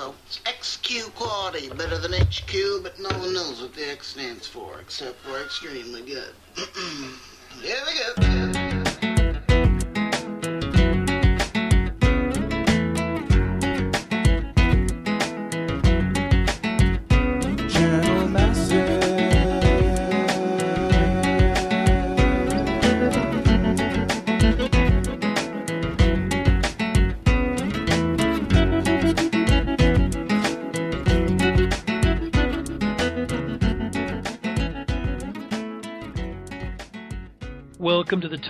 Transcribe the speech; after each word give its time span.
folks. 0.00 0.40
XQ 0.46 1.14
quality, 1.14 1.68
better 1.68 1.98
than 1.98 2.12
HQ, 2.12 2.82
but 2.82 2.98
no 2.98 3.10
one 3.18 3.34
knows 3.34 3.60
what 3.60 3.74
the 3.74 3.90
X 3.90 4.08
stands 4.08 4.46
for, 4.46 4.80
except 4.80 5.18
for 5.20 5.38
extremely 5.42 6.00
good. 6.00 6.32
Here 7.60 7.76
we 7.86 9.10
go. 9.12 9.19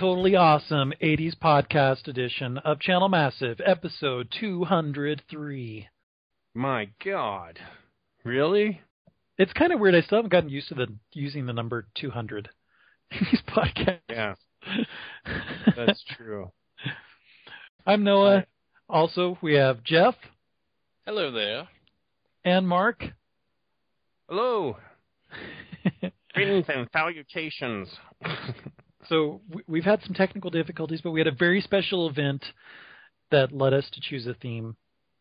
Totally 0.01 0.35
awesome 0.35 0.91
80s 0.99 1.37
podcast 1.37 2.07
edition 2.07 2.57
of 2.57 2.79
Channel 2.79 3.07
Massive, 3.07 3.61
episode 3.63 4.33
203. 4.39 5.87
My 6.55 6.89
God. 7.05 7.59
Really? 8.23 8.81
It's 9.37 9.53
kind 9.53 9.71
of 9.71 9.79
weird. 9.79 9.93
I 9.93 10.01
still 10.01 10.17
haven't 10.17 10.31
gotten 10.31 10.49
used 10.49 10.69
to 10.69 10.73
the 10.73 10.87
using 11.13 11.45
the 11.45 11.53
number 11.53 11.85
200 11.99 12.49
in 13.11 13.27
these 13.31 13.41
podcasts. 13.47 13.99
Yeah, 14.09 14.33
that's 15.75 16.03
true. 16.17 16.51
I'm 17.85 18.03
Noah. 18.03 18.45
Also, 18.89 19.37
we 19.43 19.53
have 19.53 19.83
Jeff 19.83 20.15
Hello 21.05 21.31
there. 21.31 21.67
and 22.43 22.67
Mark. 22.67 23.03
Hello. 24.27 24.77
Greetings 26.33 26.65
and 26.69 26.89
salutations. 26.91 27.87
So 29.09 29.41
we- 29.49 29.63
we've 29.67 29.83
had 29.83 30.01
some 30.03 30.13
technical 30.13 30.49
difficulties, 30.49 31.01
but 31.01 31.11
we 31.11 31.19
had 31.19 31.27
a 31.27 31.31
very 31.31 31.61
special 31.61 32.07
event 32.07 32.43
that 33.31 33.51
led 33.51 33.73
us 33.73 33.89
to 33.91 34.01
choose 34.01 34.27
a 34.27 34.33
theme 34.33 34.75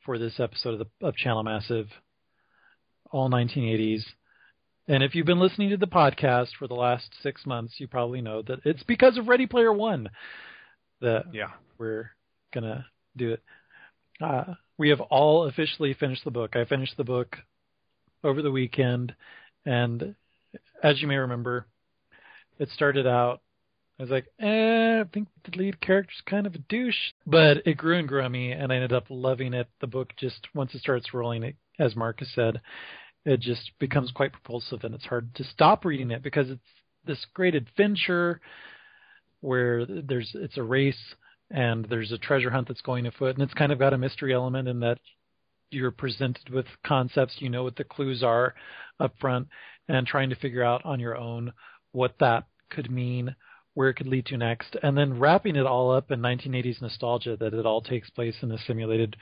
for 0.05 0.19
this 0.19 0.41
episode 0.41 0.75
of, 0.75 0.79
the, 0.81 1.07
of 1.07 1.17
Channel 1.17 1.43
Massive, 1.43 1.89
all 3.11 3.29
1980s. 3.31 4.05
And 4.89 5.03
if 5.03 5.15
you've 5.15 5.27
been 5.27 5.41
listening 5.41 5.71
to 5.71 5.77
the 5.77 5.87
podcast 5.87 6.49
for 6.59 6.67
the 6.67 6.75
last 6.75 7.15
six 7.23 7.47
months, 7.47 7.75
you 7.79 7.87
probably 7.87 8.21
know 8.21 8.43
that 8.43 8.61
it's 8.65 8.83
because 8.83 9.17
of 9.17 9.29
Ready 9.29 9.47
Player 9.47 9.73
One 9.73 10.11
that 11.01 11.33
yeah. 11.33 11.51
we're 11.79 12.11
gonna 12.53 12.87
do 13.17 13.33
it. 13.33 13.43
Uh, 14.21 14.55
we 14.79 14.89
have 14.89 15.01
all 15.01 15.45
officially 15.45 15.95
finished 15.95 16.25
the 16.25 16.31
book. 16.31 16.57
I 16.57 16.65
finished 16.65 16.97
the 16.97 17.05
book 17.05 17.37
over 18.25 18.43
the 18.43 18.51
weekend, 18.51 19.15
and 19.65 20.15
as 20.83 21.01
you 21.01 21.07
may 21.07 21.17
remember, 21.17 21.67
it 22.59 22.69
started 22.71 23.07
out. 23.07 23.41
I 24.01 24.03
was 24.03 24.11
like, 24.11 24.29
eh, 24.41 25.01
I 25.01 25.05
think 25.13 25.29
the 25.45 25.59
lead 25.59 25.79
character's 25.79 26.23
kind 26.25 26.47
of 26.47 26.55
a 26.55 26.59
douche, 26.59 27.13
but 27.27 27.59
it 27.67 27.77
grew 27.77 27.99
and 27.99 28.09
grew 28.09 28.23
on 28.23 28.33
me, 28.33 28.51
and 28.51 28.73
I 28.73 28.77
ended 28.77 28.95
up 28.95 29.05
loving 29.11 29.53
it. 29.53 29.69
The 29.83 29.87
book 29.87 30.15
just 30.17 30.49
once 30.55 30.75
it 30.75 30.81
starts 30.81 31.13
rolling, 31.13 31.43
it, 31.43 31.57
as 31.79 31.95
Marcus 31.95 32.33
said, 32.35 32.63
it 33.27 33.41
just 33.41 33.73
becomes 33.79 34.11
quite 34.11 34.33
propulsive, 34.33 34.85
and 34.85 34.95
it's 34.95 35.05
hard 35.05 35.35
to 35.35 35.45
stop 35.45 35.85
reading 35.85 36.11
it 36.13 36.23
because 36.23 36.49
it's 36.49 36.63
this 37.05 37.27
great 37.35 37.55
adventure 37.55 38.41
where 39.43 39.85
there's 39.85 40.31
it's 40.35 40.57
a 40.57 40.63
race 40.63 41.15
and 41.51 41.85
there's 41.91 42.11
a 42.11 42.17
treasure 42.17 42.51
hunt 42.51 42.69
that's 42.69 42.81
going 42.81 43.05
afoot, 43.05 43.35
and 43.35 43.43
it's 43.43 43.53
kind 43.53 43.71
of 43.71 43.79
got 43.79 43.93
a 43.93 43.99
mystery 43.99 44.33
element 44.33 44.67
in 44.67 44.81
that 44.81 44.99
you're 45.71 45.91
presented 45.91 46.49
with 46.49 46.65
concepts, 46.87 47.37
you 47.39 47.51
know 47.51 47.65
what 47.65 47.77
the 47.77 47.85
clues 47.85 48.23
are 48.23 48.55
up 48.99 49.13
front, 49.21 49.47
and 49.89 50.07
trying 50.07 50.31
to 50.31 50.37
figure 50.37 50.65
out 50.65 50.87
on 50.87 51.01
your 51.01 51.19
own 51.19 51.53
what 51.93 52.15
that 52.19 52.47
could 52.71 52.91
mean, 52.91 53.37
where 53.75 53.89
it 53.89 53.95
could 53.95 54.07
lead 54.07 54.27
to 54.27 54.37
next, 54.37 54.77
and 54.83 54.97
then 54.97 55.19
wrapping 55.19 55.57
it 55.57 55.67
all 55.67 55.93
up 55.93 56.11
in 56.11 56.21
1980s 56.21 56.83
nostalgia 56.83 57.37
that 57.37 57.55
it 57.55 57.67
all 57.67 57.81
takes 57.81 58.11
place 58.11 58.37
in 58.43 58.51
a 58.51 58.59
simulated 58.59 59.17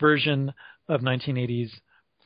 version 0.00 0.52
of 0.88 1.00
1980s 1.00 1.70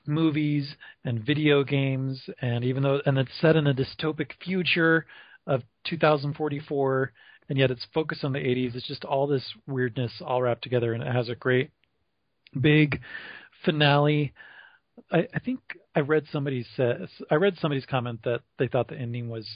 movies 0.06 0.74
and 1.04 1.24
video 1.24 1.62
games, 1.62 2.28
and 2.40 2.64
even 2.64 2.82
though 2.82 3.00
and 3.06 3.18
it's 3.18 3.40
set 3.40 3.56
in 3.56 3.66
a 3.66 3.74
dystopic 3.74 4.30
future 4.42 5.06
of 5.46 5.62
2044 5.84 7.12
and 7.48 7.58
yet 7.58 7.70
it's 7.70 7.86
focused 7.92 8.24
on 8.24 8.32
the 8.32 8.38
80s. 8.38 8.74
It's 8.74 8.86
just 8.86 9.04
all 9.04 9.26
this 9.26 9.44
weirdness 9.66 10.22
all 10.24 10.40
wrapped 10.42 10.62
together, 10.62 10.94
and 10.94 11.02
it 11.02 11.12
has 11.12 11.28
a 11.28 11.34
great 11.34 11.70
big 12.58 13.00
finale. 13.64 14.32
I, 15.10 15.28
I 15.34 15.38
think 15.38 15.60
I 15.94 16.00
read 16.00 16.24
somebody 16.32 16.64
says 16.76 17.08
I 17.30 17.34
read 17.34 17.56
somebody's 17.58 17.86
comment 17.86 18.20
that 18.24 18.40
they 18.58 18.68
thought 18.68 18.88
the 18.88 18.96
ending 18.96 19.28
was 19.28 19.46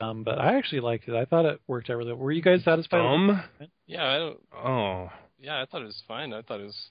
dumb, 0.00 0.24
but 0.24 0.38
I 0.38 0.56
actually 0.56 0.80
liked 0.80 1.08
it. 1.08 1.14
I 1.14 1.24
thought 1.24 1.44
it 1.44 1.60
worked 1.66 1.90
out 1.90 1.96
really. 1.96 2.12
well. 2.12 2.22
Were 2.22 2.32
you 2.32 2.42
guys 2.42 2.64
satisfied? 2.64 2.98
with 2.98 3.04
Dumb? 3.06 3.42
Yeah, 3.86 4.04
I 4.04 4.16
don't. 4.18 4.38
Oh. 4.54 5.10
Yeah, 5.40 5.60
I 5.60 5.66
thought 5.66 5.82
it 5.82 5.86
was 5.86 6.02
fine. 6.08 6.32
I 6.32 6.42
thought 6.42 6.60
it 6.60 6.64
was 6.64 6.90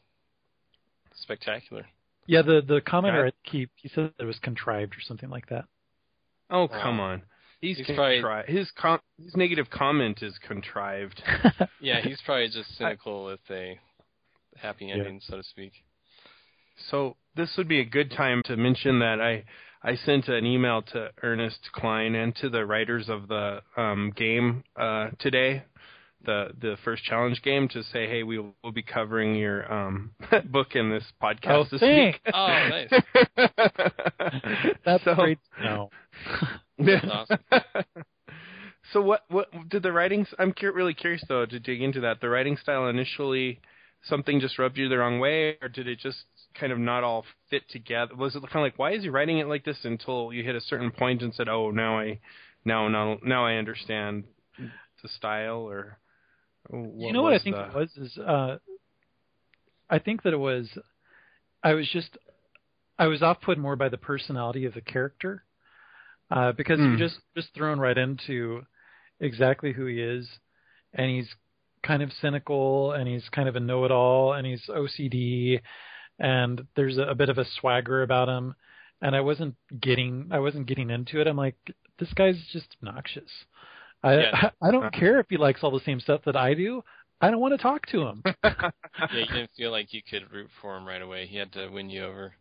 spectacular. 1.15 1.85
Yeah, 2.25 2.41
the 2.41 2.61
the 2.65 2.81
commenter 2.81 3.23
Right. 3.23 3.33
I 3.45 3.49
keep 3.49 3.71
he 3.75 3.89
said 3.89 4.11
it 4.19 4.25
was 4.25 4.37
contrived 4.39 4.93
or 4.93 5.01
something 5.01 5.29
like 5.29 5.47
that. 5.49 5.65
Oh, 6.49 6.67
Wow. 6.71 6.81
come 6.81 6.99
on. 6.99 7.21
He's, 7.61 7.77
He's 7.77 7.87
contri- 7.87 8.47
his 8.47 8.69
com- 8.71 8.99
his 9.21 9.35
negative 9.35 9.69
comment 9.69 10.21
is 10.21 10.37
contrived. 10.47 11.21
Yeah, 11.81 12.01
he's 12.01 12.19
probably 12.25 12.47
just 12.49 12.75
cynical 12.77 13.25
with 13.25 13.39
a 13.49 13.79
happy 14.57 14.85
Yeah. 14.85 14.95
ending, 14.95 15.21
so 15.27 15.37
to 15.37 15.43
speak. 15.43 15.73
So 16.91 17.15
this 17.35 17.55
would 17.57 17.67
be 17.67 17.79
a 17.79 17.85
good 17.85 18.11
time 18.11 18.41
to 18.45 18.55
mention 18.57 18.99
that 18.99 19.19
I 19.21 19.45
I 19.87 19.95
sent 19.95 20.27
an 20.27 20.45
email 20.45 20.81
to 20.93 21.11
Ernest 21.23 21.69
Cline 21.73 22.13
and 22.15 22.35
to 22.37 22.49
the 22.49 22.65
writers 22.65 23.07
of 23.07 23.27
the 23.29 23.61
um, 23.77 24.11
game 24.15 24.63
uh, 24.75 25.11
today, 25.19 25.63
the 26.25 26.49
the 26.59 26.75
first 26.83 27.03
challenge 27.05 27.41
game, 27.41 27.69
to 27.69 27.83
say, 27.83 28.05
hey, 28.07 28.23
we 28.23 28.37
will 28.37 28.53
we'll 28.63 28.73
be 28.73 28.83
covering 28.83 29.33
your 29.35 29.71
um, 29.71 30.11
book 30.51 30.75
in 30.75 30.89
this 30.89 31.05
podcast 31.23 31.51
Oh, 31.51 31.63
this 31.71 31.79
thanks. 31.79 32.19
week. 32.25 32.33
Oh, 32.35 32.47
nice. 32.69 32.89
That's 34.85 35.03
So- 35.05 35.15
great. 35.15 35.39
to 35.57 35.63
know. 35.63 35.89
That's 36.79 37.05
awesome. 37.09 37.39
so 38.91 39.01
what 39.01 39.21
what 39.29 39.47
did 39.69 39.83
the 39.83 39.91
writing? 39.93 40.27
I'm 40.37 40.51
cur- 40.51 40.73
really 40.73 40.93
curious 40.95 41.23
though 41.29 41.45
to 41.45 41.59
dig 41.61 41.81
into 41.81 42.01
that. 42.01 42.19
The 42.19 42.27
writing 42.29 42.57
style 42.57 42.87
initially, 42.89 43.61
something 44.03 44.39
just 44.41 44.59
rubbed 44.59 44.77
you 44.77 44.89
the 44.89 44.97
wrong 44.97 45.19
way, 45.19 45.57
or 45.61 45.69
did 45.69 45.87
it 45.87 45.99
just 45.99 46.17
kind 46.55 46.71
of 46.71 46.79
not 46.79 47.03
all 47.03 47.25
fit 47.49 47.63
together? 47.69 48.15
Was 48.15 48.35
it 48.35 48.41
kind 48.41 48.55
of 48.55 48.61
like 48.61 48.79
why 48.79 48.93
is 48.93 49.03
he 49.03 49.09
writing 49.09 49.39
it 49.39 49.47
like 49.47 49.63
this 49.65 49.77
until 49.83 50.31
you 50.33 50.43
hit 50.43 50.55
a 50.55 50.61
certain 50.61 50.91
point 50.91 51.21
and 51.21 51.33
said, 51.33 51.49
oh 51.49 51.71
now 51.71 51.99
I 51.99 52.19
now 52.65 52.87
now 52.87 53.17
now 53.23 53.45
I 53.45 53.55
understand 53.55 54.25
the 54.57 55.09
style 55.09 55.59
or. 55.67 55.99
you 56.71 57.13
know 57.13 57.21
what 57.21 57.33
I 57.33 57.39
think 57.39 57.55
the, 57.55 57.63
it 57.63 57.73
was 57.73 57.89
is 57.97 58.17
uh, 58.17 58.57
I 59.89 59.99
think 59.99 60.23
that 60.23 60.33
it 60.33 60.37
was 60.37 60.67
I 61.63 61.73
was 61.73 61.87
just 61.91 62.17
I 62.99 63.07
was 63.07 63.21
off 63.21 63.41
put 63.41 63.57
more 63.57 63.75
by 63.75 63.89
the 63.89 63.97
personality 63.97 64.65
of 64.65 64.73
the 64.73 64.81
character 64.81 65.43
uh, 66.31 66.51
because 66.51 66.79
Hmm. 66.79 66.85
you're 66.85 67.07
just 67.07 67.19
just 67.35 67.53
thrown 67.53 67.79
right 67.79 67.97
into 67.97 68.63
exactly 69.19 69.71
who 69.71 69.85
he 69.85 70.01
is, 70.01 70.27
and 70.93 71.09
he's 71.09 71.27
kind 71.83 72.01
of 72.03 72.11
cynical 72.21 72.91
and 72.91 73.07
he's 73.07 73.29
kind 73.29 73.47
of 73.47 73.55
a 73.55 73.59
know-it-all 73.59 74.33
and 74.33 74.45
he's 74.45 74.63
OCD 74.67 75.61
and 76.19 76.65
there's 76.75 76.97
a, 76.97 77.03
a 77.03 77.15
bit 77.15 77.29
of 77.29 77.37
a 77.37 77.45
swagger 77.59 78.03
about 78.03 78.29
him 78.29 78.55
and 79.01 79.15
I 79.15 79.21
wasn't 79.21 79.55
getting 79.79 80.29
I 80.31 80.39
wasn't 80.39 80.67
getting 80.67 80.89
into 80.89 81.21
it. 81.21 81.27
I'm 81.27 81.37
like 81.37 81.55
this 81.99 82.13
guy's 82.13 82.41
just 82.51 82.75
obnoxious. 82.81 83.29
I 84.03 84.17
Yeah. 84.17 84.49
I 84.61 84.71
don't 84.71 84.93
care 84.93 85.19
if 85.19 85.27
he 85.29 85.37
likes 85.37 85.63
all 85.63 85.71
the 85.71 85.85
same 85.85 85.99
stuff 85.99 86.21
that 86.25 86.35
I 86.35 86.53
do. 86.53 86.83
I 87.19 87.31
don't 87.31 87.39
want 87.39 87.53
to 87.53 87.61
talk 87.61 87.85
to 87.87 88.01
him. 88.01 88.23
Yeah, 88.43 89.19
you 89.19 89.25
didn't 89.25 89.51
feel 89.55 89.71
like 89.71 89.93
you 89.93 90.01
could 90.07 90.31
root 90.31 90.49
for 90.61 90.75
him 90.75 90.87
right 90.87 91.01
away. 91.01 91.27
He 91.27 91.37
had 91.37 91.51
to 91.53 91.69
win 91.69 91.89
you 91.89 92.03
over. 92.03 92.33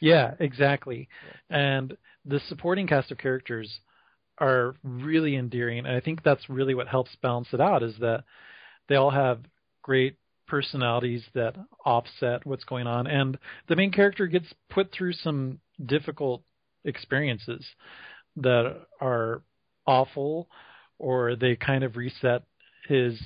Yeah, 0.00 0.34
exactly. 0.40 1.08
And 1.48 1.96
the 2.24 2.40
supporting 2.48 2.86
cast 2.86 3.10
of 3.10 3.18
characters 3.18 3.80
are 4.38 4.74
really 4.82 5.36
endearing, 5.36 5.78
and 5.78 5.88
I 5.88 6.00
think 6.00 6.22
that's 6.22 6.50
really 6.50 6.74
what 6.74 6.88
helps 6.88 7.16
balance 7.22 7.48
it 7.52 7.60
out 7.60 7.82
is 7.82 7.94
that 8.00 8.24
they 8.88 8.96
all 8.96 9.10
have 9.10 9.40
great 9.82 10.16
personalities 10.46 11.22
that 11.34 11.54
offset 11.84 12.44
what's 12.46 12.64
going 12.64 12.86
on, 12.86 13.06
and 13.06 13.38
the 13.68 13.76
main 13.76 13.92
character 13.92 14.26
gets 14.26 14.46
put 14.70 14.92
through 14.92 15.12
some 15.12 15.58
difficult 15.84 16.42
experiences 16.84 17.64
that 18.36 18.86
are 19.00 19.42
awful, 19.86 20.48
or 20.98 21.36
they 21.36 21.56
kind 21.56 21.84
of 21.84 21.96
reset 21.96 22.42
his 22.88 23.18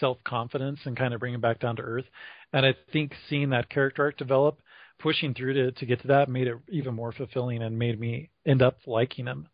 self 0.00 0.18
confidence 0.24 0.80
and 0.84 0.96
kind 0.96 1.14
of 1.14 1.20
bring 1.20 1.34
him 1.34 1.40
back 1.40 1.60
down 1.60 1.76
to 1.76 1.82
earth. 1.82 2.06
And 2.52 2.66
I 2.66 2.74
think 2.92 3.12
seeing 3.28 3.50
that 3.50 3.70
character 3.70 4.04
arc 4.04 4.16
develop 4.16 4.60
pushing 4.98 5.34
through 5.34 5.54
to 5.54 5.72
to 5.72 5.86
get 5.86 6.00
to 6.02 6.08
that 6.08 6.28
made 6.28 6.46
it 6.46 6.56
even 6.70 6.94
more 6.94 7.12
fulfilling 7.12 7.62
and 7.62 7.78
made 7.78 7.98
me 7.98 8.30
end 8.46 8.62
up 8.62 8.78
liking 8.86 9.26
him 9.26 9.48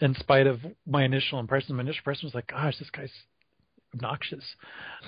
in 0.00 0.14
spite 0.14 0.46
of 0.46 0.60
my 0.86 1.04
initial 1.04 1.38
impression. 1.38 1.76
My 1.76 1.82
initial 1.82 2.00
impression 2.00 2.26
was 2.26 2.34
like, 2.34 2.48
gosh, 2.48 2.78
this 2.78 2.90
guy's 2.90 3.12
obnoxious. 3.94 4.44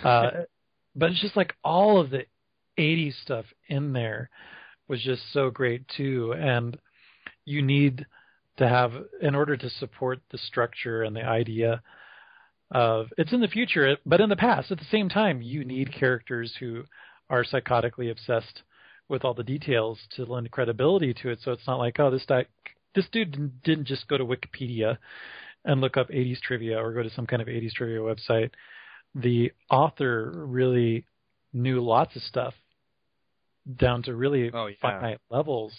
Uh, 0.03 0.31
but 0.95 1.11
it's 1.11 1.21
just 1.21 1.37
like 1.37 1.55
all 1.65 2.01
of 2.01 2.11
the 2.11 2.27
80s 2.79 3.15
stuff 3.23 3.47
in 3.69 3.93
there 3.93 4.31
was 4.89 5.03
just 5.03 5.23
so 5.33 5.51
great 5.51 5.87
too. 5.89 6.35
And 6.37 6.77
you 7.45 7.63
need 7.63 8.07
to 8.57 8.69
have, 8.69 8.93
in 9.21 9.35
order 9.35 9.57
to 9.57 9.71
support 9.71 10.21
the 10.31 10.39
structure 10.39 11.03
and 11.03 11.15
the 11.15 11.25
idea 11.25 11.83
of 12.71 13.07
it's 13.19 13.33
in 13.33 13.41
the 13.41 13.49
future, 13.49 13.97
but 14.07 14.21
in 14.21 14.29
the 14.29 14.37
past. 14.37 14.71
At 14.71 14.79
the 14.79 14.85
same 14.91 15.09
time, 15.09 15.43
you 15.43 15.65
need 15.65 15.93
characters 15.93 16.55
who 16.59 16.85
are 17.31 17.45
psychotically 17.45 18.11
obsessed 18.11 18.63
with 19.09 19.25
all 19.25 19.35
the 19.35 19.45
details 19.45 19.99
to 20.17 20.25
lend 20.25 20.51
credibility 20.51 21.15
to 21.15 21.31
it. 21.31 21.39
So 21.43 21.53
it's 21.53 21.67
not 21.67 21.79
like, 21.79 22.01
oh, 22.01 22.11
this 22.11 22.25
guy, 22.27 22.47
this 22.95 23.07
dude 23.13 23.63
didn't 23.63 23.87
just 23.87 24.09
go 24.09 24.17
to 24.17 24.25
Wikipedia 24.25 24.99
and 25.65 25.81
look 25.81 25.97
up 25.97 26.09
80s 26.09 26.41
trivia 26.41 26.79
or 26.79 26.93
go 26.93 27.03
to 27.03 27.11
some 27.11 27.27
kind 27.27 27.43
of 27.43 27.49
80s 27.49 27.73
trivia 27.73 27.99
website. 27.99 28.51
The 29.15 29.53
author 29.71 30.33
really 30.35 31.07
knew 31.53 31.81
lots 31.81 32.17
of 32.17 32.23
stuff 32.23 32.55
down 33.77 34.03
to 34.03 34.15
really 34.15 34.51
Oh, 34.53 34.67
yeah. 34.67 34.77
finite 34.81 35.21
levels 35.31 35.73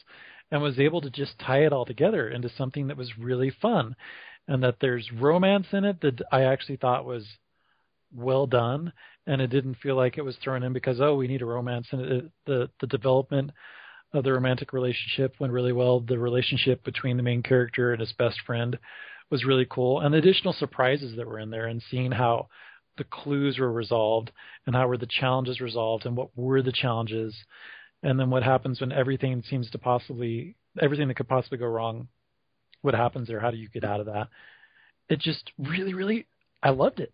and 0.52 0.62
was 0.62 0.80
able 0.80 1.02
to 1.02 1.10
just 1.10 1.38
tie 1.40 1.66
it 1.66 1.74
all 1.74 1.86
together 1.86 2.30
into 2.30 2.50
something 2.50 2.88
that 2.88 2.98
was 2.98 3.18
really 3.18 3.52
fun 3.62 3.96
and 4.48 4.64
that 4.64 4.78
there's 4.80 5.12
romance 5.12 5.68
in 5.72 5.86
it 5.86 6.02
that 6.02 6.22
I 6.32 6.44
actually 6.44 6.78
thought 6.78 7.06
was 7.06 7.26
well 8.16 8.48
done 8.48 8.94
and 9.28 9.42
it 9.42 9.48
didn't 9.48 9.76
feel 9.76 9.96
like 9.96 10.18
it 10.18 10.24
was 10.24 10.38
thrown 10.38 10.64
in 10.64 10.74
because 10.74 11.02
oh 11.02 11.16
we 11.16 11.28
need 11.28 11.42
a 11.42 11.46
romance 11.46 11.88
and 11.92 12.02
it, 12.02 12.32
the 12.46 12.70
the 12.80 12.88
development 12.88 13.52
of 14.14 14.24
the 14.24 14.32
romantic 14.32 14.72
relationship 14.72 15.36
went 15.40 15.52
really 15.52 15.74
well 15.74 16.00
the 16.00 16.18
relationship 16.18 16.84
between 16.84 17.18
the 17.18 17.24
main 17.24 17.44
character 17.44 17.92
and 17.92 18.00
his 18.00 18.14
best 18.14 18.40
friend 18.46 18.78
was 19.30 19.44
really 19.44 19.66
cool 19.70 20.00
and 20.00 20.14
the 20.14 20.18
additional 20.20 20.54
surprises 20.54 21.16
that 21.18 21.28
were 21.28 21.40
in 21.40 21.50
there 21.50 21.66
and 21.66 21.84
seeing 21.90 22.12
how 22.12 22.48
the 22.98 23.04
clues 23.04 23.60
were 23.60 23.72
resolved 23.72 24.32
and 24.66 24.76
how 24.76 24.88
were 24.88 24.98
the 24.98 25.08
challenges 25.08 25.60
resolved 25.60 26.06
and 26.06 26.16
what 26.16 26.30
were 26.36 26.62
the 26.62 26.72
challenges. 26.72 27.36
And 28.04 28.20
then 28.20 28.30
what 28.30 28.44
happens 28.44 28.80
when 28.80 28.92
everything 28.92 29.44
seems 29.50 29.70
to 29.72 29.78
possibly 29.78 30.56
everything 30.82 31.08
that 31.08 31.16
could 31.16 31.28
possibly 31.28 31.58
go 31.58 31.66
wrong 31.68 32.08
what 32.82 32.94
happens 32.94 33.28
there? 33.28 33.40
How 33.40 33.50
do 33.50 33.58
you 33.58 33.68
get 33.70 33.84
out 33.84 34.00
of 34.00 34.06
that? 34.06 34.28
It 35.10 35.20
just 35.20 35.52
really 35.58 35.94
really 35.94 36.28
i 36.62 36.70
loved 36.70 37.00
it. 37.00 37.14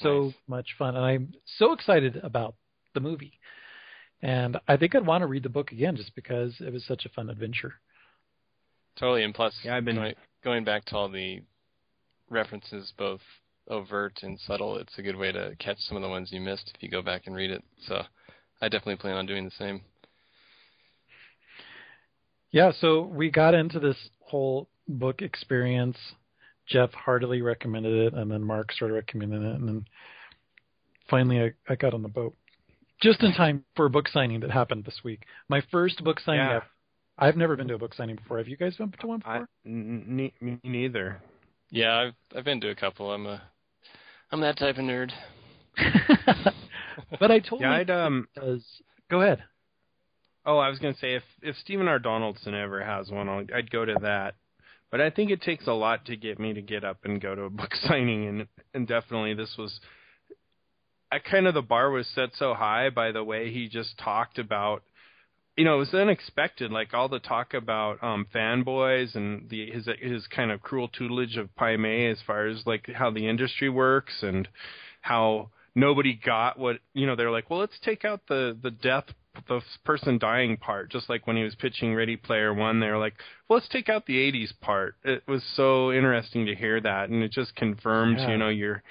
So 0.00 0.24
Nice. 0.26 0.34
much 0.46 0.68
fun. 0.78 0.96
And 0.96 1.04
i'm 1.04 1.32
so 1.58 1.72
excited 1.72 2.16
about 2.22 2.54
the 2.94 3.00
movie. 3.00 3.38
And 4.20 4.58
i 4.68 4.76
think 4.76 4.94
i'd 4.94 5.06
want 5.06 5.22
to 5.22 5.26
read 5.26 5.42
the 5.44 5.48
book 5.48 5.72
again 5.72 5.96
just 5.96 6.14
because 6.14 6.54
it 6.60 6.72
was 6.72 6.84
such 6.84 7.06
a 7.06 7.08
fun 7.10 7.30
adventure. 7.30 7.74
Totally, 8.98 9.24
and 9.24 9.34
plus, 9.34 9.54
Yeah, 9.64 9.76
I've 9.76 9.84
been- 9.86 9.96
going, 9.96 10.14
going 10.44 10.64
back 10.64 10.84
to 10.86 10.96
all 10.96 11.08
the 11.08 11.40
references, 12.28 12.92
both 12.98 13.22
overt 13.68 14.20
and 14.22 14.38
subtle. 14.40 14.76
It's 14.76 14.96
a 14.98 15.02
good 15.02 15.16
way 15.16 15.32
to 15.32 15.54
catch 15.58 15.78
some 15.80 15.96
of 15.96 16.02
the 16.02 16.08
ones 16.08 16.30
you 16.32 16.40
missed 16.40 16.70
if 16.74 16.82
you 16.82 16.88
go 16.88 17.02
back 17.02 17.22
and 17.26 17.34
read 17.34 17.50
it. 17.50 17.62
So, 17.86 18.02
I 18.60 18.68
definitely 18.68 18.96
plan 18.96 19.16
on 19.16 19.26
doing 19.26 19.44
the 19.44 19.50
same. 19.58 19.82
Yeah, 22.50 22.72
so 22.80 23.00
we 23.02 23.30
got 23.30 23.54
into 23.54 23.80
this 23.80 23.96
whole 24.20 24.68
book 24.86 25.22
experience. 25.22 25.96
Jeff 26.66 26.92
heartily 26.92 27.42
recommended 27.42 28.12
it, 28.12 28.14
and 28.14 28.30
then 28.30 28.42
Mark 28.42 28.72
started 28.72 28.94
recommending 28.94 29.42
it, 29.42 29.56
and 29.56 29.66
then 29.66 29.84
finally 31.10 31.40
I, 31.40 31.72
I 31.72 31.74
got 31.74 31.92
on 31.92 32.02
the 32.02 32.08
boat 32.08 32.36
just 33.02 33.22
in 33.22 33.32
time 33.34 33.64
for 33.74 33.86
a 33.86 33.90
book 33.90 34.08
signing 34.08 34.40
that 34.40 34.50
happened 34.50 34.84
this 34.84 35.00
week. 35.02 35.24
My 35.48 35.62
first 35.70 36.02
book 36.04 36.20
signing. 36.20 36.46
Yeah. 36.46 36.56
ever. 36.56 36.66
I've 37.18 37.36
never 37.36 37.56
been 37.56 37.68
to 37.68 37.74
a 37.74 37.78
book 37.78 37.94
signing 37.94 38.16
before. 38.16 38.38
Have 38.38 38.48
you 38.48 38.56
guys 38.56 38.76
been 38.76 38.92
to 39.00 39.06
one 39.06 39.18
before? 39.18 39.48
n- 39.66 40.30
n- 40.30 40.32
me 40.40 40.58
neither. 40.64 41.20
Yeah, 41.72 41.96
I've 41.98 42.14
I've 42.36 42.44
been 42.44 42.60
to 42.60 42.70
a 42.70 42.74
couple. 42.74 43.10
I'm 43.10 43.26
a 43.26 43.42
I'm 44.30 44.40
that 44.42 44.58
type 44.58 44.76
of 44.76 44.84
nerd. 44.84 45.10
but 47.18 47.30
I 47.30 47.40
told 47.40 47.62
Yeah, 47.62 47.70
you 47.70 47.76
I'd 47.76 47.90
um. 47.90 48.28
because 48.34 48.64
go 49.10 49.22
ahead. 49.22 49.42
Oh, 50.44 50.58
I 50.58 50.68
was 50.68 50.78
gonna 50.78 50.94
say 50.94 51.14
if 51.14 51.22
if 51.42 51.56
Stephen 51.56 51.88
R. 51.88 51.98
Donaldson 51.98 52.54
ever 52.54 52.84
has 52.84 53.10
one, 53.10 53.28
I'll, 53.28 53.44
I'd 53.54 53.70
go 53.70 53.84
to 53.84 53.96
that. 54.02 54.34
But 54.90 55.00
I 55.00 55.08
think 55.08 55.30
it 55.30 55.40
takes 55.40 55.66
a 55.66 55.72
lot 55.72 56.04
to 56.06 56.16
get 56.16 56.38
me 56.38 56.52
to 56.52 56.60
get 56.60 56.84
up 56.84 56.98
and 57.04 57.20
go 57.20 57.34
to 57.34 57.44
a 57.44 57.50
book 57.50 57.74
signing, 57.88 58.26
and 58.28 58.46
and 58.74 58.86
definitely 58.86 59.34
this 59.34 59.56
was. 59.58 59.80
I 61.10 61.18
kind 61.18 61.46
of 61.46 61.52
the 61.54 61.62
bar 61.62 61.90
was 61.90 62.06
set 62.14 62.30
so 62.34 62.54
high 62.54 62.88
by 62.88 63.12
the 63.12 63.22
way 63.24 63.52
he 63.52 63.68
just 63.68 63.98
talked 63.98 64.38
about. 64.38 64.82
You 65.56 65.64
know, 65.64 65.76
it 65.76 65.78
was 65.80 65.94
unexpected. 65.94 66.70
Like 66.70 66.94
all 66.94 67.08
the 67.08 67.18
talk 67.18 67.52
about 67.54 68.02
um 68.02 68.26
fanboys 68.34 69.14
and 69.14 69.48
the 69.50 69.70
his 69.70 69.88
his 70.00 70.26
kind 70.28 70.50
of 70.50 70.62
cruel 70.62 70.88
tutelage 70.88 71.36
of 71.36 71.54
Pai 71.56 71.76
Mei 71.76 72.06
as 72.10 72.18
far 72.26 72.46
as 72.46 72.62
like 72.66 72.88
how 72.94 73.10
the 73.10 73.28
industry 73.28 73.68
works 73.68 74.22
and 74.22 74.48
how 75.02 75.50
nobody 75.74 76.14
got 76.14 76.58
what 76.58 76.78
you 76.94 77.06
know 77.06 77.16
they're 77.16 77.30
like 77.30 77.48
well 77.50 77.58
let's 77.60 77.78
take 77.82 78.04
out 78.04 78.20
the 78.28 78.56
the 78.62 78.70
death 78.70 79.04
the 79.48 79.62
person 79.84 80.18
dying 80.18 80.58
part 80.58 80.90
just 80.90 81.08
like 81.08 81.26
when 81.26 81.36
he 81.36 81.42
was 81.42 81.54
pitching 81.54 81.94
ready 81.94 82.14
player 82.16 82.52
one 82.52 82.78
they 82.78 82.88
were 82.88 82.98
like 82.98 83.14
well 83.48 83.58
let's 83.58 83.68
take 83.70 83.88
out 83.88 84.04
the 84.04 84.16
80s 84.30 84.52
part 84.60 84.94
it 85.02 85.22
was 85.26 85.42
so 85.56 85.90
interesting 85.90 86.44
to 86.44 86.54
hear 86.54 86.78
that 86.82 87.08
and 87.08 87.22
it 87.22 87.32
just 87.32 87.56
confirmed 87.56 88.18
Yeah. 88.18 88.32
you 88.32 88.36
know 88.36 88.50
your 88.50 88.82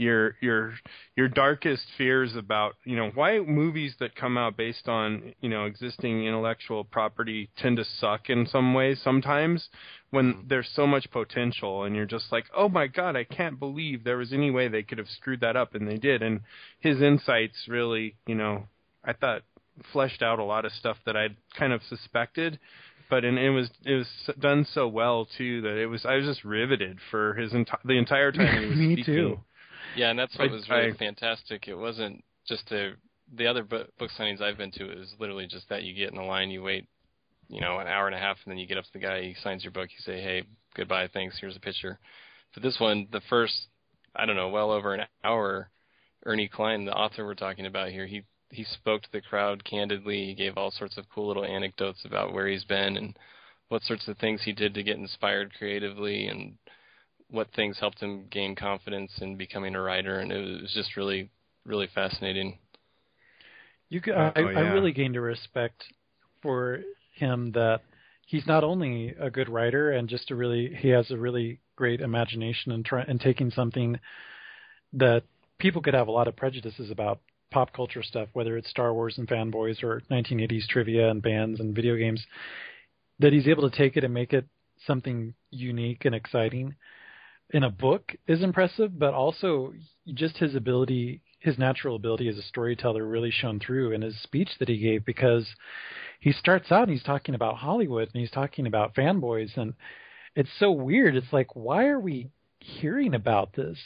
your 0.00 0.34
your 0.40 0.74
your 1.14 1.28
darkest 1.28 1.82
fears 1.98 2.34
about 2.34 2.74
you 2.84 2.96
know 2.96 3.10
why 3.14 3.38
movies 3.40 3.94
that 4.00 4.16
come 4.16 4.38
out 4.38 4.56
based 4.56 4.88
on 4.88 5.34
you 5.42 5.48
know 5.48 5.66
existing 5.66 6.24
intellectual 6.24 6.84
property 6.84 7.50
tend 7.58 7.76
to 7.76 7.84
suck 7.84 8.30
in 8.30 8.46
some 8.46 8.72
ways 8.72 8.98
sometimes 9.04 9.68
when 10.08 10.32
mm-hmm. 10.32 10.48
there's 10.48 10.70
so 10.74 10.86
much 10.86 11.10
potential 11.10 11.84
and 11.84 11.94
you're 11.94 12.06
just 12.06 12.32
like 12.32 12.46
oh 12.56 12.68
my 12.68 12.86
god 12.86 13.14
i 13.14 13.22
can't 13.22 13.60
believe 13.60 14.02
there 14.02 14.16
was 14.16 14.32
any 14.32 14.50
way 14.50 14.68
they 14.68 14.82
could 14.82 14.96
have 14.98 15.08
screwed 15.08 15.40
that 15.40 15.56
up 15.56 15.74
and 15.74 15.86
they 15.86 15.98
did. 15.98 16.22
And 16.22 16.40
his 16.80 17.02
insights 17.02 17.68
really 17.68 18.16
you 18.26 18.34
know 18.34 18.64
i 19.04 19.12
thought 19.12 19.42
fleshed 19.92 20.22
out 20.22 20.38
a 20.38 20.44
lot 20.44 20.64
of 20.64 20.72
stuff 20.72 20.96
that 21.04 21.16
i'd 21.16 21.36
kind 21.58 21.74
of 21.74 21.82
suspected 21.88 22.58
but 23.10 23.24
and 23.24 23.38
it 23.38 23.50
was 23.50 23.68
it 23.84 23.94
was 23.94 24.08
done 24.38 24.66
so 24.72 24.88
well 24.88 25.28
too 25.36 25.60
that 25.60 25.76
it 25.76 25.86
was 25.86 26.06
i 26.06 26.14
was 26.14 26.24
just 26.24 26.44
riveted 26.44 26.98
for 27.10 27.34
his 27.34 27.52
enti- 27.52 27.82
the 27.84 27.98
entire 27.98 28.32
time 28.32 28.62
he 28.62 28.66
was 28.70 28.78
Me 28.78 28.94
speaking. 28.94 29.14
too. 29.14 29.40
Yeah, 29.96 30.10
and 30.10 30.18
that's 30.18 30.36
what 30.38 30.48
I- 30.50 30.52
was 30.52 30.68
really 30.68 30.90
I- 30.92 30.96
fantastic. 30.96 31.68
It 31.68 31.74
wasn't 31.74 32.24
just 32.46 32.70
a 32.72 32.94
the 33.32 33.46
other 33.46 33.62
book, 33.62 33.88
book 33.96 34.10
signings 34.18 34.40
I've 34.40 34.58
been 34.58 34.72
to 34.72 34.90
is 34.90 35.14
literally 35.20 35.46
just 35.46 35.68
that 35.68 35.84
you 35.84 35.94
get 35.94 36.10
in 36.10 36.16
the 36.16 36.22
line, 36.22 36.50
you 36.50 36.62
wait, 36.64 36.88
you 37.48 37.60
know, 37.60 37.78
an 37.78 37.86
hour 37.86 38.06
and 38.06 38.14
a 38.16 38.18
half, 38.18 38.38
and 38.44 38.50
then 38.50 38.58
you 38.58 38.66
get 38.66 38.76
up 38.76 38.84
to 38.84 38.92
the 38.92 38.98
guy, 38.98 39.22
he 39.22 39.34
signs 39.34 39.62
your 39.62 39.70
book, 39.70 39.88
you 39.92 40.00
say, 40.00 40.20
hey, 40.20 40.42
goodbye, 40.74 41.06
thanks, 41.12 41.38
here's 41.38 41.56
a 41.56 41.60
picture. 41.60 42.00
For 42.52 42.58
this 42.58 42.80
one, 42.80 43.06
the 43.12 43.20
first, 43.28 43.54
I 44.16 44.26
don't 44.26 44.34
know, 44.34 44.48
well 44.48 44.72
over 44.72 44.94
an 44.94 45.06
hour, 45.22 45.70
Ernie 46.26 46.48
Cline, 46.48 46.84
the 46.84 46.92
author 46.92 47.24
we're 47.24 47.34
talking 47.34 47.66
about 47.66 47.90
here, 47.90 48.06
he 48.06 48.22
he 48.52 48.64
spoke 48.64 49.02
to 49.02 49.12
the 49.12 49.20
crowd 49.20 49.62
candidly. 49.62 50.26
He 50.26 50.34
gave 50.34 50.58
all 50.58 50.72
sorts 50.72 50.98
of 50.98 51.08
cool 51.08 51.28
little 51.28 51.44
anecdotes 51.44 52.04
about 52.04 52.32
where 52.32 52.48
he's 52.48 52.64
been 52.64 52.96
and 52.96 53.16
what 53.68 53.82
sorts 53.84 54.08
of 54.08 54.18
things 54.18 54.42
he 54.42 54.50
did 54.52 54.74
to 54.74 54.82
get 54.82 54.96
inspired 54.96 55.54
creatively 55.56 56.26
and 56.26 56.58
what 57.30 57.48
things 57.54 57.78
helped 57.78 58.00
him 58.00 58.26
gain 58.30 58.54
confidence 58.54 59.12
in 59.20 59.36
becoming 59.36 59.74
a 59.74 59.80
writer. 59.80 60.20
And 60.20 60.32
it 60.32 60.62
was 60.62 60.72
just 60.74 60.96
really, 60.96 61.30
really 61.64 61.88
fascinating. 61.94 62.58
You 63.88 64.00
could, 64.00 64.14
Oh, 64.14 64.32
I, 64.34 64.40
yeah. 64.40 64.46
I 64.46 64.72
really 64.72 64.92
gained 64.92 65.16
a 65.16 65.20
respect 65.20 65.84
for 66.42 66.80
him 67.14 67.52
that 67.52 67.80
he's 68.26 68.46
not 68.46 68.64
only 68.64 69.14
a 69.18 69.30
good 69.30 69.48
writer 69.48 69.92
and 69.92 70.08
just 70.08 70.30
a 70.30 70.36
really 70.36 70.74
he 70.78 70.88
has 70.88 71.10
a 71.10 71.16
really 71.16 71.60
great 71.76 72.00
imagination 72.00 72.72
and 72.72 72.84
try, 72.84 73.02
and 73.02 73.20
taking 73.20 73.50
something 73.50 73.98
that 74.92 75.24
people 75.58 75.82
could 75.82 75.94
have 75.94 76.08
a 76.08 76.12
lot 76.12 76.28
of 76.28 76.36
prejudices 76.36 76.90
about 76.90 77.20
pop 77.50 77.72
culture 77.72 78.02
stuff, 78.02 78.28
whether 78.32 78.56
it's 78.56 78.70
Star 78.70 78.94
Wars 78.94 79.18
and 79.18 79.26
fanboys 79.26 79.82
or 79.82 80.02
1980s 80.10 80.68
trivia 80.68 81.10
and 81.10 81.20
bands 81.20 81.58
and 81.58 81.74
video 81.74 81.96
games, 81.96 82.24
that 83.18 83.32
he's 83.32 83.48
able 83.48 83.68
to 83.68 83.76
take 83.76 83.96
it 83.96 84.04
and 84.04 84.14
make 84.14 84.32
it 84.32 84.46
something 84.86 85.34
unique 85.50 86.04
and 86.04 86.14
exciting 86.14 86.74
in 87.52 87.64
a 87.64 87.70
book 87.70 88.14
is 88.26 88.42
impressive, 88.42 88.98
but 88.98 89.14
also 89.14 89.72
just 90.14 90.38
his 90.38 90.54
ability, 90.54 91.22
his 91.40 91.58
natural 91.58 91.96
ability 91.96 92.28
as 92.28 92.38
a 92.38 92.42
storyteller 92.42 93.04
really 93.04 93.30
shone 93.30 93.60
through 93.60 93.92
in 93.92 94.02
his 94.02 94.20
speech 94.22 94.50
that 94.58 94.68
he 94.68 94.78
gave 94.78 95.04
because 95.04 95.46
he 96.20 96.32
starts 96.32 96.70
out 96.70 96.82
and 96.82 96.92
he's 96.92 97.02
talking 97.02 97.34
about 97.34 97.56
Hollywood 97.56 98.08
and 98.12 98.20
he's 98.20 98.30
talking 98.30 98.66
about 98.66 98.94
fanboys 98.94 99.56
and 99.56 99.74
it's 100.36 100.50
so 100.58 100.70
weird. 100.70 101.16
It's 101.16 101.32
like, 101.32 101.56
why 101.56 101.86
are 101.86 101.98
we 101.98 102.30
hearing 102.60 103.14
about 103.14 103.52
this? 103.54 103.78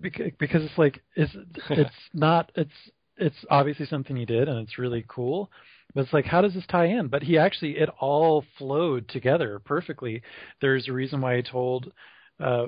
Because, 0.00 0.32
because 0.38 0.62
it's 0.64 0.78
like 0.78 1.02
it's 1.14 1.32
it's 1.70 1.94
not 2.12 2.50
it's 2.56 2.70
it's 3.16 3.36
obviously 3.50 3.86
something 3.86 4.16
he 4.16 4.24
did 4.24 4.48
and 4.48 4.58
it's 4.58 4.78
really 4.78 5.04
cool, 5.06 5.50
but 5.94 6.02
it's 6.02 6.12
like 6.12 6.24
how 6.24 6.40
does 6.40 6.54
this 6.54 6.66
tie 6.66 6.86
in? 6.86 7.08
But 7.08 7.22
he 7.22 7.38
actually 7.38 7.76
it 7.78 7.90
all 8.00 8.44
flowed 8.58 9.08
together 9.08 9.60
perfectly. 9.60 10.22
There's 10.60 10.88
a 10.88 10.92
reason 10.92 11.20
why 11.20 11.36
he 11.36 11.42
told 11.42 11.92
uh, 12.40 12.66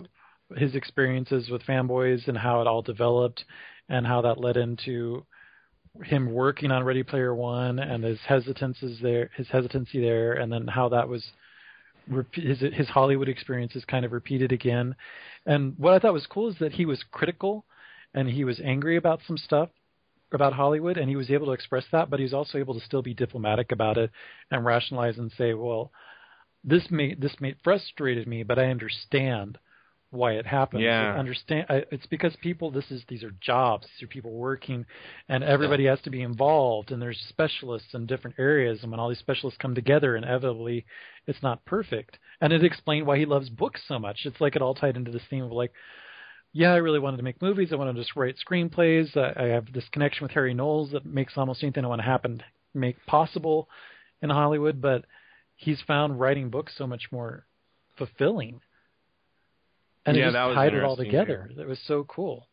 his 0.57 0.75
experiences 0.75 1.49
with 1.49 1.63
fanboys 1.63 2.27
and 2.29 2.37
how 2.37 2.61
it 2.61 2.67
all 2.67 2.83
developed 2.83 3.45
and 3.89 4.07
how 4.07 4.23
that 4.23 4.41
led 4.41 4.57
into 4.57 5.25
him 6.03 6.33
working 6.33 6.71
on 6.71 6.85
Ready 6.85 7.03
Player 7.03 7.35
One 7.35 7.79
and 7.79 8.03
his 8.03 8.19
hesitances 8.27 8.99
there, 9.01 9.31
his 9.37 9.49
hesitancy 9.49 10.01
there, 10.01 10.35
and 10.35 10.53
then 10.53 10.67
how 10.67 10.89
that 10.89 11.09
was 11.09 11.25
his 12.33 12.61
his 12.61 12.89
Hollywood 12.89 13.29
experiences 13.29 13.85
kind 13.85 14.05
of 14.05 14.13
repeated 14.13 14.53
again. 14.53 14.95
And 15.47 15.75
what 15.79 15.95
I 15.95 15.99
thought 15.99 16.13
was 16.13 16.27
cool 16.27 16.49
is 16.49 16.57
that 16.59 16.73
he 16.73 16.85
was 16.85 17.03
critical 17.13 17.65
and 18.15 18.29
he 18.29 18.45
was 18.45 18.61
angry 18.63 18.97
about 18.97 19.21
some 19.27 19.39
stuff, 19.39 19.71
about 20.33 20.53
Hollywood, 20.53 20.97
and 20.97 21.09
he 21.09 21.17
was 21.17 21.31
able 21.31 21.47
to 21.47 21.53
express 21.53 21.85
that, 21.93 22.11
but 22.11 22.19
he 22.19 22.25
was 22.25 22.35
also 22.35 22.59
able 22.59 22.75
to 22.75 22.85
still 22.85 23.03
be 23.03 23.15
diplomatic 23.15 23.73
about 23.73 23.97
it 23.97 24.11
and 24.51 24.65
rationalize 24.65 25.19
and 25.19 25.33
say, 25.37 25.55
well, 25.55 25.91
this 26.65 26.91
may 26.91 27.15
this 27.15 27.35
may 27.41 27.55
frustrated 27.63 28.27
me, 28.27 28.43
but 28.43 28.59
I 28.59 28.67
understand 28.67 29.59
why 30.15 30.33
it 30.33 30.47
happened. 30.47 30.83
Yeah. 30.83 31.13
I 31.15 31.19
understand. 31.19 31.67
I, 31.69 31.85
it's 31.91 32.07
because 32.07 32.35
people. 32.41 32.71
This 32.71 32.91
is 32.91 33.03
these 33.09 33.23
are 33.23 33.33
jobs. 33.41 33.87
These 33.87 34.07
are 34.07 34.11
people 34.11 34.33
working, 34.33 34.87
and 35.29 35.45
everybody 35.45 35.85
has 35.87 36.01
to 36.03 36.11
be 36.11 36.23
involved. 36.23 36.93
And 36.93 37.03
there's 37.03 37.21
specialists 37.29 37.95
in 37.95 38.07
different 38.07 38.39
areas. 38.39 38.79
And 38.83 38.91
when 38.91 39.01
all 39.01 39.09
these 39.09 39.19
specialists 39.19 39.59
come 39.61 39.75
together, 39.75 40.17
inevitably, 40.17 40.87
it's 41.27 41.43
not 41.43 41.65
perfect. 41.65 42.19
And 42.41 42.53
it 42.53 42.65
explained 42.65 43.07
why 43.07 43.19
he 43.19 43.27
loves 43.27 43.49
books 43.51 43.83
so 43.87 43.99
much. 43.99 44.21
It's 44.25 44.41
like 44.41 44.57
it 44.57 44.63
all 44.63 44.75
tied 44.75 44.97
into 44.97 45.11
this 45.11 45.23
theme 45.29 45.45
of 45.45 45.53
like, 45.53 45.73
yeah, 46.53 46.73
I 46.73 46.77
really 46.77 47.01
wanted 47.01 47.19
to 47.19 47.25
make 47.25 47.43
movies. 47.43 47.71
I 47.73 47.77
wanted 47.77 47.97
to 47.97 48.03
just 48.03 48.17
write 48.17 48.37
screenplays. 48.49 49.17
I, 49.17 49.45
I 49.45 49.47
have 49.49 49.73
this 49.73 49.89
connection 49.93 50.25
with 50.25 50.33
Harry 50.33 50.55
Knowles 50.55 50.93
that 50.93 51.05
makes 51.05 51.35
almost 51.37 51.63
anything 51.63 51.85
I 51.85 51.89
want 51.89 52.01
to 52.01 52.07
happen 52.07 52.43
make 52.73 53.05
possible 53.07 53.69
in 54.23 54.31
Hollywood. 54.31 54.81
But 54.81 55.05
he's 55.57 55.81
found 55.87 56.19
writing 56.19 56.51
books 56.51 56.75
so 56.77 56.87
much 56.87 57.09
more 57.11 57.47
fulfilling. 57.97 58.61
And 60.07 60.17
Yeah, 60.17 60.25
it 60.25 60.27
just 60.27 60.35
that 60.35 60.55
tied 60.55 60.75
it 60.75 60.85
all 60.85 60.97
together. 60.97 61.51
It 61.57 61.67
was 61.67 61.81
so 61.87 62.05
cool. 62.05 62.49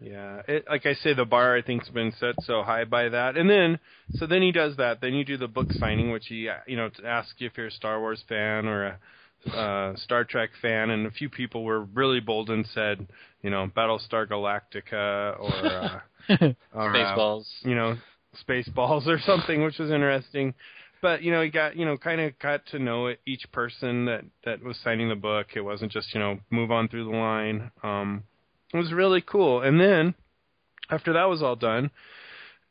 Yeah, 0.00 0.42
it, 0.46 0.64
like 0.68 0.86
I 0.86 0.94
say, 0.94 1.14
the 1.14 1.24
bar 1.24 1.56
I 1.56 1.62
think's 1.62 1.88
been 1.88 2.12
set 2.18 2.34
so 2.42 2.62
high 2.62 2.84
by 2.84 3.08
that, 3.08 3.36
and 3.36 3.48
then 3.48 3.78
so 4.14 4.26
then 4.26 4.42
he 4.42 4.52
does 4.52 4.76
that. 4.76 5.00
Then 5.00 5.14
you 5.14 5.24
do 5.24 5.38
the 5.38 5.48
book 5.48 5.72
signing, 5.72 6.10
which 6.10 6.26
he 6.26 6.48
uh, 6.48 6.56
you 6.66 6.76
know 6.76 6.90
asks 7.06 7.34
you 7.38 7.46
if 7.46 7.56
you're 7.56 7.68
a 7.68 7.72
Star 7.72 8.00
Wars 8.00 8.22
fan 8.28 8.66
or 8.66 8.86
a 8.86 8.98
uh, 9.50 9.96
Star 9.96 10.24
Trek 10.24 10.50
fan, 10.60 10.90
and 10.90 11.06
a 11.06 11.10
few 11.10 11.28
people 11.28 11.64
were 11.64 11.84
really 11.84 12.20
bold 12.20 12.50
and 12.50 12.66
said, 12.74 13.06
you 13.42 13.50
know, 13.50 13.70
Battlestar 13.76 14.26
Galactica 14.26 15.38
or 15.38 15.52
uh, 15.52 16.00
or, 16.74 16.96
uh, 16.96 17.16
Spaceballs. 17.16 17.46
you 17.62 17.74
know, 17.74 17.96
Spaceballs 18.46 19.06
or 19.06 19.18
something, 19.26 19.62
which 19.62 19.78
was 19.78 19.90
interesting. 19.90 20.54
But 21.02 21.22
you 21.22 21.32
know, 21.32 21.42
he 21.42 21.50
got 21.50 21.76
you 21.76 21.84
know 21.84 21.96
kind 21.96 22.20
of 22.20 22.38
got 22.38 22.64
to 22.66 22.78
know 22.78 23.08
it, 23.08 23.20
each 23.26 23.44
person 23.52 24.06
that 24.06 24.24
that 24.44 24.62
was 24.62 24.78
signing 24.82 25.08
the 25.08 25.14
book. 25.14 25.48
It 25.54 25.60
wasn't 25.60 25.92
just 25.92 26.14
you 26.14 26.20
know 26.20 26.38
move 26.50 26.70
on 26.70 26.88
through 26.88 27.04
the 27.04 27.16
line. 27.16 27.70
Um, 27.82 28.24
it 28.72 28.78
was 28.78 28.92
really 28.92 29.20
cool. 29.20 29.60
And 29.60 29.78
then 29.80 30.14
after 30.90 31.12
that 31.12 31.28
was 31.28 31.42
all 31.42 31.56
done, 31.56 31.90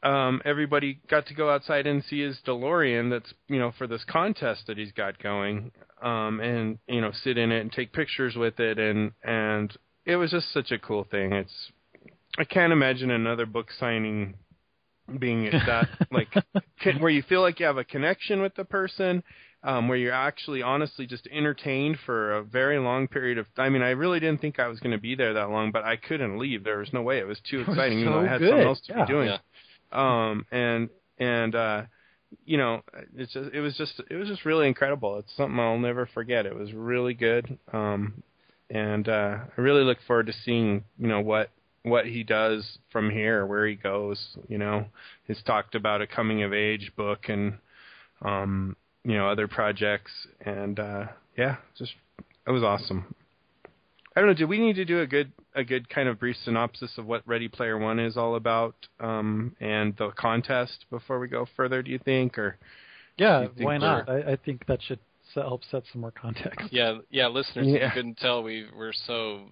um, 0.03 0.41
everybody 0.43 0.99
got 1.09 1.27
to 1.27 1.33
go 1.33 1.49
outside 1.49 1.87
and 1.87 2.03
see 2.03 2.21
his 2.21 2.37
DeLorean. 2.45 3.09
That's 3.09 3.33
you 3.47 3.59
know 3.59 3.71
for 3.77 3.87
this 3.87 4.03
contest 4.03 4.67
that 4.67 4.77
he's 4.77 4.91
got 4.91 5.21
going, 5.21 5.71
um, 6.01 6.39
and 6.39 6.77
you 6.87 7.01
know 7.01 7.11
sit 7.23 7.37
in 7.37 7.51
it 7.51 7.61
and 7.61 7.71
take 7.71 7.93
pictures 7.93 8.35
with 8.35 8.59
it, 8.59 8.79
and 8.79 9.11
and 9.23 9.75
it 10.05 10.17
was 10.17 10.31
just 10.31 10.51
such 10.51 10.71
a 10.71 10.79
cool 10.79 11.05
thing. 11.09 11.31
It's 11.31 11.71
I 12.37 12.43
can't 12.43 12.73
imagine 12.73 13.11
another 13.11 13.45
book 13.45 13.67
signing 13.79 14.33
being 15.19 15.47
at 15.47 15.65
that 15.65 15.89
like 16.11 16.29
con- 16.81 16.99
where 16.99 17.11
you 17.11 17.21
feel 17.23 17.41
like 17.41 17.59
you 17.59 17.65
have 17.65 17.77
a 17.77 17.83
connection 17.83 18.41
with 18.41 18.55
the 18.55 18.63
person 18.63 19.21
um 19.63 19.87
where 19.87 19.97
you're 19.97 20.13
actually 20.13 20.61
honestly 20.61 21.05
just 21.05 21.27
entertained 21.31 21.97
for 22.05 22.33
a 22.33 22.43
very 22.43 22.79
long 22.79 23.07
period 23.07 23.37
of 23.37 23.45
I 23.57 23.69
mean 23.69 23.81
I 23.81 23.89
really 23.91 24.19
didn't 24.19 24.39
think 24.41 24.59
I 24.59 24.67
was 24.67 24.79
going 24.79 24.91
to 24.93 24.97
be 25.01 25.15
there 25.15 25.33
that 25.33 25.49
long 25.49 25.71
but 25.71 25.83
I 25.83 25.95
couldn't 25.97 26.37
leave. 26.39 26.63
There 26.63 26.77
was 26.79 26.91
no 26.93 27.01
way. 27.01 27.19
It 27.19 27.27
was 27.27 27.39
too 27.49 27.59
It 27.61 27.67
was 27.67 27.77
exciting. 27.77 27.99
You 27.99 28.05
know 28.05 28.19
I 28.19 28.27
had 28.27 28.39
good. 28.39 28.49
something 28.49 28.67
else 28.67 28.81
to 28.87 28.93
Yeah. 28.93 29.05
be 29.05 29.11
doing. 29.11 29.27
Yeah. 29.29 30.27
um 30.29 30.45
and 30.51 30.89
and 31.17 31.53
uh 31.55 31.81
you 32.45 32.57
know 32.57 32.81
it's 33.15 33.33
just 33.33 33.49
it 33.53 33.59
was 33.59 33.75
just 33.77 34.01
it 34.09 34.15
was 34.15 34.27
just 34.29 34.45
really 34.45 34.67
incredible. 34.67 35.17
It's 35.19 35.35
something 35.35 35.59
I'll 35.59 35.77
never 35.77 36.05
forget. 36.13 36.45
It 36.45 36.55
was 36.55 36.71
really 36.73 37.13
good. 37.13 37.57
Um 37.73 38.23
and 38.69 39.07
uh 39.09 39.37
I 39.57 39.61
really 39.61 39.83
look 39.83 39.97
forward 40.07 40.27
to 40.27 40.33
seeing 40.45 40.83
you 40.97 41.07
know 41.07 41.19
what 41.19 41.49
what 41.83 42.05
he 42.05 42.23
does 42.23 42.79
from 42.91 43.09
here, 43.09 43.45
where 43.45 43.67
he 43.67 43.75
goes. 43.75 44.37
You 44.47 44.57
know, 44.57 44.85
he's 45.27 45.41
talked 45.43 45.75
about 45.75 46.01
a 46.01 46.07
coming 46.07 46.43
of 46.43 46.53
age 46.53 46.91
book 46.95 47.29
and 47.29 47.57
um, 48.21 48.75
you 49.03 49.15
know 49.15 49.29
other 49.29 49.47
projects, 49.47 50.11
and 50.45 50.79
uh, 50.79 51.05
yeah, 51.37 51.57
just 51.77 51.93
it 52.47 52.51
was 52.51 52.63
awesome. 52.63 53.13
I 54.15 54.19
don't 54.19 54.29
know. 54.29 54.35
Do 54.35 54.47
we 54.47 54.59
need 54.59 54.75
to 54.75 54.85
do 54.85 55.01
a 55.01 55.07
good 55.07 55.31
a 55.55 55.63
good 55.63 55.89
kind 55.89 56.07
of 56.07 56.19
brief 56.19 56.35
synopsis 56.43 56.91
of 56.97 57.05
what 57.05 57.27
Ready 57.27 57.47
Player 57.47 57.77
One 57.77 57.99
is 57.99 58.17
all 58.17 58.35
about 58.35 58.75
um, 58.99 59.55
and 59.59 59.95
the 59.97 60.09
contest 60.11 60.85
before 60.89 61.19
we 61.19 61.27
go 61.27 61.47
further? 61.55 61.81
Do 61.81 61.91
you 61.91 61.99
think, 61.99 62.37
or 62.37 62.57
Yeah, 63.17 63.47
think 63.47 63.59
why 63.59 63.77
not? 63.77 64.09
I, 64.09 64.33
I 64.33 64.35
think 64.35 64.65
that 64.67 64.81
should 64.81 64.99
help 65.33 65.63
set 65.71 65.83
some 65.91 66.01
more 66.01 66.11
context. 66.11 66.71
Yeah, 66.71 66.99
yeah, 67.09 67.27
listeners, 67.27 67.67
if 67.67 67.75
Yeah. 67.75 67.87
you 67.87 67.91
couldn't 67.91 68.17
tell, 68.17 68.43
we 68.43 68.67
we're 68.75 68.93
so 68.93 69.49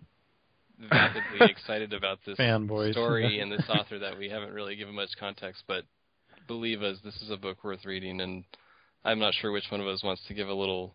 vapidly 0.89 1.41
excited 1.49 1.93
about 1.93 2.19
this 2.25 2.37
Fanboys. 2.37 2.91
story 2.91 3.39
and 3.39 3.51
this 3.51 3.65
author 3.69 3.99
that 3.99 4.17
we 4.17 4.29
haven't 4.29 4.53
really 4.53 4.75
given 4.75 4.95
much 4.95 5.09
context. 5.19 5.63
But 5.67 5.83
believe 6.47 6.81
us, 6.81 6.97
this 7.03 7.21
is 7.21 7.29
a 7.29 7.37
book 7.37 7.63
worth 7.63 7.85
reading, 7.85 8.21
and 8.21 8.43
I'm 9.03 9.19
not 9.19 9.33
sure 9.33 9.51
which 9.51 9.69
one 9.69 9.81
of 9.81 9.87
us 9.87 10.03
wants 10.03 10.21
to 10.27 10.33
give 10.33 10.47
a 10.47 10.53
little 10.53 10.93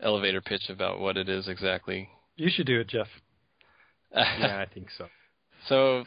elevator 0.00 0.40
pitch 0.40 0.68
about 0.68 1.00
what 1.00 1.16
it 1.16 1.28
is 1.28 1.48
exactly. 1.48 2.08
You 2.36 2.50
should 2.50 2.66
do 2.66 2.80
it, 2.80 2.88
Jeff. 2.88 3.08
yeah, 4.14 4.64
I 4.66 4.72
think 4.72 4.88
so. 4.96 5.06
So 5.68 6.04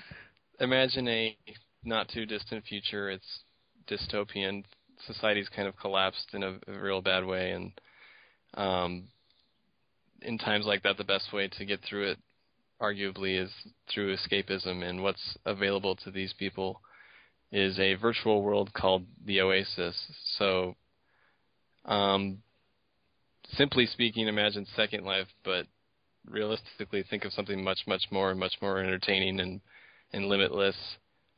imagine 0.60 1.08
a 1.08 1.38
not 1.84 2.10
too 2.10 2.26
distant 2.26 2.66
future. 2.66 3.10
It's 3.10 3.42
dystopian. 3.90 4.64
Society's 5.08 5.50
kind 5.50 5.68
of 5.68 5.78
collapsed 5.78 6.30
in 6.34 6.44
a, 6.44 6.58
a 6.68 6.80
real 6.80 7.02
bad 7.02 7.26
way, 7.26 7.52
and 7.52 7.72
um, 8.54 9.08
in 10.22 10.38
times 10.38 10.66
like 10.66 10.84
that, 10.84 10.98
the 10.98 11.04
best 11.04 11.34
way 11.34 11.48
to 11.48 11.66
get 11.66 11.80
through 11.88 12.12
it, 12.12 12.18
arguably, 12.82 13.42
is 13.42 13.52
through 13.94 14.16
escapism. 14.16 14.84
And 14.84 15.04
what's 15.04 15.38
available 15.46 15.96
to 15.98 16.12
these 16.12 16.34
people 16.34 16.82
is 17.52 17.80
a 17.80 17.96
virtual 17.96 18.42
world 18.42 18.74
called 18.74 19.06
the 19.26 19.42
Oasis. 19.42 19.96
So, 20.38 20.76
um, 21.86 22.40
simply 23.54 23.86
speaking, 23.86 24.28
imagine 24.28 24.66
Second 24.76 25.04
Life, 25.04 25.28
but 25.44 25.66
realistically, 26.30 27.04
think 27.10 27.26
of 27.26 27.34
something 27.34 27.64
much, 27.64 27.80
much 27.88 28.04
more, 28.12 28.34
much 28.36 28.56
more 28.62 28.80
entertaining 28.80 29.40
and 29.40 29.62
and 30.14 30.28
limitless. 30.28 30.76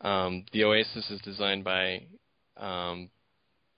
Um, 0.02 0.46
the 0.52 0.64
Oasis 0.64 1.10
is 1.10 1.22
designed 1.22 1.64
by 1.64 2.08
um, 2.58 3.10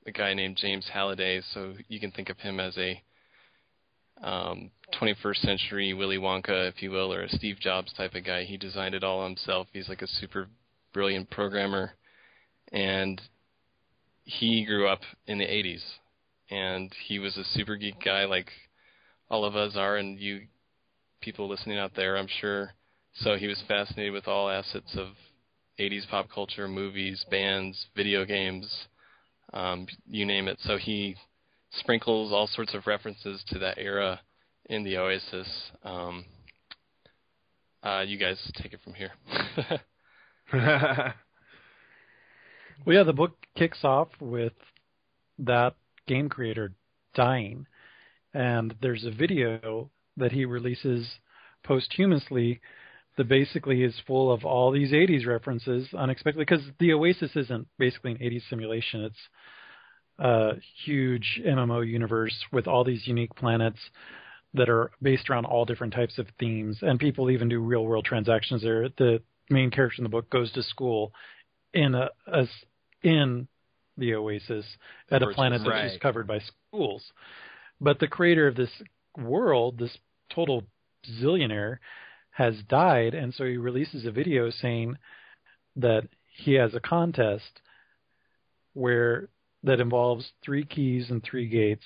a 0.06 0.12
guy 0.12 0.34
named 0.34 0.58
James 0.58 0.88
Halliday, 0.92 1.42
so 1.54 1.74
you 1.88 2.00
can 2.00 2.12
think 2.12 2.30
of 2.30 2.40
him 2.40 2.60
as 2.60 2.78
a 2.78 3.02
um, 4.22 4.72
21st 4.94 5.38
century 5.38 5.94
Willy 5.94 6.18
Wonka, 6.18 6.70
if 6.70 6.82
you 6.82 6.92
will, 6.92 7.14
or 7.14 7.24
a 7.24 7.30
Steve 7.30 7.58
Jobs 7.60 7.94
type 7.94 8.16
of 8.16 8.26
guy. 8.26 8.44
He 8.44 8.58
designed 8.58 8.96
it 8.96 9.04
all 9.04 9.24
himself. 9.24 9.68
He's 9.74 9.90
like 9.90 10.02
a 10.02 10.08
super 10.08 10.48
brilliant 10.94 11.30
programmer, 11.30 11.94
and 12.72 13.22
he 14.24 14.66
grew 14.66 14.88
up 14.88 15.02
in 15.28 15.38
the 15.38 15.46
80s, 15.46 15.84
and 16.50 16.92
he 17.08 17.20
was 17.20 17.38
a 17.38 17.44
super 17.44 17.76
geek 17.76 18.04
guy 18.04 18.26
like 18.26 18.50
all 19.30 19.46
of 19.46 19.56
us 19.56 19.76
are, 19.76 19.98
and 19.98 20.20
you 20.20 20.42
people 21.22 21.50
listening 21.50 21.78
out 21.78 21.92
there, 21.96 22.18
I'm 22.18 22.28
sure. 22.40 22.74
So 23.16 23.36
he 23.36 23.48
was 23.48 23.64
fascinated 23.68 24.14
with 24.14 24.28
all 24.28 24.50
assets 24.50 24.96
of 24.96 25.10
80s 25.80 26.08
pop 26.10 26.28
culture, 26.34 26.68
movies, 26.68 27.26
bands, 27.30 27.88
video 27.96 28.26
games, 28.26 28.88
um, 29.54 29.88
you 30.08 30.26
name 30.26 30.48
it. 30.48 30.58
So 30.62 30.78
he 30.78 31.16
sprinkles 31.72 32.32
all 32.32 32.48
sorts 32.48 32.74
of 32.74 32.88
references 32.88 33.44
to 33.48 33.60
that 33.60 33.78
era 33.78 34.22
in 34.70 34.84
the 34.84 34.98
Oasis. 34.98 35.48
Um, 35.84 36.26
uh, 37.84 38.04
you 38.06 38.18
guys 38.18 38.40
take 38.62 38.74
it 38.74 38.80
from 38.84 38.94
here. 38.94 39.12
Well, 42.84 42.96
yeah, 42.98 43.04
the 43.04 43.14
book 43.14 43.36
kicks 43.56 43.84
off 43.84 44.10
with 44.20 44.54
that 45.40 45.76
game 46.08 46.30
creator 46.30 46.74
dying, 47.16 47.66
and 48.34 48.76
there's 48.82 49.06
a 49.06 49.12
video 49.12 49.90
that 50.18 50.32
he 50.32 50.46
releases 50.46 51.10
posthumously 51.64 52.62
that 53.18 53.28
basically 53.28 53.84
is 53.84 54.00
full 54.06 54.32
of 54.32 54.46
all 54.46 54.72
these 54.72 54.92
80s 54.92 55.26
references 55.26 55.88
unexpectedly 55.98 56.46
because 56.46 56.66
the 56.80 56.94
Oasis 56.94 57.32
isn't 57.36 57.68
basically 57.80 58.12
an 58.12 58.18
80s 58.18 58.48
simulation. 58.50 59.06
It's 59.06 59.30
a 60.20 60.52
huge 60.86 61.42
MMO 61.46 61.88
universe 61.88 62.36
with 62.52 62.68
all 62.68 62.84
these 62.84 63.08
unique 63.08 63.34
planets 63.36 63.80
that 64.56 64.70
are 64.70 64.92
based 65.02 65.30
around 65.30 65.46
all 65.46 65.66
different 65.66 65.94
types 65.94 66.18
of 66.18 66.28
themes, 66.40 66.80
and 66.82 67.00
people 67.00 67.30
even 67.30 67.50
do 67.50 67.60
real 67.60 67.86
world 67.86 68.06
transactions 68.06 68.64
there. 68.64 68.90
The 68.90 69.22
main 69.50 69.70
character 69.70 70.00
in 70.00 70.04
the 70.04 70.10
book 70.10 70.30
goes 70.30 70.52
to 70.54 70.64
school 70.64 71.14
in 71.74 71.94
a, 71.94 72.10
a 72.28 72.48
in 73.04 73.48
the 73.98 74.16
Oasis 74.16 74.66
at 75.12 75.22
a 75.22 75.28
planet 75.28 75.60
that's 75.60 75.70
Right. 75.70 75.90
just 75.90 76.02
covered 76.02 76.28
by 76.28 76.40
schools. 76.40 77.04
But 77.80 78.00
the 78.00 78.08
creator 78.08 78.48
of 78.48 78.56
this 78.56 78.72
world, 79.18 79.78
this 79.78 79.96
total 80.34 80.64
zillionaire, 81.22 81.78
has 82.32 82.56
died, 82.68 83.14
and 83.14 83.34
so 83.34 83.46
he 83.46 83.58
releases 83.58 84.06
a 84.06 84.12
video 84.12 84.50
saying 84.50 84.98
that 85.78 86.08
he 86.34 86.54
has 86.54 86.74
a 86.74 86.80
contest 86.80 87.62
where 88.74 89.30
that 89.64 89.80
involves 89.80 90.30
three 90.44 90.66
keys 90.66 91.10
and 91.10 91.24
three 91.24 91.48
gates, 91.48 91.86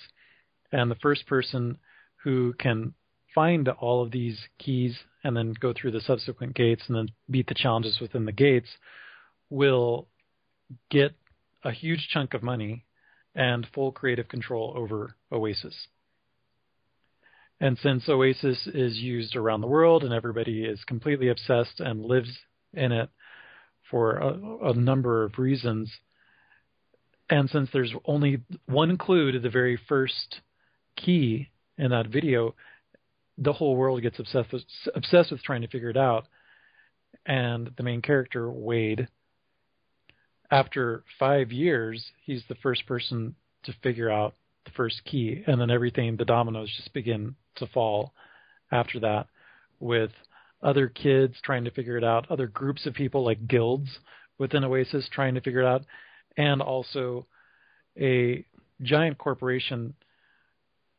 and 0.71 0.89
the 0.89 0.95
first 0.95 1.25
person 1.27 1.77
who 2.23 2.53
can 2.59 2.93
find 3.33 3.67
all 3.67 4.03
of 4.03 4.11
these 4.11 4.39
keys 4.57 4.97
and 5.23 5.35
then 5.35 5.53
go 5.59 5.73
through 5.73 5.91
the 5.91 6.01
subsequent 6.01 6.55
gates 6.55 6.83
and 6.88 6.97
then 6.97 7.09
beat 7.29 7.47
the 7.47 7.53
challenges 7.53 7.99
within 7.99 8.25
the 8.25 8.31
gates 8.31 8.69
will 9.49 10.07
get 10.89 11.13
a 11.63 11.71
huge 11.71 12.07
chunk 12.11 12.33
of 12.33 12.43
money 12.43 12.85
and 13.35 13.67
full 13.73 13.91
creative 13.91 14.27
control 14.27 14.73
over 14.75 15.15
Oasis. 15.31 15.75
And 17.59 17.77
since 17.77 18.07
Oasis 18.07 18.67
is 18.67 18.97
used 18.97 19.35
around 19.35 19.61
the 19.61 19.67
world 19.67 20.03
and 20.03 20.13
everybody 20.13 20.63
is 20.63 20.83
completely 20.85 21.29
obsessed 21.29 21.79
and 21.79 22.05
lives 22.05 22.29
in 22.73 22.91
it 22.91 23.09
for 23.91 24.17
a, 24.17 24.69
a 24.69 24.73
number 24.73 25.23
of 25.23 25.38
reasons, 25.38 25.91
and 27.29 27.49
since 27.49 27.69
there's 27.71 27.93
only 28.05 28.41
one 28.65 28.97
clue 28.97 29.31
to 29.31 29.39
the 29.39 29.49
very 29.49 29.79
first 29.88 30.41
key 30.95 31.49
in 31.79 31.91
that 31.91 32.07
video, 32.07 32.53
the 33.38 33.53
whole 33.53 33.75
world 33.75 34.01
gets 34.01 34.19
obsessed 34.19 34.51
with, 34.51 34.63
obsessed 34.93 35.31
with 35.31 35.41
trying 35.41 35.62
to 35.62 35.67
figure 35.67 35.89
it 35.89 35.98
out. 35.98 36.25
And 37.25 37.71
the 37.77 37.83
main 37.83 38.01
character, 38.01 38.51
Wade, 38.51 39.07
after 40.51 41.03
five 41.17 41.51
years, 41.51 42.03
he's 42.25 42.43
the 42.50 42.55
first 42.55 42.86
person 42.86 43.36
to 43.63 43.74
figure 43.81 44.09
out 44.09 44.36
the 44.65 44.71
first 44.71 45.01
key, 45.05 45.43
and 45.48 45.59
then 45.59 45.71
everything, 45.71 46.17
the 46.17 46.25
dominoes 46.25 46.71
just 46.75 46.93
begin 46.93 47.36
to 47.55 47.67
fall 47.67 48.13
after 48.71 49.00
that, 49.00 49.27
with 49.79 50.12
other 50.62 50.88
kids 50.88 51.36
trying 51.43 51.63
to 51.63 51.71
figure 51.71 51.98
it 51.98 52.03
out, 52.03 52.29
other 52.29 52.48
groups 52.48 52.86
of 52.86 52.93
people 52.93 53.24
like 53.24 53.48
guilds 53.48 53.89
within 54.38 54.63
Oasis 54.63 55.07
trying 55.12 55.36
to 55.36 55.41
figure 55.41 55.62
it 55.62 55.65
out, 55.65 55.83
and 56.36 56.62
also 56.62 57.25
a 57.98 58.43
giant 58.81 59.17
corporation 59.17 59.93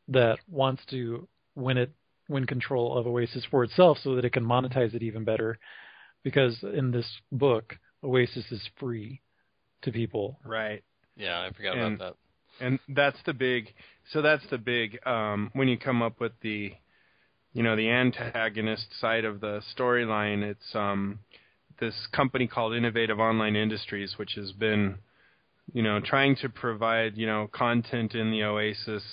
that 0.07 0.39
wants 0.49 0.83
to 0.89 1.27
win 1.55 1.77
it 1.77 1.91
win 2.29 2.45
control 2.45 2.97
of 2.97 3.07
Oasis 3.07 3.43
for 3.51 3.63
itself 3.63 3.97
so 4.03 4.15
that 4.15 4.23
it 4.25 4.31
can 4.31 4.45
monetize 4.45 4.93
it 4.93 5.03
even 5.03 5.23
better 5.25 5.57
because 6.23 6.63
in 6.63 6.91
this 6.91 7.05
book 7.31 7.75
Oasis 8.03 8.45
is 8.51 8.69
free 8.79 9.21
to 9.81 9.91
people. 9.91 10.39
Right. 10.45 10.83
Yeah, 11.17 11.41
I 11.41 11.51
forgot 11.51 11.77
And- 11.77 11.95
about 11.95 12.17
that. 12.59 12.65
and 12.65 12.79
that's 12.89 13.21
the 13.25 13.33
big 13.33 13.73
so 14.11 14.21
that's 14.21 14.45
the 14.49 14.57
big 14.57 14.99
um 15.07 15.49
when 15.53 15.67
you 15.67 15.77
come 15.77 16.01
up 16.01 16.19
with 16.19 16.33
the 16.41 16.73
you 17.53 17.63
know 17.63 17.75
the 17.75 17.89
antagonist 17.89 18.87
side 18.99 19.25
of 19.25 19.39
the 19.41 19.61
storyline 19.75 20.41
it's 20.43 20.75
um 20.75 21.19
this 21.79 21.95
company 22.11 22.47
called 22.47 22.73
innovative 22.75 23.19
online 23.19 23.55
industries 23.55 24.17
which 24.17 24.33
has 24.35 24.51
been 24.53 24.95
you 25.73 25.81
know 25.81 25.99
trying 25.99 26.35
to 26.35 26.49
provide 26.49 27.17
you 27.17 27.25
know 27.25 27.47
content 27.51 28.13
in 28.15 28.31
the 28.31 28.43
oasis 28.43 29.03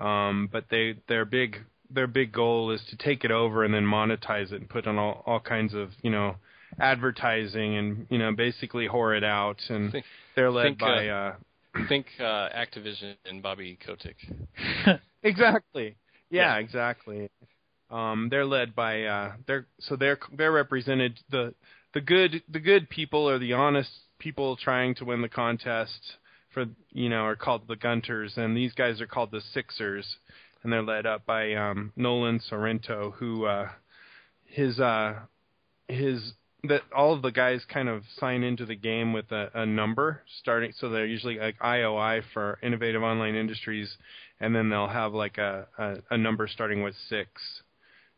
um 0.00 0.48
but 0.50 0.64
they 0.70 0.94
their 1.08 1.24
big 1.24 1.58
their 1.90 2.06
big 2.06 2.32
goal 2.32 2.70
is 2.70 2.80
to 2.88 2.96
take 2.96 3.24
it 3.24 3.30
over 3.30 3.64
and 3.64 3.74
then 3.74 3.84
monetize 3.84 4.52
it 4.52 4.60
and 4.60 4.68
put 4.68 4.86
on 4.86 4.98
all 4.98 5.22
all 5.26 5.40
kinds 5.40 5.74
of 5.74 5.90
you 6.02 6.10
know 6.10 6.36
advertising 6.78 7.76
and 7.76 8.06
you 8.10 8.18
know 8.18 8.32
basically 8.32 8.88
whore 8.88 9.16
it 9.16 9.24
out 9.24 9.58
and 9.68 9.92
Think- 9.92 10.04
they're 10.36 10.50
led 10.50 10.62
think, 10.64 10.78
by 10.78 11.08
uh, 11.08 11.34
uh. 11.74 11.86
Think 11.88 12.06
uh, 12.18 12.48
Activision 12.50 13.14
and 13.24 13.42
Bobby 13.42 13.78
Kotick. 13.86 14.16
exactly. 15.22 15.94
Yeah, 16.30 16.54
Yeah. 16.54 16.58
exactly. 16.58 17.30
Um, 17.90 18.28
they're 18.30 18.44
led 18.46 18.74
by 18.74 19.04
uh, 19.04 19.32
they're 19.46 19.66
so 19.80 19.96
they're 19.96 20.18
they're 20.36 20.52
represented 20.52 21.18
the 21.30 21.54
the 21.94 22.00
good 22.00 22.42
the 22.48 22.60
good 22.60 22.88
people 22.88 23.28
or 23.28 23.38
the 23.38 23.52
honest 23.52 23.90
people 24.18 24.56
trying 24.56 24.94
to 24.96 25.04
win 25.04 25.22
the 25.22 25.28
contest 25.28 26.16
for 26.52 26.66
you 26.92 27.08
know 27.08 27.22
are 27.22 27.36
called 27.36 27.68
the 27.68 27.76
Gunters 27.76 28.34
and 28.36 28.56
these 28.56 28.72
guys 28.74 29.00
are 29.00 29.06
called 29.06 29.30
the 29.30 29.40
Sixers 29.40 30.16
and 30.62 30.72
they're 30.72 30.82
led 30.82 31.06
up 31.06 31.24
by 31.26 31.54
um, 31.54 31.92
Nolan 31.96 32.40
Sorrento 32.40 33.14
who 33.18 33.46
uh, 33.46 33.68
his 34.44 34.80
uh, 34.80 35.20
his 35.88 36.32
that 36.64 36.82
all 36.94 37.14
of 37.14 37.22
the 37.22 37.30
guys 37.30 37.64
kind 37.72 37.88
of 37.88 38.02
sign 38.18 38.42
into 38.42 38.66
the 38.66 38.76
game 38.76 39.12
with 39.12 39.32
a, 39.32 39.50
a 39.54 39.64
number 39.64 40.22
starting 40.40 40.72
so 40.76 40.90
they're 40.90 41.06
usually 41.06 41.38
like 41.38 41.58
IOI 41.58 42.22
for 42.34 42.58
innovative 42.62 43.02
online 43.02 43.34
industries 43.34 43.96
and 44.40 44.54
then 44.54 44.70
they'll 44.70 44.88
have 44.88 45.12
like 45.12 45.38
a, 45.38 45.66
a, 45.78 45.96
a 46.10 46.18
number 46.18 46.48
starting 46.48 46.82
with 46.82 46.94
six. 47.08 47.59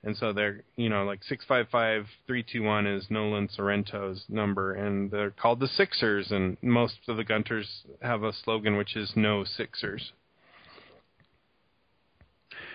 And 0.05 0.17
so 0.17 0.33
they're 0.33 0.63
you 0.77 0.89
know 0.89 1.05
like 1.05 1.23
six 1.23 1.45
five 1.47 1.69
five 1.71 2.07
three 2.27 2.43
two 2.43 2.63
one 2.63 2.87
is 2.87 3.07
Nolan 3.09 3.49
Sorrento's 3.49 4.25
number, 4.29 4.75
and 4.75 5.11
they're 5.11 5.31
called 5.31 5.61
the 5.61 5.69
Sixers. 5.69 6.33
And 6.33 6.57
most 6.61 6.97
of 7.09 7.17
the 7.17 7.25
Gunters 7.25 7.85
have 8.01 8.25
a 8.25 8.33
slogan 8.33 8.77
which 8.77 8.97
is 8.97 9.13
"No 9.15 9.45
Sixers." 9.45 10.13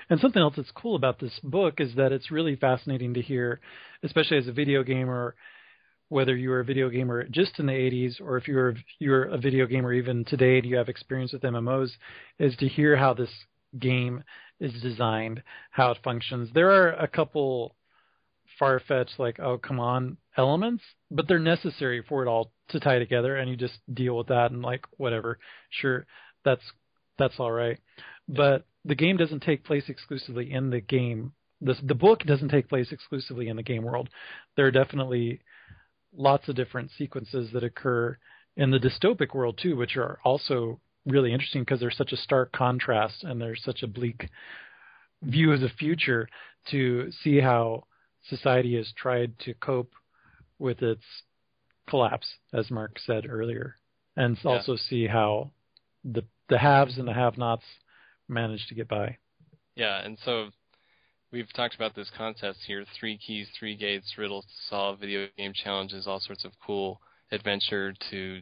And 0.10 0.20
something 0.20 0.42
else 0.42 0.56
that's 0.56 0.72
cool 0.72 0.96
about 0.96 1.20
this 1.20 1.38
book 1.44 1.80
is 1.80 1.96
that 1.96 2.14
it's 2.14 2.32
really 2.32 2.56
fascinating 2.56 3.14
to 3.16 3.22
hear, 3.22 3.60
especially 4.04 4.38
as 4.38 4.48
a 4.48 4.54
video 4.54 4.82
gamer, 4.84 5.36
whether 6.08 6.36
you 6.36 6.50
were 6.50 6.62
a 6.62 6.66
video 6.66 6.90
gamer 6.90 7.26
just 7.26 7.60
in 7.60 7.66
the 7.66 7.74
80s 7.74 8.22
or 8.22 8.38
if 8.38 8.48
you're 8.48 8.76
you're 9.00 9.24
a 9.24 9.38
video 9.38 9.66
gamer 9.66 9.92
even 9.92 10.24
today 10.24 10.58
and 10.60 10.66
you 10.66 10.78
have 10.78 10.88
experience 10.88 11.34
with 11.34 11.42
MMOs, 11.42 11.92
is 12.40 12.56
to 12.58 12.68
hear 12.70 12.96
how 12.96 13.14
this 13.14 13.30
game 13.78 14.24
is 14.60 14.82
designed, 14.82 15.44
how 15.72 15.92
it 15.92 15.98
functions. 16.04 16.50
There 16.54 16.72
are 16.72 16.94
a 16.94 17.08
couple 17.08 17.76
far-fetched 18.60 19.20
like 19.20 19.40
oh 19.40 19.58
come 19.58 19.80
on 19.80 20.18
elements, 20.36 20.84
but 21.12 21.28
they're 21.28 21.40
necessary 21.40 22.04
for 22.08 22.24
it 22.24 22.28
all 22.28 22.52
to 22.70 22.80
tie 22.80 23.00
together, 23.00 23.36
and 23.36 23.50
you 23.50 23.56
just 23.56 23.80
deal 23.94 24.18
with 24.18 24.28
that 24.28 24.52
and 24.52 24.62
like 24.62 24.86
whatever, 24.98 25.40
sure, 25.70 26.06
that's 26.44 26.64
that's 27.18 27.40
all 27.40 27.52
right. 27.52 27.80
But 28.28 28.66
the 28.86 28.96
game 28.96 29.18
doesn't 29.18 29.44
take 29.44 29.64
place 29.64 29.84
exclusively 29.88 30.52
in 30.52 30.70
the 30.70 30.82
game. 30.82 31.34
The 31.62 31.76
the 31.84 31.96
book 31.96 32.24
doesn't 32.24 32.50
take 32.50 32.70
place 32.70 32.92
exclusively 32.92 33.48
in 33.48 33.58
the 33.58 33.64
game 33.64 33.84
world. 33.84 34.10
There 34.56 34.66
are 34.66 34.72
definitely 34.72 35.42
lots 36.16 36.48
of 36.48 36.56
different 36.56 36.92
sequences 36.98 37.52
that 37.54 37.64
occur 37.64 38.18
in 38.56 38.72
the 38.72 38.80
dystopic 38.80 39.34
world 39.36 39.60
too, 39.62 39.76
which 39.76 39.98
are 39.98 40.20
also 40.24 40.80
really 41.08 41.34
interesting 41.34 41.62
because 41.62 41.80
there's 41.80 41.98
such 41.98 42.12
a 42.12 42.18
stark 42.18 42.52
contrast 42.52 43.24
and 43.24 43.42
there's 43.42 43.64
such 43.64 43.82
a 43.84 43.88
bleak 43.88 44.30
view 45.24 45.52
of 45.52 45.62
the 45.62 45.70
future 45.70 46.28
to 46.70 47.12
see 47.24 47.40
how 47.40 47.84
society 48.30 48.76
has 48.76 48.92
tried 48.96 49.38
to 49.40 49.54
cope 49.56 49.92
with 50.60 50.82
its 50.82 51.04
collapse, 51.90 52.28
as 52.54 52.70
Mark 52.70 53.00
said 53.00 53.26
earlier, 53.30 53.78
and 54.18 54.38
Yeah. 54.44 54.52
also 54.52 54.76
see 54.76 55.08
how 55.08 55.50
the 56.04 56.24
the 56.50 56.58
haves 56.58 56.98
and 56.98 57.08
the 57.08 57.14
have-nots 57.14 57.66
manage 58.30 58.68
to 58.68 58.76
get 58.76 58.88
by. 58.88 59.18
Yeah, 59.76 59.98
and 60.04 60.18
so 60.20 60.50
we've 61.32 61.52
talked 61.54 61.76
about 61.76 61.94
this 61.94 62.10
contest 62.10 62.60
here: 62.66 62.86
three 62.98 63.18
keys, 63.18 63.50
three 63.58 63.76
gates, 63.76 64.18
riddles 64.18 64.46
to 64.46 64.68
solve, 64.70 65.00
video 65.00 65.28
game 65.38 65.54
challenges, 65.54 66.08
all 66.08 66.20
sorts 66.20 66.46
of 66.46 66.52
cool 66.66 67.02
adventure 67.32 67.94
to 68.10 68.42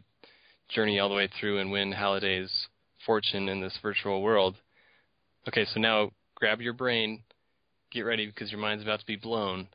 journey 0.70 1.00
all 1.00 1.10
the 1.10 1.16
way 1.16 1.30
through 1.40 1.60
and 1.60 1.72
win 1.72 1.92
Halliday's 1.92 2.68
fortune 3.06 3.50
in 3.50 3.62
this 3.62 3.78
virtual 3.82 4.22
world. 4.22 4.56
Okay, 5.48 5.66
so 5.66 5.80
now 5.80 6.12
grab 6.36 6.62
your 6.62 6.74
brain, 6.74 7.24
get 7.92 8.02
ready 8.02 8.26
because 8.26 8.52
your 8.52 8.60
mind's 8.60 8.84
about 8.84 9.00
to 9.00 9.06
be 9.06 9.16
blown. 9.16 9.68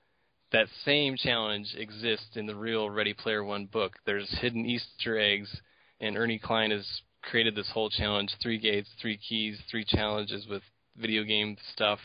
That 0.53 0.66
same 0.85 1.16
challenge 1.16 1.74
exists 1.76 2.37
in 2.37 2.46
the 2.46 2.57
real 2.57 2.90
Ready 2.90 3.14
Player 3.14 3.44
One 3.44 3.66
book. 3.66 3.92
There's 4.05 4.29
hidden 4.40 4.66
Easter 4.66 5.18
eggs, 5.18 5.48
and 6.00 6.16
Ernie 6.16 6.40
Cline 6.40 6.72
has 6.72 6.87
created 7.22 7.55
this 7.55 7.70
whole 7.72 7.88
challenge: 7.88 8.35
three 8.42 8.59
gates, 8.59 8.88
three 9.00 9.16
keys, 9.16 9.61
three 9.70 9.85
challenges 9.85 10.48
with 10.48 10.62
video 10.96 11.22
game 11.22 11.57
stuff, 11.72 12.00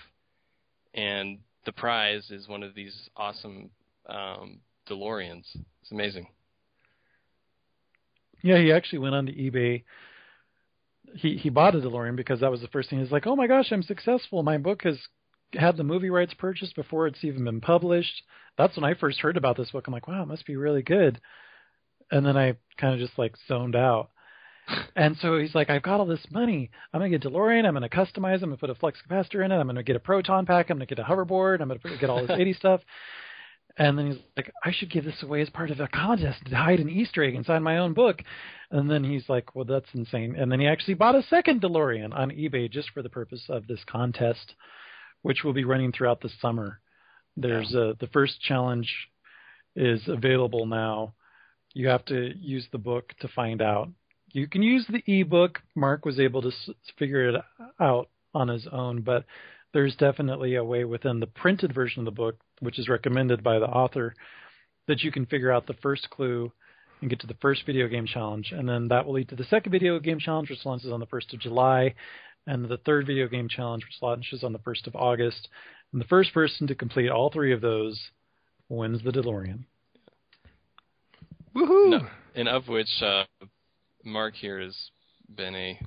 and 0.94 1.40
the 1.66 1.72
prize 1.72 2.30
is 2.30 2.48
one 2.48 2.62
of 2.62 2.76
these 2.76 3.10
awesome 3.18 3.72
um, 4.08 4.60
DeLoreans. 4.88 5.46
It's 5.82 5.92
amazing. 5.92 6.28
Yeah, 8.46 8.60
he 8.60 8.72
actually 8.72 9.00
went 9.00 9.16
on 9.16 9.26
to 9.26 9.34
eBay. 9.34 9.84
He 11.16 11.36
he 11.36 11.50
bought 11.50 11.74
a 11.74 11.80
DeLorean 11.80 12.16
because 12.16 12.42
that 12.42 12.52
was 12.52 12.62
the 12.62 12.68
first 12.68 12.92
thing. 12.92 13.00
He's 13.00 13.12
like, 13.12 13.26
"Oh 13.26 13.36
my 13.36 13.48
gosh, 13.48 13.72
I'm 13.72 13.82
successful. 13.82 14.44
My 14.44 14.60
book 14.60 14.84
has 14.84 15.00
had 15.54 15.78
the 15.78 15.84
movie 15.84 16.12
rights 16.12 16.36
purchased 16.36 16.76
before 16.76 17.08
it's 17.08 17.24
even 17.24 17.44
been 17.44 17.60
published." 17.60 18.22
That's 18.56 18.76
when 18.78 18.84
I 18.84 18.94
first 18.94 19.20
heard 19.20 19.36
about 19.36 19.58
this 19.58 19.72
book. 19.72 19.88
I'm 19.88 19.94
like, 19.94 20.08
"Wow, 20.08 20.22
it 20.22 20.28
must 20.28 20.46
be 20.46 20.58
really 20.58 20.84
good." 20.84 21.20
And 22.12 22.24
then 22.24 22.38
I 22.38 22.54
kind 22.78 22.94
of 22.94 23.00
just 23.00 23.18
like 23.18 23.34
zoned 23.48 23.76
out. 23.76 24.12
And 24.96 25.18
so 25.18 25.38
he's 25.38 25.54
like, 25.54 25.70
I've 25.70 25.84
got 25.84 26.00
all 26.00 26.06
this 26.06 26.26
money. 26.32 26.72
I'm 26.94 27.00
gonna 27.00 27.10
get 27.10 27.24
DeLorean. 27.24 27.66
I'm 27.66 27.74
gonna 27.74 27.90
customize. 27.90 28.36
I'm 28.36 28.50
gonna 28.50 28.58
put 28.58 28.70
a 28.70 28.76
flux 28.76 29.00
capacitor 29.06 29.44
in 29.44 29.52
it. 29.52 29.58
I'm 29.58 29.68
gonna 29.68 29.84
get 29.84 29.96
a 29.96 30.00
proton 30.00 30.46
pack. 30.46 30.70
I'm 30.70 30.78
gonna 30.78 30.86
get 30.86 31.00
a 31.00 31.04
hoverboard. 31.04 31.62
I'm 31.62 31.68
gonna 31.68 31.98
get 32.00 32.10
all 32.10 32.26
this 32.26 32.38
80 32.40 32.54
stuff. 32.54 32.82
And 33.78 33.98
then 33.98 34.08
he's 34.08 34.22
like, 34.38 34.52
I 34.64 34.72
should 34.72 34.90
give 34.90 35.04
this 35.04 35.22
away 35.22 35.42
as 35.42 35.50
part 35.50 35.70
of 35.70 35.82
a 35.82 35.88
contest 35.90 36.46
to 36.46 36.56
hide 36.56 36.80
an 36.80 36.90
Easter 36.90 37.24
egg 37.24 37.36
inside 37.36 37.60
my 37.60 37.78
own 37.78 37.94
book. 37.94 38.22
And 38.72 38.90
then 38.90 39.04
he's 39.04 39.28
like, 39.28 39.54
well, 39.54 39.66
that's 39.66 39.90
insane. 39.94 40.36
And 40.38 40.50
then 40.52 40.62
he 40.62 40.68
actually 40.68 40.94
bought 40.94 41.16
a 41.16 41.24
second 41.24 41.62
DeLorean 41.62 42.18
on 42.18 42.32
eBay 42.32 42.72
just 42.72 42.90
for 42.92 43.02
the 43.02 43.10
purpose 43.10 43.44
of 43.50 43.68
this 43.68 43.84
contest, 43.86 44.56
which 45.24 45.44
will 45.44 45.54
be 45.54 45.66
running 45.66 45.92
throughout 45.92 46.22
the 46.22 46.30
summer. 46.42 46.80
There's 47.36 47.74
a, 47.74 47.96
the 48.00 48.08
first 48.08 48.40
challenge 48.40 48.90
is 49.76 50.02
available 50.08 50.66
now. 50.66 51.14
You 51.74 51.90
have 51.90 52.06
to 52.06 52.32
use 52.40 52.66
the 52.72 52.78
book 52.78 53.14
to 53.20 53.28
find 53.28 53.62
out. 53.62 53.90
You 54.32 54.48
can 54.48 54.64
use 54.64 54.88
the 54.88 55.04
ebook. 55.06 55.60
Mark 55.76 56.06
was 56.06 56.20
able 56.20 56.42
to 56.44 56.48
s- 56.48 56.70
figure 56.98 57.30
it 57.30 57.42
out 57.80 58.10
on 58.34 58.48
his 58.48 58.68
own, 58.72 59.02
but 59.02 59.26
there's 59.76 59.96
definitely 59.98 60.56
a 60.56 60.64
way 60.64 60.86
within 60.86 61.20
the 61.20 61.28
printed 61.28 61.76
version 61.76 62.00
of 62.00 62.06
the 62.06 62.12
book, 62.12 62.38
which 62.62 62.80
is 62.80 62.88
recommended 62.88 63.44
by 63.44 63.60
the 63.60 63.66
author, 63.66 64.16
that 64.88 65.02
you 65.02 65.12
can 65.12 65.26
figure 65.26 65.52
out 65.52 65.68
the 65.68 65.74
first 65.82 66.10
clue 66.10 66.50
and 67.02 67.10
get 67.10 67.20
to 67.20 67.28
the 67.28 67.36
first 67.42 67.66
video 67.66 67.86
game 67.90 68.08
challenge, 68.08 68.54
and 68.54 68.70
then 68.70 68.88
that 68.88 69.06
will 69.06 69.16
lead 69.16 69.28
to 69.28 69.36
the 69.36 69.44
second 69.44 69.74
video 69.74 70.00
game 70.00 70.18
challenge, 70.18 70.50
which 70.50 70.66
launches 70.66 70.94
on 70.94 71.02
the 71.02 71.06
first 71.08 71.34
of 71.34 71.42
July, 71.42 71.94
and 72.48 72.64
the 72.70 72.78
third 72.78 73.06
video 73.06 73.28
game 73.28 73.50
challenge, 73.50 73.84
which 73.84 74.02
launches 74.02 74.46
on 74.46 74.54
the 74.54 74.60
first 74.60 74.88
of 74.88 74.96
August. 74.96 75.50
And 75.92 76.02
the 76.02 76.08
first 76.08 76.34
person 76.34 76.68
to 76.68 76.76
complete 76.76 77.10
all 77.10 77.30
three 77.30 77.52
of 77.52 77.60
those 77.60 78.02
wins 78.70 79.04
the 79.04 79.12
DeLorean. 79.12 79.66
Woohoo! 81.54 81.90
No, 81.90 82.08
and 82.34 82.48
of 82.48 82.70
which 82.70 83.02
uh, 83.02 83.26
Mark 84.06 84.36
here 84.36 84.62
has 84.62 84.78
been 85.36 85.54
a 85.54 85.78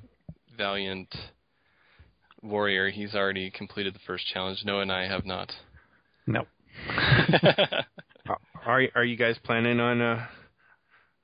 valiant 0.55 1.11
warrior. 2.41 2.89
He's 2.89 3.15
already 3.15 3.49
completed 3.51 3.93
the 3.95 3.99
first 4.07 4.25
challenge. 4.33 4.59
Noah 4.65 4.81
and 4.81 4.91
I 4.91 5.07
have 5.07 5.25
not. 5.25 5.51
No. 6.27 6.45
Are 8.65 8.81
are 8.93 9.03
you 9.03 9.15
guys 9.15 9.37
planning 9.43 9.79
on 9.79 10.01
uh 10.01 10.25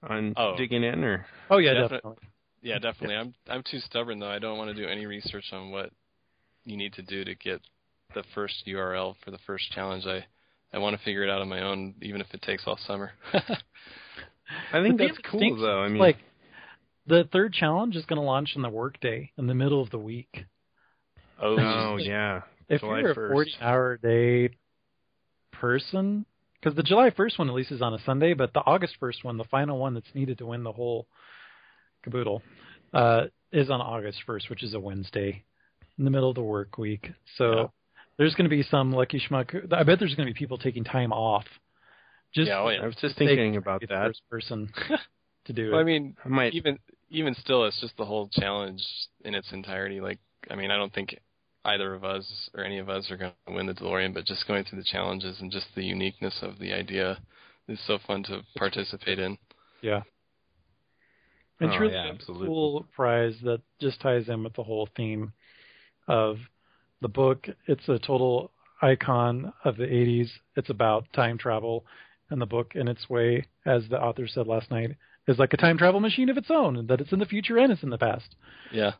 on 0.03 0.33
Oh. 0.37 0.55
digging 0.57 0.83
in 0.83 1.03
or? 1.03 1.25
Oh 1.49 1.57
yeah, 1.57 1.73
Definite- 1.73 1.89
definitely. 2.03 2.27
yeah, 2.61 2.79
definitely. 2.79 3.15
I'm 3.15 3.33
I'm 3.47 3.63
too 3.69 3.79
stubborn 3.79 4.19
though. 4.19 4.29
I 4.29 4.39
don't 4.39 4.57
want 4.57 4.75
to 4.75 4.81
do 4.81 4.87
any 4.89 5.05
research 5.05 5.45
on 5.51 5.71
what 5.71 5.91
you 6.65 6.77
need 6.77 6.93
to 6.93 7.01
do 7.03 7.23
to 7.23 7.35
get 7.35 7.61
the 8.15 8.23
first 8.33 8.63
URL 8.67 9.15
for 9.23 9.31
the 9.31 9.37
first 9.45 9.71
challenge. 9.71 10.05
I 10.07 10.25
I 10.73 10.79
want 10.79 10.97
to 10.97 11.03
figure 11.03 11.23
it 11.23 11.29
out 11.29 11.41
on 11.41 11.49
my 11.49 11.61
own, 11.61 11.95
even 12.01 12.21
if 12.21 12.27
it 12.33 12.41
takes 12.41 12.63
all 12.65 12.77
summer. 12.87 13.11
I 13.33 14.81
think 14.81 14.97
that's 14.97 15.17
cool 15.29 15.39
stinks 15.39 15.61
though. 15.61 15.79
I 15.81 15.87
mean, 15.89 15.99
like 15.99 16.17
the 17.05 17.27
third 17.31 17.53
challenge 17.53 17.95
is 17.95 18.05
going 18.05 18.19
to 18.19 18.25
launch 18.25 18.53
in 18.55 18.61
the 18.61 18.69
workday 18.69 19.31
in 19.37 19.45
the 19.47 19.53
middle 19.55 19.81
of 19.81 19.89
the 19.91 19.99
week. 19.99 20.45
Oh, 21.41 21.57
oh 21.59 21.97
yeah, 21.97 22.41
If 22.69 22.81
July 22.81 22.99
you're 23.01 23.11
a 23.11 23.15
1st. 23.15 23.31
40 23.31 23.51
hour 23.61 23.97
day 23.97 24.49
person, 25.51 26.25
because 26.59 26.75
the 26.75 26.83
July 26.83 27.09
1st 27.11 27.39
one 27.39 27.49
at 27.49 27.55
least 27.55 27.71
is 27.71 27.81
on 27.81 27.93
a 27.93 27.99
Sunday, 28.05 28.33
but 28.33 28.53
the 28.53 28.61
August 28.65 28.95
1st 29.01 29.23
one, 29.23 29.37
the 29.37 29.43
final 29.45 29.77
one 29.77 29.93
that's 29.93 30.13
needed 30.13 30.37
to 30.39 30.45
win 30.45 30.63
the 30.63 30.71
whole 30.71 31.07
caboodle, 32.03 32.41
uh, 32.93 33.25
is 33.51 33.69
on 33.69 33.81
August 33.81 34.19
1st, 34.27 34.49
which 34.49 34.63
is 34.63 34.73
a 34.73 34.79
Wednesday 34.79 35.43
in 35.97 36.03
the 36.05 36.11
middle 36.11 36.29
of 36.29 36.35
the 36.35 36.41
work 36.41 36.77
week. 36.77 37.09
So 37.37 37.51
Yeah. 37.53 37.67
there's 38.17 38.35
going 38.35 38.49
to 38.49 38.55
be 38.55 38.63
some 38.63 38.91
lucky 38.91 39.19
schmuck. 39.19 39.71
I 39.73 39.83
bet 39.83 39.99
there's 39.99 40.15
going 40.15 40.27
to 40.27 40.33
be 40.33 40.37
people 40.37 40.57
taking 40.57 40.83
time 40.83 41.13
off. 41.13 41.45
Just 42.33 42.49
Yeah, 42.49 42.59
oh. 42.59 42.67
I 42.67 42.85
was 42.85 42.95
just 42.97 43.17
thinking 43.17 43.55
about 43.55 43.79
the 43.81 43.87
that. 43.87 44.07
first 44.07 44.21
person 44.29 44.69
to 45.45 45.53
do 45.53 45.71
Well, 45.71 45.79
I 45.79 45.83
mean, 45.83 46.17
I 46.25 46.27
might. 46.27 46.53
even 46.53 46.79
even 47.11 47.35
still, 47.35 47.65
it's 47.65 47.79
just 47.79 47.95
the 47.97 48.03
whole 48.03 48.27
challenge 48.29 48.83
in 49.23 49.35
its 49.35 49.51
entirety. 49.53 50.01
Like, 50.01 50.17
I 50.49 50.55
mean, 50.55 50.71
I 50.71 50.77
don't 50.77 50.93
think 50.93 51.19
either 51.65 51.93
of 51.93 52.03
us 52.03 52.49
or 52.53 52.63
any 52.63 52.77
of 52.77 52.89
us 52.89 53.09
are 53.09 53.17
going 53.17 53.31
to 53.47 53.53
win 53.53 53.65
the 53.65 53.73
DeLorean, 53.73 54.13
but 54.13 54.25
just 54.25 54.47
going 54.47 54.63
through 54.63 54.79
the 54.79 54.85
challenges 54.85 55.39
and 55.41 55.51
just 55.51 55.67
the 55.75 55.83
uniqueness 55.83 56.39
of 56.41 56.59
the 56.59 56.73
idea 56.73 57.19
is 57.67 57.79
so 57.87 57.97
fun 58.05 58.23
to 58.23 58.41
participate 58.57 59.19
in. 59.19 59.37
Yeah. 59.81 60.01
And 61.59 61.71
Oh, 61.71 61.77
truly 61.77 61.93
yeah, 61.93 62.11
a 62.11 62.17
cool 62.25 62.85
prize 62.95 63.35
that 63.43 63.61
just 63.79 64.01
ties 64.01 64.27
in 64.27 64.43
with 64.43 64.53
the 64.53 64.63
whole 64.63 64.89
theme 64.95 65.31
of 66.07 66.37
the 67.01 67.07
book. 67.07 67.47
It's 67.67 67.87
a 67.87 67.97
total 67.97 68.51
icon 68.81 69.53
of 69.63 69.77
the 69.77 69.85
80s. 69.85 70.29
It's 70.55 70.69
about 70.69 71.11
time 71.13 71.37
travel, 71.37 71.85
and 72.29 72.41
the 72.41 72.45
book, 72.45 72.73
in 72.75 72.87
its 72.87 73.09
way, 73.09 73.45
as 73.65 73.87
the 73.89 74.01
author 74.01 74.27
said 74.27 74.47
last 74.47 74.69
night, 74.69 74.91
is 75.27 75.39
like 75.39 75.53
a 75.53 75.57
time 75.57 75.77
travel 75.77 75.99
machine 75.99 76.29
of 76.29 76.37
its 76.37 76.51
own, 76.51 76.75
and 76.75 76.87
that 76.89 77.01
it's 77.01 77.13
in 77.13 77.19
the 77.19 77.25
future 77.25 77.57
and 77.57 77.71
it's 77.71 77.83
in 77.83 77.89
the 77.89 77.97
past. 77.97 78.35
Yeah. 78.71 78.93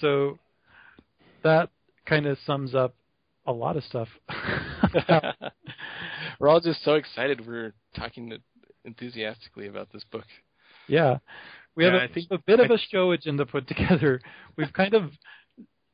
So 0.00 0.38
that 1.42 1.70
kind 2.06 2.26
of 2.26 2.38
sums 2.46 2.74
up 2.74 2.94
a 3.46 3.52
lot 3.52 3.76
of 3.76 3.84
stuff. 3.84 4.08
We're 6.38 6.48
all 6.48 6.60
just 6.60 6.82
so 6.84 6.94
excited. 6.94 7.46
We're 7.46 7.72
talking 7.96 8.32
enthusiastically 8.84 9.66
about 9.66 9.92
this 9.92 10.04
book. 10.10 10.24
Yeah, 10.88 11.18
we 11.76 11.84
Yeah, 11.84 11.92
have 11.92 12.00
I 12.02 12.04
a, 12.04 12.08
think- 12.08 12.28
a 12.30 12.38
bit 12.38 12.60
of 12.60 12.70
I- 12.70 12.74
a 12.74 12.78
show 12.78 13.12
agenda 13.12 13.46
put 13.46 13.68
together. 13.68 14.20
We've 14.56 14.72
kind 14.72 14.94
of 14.94 15.10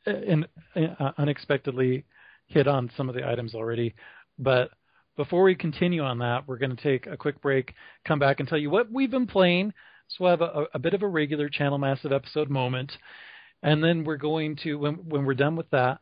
uh, 0.06 0.12
in, 0.12 0.46
uh, 0.76 1.12
unexpectedly 1.18 2.04
hit 2.46 2.68
on 2.68 2.90
some 2.96 3.08
of 3.08 3.14
the 3.16 3.28
items 3.28 3.54
already, 3.54 3.94
but 4.38 4.70
before 5.16 5.42
we 5.42 5.54
continue 5.54 6.02
on 6.02 6.18
that, 6.18 6.46
we're 6.46 6.58
going 6.58 6.76
to 6.76 6.82
take 6.82 7.06
a 7.06 7.16
quick 7.16 7.40
break, 7.40 7.72
come 8.06 8.18
back 8.18 8.38
and 8.38 8.48
tell 8.48 8.58
you 8.58 8.70
what 8.70 8.90
we've 8.92 9.10
been 9.10 9.26
playing. 9.26 9.72
So 10.08 10.16
we'll 10.20 10.30
have 10.30 10.42
a, 10.42 10.66
a 10.74 10.78
bit 10.78 10.94
of 10.94 11.02
a 11.02 11.08
regular 11.08 11.48
Channel 11.48 11.78
Massive 11.78 12.12
episode 12.12 12.48
moment, 12.50 12.92
and 13.66 13.82
then 13.82 14.04
we're 14.04 14.16
going 14.16 14.56
to 14.62 14.76
when 14.76 14.94
when 15.08 15.26
we're 15.26 15.34
done 15.34 15.56
with 15.56 15.68
that, 15.70 15.98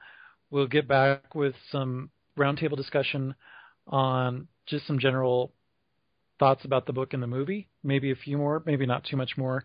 we'll 0.51 0.67
get 0.67 0.87
back 0.87 1.35
with 1.35 1.55
some 1.73 2.11
roundtable 2.39 2.77
discussion 2.77 3.35
on 3.89 4.47
just 4.67 4.87
some 4.87 4.99
general 4.99 5.51
thoughts 6.39 6.67
about 6.67 6.85
the 6.85 6.93
book 6.93 7.15
and 7.15 7.23
the 7.23 7.27
movie, 7.27 7.69
maybe 7.83 8.11
a 8.11 8.17
few 8.17 8.37
more, 8.37 8.63
maybe 8.67 8.85
not 8.85 9.05
too 9.05 9.17
much 9.17 9.39
more. 9.39 9.65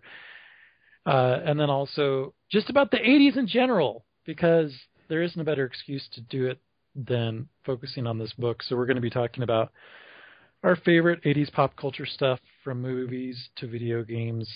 Uh, 1.06 1.40
and 1.46 1.60
then 1.60 1.70
also 1.70 2.34
just 2.50 2.70
about 2.70 2.90
the 2.90 2.98
80s 2.98 3.38
in 3.38 3.48
general, 3.48 4.06
because 4.26 4.72
there 5.10 5.22
isn't 5.22 5.42
a 5.42 5.44
better 5.46 5.66
excuse 5.66 6.08
to 6.14 6.22
do 6.22 6.48
it 6.48 6.60
than 6.96 7.50
focusing 7.66 8.08
on 8.08 8.18
this 8.18 8.32
book. 8.34 8.64
So 8.64 8.78
we're 8.78 8.86
going 8.86 8.96
to 8.96 9.02
be 9.02 9.10
talking 9.10 9.44
about 9.44 9.74
our 10.64 10.78
favorite 10.78 11.22
80s 11.24 11.52
pop 11.52 11.76
culture 11.76 12.06
stuff 12.06 12.40
from 12.64 12.82
movies 12.82 13.50
to 13.58 13.68
video 13.68 14.04
games 14.04 14.50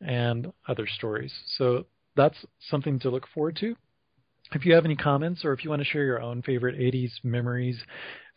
and 0.00 0.52
other 0.68 0.86
stories. 0.86 1.32
So 1.56 1.86
that's 2.16 2.36
something 2.70 2.98
to 3.00 3.10
look 3.10 3.26
forward 3.34 3.56
to. 3.60 3.76
If 4.52 4.66
you 4.66 4.74
have 4.74 4.84
any 4.84 4.96
comments 4.96 5.44
or 5.44 5.52
if 5.52 5.64
you 5.64 5.70
want 5.70 5.80
to 5.80 5.88
share 5.88 6.04
your 6.04 6.20
own 6.20 6.42
favorite 6.42 6.78
80s 6.78 7.12
memories, 7.22 7.78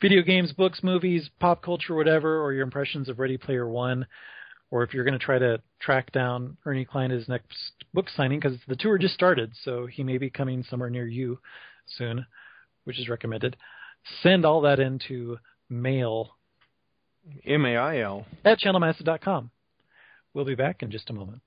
video 0.02 0.22
games, 0.22 0.54
books, 0.54 0.82
movies, 0.82 1.30
pop 1.40 1.62
culture, 1.62 1.96
whatever, 1.96 2.42
or 2.42 2.54
your 2.54 2.64
impressions 2.64 3.10
of 3.10 3.20
Ready 3.20 3.38
Player 3.38 3.68
One, 3.68 4.08
or 4.72 4.84
if 4.84 4.94
you're 4.94 5.04
going 5.04 5.18
to 5.18 5.26
try 5.26 5.38
to 5.40 5.62
track 5.80 6.12
down 6.12 6.58
Ernie 6.66 6.86
Cline 6.86 7.12
at 7.12 7.18
his 7.18 7.28
next 7.28 7.74
book 7.94 8.08
signing, 8.10 8.40
because 8.40 8.58
the 8.68 8.76
tour 8.76 8.98
just 8.98 9.14
started, 9.14 9.52
so 9.64 9.86
he 9.86 10.04
may 10.04 10.18
be 10.18 10.30
coming 10.30 10.64
somewhere 10.64 10.90
near 10.90 11.08
you 11.08 11.40
soon, 11.86 12.26
which 12.86 13.00
is 13.00 13.10
recommended. 13.10 13.58
Send 14.22 14.46
all 14.46 14.62
that 14.62 14.80
into 14.80 15.38
mail 15.70 16.32
M 17.46 17.66
A 17.66 17.76
I 17.76 18.00
L. 18.02 18.26
at 18.44 18.60
channelmassive.com. 18.60 19.50
We'll 20.34 20.46
be 20.46 20.56
back 20.56 20.84
in 20.84 20.92
just 20.92 21.10
a 21.10 21.14
moment. 21.14 21.42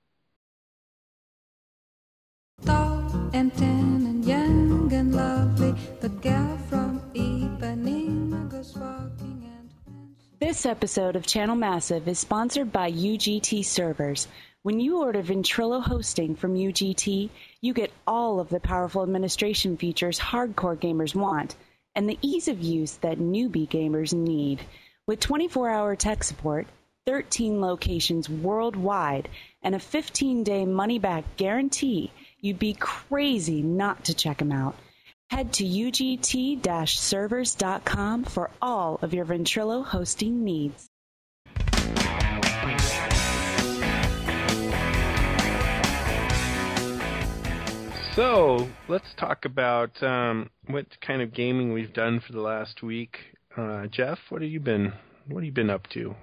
And 3.35 3.55
tan 3.57 4.07
and 4.07 4.25
young 4.25 4.93
and 4.93 5.15
lovely, 5.15 5.75
the 6.01 6.09
gal 6.09 6.57
from 6.69 7.01
Ipanema 7.15 8.49
goes 8.49 8.75
walking 8.75 9.51
and 9.59 9.71
This 10.41 10.65
episode 10.65 11.15
of 11.15 11.27
Channel 11.27 11.57
Massive 11.57 12.09
is 12.09 12.19
sponsored 12.19 12.73
by 12.73 12.91
UGT 12.91 13.65
Servers. 13.65 14.29
When 14.63 14.81
you 14.81 15.03
order 15.03 15.23
Ventrilo 15.23 15.83
hosting 15.83 16.37
from 16.37 16.55
UGT, 16.55 17.29
you 17.61 17.75
get 17.75 17.93
all 18.07 18.41
of 18.41 18.49
the 18.49 18.61
powerful 18.61 19.03
administration 19.03 19.77
features 19.77 20.19
hardcore 20.19 20.79
gamers 20.79 21.15
want 21.15 21.55
and 21.95 22.09
the 22.09 22.19
ease 22.23 22.49
of 22.49 22.61
use 22.61 22.97
that 22.99 23.19
newbie 23.19 23.69
gamers 23.69 24.15
need. 24.15 24.61
With 25.07 25.21
24 25.21 25.71
hour 25.71 25.97
tech 25.97 26.25
support, 26.25 26.67
13 27.07 27.61
locations 27.61 28.29
worldwide, 28.29 29.29
and 29.63 29.75
a 29.75 29.79
15 29.79 30.45
day 30.45 30.67
money 30.67 30.99
back 30.99 31.25
guarantee, 31.37 32.13
you'd 32.41 32.59
be 32.59 32.75
crazy 32.75 33.63
not 33.63 34.05
to 34.05 34.15
check 34.15 34.39
them 34.39 34.53
out. 34.53 34.77
Head 35.31 35.53
to 35.55 35.65
ugt 35.65 36.89
servers.com 36.89 38.25
for 38.25 38.51
all 38.63 38.99
of 39.03 39.13
your 39.13 39.27
Ventrilo 39.27 39.85
hosting 39.85 40.43
needs. 40.45 40.89
So 48.19 48.69
let's 48.89 49.07
talk 49.17 49.45
about 49.45 50.03
um, 50.03 50.51
what 50.67 50.87
kind 51.01 51.23
of 51.23 51.33
gaming 51.33 51.73
we've 51.73 51.93
done 51.93 52.21
for 52.27 52.33
the 52.33 52.41
last 52.41 52.83
week. 52.83 53.17
Uh, 53.57 53.87
Jeff, 53.87 54.19
what 54.29 54.43
have 54.43 54.51
you 54.51 54.59
been? 54.59 54.93
What 55.29 55.37
have 55.37 55.45
you 55.45 55.53
been 55.53 55.71
up 55.71 55.87
to? 55.91 56.17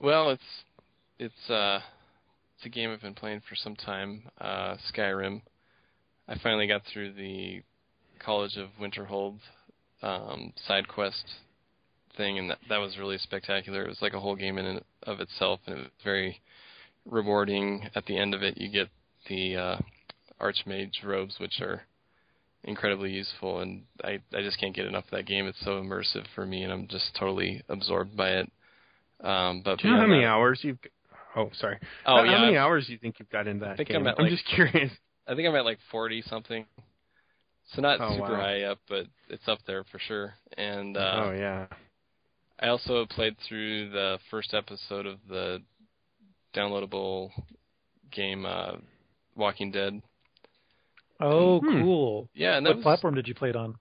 Well, 0.00 0.30
it's 0.30 0.42
it's 1.20 1.50
uh 1.50 1.78
it's 2.62 2.66
a 2.66 2.68
game 2.70 2.90
I've 2.90 3.00
been 3.00 3.14
playing 3.14 3.42
for 3.48 3.56
some 3.56 3.74
time, 3.74 4.22
uh 4.40 4.76
Skyrim. 4.94 5.42
I 6.28 6.38
finally 6.42 6.68
got 6.68 6.82
through 6.92 7.12
the 7.14 7.62
College 8.20 8.56
of 8.56 8.68
Winterhold 8.80 9.38
um 10.02 10.52
side 10.66 10.86
quest 10.88 11.24
thing 12.16 12.38
and 12.38 12.50
that 12.50 12.58
that 12.68 12.78
was 12.78 12.98
really 12.98 13.18
spectacular. 13.18 13.82
It 13.84 13.88
was 13.88 14.02
like 14.02 14.14
a 14.14 14.20
whole 14.20 14.36
game 14.36 14.58
in 14.58 14.66
and 14.66 14.80
of 15.04 15.20
itself 15.20 15.60
and 15.66 15.76
it 15.76 15.78
was 15.80 15.88
very 16.04 16.40
rewarding. 17.08 17.88
At 17.96 18.06
the 18.06 18.16
end 18.16 18.32
of 18.34 18.42
it 18.42 18.56
you 18.58 18.70
get 18.70 18.88
the 19.28 19.56
uh 19.56 19.76
Archmage 20.40 21.02
robes 21.04 21.36
which 21.40 21.60
are 21.60 21.82
incredibly 22.64 23.10
useful 23.10 23.58
and 23.60 23.82
I 24.04 24.20
I 24.32 24.42
just 24.42 24.60
can't 24.60 24.74
get 24.74 24.86
enough 24.86 25.04
of 25.06 25.10
that 25.10 25.26
game. 25.26 25.46
It's 25.46 25.60
so 25.64 25.80
immersive 25.82 26.26
for 26.34 26.46
me 26.46 26.62
and 26.62 26.72
I'm 26.72 26.86
just 26.86 27.14
totally 27.18 27.62
absorbed 27.68 28.16
by 28.16 28.30
it. 28.30 28.52
Um, 29.20 29.62
but 29.64 29.78
Do 29.78 29.88
you 29.88 29.94
know 29.94 30.00
how 30.00 30.06
many 30.06 30.22
that- 30.22 30.28
hours 30.28 30.60
you've? 30.62 30.78
Oh, 31.36 31.50
sorry. 31.54 31.78
Oh 32.06 32.16
how, 32.16 32.22
yeah, 32.24 32.30
how 32.32 32.38
many 32.40 32.48
I've- 32.48 32.58
hours 32.58 32.86
do 32.86 32.92
you 32.92 32.98
think 32.98 33.16
you've 33.18 33.30
got 33.30 33.46
in 33.46 33.60
that 33.60 33.70
I 33.70 33.76
think 33.76 33.88
game? 33.88 34.02
I'm 34.02 34.06
at, 34.08 34.16
I'm 34.18 34.24
like- 34.24 34.32
just 34.32 34.44
curious. 34.54 34.92
I 35.26 35.32
I 35.32 35.34
think 35.36 35.48
I'm 35.48 35.54
at 35.54 35.64
like 35.64 35.78
40 35.90 36.22
something. 36.22 36.66
So 37.74 37.80
not 37.80 38.00
Oh, 38.00 38.10
super 38.16 38.32
wow. 38.32 38.40
high 38.40 38.62
up, 38.64 38.80
but 38.88 39.06
it's 39.28 39.46
up 39.46 39.60
there 39.66 39.84
for 39.84 39.98
sure. 40.00 40.34
And 40.58 40.96
uh, 40.96 41.22
oh 41.26 41.30
yeah. 41.32 41.66
I 42.60 42.68
also 42.68 43.06
played 43.06 43.36
through 43.48 43.90
the 43.90 44.18
first 44.30 44.52
episode 44.52 45.06
of 45.06 45.18
the 45.28 45.62
downloadable 46.54 47.30
game 48.10 48.44
uh, 48.44 48.72
Walking 49.36 49.70
Dead. 49.70 50.02
Oh, 51.20 51.60
Hmm. 51.60 51.82
cool. 51.82 52.28
Yeah, 52.34 52.56
and 52.56 52.66
What 52.66 52.76
was 52.76 52.82
platform 52.82 53.14
did 53.14 53.28
you 53.28 53.34
play 53.34 53.50
it 53.50 53.56
on? 53.56 53.76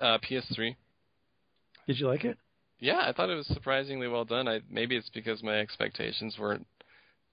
uh, 0.00 0.18
PS3. 0.18 0.76
Did 1.86 1.98
you 1.98 2.06
like 2.06 2.24
it? 2.24 2.38
Yeah, 2.78 3.00
I 3.06 3.12
thought 3.12 3.30
it 3.30 3.34
was 3.34 3.46
surprisingly 3.48 4.08
well 4.08 4.24
done. 4.24 4.48
I 4.48 4.60
maybe 4.70 4.96
it's 4.96 5.10
because 5.10 5.42
my 5.42 5.58
expectations 5.60 6.36
weren't 6.38 6.66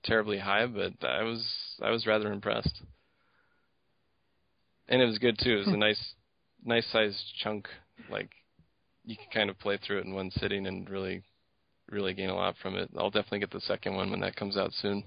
terribly 0.03 0.39
high, 0.39 0.65
but 0.65 0.93
I 1.07 1.23
was 1.23 1.45
I 1.81 1.89
was 1.89 2.05
rather 2.05 2.31
impressed. 2.31 2.81
And 4.87 5.01
it 5.01 5.05
was 5.05 5.19
good 5.19 5.37
too. 5.41 5.53
It 5.53 5.59
was 5.59 5.67
a 5.67 5.71
hmm. 5.71 5.79
nice 5.79 6.13
nice 6.63 6.87
sized 6.91 7.23
chunk. 7.41 7.67
Like 8.09 8.29
you 9.05 9.15
can 9.15 9.27
kind 9.33 9.49
of 9.49 9.59
play 9.59 9.77
through 9.77 9.99
it 9.99 10.05
in 10.05 10.13
one 10.13 10.31
sitting 10.31 10.67
and 10.67 10.89
really 10.89 11.23
really 11.89 12.13
gain 12.13 12.29
a 12.29 12.35
lot 12.35 12.55
from 12.61 12.75
it. 12.75 12.89
I'll 12.97 13.09
definitely 13.09 13.39
get 13.39 13.51
the 13.51 13.61
second 13.61 13.95
one 13.95 14.11
when 14.11 14.21
that 14.21 14.35
comes 14.35 14.57
out 14.57 14.71
soon. 14.73 15.03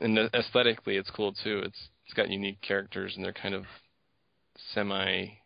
And 0.00 0.18
aesthetically, 0.32 0.96
it's 0.96 1.10
cool 1.10 1.32
too. 1.32 1.62
It's 1.64 1.88
it's 2.06 2.14
got 2.14 2.30
unique 2.30 2.60
characters 2.62 3.14
and 3.16 3.24
they're 3.24 3.32
kind 3.32 3.54
of 3.54 3.64
semi 4.74 5.38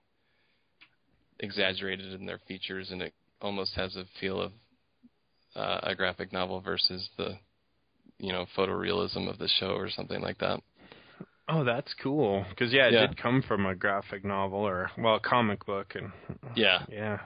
exaggerated 1.43 2.13
in 2.15 2.25
their 2.25 2.41
features, 2.47 2.91
and 2.91 3.03
it 3.03 3.13
almost 3.41 3.75
has 3.75 3.97
a 3.97 4.05
feel 4.21 4.41
of 4.41 4.53
uh, 5.57 5.81
a 5.83 5.95
graphic 5.95 6.33
novel 6.33 6.61
versus 6.61 7.09
the 7.17 7.39
you 8.19 8.33
know 8.33 8.47
photorealism 8.57 9.29
of 9.29 9.39
the 9.39 9.49
show 9.49 9.73
or 9.75 9.91
something 9.91 10.21
like 10.21 10.39
that. 10.39 10.61
Oh, 11.49 11.65
that's 11.65 11.93
cool. 12.03 12.45
Because 12.51 12.73
yeah, 12.73 12.87
it 12.89 12.93
Yeah. 12.95 13.07
did 13.07 13.17
come 13.17 13.43
from 13.43 13.67
a 13.67 13.75
graphic 13.75 14.25
novel 14.25 14.61
or 14.61 14.91
well, 14.99 15.17
a 15.17 15.21
comic 15.21 15.65
book, 15.67 15.95
and 15.95 16.13
Yeah. 16.55 16.85
yeah, 16.89 17.19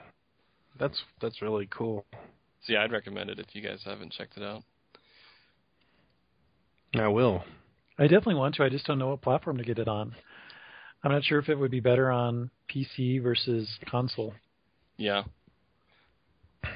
that's 0.79 1.01
that's 1.21 1.41
really 1.41 1.67
cool. 1.67 2.05
So 2.11 2.73
yeah, 2.73 2.83
I'd 2.83 2.91
recommend 2.91 3.29
it 3.29 3.39
if 3.39 3.47
you 3.53 3.61
guys 3.61 3.81
haven't 3.85 4.11
checked 4.13 4.37
it 4.37 4.43
out. 4.43 4.63
I 6.95 7.07
will. 7.07 7.43
I 7.99 8.03
definitely 8.03 8.35
want 8.35 8.55
to. 8.55 8.63
I 8.63 8.69
just 8.69 8.85
don't 8.85 8.99
know 8.99 9.09
what 9.09 9.21
platform 9.21 9.57
to 9.57 9.63
get 9.63 9.79
it 9.79 9.87
on. 9.87 10.15
I'm 11.03 11.11
not 11.11 11.23
sure 11.23 11.39
if 11.39 11.47
it 11.49 11.55
would 11.55 11.71
be 11.71 11.79
better 11.79 12.11
on 12.11 12.49
PC 12.73 13.21
versus 13.21 13.69
console, 13.89 14.33
Yeah. 14.97 15.23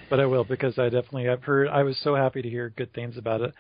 But 0.10 0.19
I 0.19 0.25
will 0.25 0.43
because 0.43 0.77
I 0.80 0.86
definitely 0.89 1.30
I've 1.30 1.43
heard 1.43 1.67
I 1.69 1.84
was 1.84 1.97
so 2.04 2.15
happy 2.15 2.41
to 2.41 2.49
hear 2.49 2.69
good 2.69 2.93
things 2.93 3.17
about 3.17 3.41
it 3.41 3.54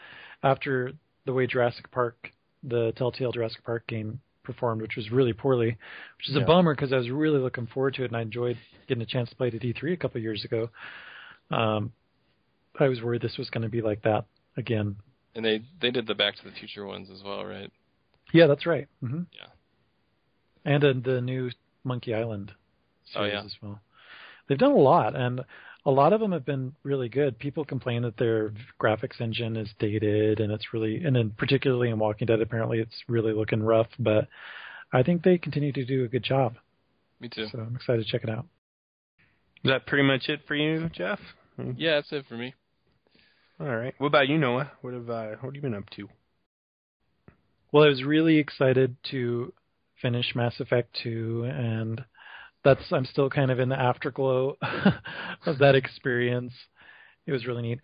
after 0.43 0.93
the 1.25 1.33
way 1.33 1.47
Jurassic 1.47 1.89
Park, 1.91 2.31
the 2.63 2.91
Telltale 2.97 3.31
Jurassic 3.31 3.63
Park 3.63 3.85
game 3.87 4.19
performed, 4.43 4.81
which 4.81 4.95
was 4.95 5.11
really 5.11 5.33
poorly, 5.33 5.77
which 6.17 6.29
is 6.29 6.35
Yeah. 6.35 6.41
a 6.41 6.45
bummer 6.45 6.73
because 6.73 6.91
I 6.91 6.97
was 6.97 7.09
really 7.09 7.39
looking 7.39 7.67
forward 7.67 7.93
to 7.95 8.03
it 8.03 8.07
and 8.07 8.17
I 8.17 8.21
enjoyed 8.21 8.57
getting 8.87 9.03
a 9.03 9.05
chance 9.05 9.29
to 9.29 9.35
play 9.35 9.49
it 9.49 9.55
at 9.55 9.61
E3 9.61 9.93
a 9.93 9.97
couple 9.97 10.17
of 10.17 10.23
years 10.23 10.43
ago. 10.43 10.69
Um, 11.51 11.91
I 12.79 12.87
was 12.87 13.01
worried 13.01 13.21
this 13.21 13.37
was 13.37 13.49
going 13.49 13.63
to 13.63 13.69
be 13.69 13.81
like 13.81 14.01
that 14.03 14.25
again. 14.57 14.95
And 15.35 15.45
they 15.45 15.61
they 15.79 15.91
did 15.91 16.07
the 16.07 16.15
Back 16.15 16.35
to 16.37 16.43
the 16.43 16.51
Future 16.51 16.85
ones 16.85 17.09
as 17.09 17.21
well, 17.23 17.45
right? 17.45 17.71
Yeah, 18.33 18.47
that's 18.47 18.65
right. 18.65 18.87
hmm 19.01 19.21
Yeah. 19.33 19.47
And 20.65 20.83
uh, 20.83 20.93
the 21.03 21.21
new 21.21 21.51
Monkey 21.83 22.13
Island 22.13 22.53
Oh, 23.15 23.21
series 23.23 23.33
yeah. 23.33 23.43
as 23.43 23.55
well. 23.61 23.81
They've 24.47 24.57
done 24.57 24.71
a 24.71 24.75
lot, 24.77 25.15
and 25.15 25.41
a 25.85 25.91
lot 25.91 26.13
of 26.13 26.19
them 26.19 26.31
have 26.31 26.45
been 26.45 26.73
really 26.83 27.09
good. 27.09 27.39
People 27.39 27.65
complain 27.65 28.03
that 28.03 28.17
their 28.17 28.53
graphics 28.79 29.19
engine 29.19 29.57
is 29.57 29.69
dated, 29.79 30.39
and 30.39 30.51
it's 30.51 30.73
really, 30.73 31.03
and 31.03 31.15
then 31.15 31.31
particularly 31.37 31.89
in 31.89 31.97
Walking 31.97 32.27
Dead, 32.27 32.41
apparently 32.41 32.79
it's 32.79 33.03
really 33.07 33.33
looking 33.33 33.63
rough. 33.63 33.87
But 33.97 34.27
I 34.93 35.03
think 35.03 35.23
they 35.23 35.37
continue 35.37 35.71
to 35.73 35.85
do 35.85 36.03
a 36.03 36.07
good 36.07 36.23
job. 36.23 36.55
Me 37.19 37.29
too. 37.29 37.47
So 37.51 37.59
I'm 37.59 37.75
excited 37.75 38.05
to 38.05 38.11
check 38.11 38.23
it 38.23 38.29
out. 38.29 38.45
Is 39.63 39.69
that 39.69 39.85
pretty 39.85 40.03
much 40.03 40.27
it 40.27 40.41
for 40.47 40.55
you, 40.55 40.89
Jeff? 40.89 41.19
Yeah, 41.77 41.95
that's 41.95 42.11
it 42.11 42.25
for 42.27 42.35
me. 42.35 42.53
All 43.59 43.75
right. 43.75 43.93
What 43.99 44.07
about 44.07 44.27
you, 44.27 44.37
Noah? 44.37 44.71
What 44.81 44.93
have 44.93 45.09
uh, 45.09 45.27
what 45.39 45.49
have 45.49 45.55
you 45.55 45.61
been 45.61 45.75
up 45.75 45.89
to? 45.91 46.09
Well, 47.71 47.83
I 47.83 47.87
was 47.87 48.03
really 48.03 48.37
excited 48.37 48.95
to 49.11 49.53
finish 50.01 50.33
Mass 50.35 50.59
Effect 50.59 50.97
2, 51.03 51.45
and 51.45 52.03
that's 52.63 52.91
I'm 52.91 53.05
still 53.05 53.29
kind 53.29 53.51
of 53.51 53.59
in 53.59 53.69
the 53.69 53.79
afterglow 53.79 54.57
of 55.45 55.57
that 55.59 55.75
experience. 55.75 56.53
It 57.25 57.31
was 57.31 57.45
really 57.45 57.61
neat. 57.61 57.79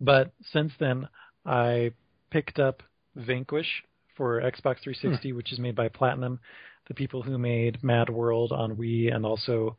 But 0.00 0.32
since 0.52 0.72
then, 0.78 1.08
I 1.44 1.92
picked 2.30 2.58
up 2.58 2.82
Vanquish 3.16 3.84
for 4.16 4.40
Xbox 4.40 4.82
360, 4.82 5.30
hmm. 5.30 5.36
which 5.36 5.52
is 5.52 5.58
made 5.58 5.74
by 5.74 5.88
Platinum, 5.88 6.40
the 6.88 6.94
people 6.94 7.22
who 7.22 7.38
made 7.38 7.82
Mad 7.82 8.08
World 8.08 8.52
on 8.52 8.76
Wii 8.76 9.14
and 9.14 9.24
also 9.24 9.76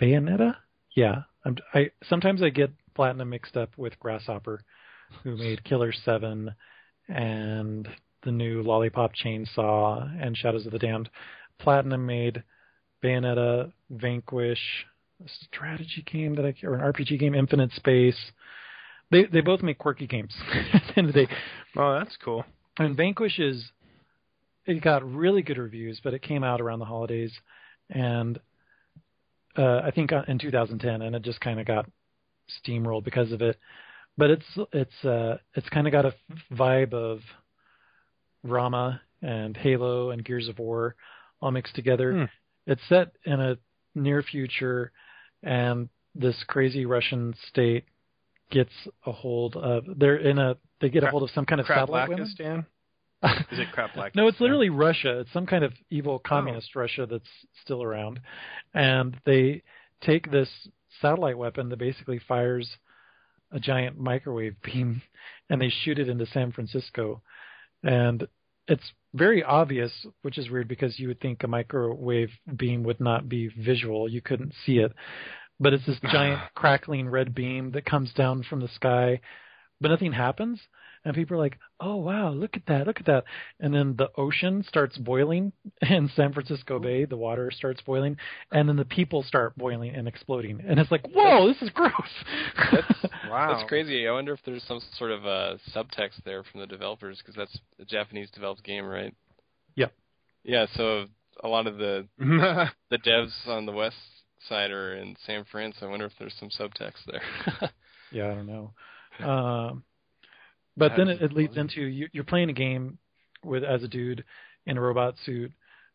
Bayonetta. 0.00 0.56
Yeah, 0.94 1.22
I'm, 1.44 1.56
I 1.74 1.90
sometimes 2.08 2.42
I 2.42 2.50
get 2.50 2.70
Platinum 2.94 3.30
mixed 3.30 3.56
up 3.56 3.70
with 3.76 3.98
Grasshopper, 4.00 4.62
who 5.22 5.36
made 5.36 5.64
Killer 5.64 5.92
Seven 5.92 6.54
and 7.08 7.88
the 8.22 8.32
new 8.32 8.62
Lollipop 8.62 9.12
Chainsaw 9.14 10.08
and 10.20 10.36
Shadows 10.36 10.66
of 10.66 10.72
the 10.72 10.78
Damned. 10.78 11.08
Platinum 11.58 12.06
made 12.06 12.42
Bayonetta, 13.02 13.72
Vanquish, 13.90 14.58
a 15.24 15.28
strategy 15.44 16.04
game 16.10 16.34
that 16.36 16.44
I 16.44 16.54
or 16.66 16.74
an 16.74 16.92
RPG 16.92 17.18
game, 17.18 17.34
Infinite 17.34 17.72
Space. 17.72 18.16
They 19.10 19.24
they 19.24 19.40
both 19.40 19.62
make 19.62 19.78
quirky 19.78 20.06
games. 20.06 20.34
At 20.72 20.82
the 20.88 20.98
end 20.98 21.08
of 21.08 21.14
the 21.14 21.26
day, 21.26 21.32
Oh, 21.76 21.98
that's 21.98 22.16
cool. 22.24 22.44
and 22.78 22.96
Vanquish 22.96 23.38
is 23.38 23.70
it 24.66 24.82
got 24.82 25.02
really 25.10 25.42
good 25.42 25.56
reviews, 25.58 25.98
but 26.04 26.12
it 26.14 26.20
came 26.22 26.44
out 26.44 26.60
around 26.60 26.78
the 26.80 26.84
holidays, 26.84 27.32
and 27.88 28.38
uh, 29.56 29.80
I 29.84 29.90
think 29.92 30.12
in 30.28 30.38
2010, 30.38 31.02
and 31.02 31.16
it 31.16 31.22
just 31.22 31.40
kind 31.40 31.58
of 31.58 31.66
got 31.66 31.88
steamrolled 32.62 33.04
because 33.04 33.32
of 33.32 33.40
it. 33.42 33.56
But 34.18 34.30
it's 34.30 34.58
it's 34.72 35.04
uh, 35.04 35.38
it's 35.54 35.68
kind 35.70 35.86
of 35.86 35.92
got 35.92 36.04
a 36.04 36.14
vibe 36.52 36.92
of 36.92 37.20
Rama 38.42 39.00
and 39.22 39.56
Halo 39.56 40.10
and 40.10 40.24
Gears 40.24 40.48
of 40.48 40.58
War 40.58 40.94
all 41.40 41.50
mixed 41.50 41.74
together. 41.74 42.28
It's 42.68 42.82
set 42.88 43.12
in 43.24 43.40
a 43.40 43.56
near 43.94 44.22
future, 44.22 44.92
and 45.42 45.88
this 46.14 46.36
crazy 46.46 46.84
Russian 46.84 47.34
state 47.48 47.84
gets 48.50 48.72
a 49.06 49.10
hold 49.12 49.56
of. 49.56 49.84
They're 49.96 50.16
in 50.16 50.38
a. 50.38 50.56
They 50.80 50.90
get 50.90 51.02
a 51.02 51.10
hold 51.10 51.22
of 51.22 51.30
some 51.30 51.46
kind 51.46 51.60
of 51.60 51.66
satellite 51.66 52.10
women. 52.10 52.26
Is 53.50 53.58
it 53.58 53.68
Kraplakistan? 53.74 54.14
no, 54.14 54.28
it's 54.28 54.40
literally 54.40 54.68
Russia. 54.68 55.20
It's 55.20 55.32
some 55.32 55.46
kind 55.46 55.64
of 55.64 55.72
evil 55.90 56.14
oh. 56.24 56.28
communist 56.28 56.76
Russia 56.76 57.06
that's 57.10 57.28
still 57.64 57.82
around, 57.82 58.20
and 58.74 59.16
they 59.24 59.62
take 60.02 60.30
this 60.30 60.48
satellite 61.00 61.38
weapon 61.38 61.70
that 61.70 61.78
basically 61.78 62.20
fires 62.28 62.68
a 63.50 63.58
giant 63.58 63.98
microwave 63.98 64.54
beam, 64.62 65.00
and 65.48 65.60
they 65.60 65.72
shoot 65.82 65.98
it 65.98 66.08
into 66.08 66.26
San 66.26 66.52
Francisco, 66.52 67.22
and 67.82 68.28
it's 68.68 68.92
very 69.14 69.42
obvious, 69.42 69.90
which 70.22 70.38
is 70.38 70.50
weird 70.50 70.68
because 70.68 70.98
you 70.98 71.08
would 71.08 71.20
think 71.20 71.42
a 71.42 71.48
microwave 71.48 72.30
beam 72.56 72.82
would 72.84 73.00
not 73.00 73.28
be 73.28 73.48
visual. 73.48 74.08
You 74.08 74.20
couldn't 74.20 74.52
see 74.64 74.78
it, 74.78 74.92
but 75.58 75.72
it's 75.72 75.86
this 75.86 75.98
giant 76.12 76.40
crackling 76.54 77.08
red 77.08 77.34
beam 77.34 77.72
that 77.72 77.86
comes 77.86 78.12
down 78.12 78.44
from 78.48 78.60
the 78.60 78.68
sky, 78.68 79.20
but 79.80 79.88
nothing 79.88 80.12
happens. 80.12 80.60
And 81.08 81.14
people 81.14 81.36
are 81.36 81.40
like, 81.40 81.58
"Oh 81.80 81.96
wow, 81.96 82.32
look 82.32 82.54
at 82.54 82.66
that, 82.66 82.86
look 82.86 83.00
at 83.00 83.06
that!" 83.06 83.24
And 83.60 83.72
then 83.72 83.96
the 83.96 84.10
ocean 84.18 84.62
starts 84.68 84.98
boiling 84.98 85.54
in 85.80 86.10
San 86.14 86.34
Francisco 86.34 86.78
Bay. 86.78 87.06
The 87.06 87.16
water 87.16 87.50
starts 87.50 87.80
boiling, 87.80 88.18
and 88.52 88.68
then 88.68 88.76
the 88.76 88.84
people 88.84 89.22
start 89.22 89.56
boiling 89.56 89.94
and 89.94 90.06
exploding. 90.06 90.60
And 90.68 90.78
it's 90.78 90.90
like, 90.90 91.08
"Whoa, 91.08 91.48
this 91.48 91.62
is 91.62 91.70
gross!" 91.70 91.92
That's 92.70 93.04
Wow. 93.30 93.54
That's 93.54 93.68
crazy. 93.70 94.06
I 94.06 94.12
wonder 94.12 94.34
if 94.34 94.40
there's 94.44 94.62
some 94.64 94.80
sort 94.98 95.12
of 95.12 95.24
uh, 95.24 95.56
subtext 95.74 96.22
there 96.26 96.42
from 96.44 96.60
the 96.60 96.66
developers 96.66 97.16
because 97.18 97.34
that's 97.34 97.58
a 97.80 97.86
Japanese 97.86 98.30
developed 98.30 98.62
game, 98.62 98.84
right? 98.84 99.14
Yeah. 99.76 99.88
Yeah. 100.44 100.66
So 100.74 101.06
a 101.42 101.48
lot 101.48 101.66
of 101.66 101.78
the 101.78 102.06
the 102.18 102.98
devs 102.98 103.46
on 103.46 103.64
the 103.64 103.72
west 103.72 103.96
side 104.46 104.70
are 104.70 104.94
in 104.94 105.16
San 105.24 105.46
Fran. 105.50 105.72
So 105.80 105.86
I 105.86 105.90
wonder 105.90 106.04
if 106.04 106.12
there's 106.18 106.36
some 106.38 106.50
subtext 106.50 107.06
there. 107.06 107.70
Yeah, 108.10 108.30
I 108.30 108.34
don't 108.34 108.46
know. 108.46 108.72
Um, 109.20 109.84
but 110.78 110.92
then 110.96 111.08
it, 111.08 111.20
it 111.22 111.32
leads 111.32 111.56
into 111.56 111.82
you, 111.82 112.08
you're 112.12 112.24
playing 112.24 112.50
a 112.50 112.54
game 112.54 112.98
with 113.44 113.64
as 113.64 113.82
a 113.82 113.88
dude 113.88 114.24
in 114.66 114.76
a 114.76 114.80
robot 114.80 115.14
suit 115.24 115.52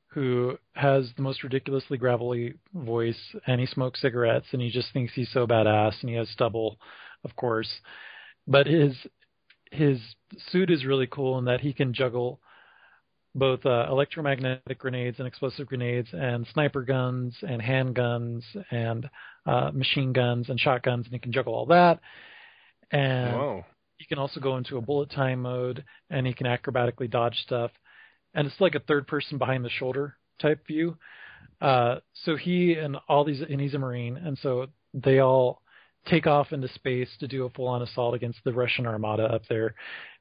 who 0.07 0.57
has 0.73 1.09
the 1.15 1.23
most 1.23 1.41
ridiculously 1.41 1.97
gravelly 1.97 2.53
voice, 2.73 3.19
and 3.47 3.59
he 3.59 3.65
smokes 3.65 3.99
cigarettes, 3.99 4.45
and 4.51 4.61
he 4.61 4.69
just 4.69 4.93
thinks 4.93 5.11
he's 5.13 5.31
so 5.31 5.47
badass, 5.47 5.99
and 6.01 6.09
he 6.09 6.15
has 6.15 6.29
stubble, 6.29 6.77
of 7.23 7.35
course. 7.35 7.69
But 8.47 8.67
his 8.67 8.95
his 9.71 9.99
suit 10.51 10.69
is 10.69 10.85
really 10.85 11.07
cool 11.07 11.39
in 11.39 11.45
that 11.45 11.61
he 11.61 11.73
can 11.73 11.93
juggle 11.93 12.39
both 13.35 13.65
uh, 13.65 13.87
electromagnetic 13.89 14.77
grenades 14.77 15.17
and 15.17 15.27
explosive 15.27 15.65
grenades, 15.65 16.09
and 16.13 16.45
sniper 16.53 16.83
guns 16.83 17.35
and 17.41 17.59
handguns 17.59 18.43
and 18.69 19.09
uh, 19.47 19.71
machine 19.73 20.13
guns 20.13 20.49
and 20.49 20.59
shotguns, 20.59 21.05
and 21.05 21.13
he 21.13 21.19
can 21.19 21.31
juggle 21.31 21.55
all 21.55 21.65
that. 21.65 21.99
And 22.91 23.35
Whoa. 23.35 23.65
He 23.97 24.05
can 24.05 24.19
also 24.19 24.39
go 24.39 24.57
into 24.57 24.77
a 24.77 24.81
bullet 24.81 25.11
time 25.11 25.41
mode, 25.41 25.83
and 26.09 26.27
he 26.27 26.33
can 26.33 26.47
acrobatically 26.47 27.09
dodge 27.09 27.37
stuff. 27.37 27.71
And 28.33 28.47
it's 28.47 28.59
like 28.59 28.75
a 28.75 28.79
third 28.79 29.07
person 29.07 29.37
behind 29.37 29.63
the 29.63 29.69
shoulder 29.69 30.15
type 30.41 30.65
view. 30.67 30.97
Uh, 31.61 31.97
so 32.25 32.35
he 32.35 32.73
and 32.73 32.97
all 33.07 33.23
these, 33.23 33.41
and 33.41 33.61
he's 33.61 33.73
a 33.73 33.79
Marine, 33.79 34.17
and 34.17 34.37
so 34.39 34.67
they 34.93 35.19
all 35.19 35.61
take 36.07 36.27
off 36.27 36.51
into 36.51 36.67
space 36.69 37.09
to 37.19 37.27
do 37.27 37.45
a 37.45 37.49
full 37.51 37.67
on 37.67 37.81
assault 37.81 38.13
against 38.13 38.39
the 38.43 38.53
Russian 38.53 38.85
armada 38.85 39.23
up 39.23 39.43
there. 39.47 39.75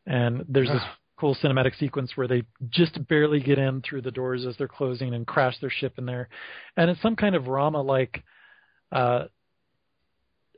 And 0.07 0.45
there's 0.49 0.69
this 0.69 0.83
cool 1.19 1.37
cinematic 1.37 1.79
sequence 1.79 2.13
where 2.17 2.29
they 2.29 2.43
just 2.71 3.07
barely 3.09 3.41
get 3.41 3.59
in 3.59 3.81
through 3.83 4.03
the 4.03 4.11
doors 4.11 4.47
as 4.47 4.57
they're 4.57 4.69
closing 4.69 5.15
and 5.15 5.27
crash 5.27 5.59
their 5.61 5.71
ship 5.71 5.95
in 5.99 6.07
there. 6.07 6.29
And 6.77 6.91
it's 6.91 7.03
some 7.03 7.17
kind 7.17 7.35
of 7.35 7.49
Rama 7.49 7.83
like 7.83 8.23
uh, 8.91 9.25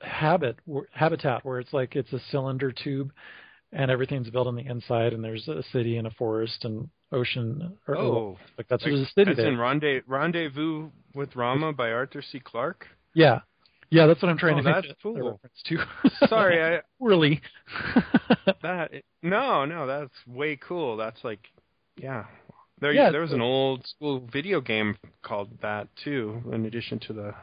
habit 0.04 0.58
habitat 0.92 1.44
where 1.44 1.58
it's 1.60 1.72
like 1.72 1.96
it's 1.96 2.12
a 2.12 2.20
cylinder 2.30 2.70
tube 2.72 3.12
and 3.72 3.90
everything's 3.90 4.30
built 4.30 4.46
on 4.46 4.54
the 4.56 4.66
inside 4.66 5.12
and 5.12 5.24
there's 5.24 5.48
a 5.48 5.62
city 5.72 5.96
and 5.96 6.06
a 6.06 6.10
forest 6.12 6.64
and 6.64 6.88
ocean 7.12 7.76
or 7.88 7.96
Oh, 7.96 8.38
like 8.58 8.68
that's 8.68 8.82
like, 8.82 8.92
there's 8.92 9.06
a 9.06 9.10
city 9.12 9.24
That's 9.32 9.38
there. 9.38 9.48
in 9.48 9.58
Rendez- 9.58 10.02
Rendezvous 10.06 10.90
with 11.14 11.34
Rama 11.36 11.72
by 11.72 11.90
Arthur 11.92 12.22
C. 12.22 12.40
Clarke. 12.40 12.86
yeah. 13.14 13.40
Yeah, 13.90 14.06
that's 14.06 14.20
what 14.22 14.28
I'm 14.30 14.38
trying 14.38 14.54
Oh, 14.54 14.58
to 14.58 14.62
make 14.64 14.74
that's 14.74 14.88
the- 14.88 14.94
cool. 15.02 15.14
reference 15.32 15.62
to. 15.66 16.26
Sorry, 16.26 16.60
I 16.76 16.80
really 17.00 17.40
that 18.62 18.90
no 19.22 19.64
no 19.64 19.86
that's 19.86 20.14
way 20.26 20.56
cool. 20.56 20.96
That's 20.96 21.22
like 21.22 21.40
yeah. 21.96 22.24
There 22.80 22.92
Yeah, 22.92 23.10
there 23.10 23.20
was 23.20 23.32
an 23.32 23.40
old 23.40 23.86
school 23.86 24.26
video 24.32 24.60
game 24.60 24.96
called 25.22 25.50
that 25.62 25.88
too. 26.02 26.42
In 26.52 26.66
addition 26.66 26.98
to 27.00 27.12
the 27.12 27.34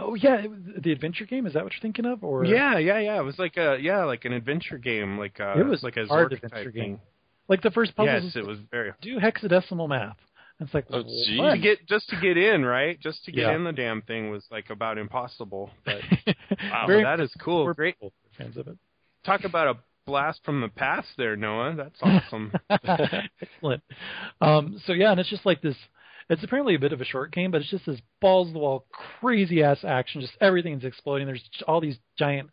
oh 0.00 0.14
yeah, 0.14 0.36
it 0.42 0.50
was 0.50 0.58
the 0.78 0.92
adventure 0.92 1.24
game. 1.26 1.46
Is 1.46 1.54
that 1.54 1.62
what 1.64 1.72
you're 1.72 1.80
thinking 1.80 2.06
of? 2.06 2.24
Or 2.24 2.44
yeah 2.44 2.78
yeah 2.78 2.98
yeah 2.98 3.18
it 3.20 3.24
was 3.24 3.38
like 3.38 3.56
a 3.56 3.78
yeah 3.80 4.04
like 4.04 4.24
an 4.24 4.32
adventure 4.32 4.78
game 4.78 5.18
like 5.18 5.38
a 5.40 5.58
It 5.58 5.66
was 5.66 5.82
like 5.82 5.96
a 5.96 6.06
hard 6.06 6.32
Zork 6.32 6.42
adventure 6.44 6.70
game. 6.70 6.82
thing. 6.96 7.00
like 7.48 7.62
the 7.62 7.70
first 7.70 7.94
puzzle. 7.96 8.12
Yes, 8.22 8.36
it 8.36 8.46
was 8.46 8.58
very 8.70 8.92
do 9.02 9.18
hexadecimal 9.18 9.88
math. 9.88 10.16
And 10.58 10.66
it's 10.66 10.74
like 10.74 10.86
Oh, 10.90 11.02
what? 11.38 11.54
to 11.54 11.58
get 11.58 11.86
just 11.88 12.08
to 12.10 12.20
get 12.20 12.36
in 12.36 12.64
right 12.64 12.98
just 13.00 13.24
to 13.26 13.32
get 13.32 13.42
Yeah. 13.42 13.56
in 13.56 13.64
the 13.64 13.72
damn 13.72 14.02
thing 14.02 14.30
was 14.30 14.44
like 14.50 14.70
about 14.70 14.98
impossible. 14.98 15.70
But 15.84 16.00
wow, 16.70 16.84
Very 16.86 17.02
that 17.04 17.20
is 17.20 17.32
cool. 17.40 17.64
for 17.66 17.74
Great. 17.74 17.96
fans 18.36 18.56
of 18.56 18.68
it. 18.68 18.76
Talk 19.24 19.44
about 19.44 19.68
a 19.68 19.78
blast 20.06 20.40
from 20.44 20.60
the 20.60 20.68
past 20.68 21.08
there, 21.18 21.36
Noah. 21.36 21.74
That's 21.76 21.98
awesome. 22.02 22.52
Excellent. 23.40 23.82
Um, 24.40 24.80
so 24.86 24.92
yeah, 24.92 25.10
and 25.10 25.20
it's 25.20 25.30
just 25.30 25.46
like 25.46 25.60
this. 25.62 25.76
It's 26.30 26.44
apparently 26.44 26.76
a 26.76 26.78
bit 26.78 26.92
of 26.92 27.00
a 27.00 27.04
short 27.04 27.32
game, 27.32 27.50
but 27.50 27.60
it's 27.60 27.70
just 27.70 27.86
this 27.86 28.00
balls 28.20 28.48
to 28.48 28.52
the 28.52 28.60
wall, 28.60 28.86
crazy 29.20 29.64
ass 29.64 29.78
action. 29.82 30.20
Just 30.20 30.36
everything's 30.40 30.84
exploding. 30.84 31.26
There's 31.26 31.42
all 31.66 31.80
these 31.80 31.98
giant 32.16 32.50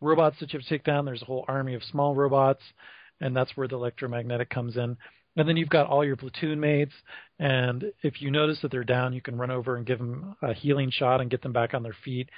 robots 0.00 0.36
that 0.40 0.52
you 0.52 0.58
have 0.58 0.64
to 0.64 0.68
take 0.68 0.84
down. 0.84 1.04
There's 1.04 1.22
a 1.22 1.26
whole 1.26 1.44
army 1.46 1.74
of 1.74 1.84
small 1.84 2.16
robots, 2.16 2.62
and 3.20 3.34
that's 3.34 3.56
where 3.56 3.68
the 3.68 3.76
electromagnetic 3.76 4.50
comes 4.50 4.76
in. 4.76 4.96
And 5.36 5.48
then 5.48 5.56
you've 5.56 5.68
got 5.68 5.86
all 5.86 6.04
your 6.04 6.16
platoon 6.16 6.58
mates, 6.58 6.92
and 7.38 7.84
if 8.02 8.20
you 8.20 8.30
notice 8.32 8.60
that 8.62 8.70
they're 8.70 8.84
down, 8.84 9.12
you 9.12 9.20
can 9.20 9.38
run 9.38 9.50
over 9.50 9.76
and 9.76 9.86
give 9.86 9.98
them 9.98 10.36
a 10.42 10.52
healing 10.52 10.90
shot 10.92 11.20
and 11.20 11.30
get 11.30 11.42
them 11.42 11.52
back 11.52 11.72
on 11.72 11.82
their 11.82 11.96
feet. 12.04 12.28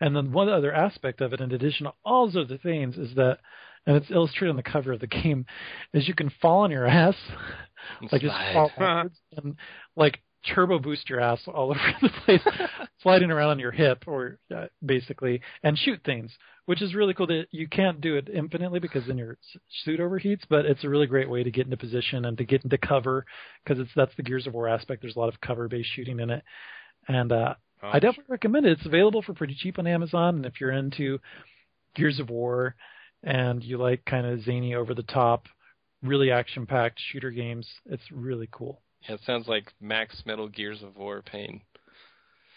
And 0.00 0.14
then 0.14 0.32
one 0.32 0.48
other 0.48 0.72
aspect 0.72 1.20
of 1.22 1.32
it, 1.32 1.40
in 1.40 1.52
addition 1.52 1.84
to 1.84 1.92
all 2.04 2.26
those 2.26 2.44
other 2.44 2.58
things, 2.58 2.96
is 2.96 3.14
that, 3.16 3.38
and 3.86 3.96
it's 3.96 4.10
illustrated 4.10 4.50
on 4.50 4.56
the 4.56 4.62
cover 4.62 4.92
of 4.92 5.00
the 5.00 5.06
game, 5.06 5.46
is 5.94 6.08
you 6.08 6.14
can 6.14 6.30
fall 6.40 6.60
on 6.60 6.70
your 6.70 6.86
ass, 6.86 7.16
like 8.12 8.22
just 8.22 8.34
fall 8.52 8.70
backwards 8.78 9.18
and 9.36 9.56
like 9.96 10.20
turbo 10.54 10.78
boost 10.78 11.08
your 11.08 11.20
ass 11.20 11.40
all 11.46 11.70
over 11.70 11.80
the 12.02 12.10
place, 12.24 12.40
sliding 13.02 13.30
around 13.30 13.50
on 13.50 13.58
your 13.58 13.72
hip, 13.72 14.04
or 14.06 14.38
uh, 14.54 14.66
basically, 14.84 15.40
and 15.62 15.78
shoot 15.78 16.00
things, 16.04 16.30
which 16.66 16.82
is 16.82 16.94
really 16.94 17.14
cool. 17.14 17.26
That 17.26 17.46
you 17.50 17.68
can't 17.68 18.00
do 18.00 18.16
it 18.16 18.28
infinitely 18.32 18.80
because 18.80 19.06
then 19.06 19.18
your 19.18 19.38
suit 19.84 20.00
overheats, 20.00 20.42
but 20.48 20.66
it's 20.66 20.84
a 20.84 20.88
really 20.88 21.06
great 21.06 21.30
way 21.30 21.42
to 21.42 21.50
get 21.50 21.66
into 21.66 21.76
position 21.76 22.24
and 22.24 22.38
to 22.38 22.44
get 22.44 22.64
into 22.64 22.78
cover 22.78 23.24
because 23.64 23.80
it's 23.80 23.90
that's 23.96 24.14
the 24.16 24.22
Gears 24.22 24.46
of 24.46 24.54
War 24.54 24.68
aspect. 24.68 25.02
There's 25.02 25.16
a 25.16 25.20
lot 25.20 25.32
of 25.32 25.40
cover-based 25.40 25.90
shooting 25.94 26.20
in 26.20 26.30
it, 26.30 26.42
and 27.08 27.32
uh, 27.32 27.54
Oh, 27.82 27.88
I 27.88 27.98
definitely 27.98 28.32
recommend 28.32 28.66
it. 28.66 28.72
It's 28.72 28.86
available 28.86 29.22
for 29.22 29.34
pretty 29.34 29.54
cheap 29.54 29.78
on 29.78 29.86
Amazon, 29.86 30.36
and 30.36 30.46
if 30.46 30.60
you're 30.60 30.72
into 30.72 31.20
Gears 31.94 32.18
of 32.18 32.30
War 32.30 32.74
and 33.22 33.62
you 33.62 33.78
like 33.78 34.04
kind 34.04 34.26
of 34.26 34.42
zany, 34.42 34.74
over 34.74 34.94
the 34.94 35.02
top, 35.02 35.46
really 36.02 36.30
action-packed 36.30 36.98
shooter 37.10 37.30
games, 37.30 37.68
it's 37.86 38.10
really 38.10 38.48
cool. 38.50 38.80
Yeah, 39.02 39.14
it 39.14 39.20
sounds 39.26 39.48
like 39.48 39.72
Max 39.80 40.22
Metal 40.26 40.48
Gears 40.48 40.82
of 40.82 40.96
War 40.96 41.22
pain. 41.22 41.60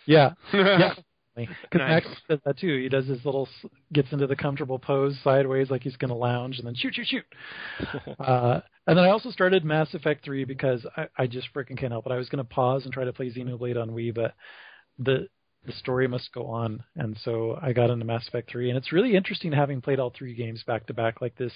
Yeah, 0.05 0.33
yeah. 0.53 0.93
Because 1.35 1.55
Nice. 1.73 2.03
Max 2.03 2.07
does 2.27 2.39
that 2.45 2.57
too. 2.57 2.81
He 2.81 2.89
does 2.89 3.07
his 3.07 3.23
little 3.23 3.47
gets 3.93 4.11
into 4.11 4.27
the 4.27 4.35
comfortable 4.35 4.79
pose 4.79 5.17
sideways, 5.23 5.69
like 5.69 5.83
he's 5.83 5.95
going 5.95 6.09
to 6.09 6.15
lounge, 6.15 6.57
and 6.57 6.67
then 6.67 6.75
shoot, 6.75 6.95
shoot, 6.95 7.07
shoot. 7.07 7.25
uh, 8.19 8.59
and 8.87 8.97
then 8.97 9.05
I 9.05 9.09
also 9.09 9.31
started 9.31 9.63
Mass 9.63 9.93
Effect 9.93 10.25
3 10.25 10.45
because 10.45 10.85
I, 10.97 11.07
I 11.17 11.27
just 11.27 11.47
freaking 11.53 11.77
can't 11.77 11.91
help 11.91 12.05
it. 12.05 12.11
I 12.11 12.17
was 12.17 12.29
going 12.29 12.43
to 12.43 12.49
pause 12.49 12.83
and 12.83 12.93
try 12.93 13.05
to 13.05 13.13
play 13.13 13.31
Xenoblade 13.31 13.81
on 13.81 13.91
Wii, 13.91 14.13
but 14.13 14.33
the 14.97 15.27
the 15.65 15.73
story 15.73 16.07
must 16.07 16.31
go 16.33 16.47
on, 16.47 16.81
and 16.95 17.17
so 17.23 17.59
I 17.61 17.73
got 17.73 17.89
into 17.89 18.05
Mass 18.05 18.25
Effect 18.27 18.49
3, 18.49 18.69
and 18.69 18.77
it's 18.77 18.93
really 18.93 19.15
interesting 19.15 19.51
having 19.51 19.81
played 19.81 19.99
all 19.99 20.13
three 20.17 20.33
games 20.33 20.63
back 20.65 20.87
to 20.87 20.93
back 20.93 21.19
like 21.19 21.35
this 21.35 21.51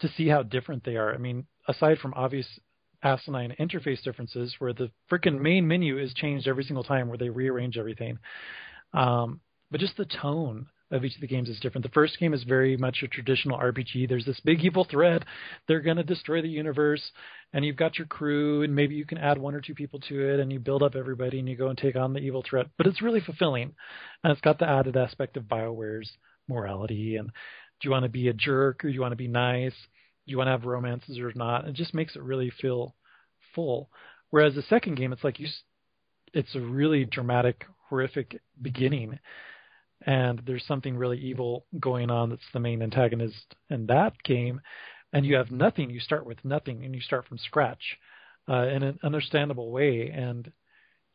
to 0.00 0.08
see 0.16 0.26
how 0.26 0.42
different 0.42 0.84
they 0.84 0.96
are. 0.96 1.14
I 1.14 1.18
mean, 1.18 1.46
aside 1.68 1.98
from 1.98 2.14
obvious 2.14 2.46
asinine 3.02 3.54
interface 3.58 4.02
differences, 4.02 4.54
where 4.58 4.72
the 4.72 4.90
freaking 5.10 5.40
main 5.40 5.66
menu 5.66 5.98
is 5.98 6.14
changed 6.14 6.48
every 6.48 6.64
single 6.64 6.84
time, 6.84 7.08
where 7.08 7.18
they 7.18 7.30
rearrange 7.30 7.78
everything. 7.78 8.18
Um, 8.92 9.40
but 9.70 9.80
just 9.80 9.96
the 9.96 10.04
tone 10.04 10.66
of 10.90 11.04
each 11.04 11.14
of 11.14 11.20
the 11.20 11.26
games 11.26 11.48
is 11.48 11.60
different. 11.60 11.84
The 11.84 11.92
first 11.92 12.18
game 12.18 12.34
is 12.34 12.42
very 12.42 12.76
much 12.76 13.02
a 13.02 13.08
traditional 13.08 13.58
RPG. 13.58 14.08
There's 14.08 14.24
this 14.24 14.40
big 14.40 14.64
evil 14.64 14.84
threat. 14.90 15.24
They're 15.68 15.80
going 15.80 15.98
to 15.98 16.02
destroy 16.02 16.42
the 16.42 16.48
universe, 16.48 17.02
and 17.52 17.64
you've 17.64 17.76
got 17.76 17.96
your 17.96 18.08
crew, 18.08 18.62
and 18.62 18.74
maybe 18.74 18.96
you 18.96 19.06
can 19.06 19.18
add 19.18 19.38
one 19.38 19.54
or 19.54 19.60
two 19.60 19.74
people 19.74 20.00
to 20.08 20.34
it, 20.34 20.40
and 20.40 20.52
you 20.52 20.58
build 20.58 20.82
up 20.82 20.96
everybody, 20.96 21.38
and 21.38 21.48
you 21.48 21.56
go 21.56 21.68
and 21.68 21.78
take 21.78 21.96
on 21.96 22.12
the 22.12 22.20
evil 22.20 22.44
threat. 22.48 22.66
But 22.76 22.88
it's 22.88 23.02
really 23.02 23.20
fulfilling, 23.20 23.74
and 24.24 24.32
it's 24.32 24.40
got 24.40 24.58
the 24.58 24.68
added 24.68 24.96
aspect 24.96 25.36
of 25.36 25.48
Bioware's 25.48 26.10
morality. 26.48 27.16
And 27.16 27.28
do 27.28 27.86
you 27.88 27.90
want 27.90 28.04
to 28.04 28.10
be 28.10 28.28
a 28.28 28.34
jerk 28.34 28.84
or 28.84 28.88
do 28.88 28.94
you 28.94 29.00
want 29.00 29.12
to 29.12 29.16
be 29.16 29.28
nice? 29.28 29.74
You 30.26 30.36
want 30.36 30.48
to 30.48 30.52
have 30.52 30.64
romances 30.64 31.18
or 31.18 31.32
not? 31.34 31.66
It 31.66 31.74
just 31.74 31.94
makes 31.94 32.16
it 32.16 32.22
really 32.22 32.50
feel 32.50 32.94
full. 33.54 33.90
Whereas 34.30 34.54
the 34.54 34.62
second 34.62 34.94
game, 34.94 35.12
it's 35.12 35.24
like 35.24 35.40
you, 35.40 35.48
it's 36.32 36.54
a 36.54 36.60
really 36.60 37.04
dramatic, 37.04 37.64
horrific 37.88 38.40
beginning, 38.60 39.18
and 40.06 40.40
there's 40.46 40.64
something 40.66 40.96
really 40.96 41.18
evil 41.18 41.66
going 41.78 42.10
on 42.10 42.30
that's 42.30 42.42
the 42.52 42.60
main 42.60 42.82
antagonist 42.82 43.56
in 43.68 43.86
that 43.86 44.14
game, 44.22 44.60
and 45.12 45.26
you 45.26 45.34
have 45.34 45.50
nothing. 45.50 45.90
You 45.90 46.00
start 46.00 46.24
with 46.24 46.44
nothing, 46.44 46.84
and 46.84 46.94
you 46.94 47.00
start 47.00 47.26
from 47.26 47.38
scratch 47.38 47.98
uh, 48.48 48.68
in 48.68 48.82
an 48.82 48.98
understandable 49.02 49.70
way, 49.70 50.10
and 50.10 50.50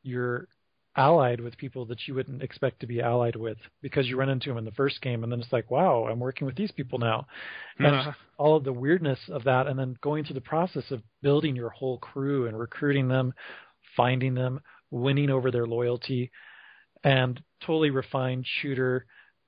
you're 0.03 0.47
allied 0.95 1.41
with 1.41 1.57
people 1.57 1.85
that 1.85 2.07
you 2.07 2.13
wouldn't 2.13 2.41
expect 2.41 2.79
to 2.79 2.87
be 2.87 3.01
allied 3.01 3.35
with 3.35 3.57
because 3.81 4.07
you 4.07 4.17
run 4.17 4.29
into 4.29 4.49
them 4.49 4.57
in 4.57 4.65
the 4.65 4.71
first 4.71 5.01
game, 5.01 5.23
and 5.23 5.31
then 5.31 5.39
it's 5.39 5.51
like, 5.51 5.69
wow, 5.69 6.07
I'm 6.09 6.19
working 6.19 6.47
with 6.47 6.55
these 6.55 6.71
people 6.71 6.99
now, 6.99 7.27
and 7.79 7.95
uh-huh. 7.95 8.11
all 8.37 8.55
of 8.55 8.63
the 8.63 8.73
weirdness 8.73 9.19
of 9.29 9.43
that, 9.43 9.67
and 9.67 9.77
then 9.77 9.97
going 10.01 10.23
through 10.23 10.35
the 10.35 10.41
process 10.41 10.89
of 10.91 11.01
building 11.21 11.55
your 11.55 11.69
whole 11.69 11.97
crew 11.97 12.47
and 12.47 12.57
recruiting 12.57 13.07
them, 13.07 13.33
finding 13.95 14.33
them, 14.33 14.61
winning 14.91 15.29
over 15.29 15.51
their 15.51 15.67
loyalty, 15.67 16.31
and 17.03 17.41
totally 17.65 17.89
refined 17.89 18.45
shooter 18.61 19.05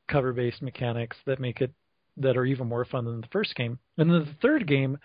cover 0.08 0.34
based 0.34 0.62
mechanics 0.62 1.18
that 1.26 1.40
make 1.40 1.62
it 1.62 1.72
that 2.18 2.38
are 2.38 2.46
even 2.46 2.68
more 2.68 2.86
fun 2.86 3.06
than 3.06 3.22
the 3.22 3.28
first 3.28 3.56
game. 3.56 3.78
And 3.98 4.10
then 4.10 4.20
the 4.20 4.36
third 4.42 4.68
game, 4.68 4.98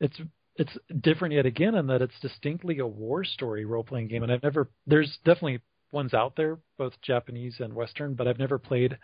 it's 0.00 0.18
it's 0.56 0.76
different 1.00 1.34
yet 1.34 1.46
again 1.46 1.76
in 1.76 1.86
that 1.86 2.02
it's 2.02 2.18
distinctly 2.20 2.78
a 2.78 2.86
war 2.86 3.24
story 3.24 3.64
role 3.64 3.84
playing 3.84 4.08
game. 4.08 4.22
And 4.22 4.32
I've 4.32 4.42
never 4.42 4.70
there's 4.86 5.18
definitely 5.24 5.60
ones 5.92 6.14
out 6.14 6.34
there, 6.36 6.58
both 6.76 6.92
Japanese 7.02 7.56
and 7.60 7.72
Western, 7.72 8.14
but 8.14 8.28
I've 8.28 8.38
never 8.38 8.58
played 8.58 8.98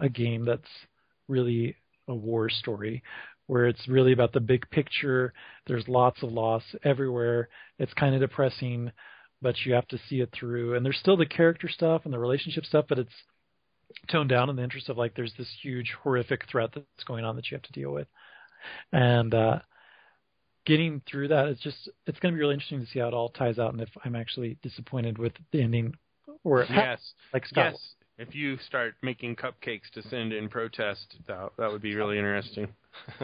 a 0.00 0.08
game 0.08 0.44
that's 0.44 0.62
really 1.28 1.76
a 2.08 2.14
war 2.14 2.48
story 2.48 3.02
where 3.46 3.66
it's 3.66 3.86
really 3.88 4.12
about 4.12 4.32
the 4.32 4.40
big 4.40 4.68
picture. 4.70 5.32
There's 5.66 5.86
lots 5.88 6.22
of 6.22 6.32
loss 6.32 6.62
everywhere. 6.84 7.48
It's 7.78 7.94
kind 7.94 8.14
of 8.14 8.20
depressing, 8.20 8.90
but 9.40 9.54
you 9.64 9.74
have 9.74 9.86
to 9.88 9.98
see 10.08 10.20
it 10.20 10.30
through. 10.32 10.74
And 10.74 10.84
there's 10.84 10.98
still 10.98 11.16
the 11.16 11.26
character 11.26 11.68
stuff 11.68 12.02
and 12.04 12.12
the 12.12 12.18
relationship 12.18 12.64
stuff, 12.64 12.86
but 12.88 12.98
it's 12.98 13.14
toned 14.10 14.30
down 14.30 14.50
in 14.50 14.56
the 14.56 14.64
interest 14.64 14.88
of 14.88 14.98
like 14.98 15.14
there's 15.14 15.34
this 15.38 15.50
huge 15.62 15.94
horrific 16.02 16.42
threat 16.50 16.70
that's 16.74 17.04
going 17.06 17.24
on 17.24 17.36
that 17.36 17.50
you 17.50 17.56
have 17.56 17.62
to 17.62 17.72
deal 17.72 17.92
with. 17.92 18.08
And 18.92 19.32
uh 19.32 19.60
getting 20.66 21.00
through 21.08 21.28
that 21.28 21.46
it's 21.46 21.62
just 21.62 21.88
it's 22.06 22.18
going 22.18 22.34
to 22.34 22.36
be 22.36 22.40
really 22.40 22.54
interesting 22.54 22.80
to 22.80 22.86
see 22.86 22.98
how 22.98 23.06
it 23.06 23.14
all 23.14 23.28
ties 23.28 23.58
out 23.58 23.72
and 23.72 23.80
if 23.80 23.88
I'm 24.04 24.16
actually 24.16 24.58
disappointed 24.62 25.16
with 25.16 25.32
the 25.52 25.62
ending 25.62 25.94
or 26.46 26.64
yes 26.70 27.00
like 27.32 27.44
Scott 27.46 27.72
yes. 27.72 27.80
If 28.18 28.34
you 28.34 28.56
start 28.66 28.94
making 29.02 29.36
cupcakes 29.36 29.90
to 29.92 30.00
send 30.08 30.32
in 30.32 30.48
protest, 30.48 31.16
that 31.26 31.50
that 31.58 31.70
would 31.70 31.82
be 31.82 31.94
really 31.94 32.16
interesting. 32.16 32.68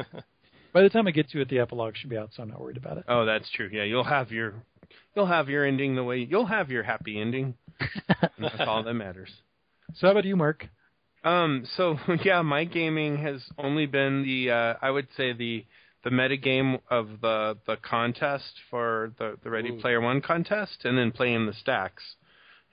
by 0.75 0.83
the 0.83 0.91
time 0.91 1.07
I 1.07 1.13
get 1.13 1.31
to 1.31 1.41
it 1.41 1.49
the 1.49 1.61
epilogue 1.61 1.97
should 1.97 2.11
be 2.11 2.19
out 2.19 2.31
so 2.35 2.43
I'm 2.43 2.51
not 2.51 2.61
worried 2.61 2.77
about 2.77 2.99
it. 2.99 3.05
Oh, 3.09 3.25
that's 3.25 3.51
true. 3.53 3.71
Yeah, 3.73 3.85
you'll 3.85 4.05
have 4.05 4.31
your 4.31 4.53
you'll 5.17 5.27
have 5.27 5.49
your 5.49 5.65
ending 5.65 5.95
the 5.95 6.05
way 6.05 6.19
you'll 6.19 6.47
have 6.47 6.71
your 6.71 6.83
happy 6.83 7.19
ending. 7.19 7.55
and 7.81 8.29
that's 8.39 8.69
all 8.69 8.83
that 8.83 8.93
matters. 8.93 9.31
So 9.95 10.09
how 10.09 10.11
about 10.11 10.27
you 10.27 10.37
Mark? 10.37 10.67
Um. 11.25 11.67
So 11.77 11.99
yeah, 12.25 12.43
my 12.43 12.65
gaming 12.65 13.17
has 13.19 13.43
only 13.57 13.87
been 13.87 14.25
the 14.25 14.51
uh, 14.51 14.75
I 14.83 14.91
would 14.91 15.09
say 15.17 15.33
the 15.33 15.65
the 16.05 16.11
metagame 16.11 16.81
of 16.91 17.21
the 17.23 17.57
the 17.67 17.77
contest 17.77 18.61
for 18.69 19.13
the 19.19 19.39
the 19.43 19.49
Ready 19.49 19.71
Ooh. 19.71 19.81
Player 19.81 20.03
One 20.03 20.21
contest, 20.21 20.85
and 20.85 20.99
then 20.99 21.13
playing 21.13 21.47
the 21.47 21.55
stacks. 21.55 22.03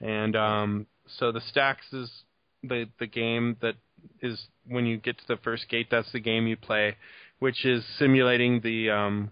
And 0.01 0.35
um, 0.35 0.87
so 1.17 1.31
the 1.31 1.41
stacks 1.41 1.85
is 1.91 2.09
the 2.63 2.85
the 2.99 3.07
game 3.07 3.57
that 3.61 3.75
is 4.21 4.47
when 4.67 4.85
you 4.85 4.97
get 4.97 5.17
to 5.17 5.23
the 5.27 5.37
first 5.37 5.67
gate. 5.69 5.87
That's 5.91 6.11
the 6.11 6.19
game 6.19 6.47
you 6.47 6.57
play, 6.57 6.95
which 7.39 7.65
is 7.65 7.83
simulating 7.97 8.61
the 8.61 8.89
um, 8.89 9.31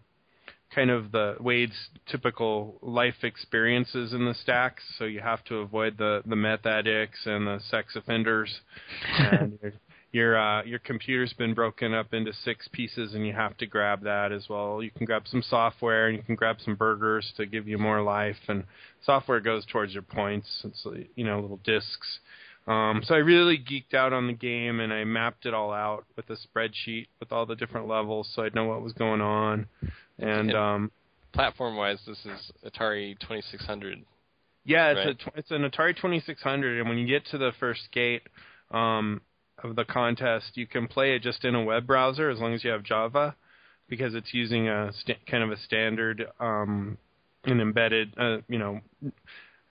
kind 0.74 0.90
of 0.90 1.12
the 1.12 1.36
Wade's 1.40 1.90
typical 2.08 2.78
life 2.82 3.24
experiences 3.24 4.14
in 4.14 4.26
the 4.26 4.34
stacks. 4.34 4.84
So 4.98 5.06
you 5.06 5.22
have 5.22 5.44
to 5.46 5.58
avoid 5.58 5.98
the 5.98 6.22
the 6.26 6.36
meth 6.36 6.66
addicts 6.66 7.20
and 7.26 7.48
the 7.48 7.60
sex 7.70 7.96
offenders. 7.96 8.62
and 9.20 9.60
your 10.12 10.38
uh, 10.38 10.64
your 10.64 10.80
computer's 10.80 11.34
been 11.34 11.54
broken 11.54 11.94
up 11.94 12.14
into 12.14 12.32
six 12.34 12.68
pieces, 12.72 13.14
and 13.14 13.26
you 13.26 13.34
have 13.34 13.58
to 13.58 13.66
grab 13.66 14.04
that 14.04 14.32
as 14.32 14.48
well. 14.50 14.82
You 14.82 14.92
can 14.92 15.06
grab 15.06 15.24
some 15.26 15.42
software, 15.42 16.08
and 16.08 16.18
you 16.18 16.24
can 16.24 16.36
grab 16.36 16.58
some 16.64 16.76
burgers 16.76 17.34
to 17.38 17.46
give 17.46 17.68
you 17.68 17.78
more 17.78 18.02
life. 18.02 18.38
And 18.48 18.64
software 19.04 19.40
goes 19.40 19.66
towards 19.66 19.94
your 19.94 20.04
points. 20.04 20.48
It's 20.64 20.86
you 21.16 21.26
know 21.26 21.40
little 21.40 21.60
discs. 21.64 22.20
Um, 22.68 23.02
so 23.06 23.16
I 23.16 23.20
really 23.20 23.58
geeked 23.58 23.94
out 23.94 24.12
on 24.12 24.28
the 24.28 24.34
game, 24.34 24.80
and 24.82 24.94
I 24.94 25.04
mapped 25.06 25.46
it 25.46 25.54
all 25.54 25.72
out 25.72 26.06
with 26.16 26.30
a 26.30 26.36
spreadsheet 26.36 27.08
with 27.20 27.32
all 27.32 27.46
the 27.46 27.56
different 27.56 27.88
levels, 27.88 28.30
so 28.34 28.44
I'd 28.44 28.56
know 28.56 28.66
what 28.66 28.82
was 28.82 28.92
going 28.94 29.22
on. 29.22 29.68
And 30.20 30.54
um, 30.54 30.92
Platform-wise, 31.34 32.00
this 32.06 32.18
is 32.26 32.52
Atari 32.66 33.18
2600. 33.20 34.04
Yeah, 34.66 34.90
it's 34.92 34.98
Right. 34.98 35.34
a 35.36 35.40
it's 35.40 35.52
an 35.52 35.70
Atari 35.70 35.96
2600, 35.96 36.80
and 36.80 36.90
when 36.90 36.98
you 36.98 37.08
get 37.08 37.26
to 37.28 37.38
the 37.38 37.52
first 37.58 37.90
gate 37.94 38.24
um, 38.72 39.22
of 39.64 39.76
the 39.76 39.86
contest, 39.86 40.52
you 40.56 40.68
can 40.68 40.88
play 40.88 41.16
it 41.16 41.22
just 41.22 41.44
in 41.46 41.56
a 41.56 41.64
web 41.64 41.88
browser 41.88 42.30
as 42.30 42.40
long 42.40 42.54
as 42.54 42.64
you 42.64 42.72
have 42.72 42.84
Java, 42.84 43.36
because 43.90 44.14
it's 44.16 44.34
using 44.34 44.68
a 44.68 44.92
sta- 44.94 45.20
kind 45.30 45.44
of 45.44 45.52
a 45.52 45.58
standard 45.58 46.26
um, 46.40 46.98
an 47.46 47.62
embedded, 47.62 48.14
uh, 48.18 48.38
you 48.48 48.60
know, 48.60 48.82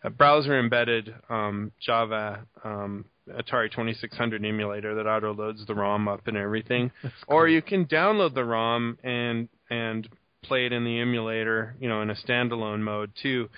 a 0.03 0.11
browser 0.11 0.59
embedded 0.59 1.15
um, 1.29 1.73
Java 1.81 2.47
um, 2.65 3.05
Atari 3.29 3.71
2600 3.71 4.45
emulator 4.45 4.95
that 4.95 5.07
auto 5.07 5.35
loads 5.35 5.65
the 5.67 5.75
ROM 5.75 6.09
up 6.09 6.27
and 6.27 6.37
everything. 6.37 6.91
Or 7.29 7.49
you 7.49 7.63
can 7.63 7.87
download 7.87 8.35
the 8.35 8.45
ROM 8.45 8.99
and 9.03 9.49
and 9.69 10.09
play 10.45 10.67
it 10.67 10.73
in 10.73 10.85
the 10.85 11.01
emulator, 11.01 11.75
you 11.81 11.89
know, 11.89 12.03
in 12.03 12.11
a 12.11 12.15
standalone 12.15 12.81
mode 12.81 13.11
too. 13.21 13.49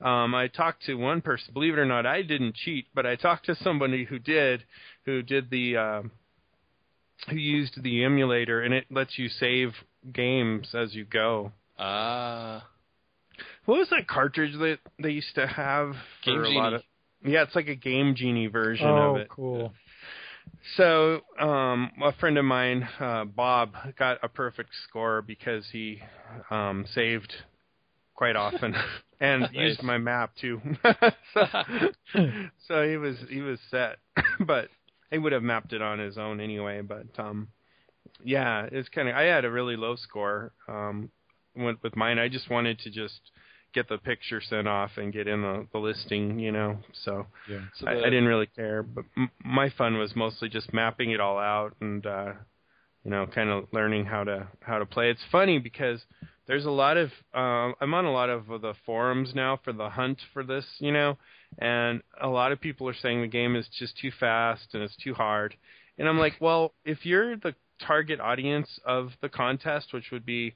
Um, 0.00 0.34
I 0.34 0.48
talked 0.48 0.84
to 0.86 0.94
one 0.94 1.22
person. 1.22 1.54
Believe 1.54 1.72
it 1.72 1.78
or 1.78 1.86
not, 1.86 2.04
I 2.06 2.22
didn't 2.22 2.54
cheat, 2.54 2.86
but 2.94 3.06
I 3.06 3.16
talked 3.16 3.46
to 3.46 3.54
somebody 3.56 4.04
who 4.04 4.18
did, 4.18 4.64
who 5.06 5.22
did 5.22 5.50
the, 5.50 5.76
uh, 5.76 6.02
who 7.30 7.36
used 7.36 7.82
the 7.82 8.04
emulator, 8.04 8.60
and 8.62 8.74
it 8.74 8.84
lets 8.90 9.18
you 9.18 9.28
save 9.28 9.72
games 10.12 10.68
as 10.74 10.94
you 10.94 11.04
go. 11.04 11.52
Ah, 11.78 12.66
What 13.64 13.78
was 13.78 13.88
that 13.90 14.06
cartridge 14.06 14.52
that 14.58 14.78
they 15.02 15.10
used 15.10 15.34
to 15.34 15.46
have 15.46 15.94
for 16.24 16.30
Game 16.30 16.40
a 16.40 16.44
Genie. 16.44 16.58
lot 16.58 16.74
of? 16.74 16.82
Yeah, 17.24 17.42
it's 17.42 17.54
like 17.56 17.68
a 17.68 17.74
Game 17.74 18.14
Genie 18.14 18.46
version 18.46 18.86
oh, 18.86 19.14
of 19.14 19.16
it. 19.16 19.28
Oh, 19.30 19.34
cool. 19.34 19.72
So, 20.76 21.20
um, 21.38 21.90
a 22.02 22.12
friend 22.12 22.38
of 22.38 22.44
mine, 22.44 22.88
uh, 23.00 23.24
Bob, 23.24 23.72
got 23.98 24.18
a 24.22 24.28
perfect 24.28 24.70
score 24.88 25.22
because 25.22 25.64
he 25.72 26.00
um, 26.50 26.84
saved 26.94 27.32
quite 28.16 28.36
often 28.36 28.74
and 29.20 29.42
Nice. 29.42 29.50
used 29.52 29.82
my 29.82 29.98
map 29.98 30.32
too. 30.40 30.60
so, 31.34 31.46
so 32.68 32.88
he 32.88 32.96
was 32.96 33.16
he 33.30 33.40
was 33.40 33.58
set, 33.70 33.98
but 34.40 34.68
he 35.10 35.18
would 35.18 35.32
have 35.32 35.42
mapped 35.42 35.72
it 35.72 35.82
on 35.82 35.98
his 35.98 36.18
own 36.18 36.40
anyway. 36.40 36.80
But 36.80 37.06
um, 37.18 37.48
yeah, 38.24 38.68
it's 38.72 38.88
kind 38.88 39.08
of 39.08 39.14
I 39.14 39.22
had 39.24 39.44
a 39.44 39.50
really 39.50 39.76
low 39.76 39.96
score 39.96 40.52
um, 40.68 41.10
with, 41.54 41.76
with 41.82 41.96
mine. 41.96 42.18
I 42.18 42.28
just 42.28 42.50
wanted 42.50 42.78
to 42.80 42.90
just 42.90 43.20
get 43.74 43.88
the 43.88 43.98
picture 43.98 44.40
sent 44.40 44.66
off 44.66 44.92
and 44.96 45.12
get 45.12 45.28
in 45.28 45.42
the, 45.42 45.66
the 45.72 45.78
listing, 45.78 46.38
you 46.38 46.50
know. 46.52 46.78
So 47.04 47.26
Yeah. 47.48 47.58
so 47.78 47.86
I, 47.86 47.94
the- 47.94 48.00
I 48.00 48.04
didn't 48.04 48.26
really 48.26 48.46
care, 48.46 48.82
but 48.82 49.04
m- 49.16 49.30
my 49.44 49.68
fun 49.70 49.98
was 49.98 50.16
mostly 50.16 50.48
just 50.48 50.72
mapping 50.72 51.10
it 51.10 51.20
all 51.20 51.38
out 51.38 51.74
and 51.80 52.04
uh, 52.06 52.32
you 53.04 53.10
know, 53.10 53.26
kind 53.26 53.50
of 53.50 53.66
learning 53.72 54.06
how 54.06 54.24
to 54.24 54.48
how 54.60 54.78
to 54.78 54.86
play. 54.86 55.10
It's 55.10 55.20
funny 55.30 55.58
because 55.58 56.00
there's 56.46 56.64
a 56.64 56.70
lot 56.70 56.96
of 56.96 57.10
uh, 57.34 57.72
I'm 57.80 57.94
on 57.94 58.04
a 58.04 58.12
lot 58.12 58.30
of 58.30 58.46
the 58.46 58.74
forums 58.84 59.32
now 59.34 59.58
for 59.62 59.72
the 59.72 59.90
hunt 59.90 60.18
for 60.32 60.42
this, 60.42 60.64
you 60.78 60.92
know, 60.92 61.16
and 61.58 62.02
a 62.20 62.28
lot 62.28 62.52
of 62.52 62.60
people 62.60 62.88
are 62.88 62.94
saying 62.94 63.20
the 63.20 63.26
game 63.26 63.56
is 63.56 63.68
just 63.78 63.98
too 63.98 64.10
fast 64.18 64.74
and 64.74 64.82
it's 64.82 64.96
too 64.96 65.14
hard. 65.14 65.54
And 65.98 66.08
I'm 66.08 66.18
like, 66.18 66.34
well, 66.40 66.72
if 66.84 67.06
you're 67.06 67.36
the 67.36 67.54
target 67.80 68.20
audience 68.20 68.68
of 68.84 69.10
the 69.22 69.28
contest, 69.28 69.92
which 69.92 70.10
would 70.12 70.26
be 70.26 70.54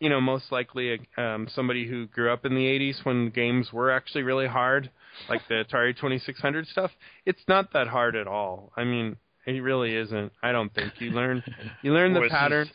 you 0.00 0.08
know, 0.08 0.20
most 0.20 0.50
likely 0.50 0.98
um, 1.16 1.46
somebody 1.54 1.86
who 1.86 2.06
grew 2.06 2.32
up 2.32 2.44
in 2.44 2.54
the 2.54 2.64
80s 2.64 3.04
when 3.04 3.30
games 3.30 3.72
were 3.72 3.90
actually 3.90 4.22
really 4.22 4.46
hard, 4.46 4.90
like 5.28 5.42
the 5.48 5.64
Atari 5.64 5.94
2600 5.94 6.66
stuff. 6.66 6.90
It's 7.24 7.42
not 7.46 7.72
that 7.72 7.86
hard 7.86 8.16
at 8.16 8.26
all. 8.26 8.72
I 8.76 8.84
mean, 8.84 9.16
it 9.46 9.60
really 9.60 9.94
isn't. 9.94 10.32
I 10.42 10.52
don't 10.52 10.72
think 10.74 10.94
you 10.98 11.10
learn 11.10 11.42
you 11.82 11.92
learn 11.92 12.14
the 12.14 12.28
patterns. 12.28 12.70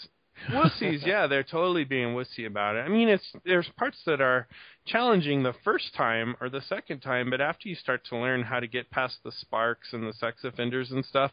Wussies, 0.51 1.05
yeah, 1.05 1.27
they're 1.27 1.43
totally 1.43 1.83
being 1.83 2.09
wussy 2.15 2.45
about 2.47 2.75
it. 2.75 2.79
I 2.79 2.87
mean, 2.89 3.09
it's 3.09 3.31
there's 3.45 3.69
parts 3.77 3.97
that 4.05 4.21
are 4.21 4.47
challenging 4.85 5.43
the 5.43 5.53
first 5.63 5.93
time 5.95 6.35
or 6.41 6.49
the 6.49 6.61
second 6.61 6.99
time, 7.01 7.29
but 7.29 7.41
after 7.41 7.69
you 7.69 7.75
start 7.75 8.03
to 8.09 8.17
learn 8.17 8.43
how 8.43 8.59
to 8.59 8.67
get 8.67 8.89
past 8.91 9.17
the 9.23 9.31
sparks 9.31 9.93
and 9.93 10.07
the 10.07 10.13
sex 10.13 10.43
offenders 10.43 10.91
and 10.91 11.05
stuff, 11.05 11.31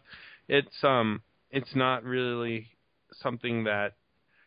it's 0.48 0.82
um 0.84 1.22
it's 1.50 1.74
not 1.74 2.04
really 2.04 2.68
something 3.22 3.64
that 3.64 3.94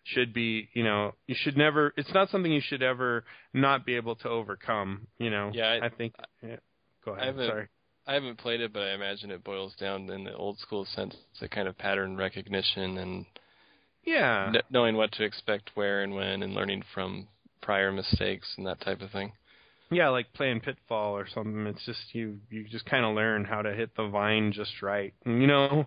should 0.03 0.33
be 0.33 0.67
you 0.73 0.83
know 0.83 1.13
you 1.27 1.35
should 1.37 1.55
never 1.57 1.93
it's 1.95 2.13
not 2.13 2.29
something 2.29 2.51
you 2.51 2.61
should 2.61 2.81
ever 2.81 3.23
not 3.53 3.85
be 3.85 3.95
able 3.95 4.15
to 4.15 4.27
overcome 4.27 5.05
you 5.19 5.29
know 5.29 5.51
Yeah, 5.53 5.77
I- 5.79 5.85
i 5.85 5.89
think 5.89 6.15
yeah. 6.41 6.55
go 7.05 7.11
ahead 7.11 7.25
haven't- 7.27 7.47
sorry 7.47 7.67
I 8.07 8.15
haven't 8.15 8.39
played 8.39 8.61
it, 8.61 8.73
but 8.73 8.81
I 8.81 8.93
imagine 8.93 9.29
it 9.29 9.43
boils 9.43 9.75
down 9.75 10.09
in 10.09 10.23
the 10.23 10.33
old 10.35 10.57
school 10.57 10.85
sense 10.85 11.15
to 11.39 11.47
kind 11.47 11.67
of 11.67 11.77
pattern 11.77 12.17
recognition 12.17 12.97
and 12.97 13.25
yeah 14.03 14.51
kn- 14.51 14.63
knowing 14.69 14.95
what 14.95 15.11
to 15.13 15.23
expect 15.23 15.71
where 15.75 16.03
and 16.03 16.13
when 16.13 16.43
and 16.43 16.53
learning 16.53 16.83
from 16.93 17.27
prior 17.61 17.91
mistakes 17.91 18.47
and 18.57 18.65
that 18.65 18.81
type 18.81 19.01
of 19.01 19.11
thing. 19.11 19.31
yeah 19.91 20.09
like 20.09 20.31
playing 20.33 20.59
pitfall 20.59 21.15
or 21.15 21.27
something 21.33 21.65
it's 21.67 21.85
just 21.85 21.99
you 22.13 22.37
you 22.49 22.63
just 22.67 22.85
kind 22.85 23.05
of 23.05 23.15
learn 23.15 23.45
how 23.45 23.61
to 23.61 23.73
hit 23.73 23.95
the 23.95 24.07
vine 24.07 24.51
just 24.51 24.81
right 24.81 25.13
and, 25.25 25.41
you 25.41 25.47
know 25.47 25.85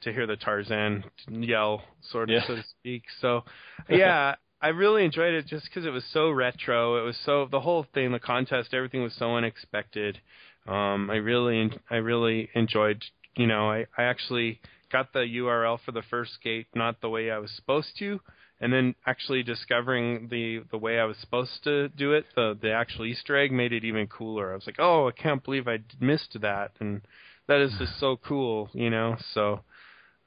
to 0.00 0.12
hear 0.12 0.26
the 0.26 0.36
tarzan 0.36 1.02
yell 1.28 1.82
sort 2.12 2.30
of 2.30 2.34
Yeah. 2.34 2.46
so 2.46 2.54
to 2.56 2.64
speak 2.78 3.02
so 3.20 3.44
yeah 3.88 4.34
I 4.60 4.68
really 4.70 5.04
enjoyed 5.04 5.34
it 5.34 5.46
just 5.46 5.66
because 5.66 5.86
it 5.86 5.90
was 5.90 6.02
so 6.12 6.32
retro. 6.32 6.96
It 7.00 7.04
was 7.04 7.16
so 7.24 7.46
the 7.48 7.60
whole 7.60 7.86
thing, 7.94 8.10
the 8.10 8.18
contest, 8.18 8.74
everything 8.74 9.04
was 9.04 9.14
so 9.16 9.36
unexpected. 9.36 10.18
Um, 10.66 11.08
I 11.12 11.14
really, 11.18 11.70
I 11.88 11.94
really 11.98 12.48
enjoyed. 12.56 13.04
You 13.36 13.46
know, 13.46 13.70
I, 13.70 13.86
I 13.96 14.02
actually 14.02 14.58
got 14.90 15.12
the 15.12 15.20
URL 15.20 15.78
for 15.84 15.92
the 15.92 16.02
first 16.02 16.42
gate 16.42 16.66
not 16.74 17.00
the 17.00 17.08
way 17.08 17.30
I 17.30 17.38
was 17.38 17.50
supposed 17.52 17.96
to, 17.98 18.20
and 18.60 18.72
then 18.72 18.94
actually 19.06 19.42
discovering 19.42 20.28
the 20.28 20.62
the 20.70 20.78
way 20.78 20.98
I 20.98 21.04
was 21.04 21.16
supposed 21.18 21.62
to 21.64 21.88
do 21.88 22.12
it, 22.12 22.26
the 22.34 22.58
the 22.60 22.72
actual 22.72 23.06
Easter 23.06 23.36
egg 23.36 23.52
made 23.52 23.72
it 23.72 23.84
even 23.84 24.06
cooler. 24.06 24.52
I 24.52 24.54
was 24.54 24.66
like, 24.66 24.78
oh, 24.78 25.08
I 25.08 25.12
can't 25.12 25.44
believe 25.44 25.68
I 25.68 25.78
missed 26.00 26.36
that, 26.40 26.72
and 26.80 27.02
that 27.46 27.60
is 27.60 27.72
just 27.78 27.98
so 28.00 28.16
cool. 28.16 28.70
You 28.72 28.90
know, 28.90 29.16
so. 29.34 29.60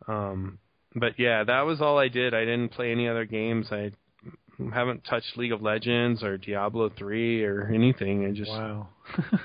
Um, 0.07 0.57
but 0.95 1.17
yeah, 1.17 1.43
that 1.43 1.61
was 1.61 1.79
all 1.79 1.97
I 1.97 2.07
did. 2.07 2.33
I 2.33 2.41
didn't 2.41 2.69
play 2.69 2.91
any 2.91 3.07
other 3.07 3.25
games. 3.25 3.67
I 3.71 3.91
haven't 4.73 5.03
touched 5.05 5.37
League 5.37 5.51
of 5.51 5.61
Legends 5.61 6.23
or 6.23 6.37
Diablo 6.37 6.89
3 6.89 7.43
or 7.45 7.71
anything. 7.73 8.25
I 8.25 8.31
just 8.31 8.51
Wow. 8.51 8.89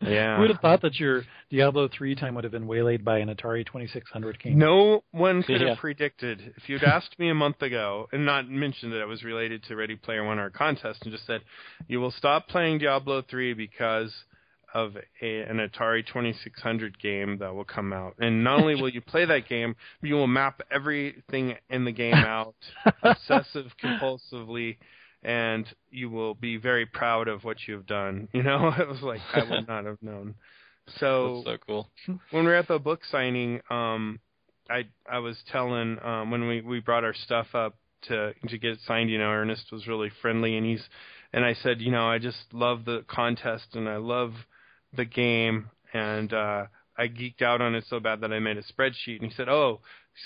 yeah. 0.00 0.36
Who 0.36 0.42
would 0.42 0.50
have 0.50 0.60
thought 0.60 0.82
that 0.82 0.98
your 0.98 1.24
Diablo 1.50 1.88
3 1.88 2.14
time 2.14 2.34
would 2.34 2.44
have 2.44 2.52
been 2.52 2.66
waylaid 2.66 3.04
by 3.04 3.18
an 3.18 3.28
Atari 3.28 3.64
2600 3.66 4.38
game? 4.42 4.58
No 4.58 5.04
one 5.10 5.42
could 5.42 5.60
Yeah. 5.60 5.70
have 5.70 5.78
predicted. 5.78 6.54
If 6.56 6.68
you'd 6.68 6.84
asked 6.84 7.18
me 7.18 7.28
a 7.28 7.34
month 7.34 7.60
ago 7.62 8.08
and 8.12 8.24
not 8.24 8.48
mentioned 8.48 8.92
that 8.92 9.00
it 9.00 9.08
was 9.08 9.22
related 9.24 9.62
to 9.64 9.76
Ready 9.76 9.96
Player 9.96 10.24
One 10.24 10.38
or 10.38 10.46
a 10.46 10.50
contest 10.50 11.02
and 11.02 11.12
just 11.12 11.26
said, 11.26 11.42
you 11.88 12.00
will 12.00 12.12
stop 12.12 12.48
playing 12.48 12.78
Diablo 12.78 13.22
3 13.22 13.54
because 13.54 14.12
of 14.72 14.96
a, 15.20 15.40
an 15.42 15.56
Atari 15.58 16.06
2600 16.06 16.96
game 17.00 17.38
that 17.38 17.52
will 17.52 17.64
come 17.64 17.92
out. 17.92 18.14
And 18.20 18.44
not 18.44 18.60
only 18.60 18.76
will 18.76 18.88
you 18.88 19.00
play 19.00 19.24
that 19.24 19.48
game, 19.48 19.74
but 20.00 20.08
you 20.08 20.14
will 20.14 20.28
map 20.28 20.60
everything 20.70 21.56
in 21.68 21.84
the 21.84 21.90
game 21.92 22.14
out 22.14 22.54
obsessive 23.02 23.66
compulsively 23.82 24.76
and 25.22 25.66
you 25.90 26.10
will 26.10 26.34
be 26.34 26.56
very 26.56 26.86
proud 26.86 27.28
of 27.28 27.44
what 27.44 27.56
you 27.66 27.74
have 27.74 27.86
done. 27.86 28.28
You 28.34 28.42
know, 28.42 28.72
it 28.78 28.88
was 28.88 29.02
like 29.02 29.20
I 29.34 29.44
would 29.48 29.68
not 29.68 29.84
have 29.84 30.02
known. 30.02 30.34
So 30.98 31.42
That's 31.46 31.58
so 31.60 31.64
cool. 31.66 31.90
when 32.30 32.44
we 32.44 32.50
were 32.50 32.56
at 32.56 32.68
the 32.68 32.78
book 32.78 33.00
signing, 33.10 33.60
um, 33.70 34.20
I 34.68 34.86
I 35.10 35.18
was 35.18 35.36
telling 35.50 35.98
um, 36.02 36.30
when 36.30 36.46
we 36.46 36.60
we 36.60 36.80
brought 36.80 37.04
our 37.04 37.14
stuff 37.14 37.54
up 37.54 37.76
to 38.02 38.32
to 38.48 38.58
get 38.58 38.72
it 38.72 38.78
signed. 38.86 39.10
You 39.10 39.18
know, 39.18 39.30
Ernest 39.30 39.72
was 39.72 39.86
really 39.86 40.10
friendly, 40.22 40.56
and 40.56 40.64
he's 40.66 40.82
and 41.32 41.44
I 41.44 41.54
said, 41.54 41.80
you 41.80 41.90
know, 41.90 42.08
I 42.08 42.18
just 42.18 42.52
love 42.52 42.84
the 42.84 43.04
contest 43.06 43.74
and 43.74 43.88
I 43.88 43.96
love 43.96 44.32
the 44.96 45.04
game, 45.04 45.70
and 45.92 46.32
uh, 46.32 46.66
I 47.00 47.08
geeked 47.08 47.42
out 47.42 47.60
on 47.60 47.74
it 47.74 47.84
so 47.88 47.98
bad 48.00 48.20
that 48.20 48.32
I 48.32 48.38
made 48.38 48.58
a 48.58 48.62
spreadsheet. 48.62 49.20
And 49.20 49.30
he 49.30 49.34
said, 49.36 49.48
"Oh, 49.48 49.80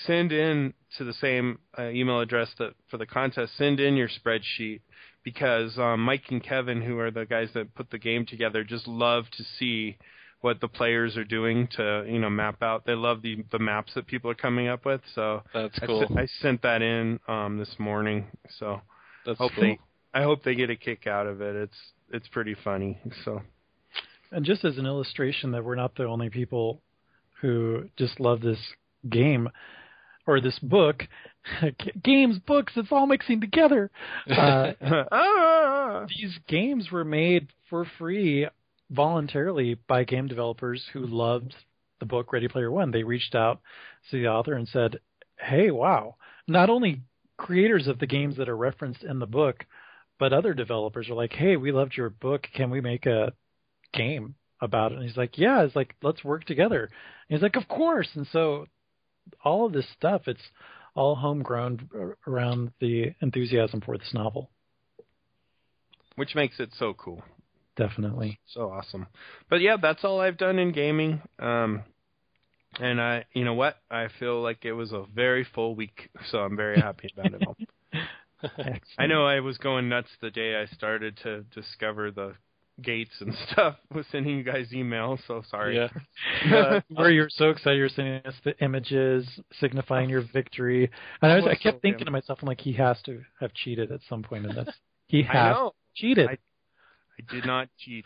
send 0.07 0.33
in 0.33 0.75
to 0.99 1.05
the 1.05 1.13
same 1.15 1.59
uh, 1.79 1.89
email 1.89 2.21
address 2.21 2.49
that 2.59 2.75
for 2.91 2.99
the 2.99 3.07
contest. 3.07 3.57
Send 3.57 3.81
in 3.81 3.97
your 3.97 4.09
spreadsheet 4.09 4.81
because 5.23 5.79
um, 5.79 6.01
Mike 6.01 6.25
and 6.31 6.43
Kevin, 6.43 6.83
who 6.83 6.99
are 6.99 7.11
the 7.11 7.27
guys 7.27 7.49
that 7.55 7.75
put 7.75 7.91
the 7.91 7.99
game 7.99 8.27
together, 8.27 8.65
just 8.65 8.87
love 8.87 9.25
to 9.37 9.45
see." 9.59 9.97
what 10.41 10.61
the 10.61 10.69
players 10.69 11.17
are 11.17 11.25
doing 11.25 11.67
to 11.75 12.05
you 12.07 12.19
know 12.19 12.29
map 12.29 12.63
out. 12.63 12.85
They 12.85 12.93
love 12.93 13.23
the 13.23 13.43
the 13.51 13.59
maps 13.59 13.95
that 13.95 14.07
people 14.07 14.31
are 14.31 14.35
coming 14.35 14.69
up 14.69 14.85
with. 14.85 15.01
So 15.15 15.43
That's 15.55 15.79
cool. 15.79 16.01
sent- 16.07 16.19
I 16.21 16.27
sent 16.43 16.61
that 16.61 16.83
in 16.83 17.19
um, 17.27 17.57
this 17.57 17.75
morning. 17.79 18.27
So 18.59 18.83
That's 19.25 19.39
hope 19.39 19.53
cool. 19.55 19.65
they 19.65 19.79
I 20.13 20.23
hope 20.23 20.45
they 20.45 20.55
get 20.55 20.69
a 20.69 20.77
kick 20.77 21.07
out 21.07 21.27
of 21.27 21.41
it. 21.41 21.57
It's 21.57 21.79
it's 22.13 22.29
pretty 22.29 22.55
funny. 22.63 22.99
So 23.25 23.41
And 24.35 24.45
just 24.45 24.65
as 24.65 24.79
an 24.79 24.87
illustration 24.87 25.53
that 25.53 25.65
we're 25.65 25.77
not 25.77 25.95
the 25.95 26.07
only 26.07 26.29
people 26.29 26.83
who 27.41 27.89
just 27.97 28.19
love 28.19 28.41
this 28.41 28.59
game 29.09 29.49
or 30.27 30.41
this 30.41 30.59
book, 30.59 31.05
games, 32.03 32.41
books, 32.41 32.73
it's 32.75 32.91
all 32.91 33.07
mixing 33.07 33.41
together. 33.41 33.91
Uh, 34.29 34.73
ah! 35.13 36.07
these 36.09 36.37
games 36.49 36.91
were 36.91 37.05
made 37.05 37.47
for 37.71 37.87
free 37.99 38.49
voluntarily 38.91 39.77
by 39.87 40.03
game 40.03 40.27
developers 40.27 40.85
who 40.93 41.07
loved 41.07 41.55
the 42.01 42.07
book 42.07 42.33
Ready 42.33 42.49
Player 42.49 42.73
One. 42.73 42.91
They 42.91 43.05
reached 43.05 43.37
out 43.37 43.61
to 44.11 44.21
the 44.21 44.29
author 44.29 44.55
and 44.55 44.67
said, 44.67 44.99
"Hey, 45.39 45.71
wow! 45.71 46.17
Not 46.49 46.71
only 46.71 47.03
creators 47.37 47.87
of 47.87 48.01
the 48.01 48.07
games 48.07 48.37
that 48.39 48.49
are 48.49 48.57
referenced 48.57 49.05
in 49.05 49.21
the 49.21 49.27
book, 49.27 49.65
but 50.19 50.33
other 50.33 50.55
developers 50.55 51.09
are 51.09 51.15
like, 51.15 51.33
"Hey, 51.33 51.57
we 51.57 51.71
loved 51.71 51.97
your 51.97 52.11
book. 52.11 52.49
Can 52.55 52.71
we 52.71 52.81
make 52.81 53.07
a 53.07 53.33
game 53.95 54.35
about 54.61 54.93
it?" 54.93 54.99
And 54.99 55.05
he's 55.09 55.17
like, 55.17 55.39
"Yeah." 55.39 55.63
It's 55.63 55.77
like, 55.77 55.95
"Let's 56.03 56.25
work 56.25 56.45
together." 56.45 56.85
And 56.85 57.39
he's 57.39 57.43
like, 57.43 57.57
"Of 57.57 57.69
course." 57.69 58.09
And 58.15 58.27
so 58.33 58.67
all 59.45 59.67
of 59.67 59.73
this 59.73 59.89
stuff, 59.97 60.29
it's 60.29 60.51
all 60.95 61.17
homegrown 61.17 61.89
around 62.27 62.73
the 62.81 63.15
enthusiasm 63.21 63.81
for 63.81 63.99
this 63.99 64.15
novel. 64.15 64.51
which 66.17 66.35
makes 66.35 66.61
it 66.61 66.71
so 66.79 66.95
cool. 66.95 67.23
Definitely. 67.77 68.39
So 68.47 68.71
awesome. 68.71 69.07
But 69.51 69.61
yeah, 69.61 69.77
that's 69.81 70.05
all 70.05 70.21
I've 70.21 70.37
done 70.39 70.59
in 70.59 70.73
gaming. 70.73 71.23
Um 71.39 71.83
and 72.81 73.01
I 73.01 73.25
you 73.33 73.45
know 73.45 73.55
what? 73.55 73.77
I 73.91 74.09
feel 74.19 74.43
like 74.43 74.65
it 74.65 74.73
was 74.73 74.93
a 74.93 75.05
very 75.15 75.45
full 75.55 75.75
week, 75.75 76.11
so 76.31 76.39
I'm 76.39 76.57
very 76.57 76.79
happy 76.79 77.11
about 77.17 77.35
it 77.35 77.43
all. 77.47 77.57
I 78.99 79.07
know 79.07 79.27
I 79.27 79.41
was 79.41 79.59
going 79.59 79.89
nuts 79.89 80.11
the 80.21 80.31
day 80.31 80.57
I 80.57 80.67
started 80.67 81.17
to 81.25 81.43
discover 81.55 82.11
the 82.11 82.35
gates 82.83 83.13
and 83.21 83.35
stuff 83.53 83.77
was 83.93 84.05
sending 84.11 84.37
you 84.37 84.43
guys 84.43 84.69
emails, 84.73 85.19
so 85.27 85.43
sorry. 85.51 85.77
Yeah. 85.77 85.89
uh, 86.57 86.81
where 86.89 87.11
you're 87.11 87.29
so 87.31 87.51
excited 87.51 87.79
you're 87.79 87.89
sending 87.89 88.15
us 88.25 88.35
the 88.45 88.59
images 88.63 89.27
signifying 89.61 90.09
your 90.11 90.25
victory. 90.33 90.91
And 91.23 91.33
I 91.33 91.37
was 91.37 91.45
I 91.47 91.55
kept 91.55 91.83
thinking 91.83 92.05
to 92.07 92.11
myself, 92.11 92.41
I'm 92.43 92.49
like, 92.49 92.61
he 92.61 92.73
has 92.75 93.01
to 93.07 93.23
have 93.41 93.53
cheated 93.55 93.93
at 93.93 94.01
some 94.09 94.23
point 94.23 94.47
in 94.47 94.55
this. 94.57 94.69
He 95.07 95.23
has 95.33 95.57
cheated. 95.95 96.29
I- 96.29 96.39
I 97.17 97.33
did 97.33 97.47
not 97.47 97.69
cheat. 97.79 98.05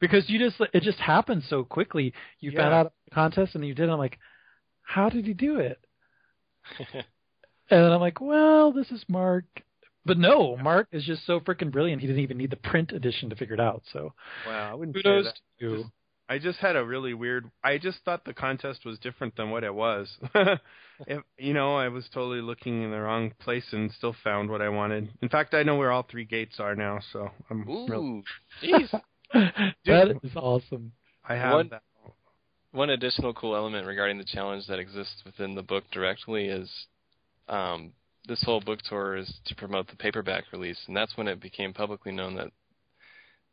because 0.00 0.30
you 0.30 0.38
just 0.38 0.56
it 0.72 0.82
just 0.82 0.98
happened 0.98 1.42
so 1.46 1.62
quickly. 1.62 2.14
You 2.40 2.52
found 2.52 2.72
out 2.72 2.92
the 3.04 3.14
contest 3.14 3.54
and 3.54 3.66
you 3.66 3.74
did 3.74 3.90
it. 3.90 3.92
I'm 3.92 3.98
like, 3.98 4.18
how 4.80 5.10
did 5.10 5.26
he 5.26 5.34
do 5.34 5.58
it? 5.58 5.78
And 6.78 7.04
then 7.68 7.92
I'm 7.92 8.00
like, 8.00 8.20
well, 8.20 8.72
this 8.72 8.90
is 8.90 9.04
Mark. 9.08 9.44
But 10.06 10.18
no, 10.18 10.56
Mark 10.56 10.88
is 10.92 11.04
just 11.04 11.26
so 11.26 11.40
freaking 11.40 11.70
brilliant. 11.72 12.00
He 12.00 12.06
didn't 12.06 12.22
even 12.22 12.38
need 12.38 12.50
the 12.50 12.56
print 12.56 12.92
edition 12.92 13.28
to 13.30 13.36
figure 13.36 13.54
it 13.54 13.60
out. 13.60 13.82
So 13.92 14.12
Wow, 14.46 14.70
I 14.70 14.74
wouldn't 14.74 14.96
say 14.96 15.02
kudos 15.02 15.24
that. 15.24 15.34
to 15.34 15.64
you. 15.66 15.76
Just- 15.78 15.90
I 16.28 16.38
just 16.40 16.58
had 16.58 16.74
a 16.74 16.84
really 16.84 17.14
weird. 17.14 17.48
I 17.62 17.78
just 17.78 17.98
thought 18.04 18.24
the 18.24 18.34
contest 18.34 18.84
was 18.84 18.98
different 18.98 19.36
than 19.36 19.50
what 19.50 19.62
it 19.62 19.72
was. 19.72 20.08
if, 21.06 21.22
you 21.38 21.54
know, 21.54 21.76
I 21.76 21.86
was 21.86 22.04
totally 22.12 22.40
looking 22.40 22.82
in 22.82 22.90
the 22.90 23.00
wrong 23.00 23.30
place 23.38 23.62
and 23.70 23.92
still 23.92 24.12
found 24.24 24.50
what 24.50 24.60
I 24.60 24.68
wanted. 24.68 25.08
In 25.22 25.28
fact, 25.28 25.54
I 25.54 25.62
know 25.62 25.76
where 25.76 25.92
all 25.92 26.02
three 26.02 26.24
gates 26.24 26.58
are 26.58 26.74
now, 26.74 26.98
so 27.12 27.30
I'm 27.48 27.64
real, 27.64 28.00
Ooh, 28.00 28.22
jeez. 28.60 28.90
that 29.84 30.18
is 30.24 30.32
awesome. 30.34 30.90
I 31.28 31.36
have 31.36 31.52
One- 31.52 31.68
that. 31.68 31.82
One 32.72 32.90
additional 32.90 33.32
cool 33.32 33.54
element 33.54 33.86
regarding 33.86 34.18
the 34.18 34.24
challenge 34.24 34.66
that 34.66 34.80
exists 34.80 35.22
within 35.24 35.54
the 35.54 35.62
book 35.62 35.84
directly 35.92 36.46
is 36.46 36.68
um, 37.48 37.92
this 38.26 38.42
whole 38.42 38.60
book 38.60 38.80
tour 38.88 39.16
is 39.16 39.40
to 39.46 39.54
promote 39.54 39.88
the 39.88 39.96
paperback 39.96 40.44
release, 40.52 40.78
and 40.86 40.96
that's 40.96 41.16
when 41.16 41.28
it 41.28 41.40
became 41.40 41.72
publicly 41.72 42.12
known 42.12 42.34
that 42.36 42.50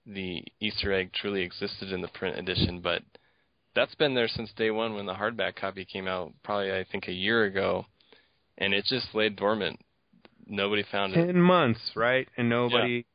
the 0.06 0.44
Easter 0.60 0.92
egg 0.92 1.12
truly 1.14 1.42
existed 1.42 1.92
in 1.92 2.02
the 2.02 2.08
print 2.10 2.38
edition. 2.38 2.82
But 2.82 3.04
that's 3.76 3.96
been 3.96 4.16
there 4.16 4.28
since 4.28 4.52
day 4.54 4.72
one 4.72 4.96
when 4.96 5.06
the 5.06 5.14
hardback 5.14 5.56
copy 5.56 5.86
came 5.86 6.08
out, 6.08 6.34
probably 6.44 6.72
I 6.72 6.86
think 6.92 7.08
a 7.08 7.14
year 7.14 7.46
ago, 7.46 7.86
and 8.58 8.74
it 8.74 8.86
just 8.86 9.14
laid 9.14 9.36
dormant. 9.36 9.80
Nobody 10.48 10.84
found 10.92 11.14
it. 11.14 11.26
Ten 11.26 11.42
months, 11.42 11.80
right? 11.96 12.28
And 12.38 12.50
nobody. 12.50 13.06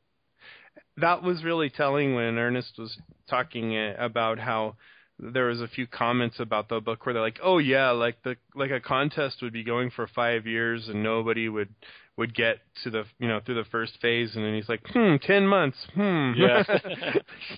That 0.97 1.23
was 1.23 1.45
really 1.45 1.71
telling 1.71 2.15
when 2.15 2.39
Ernest 2.39 2.73
was 2.79 2.97
talking 3.29 3.77
uh, 3.77 3.95
about 3.99 4.39
how 4.39 4.77
there 5.19 5.47
was 5.47 5.61
a 5.61 5.69
few 5.69 5.87
comments 5.87 6.37
about 6.39 6.69
the 6.69 6.81
book 6.81 7.05
where 7.05 7.13
they're 7.13 7.23
like, 7.23 7.41
"Oh 7.43 7.59
yeah, 7.59 7.91
like 7.91 8.23
the 8.23 8.37
like 8.55 8.71
a 8.71 8.81
contest 8.81 9.43
would 9.43 9.53
be 9.53 9.65
going 9.65 9.91
for 9.91 10.07
five 10.07 10.47
years 10.47 10.89
and 10.89 11.03
nobody 11.03 11.49
would 11.49 11.75
would 12.17 12.35
get 12.35 12.59
to 12.85 12.91
the 12.91 13.05
you 13.19 13.29
know 13.29 13.41
through 13.45 13.57
the 13.57 13.71
first 13.71 13.99
phase," 14.01 14.37
and 14.37 14.45
then 14.45 14.55
he's 14.55 14.69
like, 14.69 14.81
"Hmm, 14.89 15.17
ten 15.23 15.47
months, 15.47 15.79
hmm." 15.95 16.33
Yeah. 16.37 16.63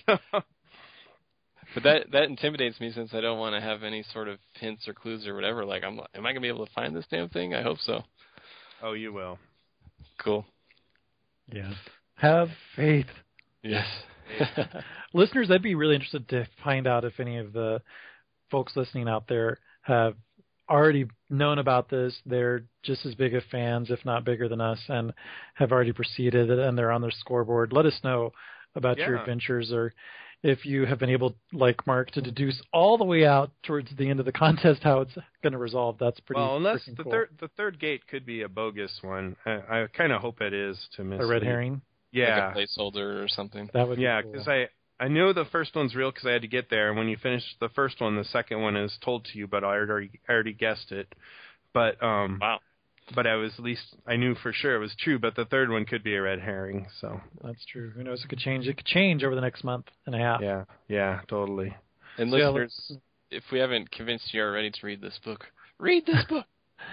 So, 0.05 0.17
But 1.73 1.83
that 1.83 2.11
that 2.11 2.23
intimidates 2.23 2.79
me 2.79 2.91
since 2.91 3.13
I 3.13 3.21
don't 3.21 3.39
want 3.39 3.55
to 3.55 3.61
have 3.61 3.83
any 3.83 4.03
sort 4.11 4.27
of 4.27 4.39
hints 4.59 4.87
or 4.87 4.93
clues 4.93 5.25
or 5.25 5.35
whatever. 5.35 5.65
Like, 5.65 5.83
I'm, 5.83 5.99
am 6.13 6.25
I 6.25 6.31
gonna 6.31 6.41
be 6.41 6.49
able 6.49 6.65
to 6.65 6.73
find 6.73 6.95
this 6.95 7.05
damn 7.09 7.29
thing? 7.29 7.53
I 7.53 7.61
hope 7.61 7.77
so. 7.79 8.01
oh, 8.83 8.93
you 8.93 9.13
will. 9.13 9.39
Cool. 10.21 10.45
Yeah. 11.51 11.73
Have 12.15 12.49
faith. 12.75 13.07
Yes. 13.63 13.87
Listeners, 15.13 15.49
I'd 15.51 15.61
be 15.61 15.75
really 15.75 15.95
interested 15.95 16.27
to 16.29 16.47
find 16.63 16.87
out 16.87 17.05
if 17.05 17.19
any 17.19 17.37
of 17.37 17.53
the 17.53 17.81
folks 18.49 18.73
listening 18.75 19.07
out 19.07 19.27
there 19.27 19.59
have 19.81 20.15
already 20.69 21.07
known 21.29 21.59
about 21.59 21.89
this. 21.89 22.15
They're 22.25 22.63
just 22.83 23.05
as 23.05 23.15
big 23.15 23.35
of 23.35 23.43
fans, 23.51 23.91
if 23.91 24.03
not 24.05 24.25
bigger 24.25 24.47
than 24.47 24.61
us, 24.61 24.79
and 24.87 25.13
have 25.55 25.71
already 25.71 25.91
proceeded 25.91 26.49
and 26.49 26.77
they're 26.77 26.91
on 26.91 27.01
their 27.01 27.11
scoreboard. 27.11 27.73
Let 27.73 27.85
us 27.85 27.99
know 28.03 28.31
about 28.75 28.97
your 28.97 29.17
adventures 29.17 29.71
or 29.71 29.93
if 30.43 30.65
you 30.65 30.85
have 30.85 30.97
been 30.97 31.09
able, 31.09 31.35
like 31.53 31.85
Mark, 31.85 32.11
to 32.11 32.21
deduce 32.21 32.59
all 32.73 32.97
the 32.97 33.03
way 33.03 33.25
out 33.25 33.51
towards 33.63 33.95
the 33.95 34.09
end 34.09 34.19
of 34.19 34.25
the 34.25 34.31
contest 34.31 34.81
how 34.83 35.01
it's 35.01 35.15
going 35.43 35.53
to 35.53 35.59
resolve. 35.59 35.97
That's 35.99 36.19
pretty 36.21 36.41
well, 36.41 36.57
unless 36.57 36.85
the 36.85 37.03
cool. 37.03 37.11
third 37.11 37.29
the 37.39 37.49
third 37.49 37.79
gate 37.79 38.07
could 38.07 38.25
be 38.25 38.41
a 38.41 38.49
bogus 38.49 38.91
one. 39.01 39.35
I, 39.45 39.51
I 39.51 39.87
kind 39.95 40.11
of 40.11 40.21
hope 40.21 40.41
it 40.41 40.53
is 40.53 40.79
to 40.95 41.03
miss 41.03 41.21
a 41.21 41.27
red 41.27 41.43
herring. 41.43 41.81
Yeah, 42.11 42.35
Like 42.53 42.53
a 42.53 42.57
placeholder 42.79 43.23
or 43.23 43.27
something. 43.27 43.69
That 43.73 43.87
would 43.87 43.99
Yeah, 43.99 44.21
be 44.21 44.23
cool. 44.23 44.33
because 44.33 44.47
I 44.47 44.69
I 44.99 45.07
know 45.07 45.33
the 45.33 45.45
first 45.45 45.75
one's 45.75 45.95
real 45.95 46.11
because 46.11 46.27
I 46.27 46.31
had 46.31 46.41
to 46.43 46.47
get 46.47 46.69
there, 46.69 46.89
and 46.89 46.97
when 46.97 47.07
you 47.07 47.17
finish 47.17 47.43
the 47.59 47.69
first 47.69 47.99
one, 48.01 48.15
the 48.15 48.23
second 48.25 48.61
one 48.61 48.75
is 48.75 48.95
told 49.03 49.25
to 49.25 49.37
you, 49.37 49.47
but 49.47 49.63
I 49.63 49.67
already 49.77 50.11
I 50.27 50.33
already 50.33 50.53
guessed 50.53 50.91
it. 50.91 51.13
But 51.73 52.01
um, 52.03 52.39
Wow. 52.41 52.59
but 53.15 53.25
I 53.27 53.35
was 53.35 53.53
at 53.57 53.63
least 53.63 53.95
I 54.07 54.15
knew 54.15 54.35
for 54.35 54.53
sure 54.53 54.75
it 54.75 54.79
was 54.79 54.95
true. 54.99 55.19
But 55.19 55.35
the 55.35 55.45
third 55.45 55.69
one 55.69 55.85
could 55.85 56.03
be 56.03 56.15
a 56.15 56.21
red 56.21 56.39
herring. 56.39 56.87
So 56.99 57.19
That's 57.43 57.65
true. 57.65 57.91
Who 57.91 58.03
knows? 58.03 58.23
It 58.23 58.27
could 58.29 58.39
change. 58.39 58.67
It 58.67 58.77
could 58.77 58.85
change 58.85 59.23
over 59.23 59.35
the 59.35 59.41
next 59.41 59.63
month 59.63 59.85
and 60.05 60.15
a 60.15 60.19
half. 60.19 60.41
yeah, 60.41 60.65
yeah, 60.87 61.21
totally. 61.27 61.75
And 62.17 62.29
So, 62.31 62.37
yeah, 62.37 62.49
listeners, 62.49 62.91
if 63.31 63.43
we 63.51 63.59
haven't 63.59 63.91
convinced 63.91 64.33
you 64.33 64.41
already 64.41 64.69
to 64.71 64.85
read 64.85 65.01
this 65.01 65.17
book, 65.23 65.45
read 65.79 66.05
this 66.05 66.23
book. 66.29 66.45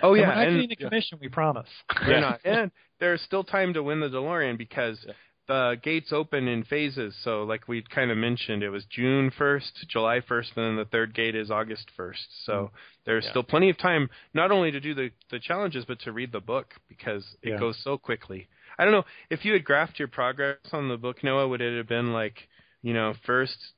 Oh 0.02 0.14
And 0.14 0.20
yeah, 0.20 0.28
we're 0.28 0.34
not 0.34 0.46
and 0.46 0.56
getting 0.56 0.68
the 0.68 0.76
commission, 0.76 1.18
we 1.20 1.28
promise. 1.28 1.68
They're 2.06 2.14
Yeah. 2.14 2.20
not. 2.20 2.40
And 2.44 2.70
there's 3.00 3.20
still 3.22 3.44
time 3.44 3.74
to 3.74 3.82
win 3.82 4.00
the 4.00 4.08
DeLorean 4.08 4.56
because 4.58 4.98
Yeah. 5.06 5.12
the 5.48 5.80
gates 5.82 6.12
open 6.12 6.46
in 6.46 6.62
phases. 6.64 7.14
So, 7.24 7.44
like 7.44 7.68
we 7.68 7.82
kind 7.82 8.10
of 8.10 8.18
mentioned, 8.18 8.62
it 8.62 8.70
was 8.70 8.84
June 8.86 9.30
1st, 9.30 9.86
July 9.88 10.20
1st, 10.20 10.56
and 10.56 10.64
then 10.66 10.76
the 10.76 10.84
third 10.84 11.14
gate 11.14 11.34
is 11.34 11.50
August 11.50 11.90
1st. 11.96 12.26
So 12.44 12.52
mm-hmm. 12.52 12.74
there's 13.06 13.24
Yeah. 13.24 13.30
still 13.30 13.42
plenty 13.44 13.70
of 13.70 13.78
time 13.78 14.10
not 14.34 14.50
only 14.50 14.70
to 14.70 14.80
do 14.80 14.94
the, 14.94 15.10
the 15.30 15.38
challenges, 15.40 15.84
but 15.86 15.98
to 16.00 16.12
read 16.12 16.32
the 16.32 16.40
book 16.40 16.74
because 16.88 17.24
it 17.42 17.50
Yeah. 17.50 17.58
goes 17.58 17.78
so 17.82 17.96
quickly. 17.98 18.46
I 18.78 18.84
don't 18.84 18.92
know. 18.92 19.04
If 19.30 19.44
you 19.44 19.52
had 19.54 19.64
graphed 19.64 19.98
your 19.98 20.08
progress 20.08 20.58
on 20.72 20.88
the 20.88 20.96
book, 20.96 21.24
Noah, 21.24 21.48
would 21.48 21.60
it 21.60 21.76
have 21.76 21.88
been 21.88 22.12
like, 22.12 22.46
you 22.82 22.92
know, 22.94 23.14
first 23.24 23.72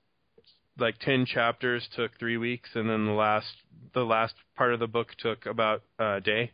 like 0.78 0.98
10 0.98 1.26
chapters 1.26 1.88
took 1.94 2.18
three 2.18 2.36
weeks 2.36 2.70
and 2.74 2.88
then 2.88 3.06
the 3.06 3.12
last 3.12 3.52
the 3.94 4.04
last 4.04 4.34
part 4.56 4.72
of 4.72 4.80
the 4.80 4.86
book 4.86 5.08
took 5.18 5.46
about 5.46 5.82
a 5.98 6.20
day 6.20 6.52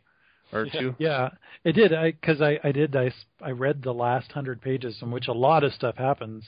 or 0.51 0.65
Yeah. 0.65 0.79
two 0.79 0.95
Yeah, 0.97 1.29
it 1.63 1.73
did. 1.73 1.93
I 1.93 2.11
because 2.11 2.41
I 2.41 2.59
I 2.63 2.71
did 2.71 2.95
I 2.95 3.11
I 3.41 3.51
read 3.51 3.81
the 3.81 3.93
last 3.93 4.31
hundred 4.31 4.61
pages 4.61 4.97
in 5.01 5.11
which 5.11 5.27
a 5.27 5.33
lot 5.33 5.63
of 5.63 5.73
stuff 5.73 5.95
happens 5.97 6.43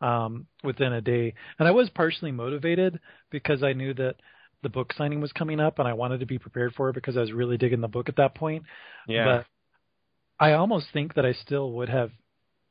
um, 0.00 0.46
within 0.64 0.92
a 0.94 1.00
day, 1.00 1.34
and 1.58 1.68
I 1.68 1.70
was 1.70 1.88
partially 1.90 2.32
motivated 2.32 3.00
because 3.30 3.62
I 3.62 3.72
knew 3.72 3.94
that 3.94 4.16
the 4.62 4.68
book 4.68 4.92
signing 4.94 5.20
was 5.20 5.32
coming 5.32 5.60
up, 5.60 5.78
and 5.78 5.88
I 5.88 5.92
wanted 5.92 6.20
to 6.20 6.26
be 6.26 6.38
prepared 6.38 6.74
for 6.74 6.90
it 6.90 6.94
because 6.94 7.16
I 7.16 7.20
was 7.20 7.32
really 7.32 7.56
digging 7.56 7.80
the 7.80 7.88
book 7.88 8.08
at 8.08 8.16
that 8.16 8.34
point. 8.34 8.64
yeah 9.06 9.24
But 9.24 9.46
I 10.38 10.52
almost 10.52 10.86
think 10.92 11.14
that 11.14 11.26
I 11.26 11.32
still 11.32 11.72
would 11.72 11.88
have 11.88 12.10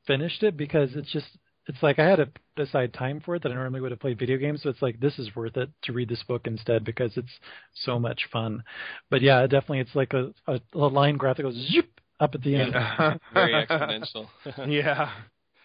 finished 0.06 0.44
it 0.44 0.56
because 0.58 0.96
it's 0.96 1.12
just 1.12 1.38
it's 1.68 1.82
like 1.82 2.00
I 2.00 2.08
had 2.08 2.18
to 2.18 2.30
put 2.56 2.68
aside 2.68 2.94
time 2.94 3.22
for 3.24 3.36
it 3.36 3.44
that 3.44 3.52
I 3.52 3.56
normally 3.56 3.82
would 3.82 3.92
have 3.92 4.00
played 4.00 4.20
video 4.20 4.38
games. 4.38 4.62
So 4.64 4.70
it's 4.70 4.82
like 4.82 5.00
this 5.00 5.18
is 5.18 5.36
worth 5.36 5.58
it 5.58 5.70
to 5.84 5.94
read 5.94 6.10
this 6.10 6.24
book 6.24 6.44
instead 6.46 6.84
because 6.84 7.18
it's 7.18 7.40
so 7.74 8.00
much 8.00 8.28
fun. 8.32 8.64
But 9.10 9.22
yeah, 9.22 9.42
definitely 9.44 9.80
it's 9.80 9.96
like 9.96 10.14
a, 10.14 10.34
a, 10.48 10.60
a 10.74 10.78
line 10.78 11.18
graph 11.18 11.38
that 11.38 11.44
goes 11.44 11.70
zoop 11.72 11.90
up 12.20 12.36
at 12.36 12.42
the 12.42 12.56
end. 12.56 12.74
Very 13.34 13.66
exponential. 13.70 14.28
yeah, 14.68 15.12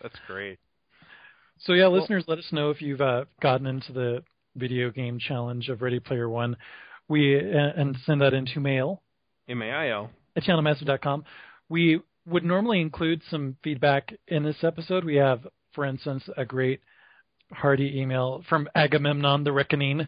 that's 0.03 0.19
great. 0.27 0.59
So 1.61 1.75
yeah, 1.75 1.89
listeners, 1.89 2.25
let 2.27 2.39
us 2.39 2.49
know 2.53 2.71
if 2.71 2.81
you've 2.81 3.03
uh, 3.03 3.27
gotten 3.43 3.67
into 3.67 3.93
the 3.93 4.25
video 4.57 4.91
game 4.91 5.19
challenge 5.19 5.69
of 5.69 5.83
Ready 5.83 6.01
Player 6.01 6.29
One. 6.29 6.57
We 7.09 7.37
uh, 7.37 7.73
and 7.77 7.97
send 8.07 8.23
that 8.23 8.33
into 8.33 8.61
mail 8.61 9.03
M 9.49 9.61
A 9.63 9.71
I 9.71 9.91
L. 9.91 10.11
at 10.37 10.45
channelmassive.com. 10.45 11.25
We 11.69 12.01
would 12.27 12.45
normally 12.45 12.81
include 12.81 13.23
some 13.31 13.57
feedback 13.63 14.15
in 14.29 14.45
this 14.45 14.63
episode. 14.63 15.05
We 15.05 15.17
have, 15.17 15.47
for 15.73 15.85
instance, 15.85 16.29
a 16.37 16.45
great 16.45 16.81
hearty 17.53 18.01
email 18.01 18.45
from 18.49 18.69
Agamemnon 18.75 19.45
the 19.45 19.53
Reckoning 19.53 20.07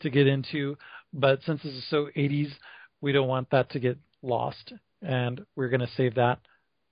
to 0.00 0.10
get 0.10 0.26
into, 0.26 0.76
but 1.12 1.40
since 1.44 1.62
this 1.62 1.72
is 1.72 1.84
so 1.90 2.08
80s, 2.16 2.52
we 3.00 3.12
don't 3.12 3.28
want 3.28 3.50
that 3.50 3.70
to 3.70 3.80
get 3.80 3.98
lost, 4.22 4.72
and 5.02 5.44
we're 5.56 5.68
going 5.68 5.80
to 5.80 5.90
save 5.96 6.14
that 6.14 6.38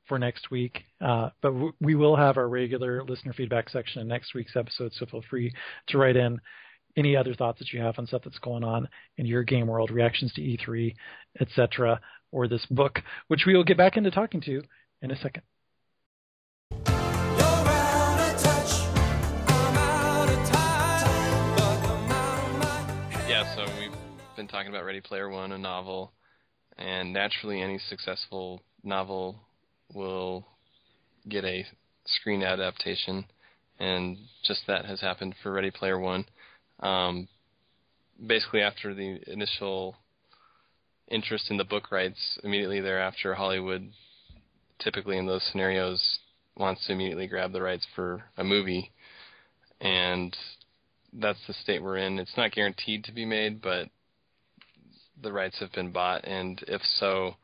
for 0.06 0.18
next 0.18 0.50
week. 0.50 0.84
Uh, 1.00 1.30
but 1.40 1.50
w- 1.50 1.72
we 1.80 1.94
will 1.94 2.16
have 2.16 2.36
our 2.36 2.48
regular 2.48 3.02
listener 3.04 3.32
feedback 3.32 3.68
section 3.68 4.02
in 4.02 4.08
next 4.08 4.34
week's 4.34 4.56
episode, 4.56 4.92
so 4.94 5.06
feel 5.06 5.22
free 5.30 5.52
to 5.88 5.98
write 5.98 6.16
in 6.16 6.40
any 6.96 7.16
other 7.16 7.34
thoughts 7.34 7.58
that 7.58 7.72
you 7.72 7.80
have 7.80 7.98
on 7.98 8.06
stuff 8.06 8.22
that's 8.24 8.38
going 8.40 8.64
on 8.64 8.88
in 9.16 9.26
your 9.26 9.42
game 9.42 9.66
world, 9.66 9.90
reactions 9.90 10.32
to 10.34 10.42
E3, 10.42 10.94
etc., 11.40 12.00
or 12.30 12.48
this 12.48 12.66
book, 12.70 13.00
which 13.28 13.44
we 13.46 13.54
will 13.54 13.64
get 13.64 13.76
back 13.76 13.96
into 13.96 14.10
talking 14.10 14.40
to 14.42 14.62
in 15.00 15.10
a 15.10 15.16
second. 15.16 15.42
Been 24.42 24.48
talking 24.48 24.70
about 24.70 24.84
Ready 24.84 25.00
Player 25.00 25.28
One, 25.28 25.52
a 25.52 25.58
novel, 25.58 26.10
and 26.76 27.12
naturally, 27.12 27.62
any 27.62 27.78
successful 27.88 28.60
novel 28.82 29.36
will 29.94 30.44
get 31.28 31.44
a 31.44 31.64
screen 32.04 32.42
adaptation, 32.42 33.24
and 33.78 34.16
just 34.42 34.62
that 34.66 34.84
has 34.84 35.00
happened 35.00 35.36
for 35.40 35.52
Ready 35.52 35.70
Player 35.70 35.96
One. 35.96 36.24
Um, 36.80 37.28
basically, 38.26 38.62
after 38.62 38.92
the 38.92 39.20
initial 39.28 39.94
interest 41.06 41.48
in 41.48 41.56
the 41.56 41.62
book 41.62 41.92
rights, 41.92 42.40
immediately 42.42 42.80
thereafter, 42.80 43.34
Hollywood, 43.34 43.92
typically 44.80 45.18
in 45.18 45.26
those 45.26 45.48
scenarios, 45.52 46.18
wants 46.56 46.84
to 46.86 46.94
immediately 46.94 47.28
grab 47.28 47.52
the 47.52 47.62
rights 47.62 47.86
for 47.94 48.24
a 48.36 48.42
movie, 48.42 48.90
and 49.80 50.36
that's 51.12 51.46
the 51.46 51.54
state 51.54 51.80
we're 51.80 51.98
in. 51.98 52.18
It's 52.18 52.36
not 52.36 52.50
guaranteed 52.50 53.04
to 53.04 53.12
be 53.12 53.24
made, 53.24 53.62
but 53.62 53.88
the 55.20 55.32
rights 55.32 55.58
have 55.60 55.72
been 55.72 55.92
bought, 55.92 56.24
and 56.24 56.62
if 56.68 56.82
so, 56.96 57.34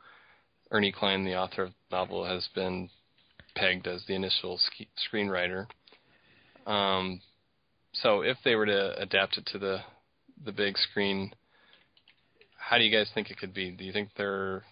Ernie 0.71 0.93
Cline, 0.93 1.25
the 1.25 1.37
author 1.37 1.65
of 1.65 1.71
the 1.91 1.97
novel, 1.97 2.25
has 2.25 2.49
been 2.55 2.91
pegged 3.55 3.87
as 3.87 4.05
the 4.07 4.15
initial 4.15 4.59
sk- 4.59 4.89
screenwriter. 5.13 5.67
Um, 6.67 7.21
so 7.93 8.21
if 8.21 8.37
they 8.45 8.55
were 8.55 8.67
to 8.67 9.01
adapt 9.01 9.39
it 9.39 9.47
to 9.47 9.59
the 9.59 9.79
the 10.45 10.53
big 10.53 10.77
screen, 10.79 11.33
how 12.57 12.79
do 12.79 12.85
you 12.85 12.97
guys 12.97 13.11
think 13.13 13.31
it 13.31 13.39
could 13.39 13.53
be? 13.53 13.71
Do 13.71 13.85
you 13.85 13.93
think 13.93 14.11
there 14.17 14.63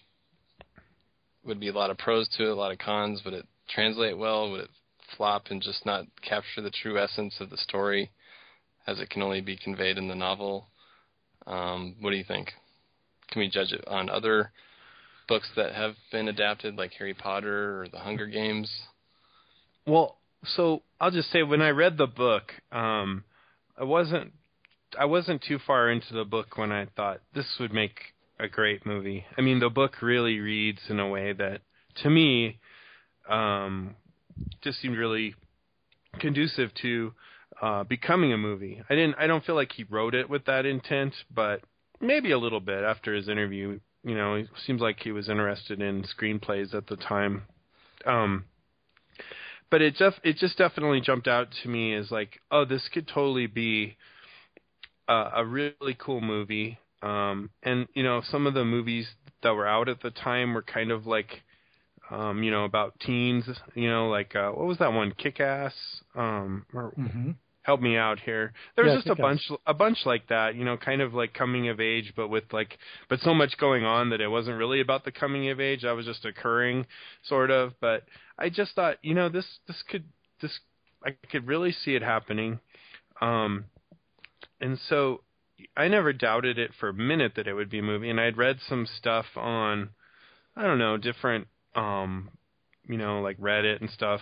would 1.45 1.59
be 1.59 1.69
a 1.69 1.73
lot 1.73 1.91
of 1.91 1.99
pros 1.99 2.29
to 2.37 2.45
it, 2.45 2.51
a 2.51 2.55
lot 2.55 2.73
of 2.73 2.79
cons? 2.79 3.23
Would 3.25 3.35
it 3.35 3.47
translate 3.69 4.17
well? 4.17 4.51
Would 4.51 4.61
it 4.63 4.71
flop 5.17 5.47
and 5.51 5.63
just 5.63 5.87
not 5.87 6.05
capture 6.23 6.61
the 6.61 6.71
true 6.71 6.99
essence 6.99 7.35
of 7.41 7.51
the 7.51 7.57
story 7.57 8.11
as 8.87 9.01
it 9.01 9.11
can 9.11 9.23
only 9.23 9.41
be 9.41 9.57
conveyed 9.57 9.99
in 9.99 10.09
the 10.09 10.15
novel? 10.15 10.69
Um, 11.47 11.97
what 12.01 12.11
do 12.11 12.17
you 12.17 12.25
think? 12.25 12.53
Can 13.31 13.41
we 13.41 13.49
judge 13.49 13.73
it 13.73 13.87
on 13.87 14.09
other 14.09 14.53
books 15.29 15.49
that 15.57 15.75
have 15.75 15.95
been 16.13 16.29
adapted, 16.29 16.77
like 16.77 16.93
Harry 16.99 17.15
Potter 17.15 17.83
or 17.83 17.89
The 17.89 17.99
Hunger 17.99 18.27
Games? 18.27 18.71
Well, 19.87 20.19
so 20.45 20.83
I'll 21.01 21.11
just 21.11 21.31
say 21.31 21.43
when 21.43 21.63
I 21.63 21.71
read 21.71 21.99
the 21.99 22.07
book, 22.07 22.53
um, 22.73 23.25
I 23.79 23.85
wasn't 23.85 24.33
I 24.99 25.05
wasn't 25.05 25.43
too 25.43 25.59
far 25.67 25.91
into 25.91 26.15
the 26.15 26.25
book 26.25 26.57
when 26.57 26.73
I 26.73 26.87
thought 26.97 27.21
this 27.35 27.57
would 27.59 27.73
make 27.73 27.99
a 28.39 28.49
great 28.49 28.87
movie. 28.87 29.27
I 29.37 29.41
mean, 29.41 29.61
the 29.61 29.69
book 29.69 30.01
really 30.01 30.39
reads 30.39 30.81
in 30.89 31.01
a 31.01 31.09
way 31.09 31.33
that, 31.33 31.61
to 32.03 32.11
me, 32.11 32.59
um, 33.29 33.97
just 34.63 34.81
seemed 34.81 34.97
really 34.97 35.35
conducive 36.21 36.71
to 36.83 37.13
uh, 37.61 37.85
becoming 37.85 38.33
a 38.33 38.39
movie. 38.39 38.83
I 38.89 38.95
didn't. 38.95 39.17
I 39.19 39.27
don't 39.27 39.45
feel 39.45 39.55
like 39.55 39.73
he 39.73 39.85
wrote 39.85 40.15
it 40.15 40.29
with 40.29 40.45
that 40.47 40.67
intent, 40.67 41.15
but 41.35 41.61
maybe 42.01 42.33
a 42.33 42.39
little 42.39 42.61
bit 42.61 42.85
after 42.85 43.15
his 43.15 43.29
interview. 43.29 43.81
You 44.05 44.15
know, 44.15 44.35
it 44.35 44.49
seems 44.67 44.81
like 44.81 45.01
he 45.01 45.13
was 45.13 45.29
interested 45.29 45.81
in 45.81 46.05
screenplays 46.05 46.75
at 46.75 46.87
the 46.87 46.97
time. 46.97 47.43
Um, 48.05 48.45
but 49.71 49.83
it 49.83 49.97
just 49.97 50.19
it 50.23 50.37
just 50.37 50.57
definitely 50.59 51.01
jumped 51.01 51.27
out 51.27 51.49
to 51.63 51.69
me 51.69 51.95
as 51.95 52.11
like, 52.11 52.41
oh, 52.51 52.65
this 52.65 52.89
could 52.93 53.09
totally 53.09 53.47
be 53.47 53.97
a, 55.09 55.31
a 55.37 55.45
really 55.45 55.97
cool 55.99 56.21
movie. 56.21 56.79
Um, 57.03 57.51
and 57.63 57.89
you 57.95 58.03
know, 58.03 58.23
some 58.31 58.47
of 58.47 58.55
the 58.55 58.65
movies 58.65 59.09
that 59.43 59.55
were 59.55 59.67
out 59.67 59.89
at 59.89 60.03
the 60.03 60.11
time 60.11 60.55
were 60.55 60.63
kind 60.63 60.91
of 60.91 61.07
like, 61.07 61.43
um, 62.11 62.43
you 62.43 62.51
know, 62.51 62.65
about 62.65 62.99
teens. 63.01 63.45
You 63.75 63.91
know, 63.91 64.09
like 64.09 64.37
uh, 64.37 64.51
what 64.51 64.67
was 64.67 64.79
that 64.79 64.93
one, 64.93 65.13
Kick 65.17 65.41
Ass? 65.41 65.75
Um, 66.15 66.65
or, 66.73 66.93
Mm-hmm. 66.99 67.31
Help 67.67 67.81
me 67.81 67.97
out 67.97 68.21
here. 68.21 68.53
There 68.77 68.85
was 68.85 68.93
Yeah, 68.93 68.99
just 68.99 69.09
a 69.09 69.17
bunch, 69.21 69.51
a 69.67 69.75
bunch 69.75 69.99
like 70.07 70.29
that, 70.29 70.55
you 70.55 70.65
know, 70.65 70.77
kind 70.77 71.03
of 71.03 71.15
like 71.15 71.35
coming 71.35 71.69
of 71.69 71.81
age, 71.81 72.13
but 72.15 72.29
with 72.29 72.45
like, 72.53 72.79
but 73.09 73.19
so 73.21 73.35
much 73.35 73.59
going 73.59 73.85
on 73.85 74.11
that 74.11 74.21
it 74.21 74.29
wasn't 74.29 74.57
really 74.57 74.81
about 74.81 75.05
the 75.05 75.11
coming 75.11 75.51
of 75.51 75.59
age. 75.61 75.83
That 75.83 75.97
was 75.97 76.07
just 76.07 76.25
occurring, 76.25 76.87
sort 77.25 77.51
of. 77.51 77.73
But 77.81 78.05
I 78.39 78.51
just 78.51 78.77
thought, 78.77 78.99
you 79.03 79.15
know, 79.15 79.29
this, 79.29 79.47
this 79.67 79.83
could, 79.91 80.05
this, 80.41 80.61
I 81.05 81.17
could 81.33 81.49
really 81.49 81.73
see 81.73 81.97
it 81.97 82.03
happening. 82.03 82.61
Um, 83.21 83.65
and 84.61 84.79
so 84.89 85.23
I 85.77 85.89
never 85.89 86.13
doubted 86.13 86.61
it 86.61 86.71
for 86.79 86.89
a 86.91 86.95
minute 86.95 87.33
that 87.35 87.49
it 87.49 87.55
would 87.55 87.71
be 87.71 87.81
a 87.81 87.83
movie. 87.83 88.11
And 88.11 88.21
I'd 88.21 88.37
read 88.37 88.59
some 88.69 88.87
stuff 88.87 89.27
on, 89.35 89.91
I 90.55 90.63
don't 90.63 90.79
know, 90.79 90.99
different, 90.99 91.49
um, 91.75 92.31
you 92.89 92.97
know, 92.97 93.23
like 93.23 93.39
Reddit 93.41 93.81
and 93.81 93.91
stuff, 93.91 94.21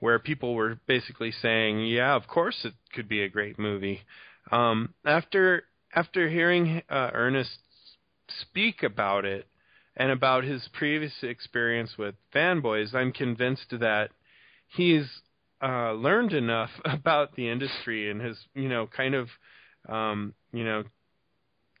where 0.00 0.18
people 0.18 0.54
were 0.54 0.78
basically 0.86 1.32
saying, 1.32 1.86
"Yeah, 1.86 2.14
of 2.14 2.26
course 2.26 2.64
it 2.64 2.74
could 2.92 3.08
be 3.08 3.22
a 3.22 3.28
great 3.28 3.58
movie." 3.58 4.02
Um, 4.50 4.94
after 5.04 5.64
after 5.94 6.28
hearing 6.28 6.82
uh, 6.88 7.10
Ernest 7.12 7.58
speak 8.40 8.82
about 8.82 9.24
it 9.24 9.46
and 9.96 10.10
about 10.10 10.44
his 10.44 10.68
previous 10.72 11.12
experience 11.22 11.96
with 11.98 12.14
fanboys, 12.34 12.94
I'm 12.94 13.12
convinced 13.12 13.70
that 13.70 14.10
he's 14.68 15.06
uh, 15.62 15.92
learned 15.92 16.32
enough 16.32 16.70
about 16.84 17.34
the 17.34 17.48
industry 17.48 18.10
and 18.10 18.20
has, 18.20 18.36
you 18.54 18.68
know, 18.68 18.86
kind 18.86 19.14
of, 19.14 19.28
um, 19.88 20.34
you 20.52 20.64
know, 20.64 20.84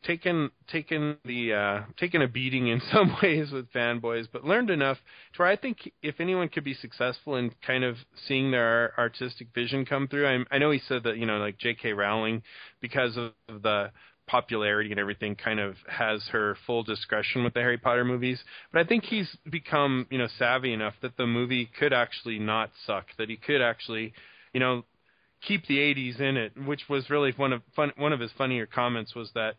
taken 0.04 0.50
taken 0.68 1.16
the 1.24 1.52
uh, 1.52 1.80
taken 1.96 2.22
a 2.22 2.28
beating 2.28 2.68
in 2.68 2.80
some 2.92 3.16
ways 3.22 3.50
with 3.50 3.70
fanboys, 3.72 4.26
but 4.32 4.44
learned 4.44 4.70
enough 4.70 4.98
to 5.34 5.42
where 5.42 5.48
I 5.48 5.56
think 5.56 5.90
if 6.02 6.20
anyone 6.20 6.48
could 6.48 6.64
be 6.64 6.74
successful 6.74 7.36
in 7.36 7.52
kind 7.66 7.84
of 7.84 7.96
seeing 8.26 8.50
their 8.50 8.98
artistic 8.98 9.48
vision 9.54 9.84
come 9.84 10.08
through, 10.08 10.26
I, 10.26 10.54
I 10.54 10.58
know 10.58 10.70
he 10.70 10.80
said 10.86 11.04
that 11.04 11.18
you 11.18 11.26
know 11.26 11.38
like 11.38 11.58
J.K. 11.58 11.92
Rowling, 11.92 12.42
because 12.80 13.16
of 13.16 13.32
the 13.62 13.90
popularity 14.26 14.90
and 14.90 15.00
everything, 15.00 15.34
kind 15.34 15.58
of 15.58 15.74
has 15.88 16.22
her 16.28 16.56
full 16.66 16.82
discretion 16.82 17.44
with 17.44 17.54
the 17.54 17.60
Harry 17.60 17.78
Potter 17.78 18.04
movies. 18.04 18.42
But 18.72 18.82
I 18.82 18.84
think 18.84 19.04
he's 19.04 19.28
become 19.50 20.06
you 20.10 20.18
know 20.18 20.28
savvy 20.38 20.72
enough 20.72 20.94
that 21.02 21.16
the 21.16 21.26
movie 21.26 21.68
could 21.78 21.92
actually 21.92 22.38
not 22.38 22.70
suck, 22.86 23.06
that 23.18 23.28
he 23.28 23.36
could 23.36 23.62
actually, 23.62 24.12
you 24.52 24.60
know. 24.60 24.84
Keep 25.40 25.68
the 25.68 25.78
'80s 25.78 26.18
in 26.18 26.36
it, 26.36 26.52
which 26.66 26.88
was 26.88 27.08
really 27.10 27.32
one 27.36 27.52
of 27.52 27.62
fun, 27.76 27.92
one 27.96 28.12
of 28.12 28.18
his 28.18 28.32
funnier 28.36 28.66
comments 28.66 29.14
was 29.14 29.30
that 29.36 29.54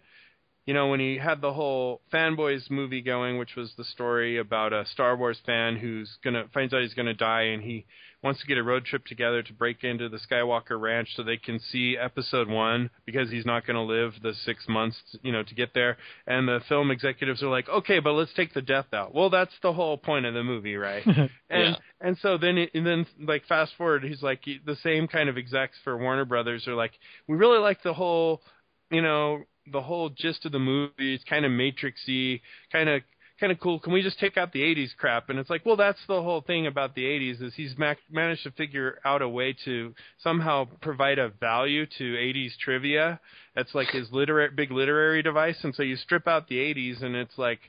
you 0.70 0.76
know, 0.76 0.86
when 0.86 1.00
he 1.00 1.18
had 1.18 1.42
the 1.42 1.52
whole 1.52 2.00
fanboys 2.14 2.70
movie 2.70 3.02
going, 3.02 3.40
which 3.40 3.56
was 3.56 3.74
the 3.76 3.84
story 3.84 4.38
about 4.38 4.72
a 4.72 4.86
Star 4.86 5.18
Wars 5.18 5.40
fan 5.44 5.76
who's 5.76 6.20
gonna 6.24 6.44
finds 6.54 6.76
out 6.76 6.84
he's 6.84 6.94
gonna 6.94 7.16
die, 7.16 7.42
and 7.42 7.64
he 7.64 7.88
wants 8.22 8.40
to 8.40 8.46
get 8.46 8.60
a 8.60 8.62
road 8.62 8.86
trip 8.86 9.04
together 9.08 9.42
to 9.42 9.52
break 9.52 9.84
into 9.84 10.08
the 10.10 10.20
Skywalker 10.20 10.80
Ranch 10.80 11.16
so 11.16 11.24
they 11.24 11.38
can 11.38 11.60
see 11.60 11.98
Episode 11.98 12.48
One 12.48 12.92
because 13.08 13.32
he's 13.32 13.48
not 13.48 13.66
gonna 13.66 13.84
live 13.84 14.14
the 14.22 14.36
six 14.46 14.68
months, 14.70 14.96
you 15.24 15.32
know, 15.32 15.42
to 15.42 15.56
get 15.56 15.74
there. 15.74 15.98
And 16.28 16.48
the 16.48 16.60
film 16.70 16.92
executives 16.92 17.42
are 17.42 17.50
like, 17.50 17.68
okay, 17.68 17.98
but 17.98 18.12
let's 18.12 18.36
take 18.36 18.54
the 18.54 18.62
death 18.62 18.94
out. 18.94 19.16
Well, 19.16 19.32
that's 19.32 19.56
the 19.64 19.74
whole 19.74 19.98
point 19.98 20.28
of 20.28 20.36
the 20.36 20.44
movie, 20.44 20.76
right? 20.76 21.04
and 21.08 21.30
Yeah. 21.50 21.76
and 22.00 22.16
so 22.22 22.38
then 22.38 22.60
it, 22.60 22.70
and 22.76 22.86
then 22.86 23.08
like 23.20 23.44
fast 23.48 23.72
forward, 23.76 24.04
he's 24.04 24.22
like 24.22 24.42
the 24.46 24.78
same 24.84 25.08
kind 25.08 25.30
of 25.30 25.38
execs 25.40 25.80
for 25.84 25.98
Warner 25.98 26.26
Brothers 26.26 26.68
are 26.68 26.76
like, 26.76 26.92
we 27.28 27.38
really 27.38 27.58
like 27.58 27.82
the 27.82 27.96
whole, 27.96 28.44
you 28.92 29.02
know, 29.02 29.46
the 29.72 29.82
whole 29.82 30.10
gist 30.10 30.46
of 30.46 30.52
the 30.52 30.60
movie. 30.60 31.14
It's 31.14 31.24
kind 31.24 31.46
of 31.46 31.52
matrixy, 31.52 32.42
kind 32.72 32.90
of 32.90 33.02
kind 33.40 33.52
of 33.52 33.60
cool. 33.60 33.80
Can 33.80 33.94
we 33.94 34.02
just 34.02 34.20
take 34.20 34.38
out 34.38 34.52
the 34.52 34.62
'80s 34.62 34.96
crap?" 34.98 35.30
And 35.30 35.40
it's 35.40 35.50
like, 35.50 35.66
well, 35.66 35.76
that's 35.76 36.00
the 36.08 36.22
whole 36.22 36.42
thing 36.42 36.68
about 36.68 36.96
the 36.96 37.04
'80s 37.06 37.42
is 37.42 37.54
he's 37.56 37.78
ma- 37.78 37.94
managed 38.12 38.44
to 38.44 38.52
figure 38.52 39.00
out 39.06 39.22
a 39.22 39.30
way 39.30 39.56
to 39.66 39.94
somehow 40.20 40.68
provide 40.82 41.20
a 41.20 41.30
value 41.30 41.86
to 41.98 42.04
'80s 42.04 42.58
trivia. 42.58 43.20
That's 43.56 43.74
like 43.76 43.90
his 43.90 44.12
literary 44.12 44.52
big 44.56 44.72
literary 44.72 45.22
device. 45.24 45.58
And 45.64 45.74
so 45.76 45.84
you 45.84 45.96
strip 45.96 46.28
out 46.28 46.48
the 46.48 46.58
'80s, 46.58 47.04
and 47.04 47.16
it's 47.16 47.38
like 47.38 47.60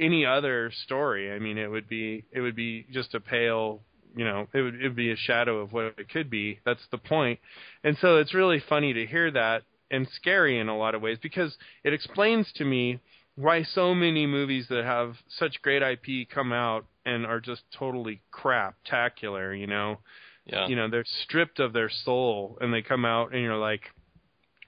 any 0.00 0.26
other 0.26 0.70
story. 0.84 1.32
I 1.32 1.38
mean, 1.38 1.58
it 1.58 1.70
would 1.70 1.88
be 1.88 2.24
it 2.32 2.40
would 2.40 2.56
be 2.56 2.86
just 2.92 3.14
a 3.14 3.20
pale 3.20 3.82
you 4.14 4.24
know 4.24 4.46
it 4.52 4.60
would 4.60 4.74
it 4.74 4.82
would 4.82 4.96
be 4.96 5.10
a 5.10 5.16
shadow 5.16 5.58
of 5.58 5.72
what 5.72 5.94
it 5.98 6.08
could 6.10 6.28
be 6.28 6.58
that's 6.64 6.86
the 6.90 6.98
point 6.98 7.38
and 7.82 7.96
so 8.00 8.18
it's 8.18 8.34
really 8.34 8.62
funny 8.68 8.92
to 8.92 9.06
hear 9.06 9.30
that 9.30 9.62
and 9.92 10.08
scary 10.16 10.58
in 10.58 10.68
a 10.68 10.76
lot 10.76 10.94
of 10.94 11.02
ways 11.02 11.18
because 11.22 11.56
it 11.84 11.92
explains 11.92 12.50
to 12.54 12.64
me 12.64 12.98
why 13.36 13.62
so 13.62 13.94
many 13.94 14.26
movies 14.26 14.66
that 14.68 14.84
have 14.84 15.16
such 15.28 15.62
great 15.62 15.82
IP 15.82 16.28
come 16.28 16.52
out 16.52 16.86
and 17.04 17.24
are 17.24 17.40
just 17.40 17.62
totally 17.76 18.20
craptacular, 18.32 19.58
you 19.58 19.66
know. 19.66 19.98
Yeah. 20.44 20.66
You 20.66 20.76
know, 20.76 20.88
they're 20.90 21.04
stripped 21.22 21.60
of 21.60 21.72
their 21.72 21.90
soul 21.90 22.58
and 22.60 22.74
they 22.74 22.82
come 22.82 23.04
out 23.04 23.32
and 23.32 23.42
you're 23.42 23.56
like, 23.56 23.82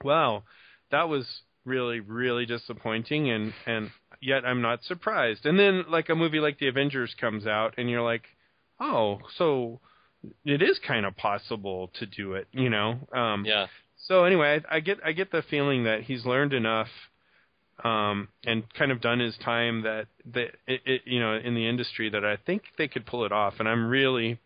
Wow, 0.02 0.44
that 0.90 1.08
was 1.08 1.26
really, 1.64 2.00
really 2.00 2.46
disappointing 2.46 3.30
and, 3.30 3.52
and 3.66 3.90
yet 4.20 4.44
I'm 4.44 4.62
not 4.62 4.84
surprised. 4.84 5.46
And 5.46 5.58
then 5.58 5.84
like 5.88 6.08
a 6.08 6.14
movie 6.14 6.40
like 6.40 6.58
The 6.58 6.68
Avengers 6.68 7.14
comes 7.20 7.46
out 7.46 7.74
and 7.76 7.90
you're 7.90 8.02
like, 8.02 8.24
Oh, 8.80 9.18
so 9.36 9.80
it 10.44 10.62
is 10.62 10.78
kind 10.86 11.04
of 11.04 11.16
possible 11.16 11.90
to 11.98 12.06
do 12.06 12.34
it, 12.34 12.46
you 12.52 12.70
know? 12.70 12.98
Um 13.12 13.44
yeah. 13.44 13.66
So 14.08 14.24
anyway, 14.24 14.60
I, 14.70 14.76
I 14.76 14.80
get 14.80 14.98
I 15.04 15.12
get 15.12 15.30
the 15.30 15.42
feeling 15.42 15.84
that 15.84 16.02
he's 16.02 16.24
learned 16.24 16.52
enough 16.52 16.88
um, 17.82 18.28
and 18.44 18.62
kind 18.74 18.92
of 18.92 19.00
done 19.00 19.18
his 19.20 19.36
time 19.38 19.82
that 19.82 20.06
that 20.32 20.50
it, 20.66 20.80
it, 20.86 21.02
you 21.06 21.20
know 21.20 21.36
in 21.36 21.54
the 21.54 21.68
industry 21.68 22.08
that 22.10 22.24
I 22.24 22.36
think 22.36 22.62
they 22.78 22.88
could 22.88 23.06
pull 23.06 23.24
it 23.24 23.32
off, 23.32 23.54
and 23.58 23.68
I'm 23.68 23.88
really 23.88 24.38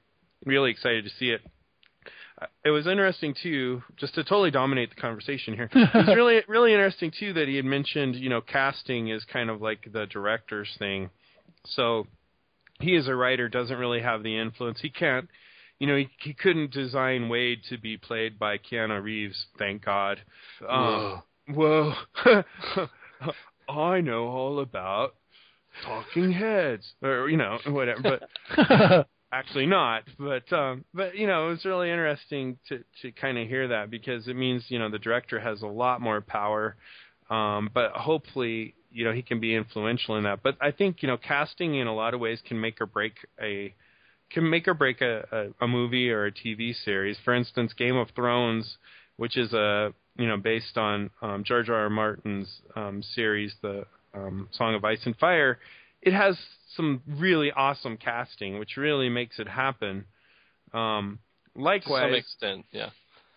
really 0.45 0.71
excited 0.71 1.05
to 1.05 1.11
see 1.11 1.31
it. 1.31 1.41
Uh, 2.41 2.47
It 2.65 2.71
was 2.71 2.87
interesting 2.87 3.35
too, 3.43 3.83
just 3.97 4.15
to 4.15 4.23
totally 4.25 4.51
dominate 4.51 4.91
the 4.91 5.01
conversation 5.01 5.55
here. 5.55 5.69
It 5.73 5.95
was 5.95 6.17
really 6.17 6.41
really 6.49 6.73
interesting 6.73 7.11
too 7.19 7.33
that 7.35 7.49
he 7.49 7.57
had 7.57 7.65
mentioned 7.65 8.15
you 8.17 8.29
know 8.29 8.41
casting 8.41 9.09
is 9.09 9.25
kind 9.25 9.51
of 9.51 9.61
like 9.61 9.93
the 9.93 10.07
director's 10.07 10.75
thing. 10.79 11.11
So 11.67 12.07
he 12.81 12.97
as 12.97 13.09
a 13.09 13.15
writer 13.15 13.49
doesn't 13.49 13.77
really 13.77 14.01
have 14.01 14.23
the 14.23 14.39
influence. 14.39 14.79
He 14.81 14.91
can't 14.91 15.29
you 15.79 15.87
know, 15.87 15.97
he, 15.97 16.09
he 16.21 16.35
couldn't 16.35 16.73
design 16.73 17.29
Wade 17.29 17.61
to 17.69 17.79
be 17.79 17.97
played 17.97 18.39
by 18.39 18.59
Keanu 18.59 19.03
Reeves, 19.03 19.47
thank 19.59 19.85
God. 19.85 20.21
Um, 20.69 21.23
whoa. 21.49 21.93
I 23.69 24.01
know 24.01 24.29
all 24.29 24.61
about 24.61 25.15
talking 25.85 26.33
heads 26.33 26.95
or 27.03 27.29
you 27.29 27.37
know 27.37 27.59
whatever 27.67 28.19
but 28.57 29.09
actually 29.33 29.67
not 29.67 30.03
but 30.19 30.51
um 30.53 30.85
but 30.95 31.15
you 31.17 31.27
know 31.27 31.47
it 31.47 31.51
was 31.51 31.65
really 31.65 31.91
interesting 31.91 32.59
to 32.69 32.83
to 33.01 33.13
kind 33.13 33.39
of 33.39 33.47
hear 33.47 33.69
that 33.69 33.91
because 33.91 34.27
it 34.29 34.35
means 34.35 34.65
you 34.69 34.79
know 34.79 34.91
the 34.91 34.99
director 34.99 35.39
has 35.39 35.63
a 35.63 35.67
lot 35.67 36.01
more 36.01 36.21
power 36.21 36.77
um 37.31 37.71
but 37.73 37.93
hopefully 37.93 38.75
you 38.91 39.05
know 39.05 39.13
he 39.13 39.23
can 39.23 39.39
be 39.39 39.55
influential 39.55 40.17
in 40.17 40.25
that 40.25 40.43
but 40.43 40.57
i 40.61 40.71
think 40.71 41.03
you 41.03 41.09
know 41.09 41.17
casting 41.17 41.75
in 41.75 41.87
a 41.87 41.95
lot 41.95 42.15
of 42.15 42.21
ways 42.21 42.41
can 42.47 42.61
make 42.61 42.81
or 42.81 42.87
break 42.87 43.15
a 43.41 43.73
can 44.31 44.49
make 44.49 44.69
or 44.69 44.75
break 44.75 45.01
a, 45.01 45.27
a, 45.61 45.65
a 45.65 45.69
movie 45.69 46.11
or 46.11 46.27
a 46.27 46.33
TV 46.33 46.75
series. 46.85 47.17
For 47.25 47.35
instance, 47.35 47.73
Game 47.73 47.97
of 47.97 48.09
Thrones, 48.15 48.79
which 49.17 49.37
is 49.37 49.53
a 49.53 49.93
you 50.17 50.27
know 50.27 50.37
based 50.37 50.77
on 50.77 51.11
um, 51.23 51.45
George 51.45 51.69
R. 51.69 51.83
R. 51.83 51.91
Martin's 51.91 52.61
um, 52.77 53.03
series, 53.03 53.55
the 53.63 53.85
um, 54.15 54.49
Song 54.53 54.75
of 54.75 54.85
Ice 54.85 55.01
and 55.05 55.17
Fire, 55.17 55.59
it 56.03 56.13
has 56.13 56.37
some 56.77 57.03
really 57.07 57.51
awesome 57.53 57.97
casting, 57.97 58.59
which 58.59 58.77
really 58.77 59.09
makes 59.09 59.39
it 59.39 59.49
happen. 59.49 60.05
Um, 60.73 61.19
To 61.83 61.89
some 61.89 62.15
extent, 62.15 62.67
yeah. 62.73 62.91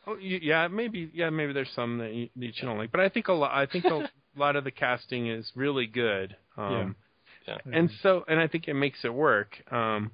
Oh, 0.07 0.17
yeah, 0.17 0.67
maybe, 0.67 1.11
yeah, 1.13 1.29
maybe 1.29 1.53
there's 1.53 1.69
some 1.75 1.99
that 1.99 2.11
you, 2.13 2.29
that 2.35 2.45
you 2.45 2.53
don't 2.63 2.77
like, 2.77 2.91
but 2.91 3.01
I 3.01 3.09
think 3.09 3.27
a 3.27 3.33
lot, 3.33 3.51
I 3.51 3.67
think 3.67 3.85
a 3.85 4.09
lot 4.35 4.55
of 4.55 4.63
the 4.63 4.71
casting 4.71 5.27
is 5.27 5.51
really 5.55 5.85
good. 5.87 6.35
Um, 6.57 6.95
Yeah. 7.47 7.57
and 7.71 7.89
so, 8.01 8.23
and 8.27 8.39
I 8.39 8.47
think 8.47 8.67
it 8.67 8.73
makes 8.73 9.05
it 9.05 9.13
work. 9.13 9.57
Um, 9.71 10.11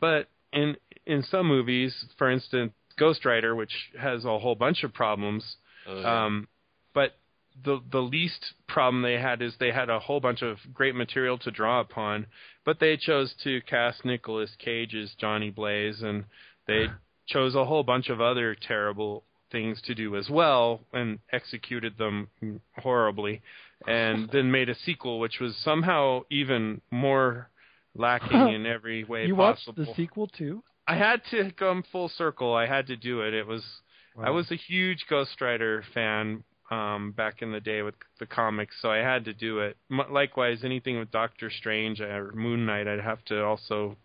but 0.00 0.28
in 0.52 0.76
in 1.06 1.22
some 1.22 1.46
movies, 1.46 1.94
for 2.18 2.30
instance, 2.30 2.72
Ghost 2.98 3.24
Rider, 3.24 3.54
which 3.54 3.72
has 3.98 4.24
a 4.24 4.38
whole 4.38 4.54
bunch 4.54 4.82
of 4.84 4.92
problems, 4.92 5.56
yeah. 5.88 6.24
um, 6.24 6.48
but 6.94 7.16
the 7.64 7.80
the 7.90 8.00
least 8.00 8.54
problem 8.68 9.02
they 9.02 9.18
had 9.18 9.42
is 9.42 9.54
they 9.58 9.72
had 9.72 9.90
a 9.90 9.98
whole 9.98 10.20
bunch 10.20 10.42
of 10.42 10.58
great 10.72 10.94
material 10.94 11.38
to 11.38 11.50
draw 11.50 11.80
upon, 11.80 12.26
but 12.64 12.80
they 12.80 12.96
chose 12.96 13.34
to 13.44 13.60
cast 13.62 14.04
Nicolas 14.04 14.50
Cage 14.58 14.94
as 14.94 15.14
Johnny 15.18 15.50
Blaze, 15.50 16.02
and 16.02 16.24
they 16.66 16.86
chose 17.26 17.54
a 17.54 17.64
whole 17.64 17.82
bunch 17.82 18.08
of 18.08 18.20
other 18.20 18.54
terrible 18.54 19.24
things 19.52 19.80
to 19.82 19.94
do 19.94 20.16
as 20.16 20.28
well, 20.30 20.80
and 20.92 21.18
executed 21.32 21.98
them 21.98 22.28
horribly, 22.76 23.42
and 23.86 24.28
then 24.32 24.50
made 24.50 24.68
a 24.68 24.74
sequel 24.74 25.18
which 25.18 25.40
was 25.40 25.56
somehow 25.56 26.22
even 26.30 26.80
more 26.90 27.50
lacking 27.94 28.48
in 28.54 28.66
every 28.66 29.04
way 29.04 29.26
you 29.26 29.36
possible. 29.36 29.74
watched 29.76 29.88
the 29.88 29.94
sequel 29.94 30.28
too? 30.28 30.62
I 30.86 30.96
had 30.96 31.22
to 31.30 31.50
come 31.52 31.84
full 31.92 32.08
circle. 32.08 32.54
I 32.54 32.66
had 32.66 32.88
to 32.88 32.96
do 32.96 33.22
it. 33.22 33.34
It 33.34 33.46
was 33.46 33.62
I 34.18 34.30
was 34.30 34.50
a 34.50 34.56
huge 34.56 35.06
Ghost 35.08 35.40
Rider 35.40 35.84
fan 35.94 36.42
um, 36.70 37.12
back 37.12 37.42
in 37.42 37.52
the 37.52 37.60
day 37.60 37.82
with 37.82 37.94
the 38.18 38.26
comics, 38.26 38.76
so 38.80 38.90
I 38.90 38.98
had 38.98 39.24
to 39.24 39.32
do 39.32 39.60
it. 39.60 39.76
M- 39.90 40.12
likewise, 40.12 40.60
anything 40.64 40.98
with 40.98 41.10
Doctor 41.10 41.50
Strange 41.50 42.00
or 42.00 42.32
Moon 42.34 42.66
Knight, 42.66 42.86
I'd 42.86 43.00
have 43.00 43.24
to 43.26 43.42
also 43.44 43.96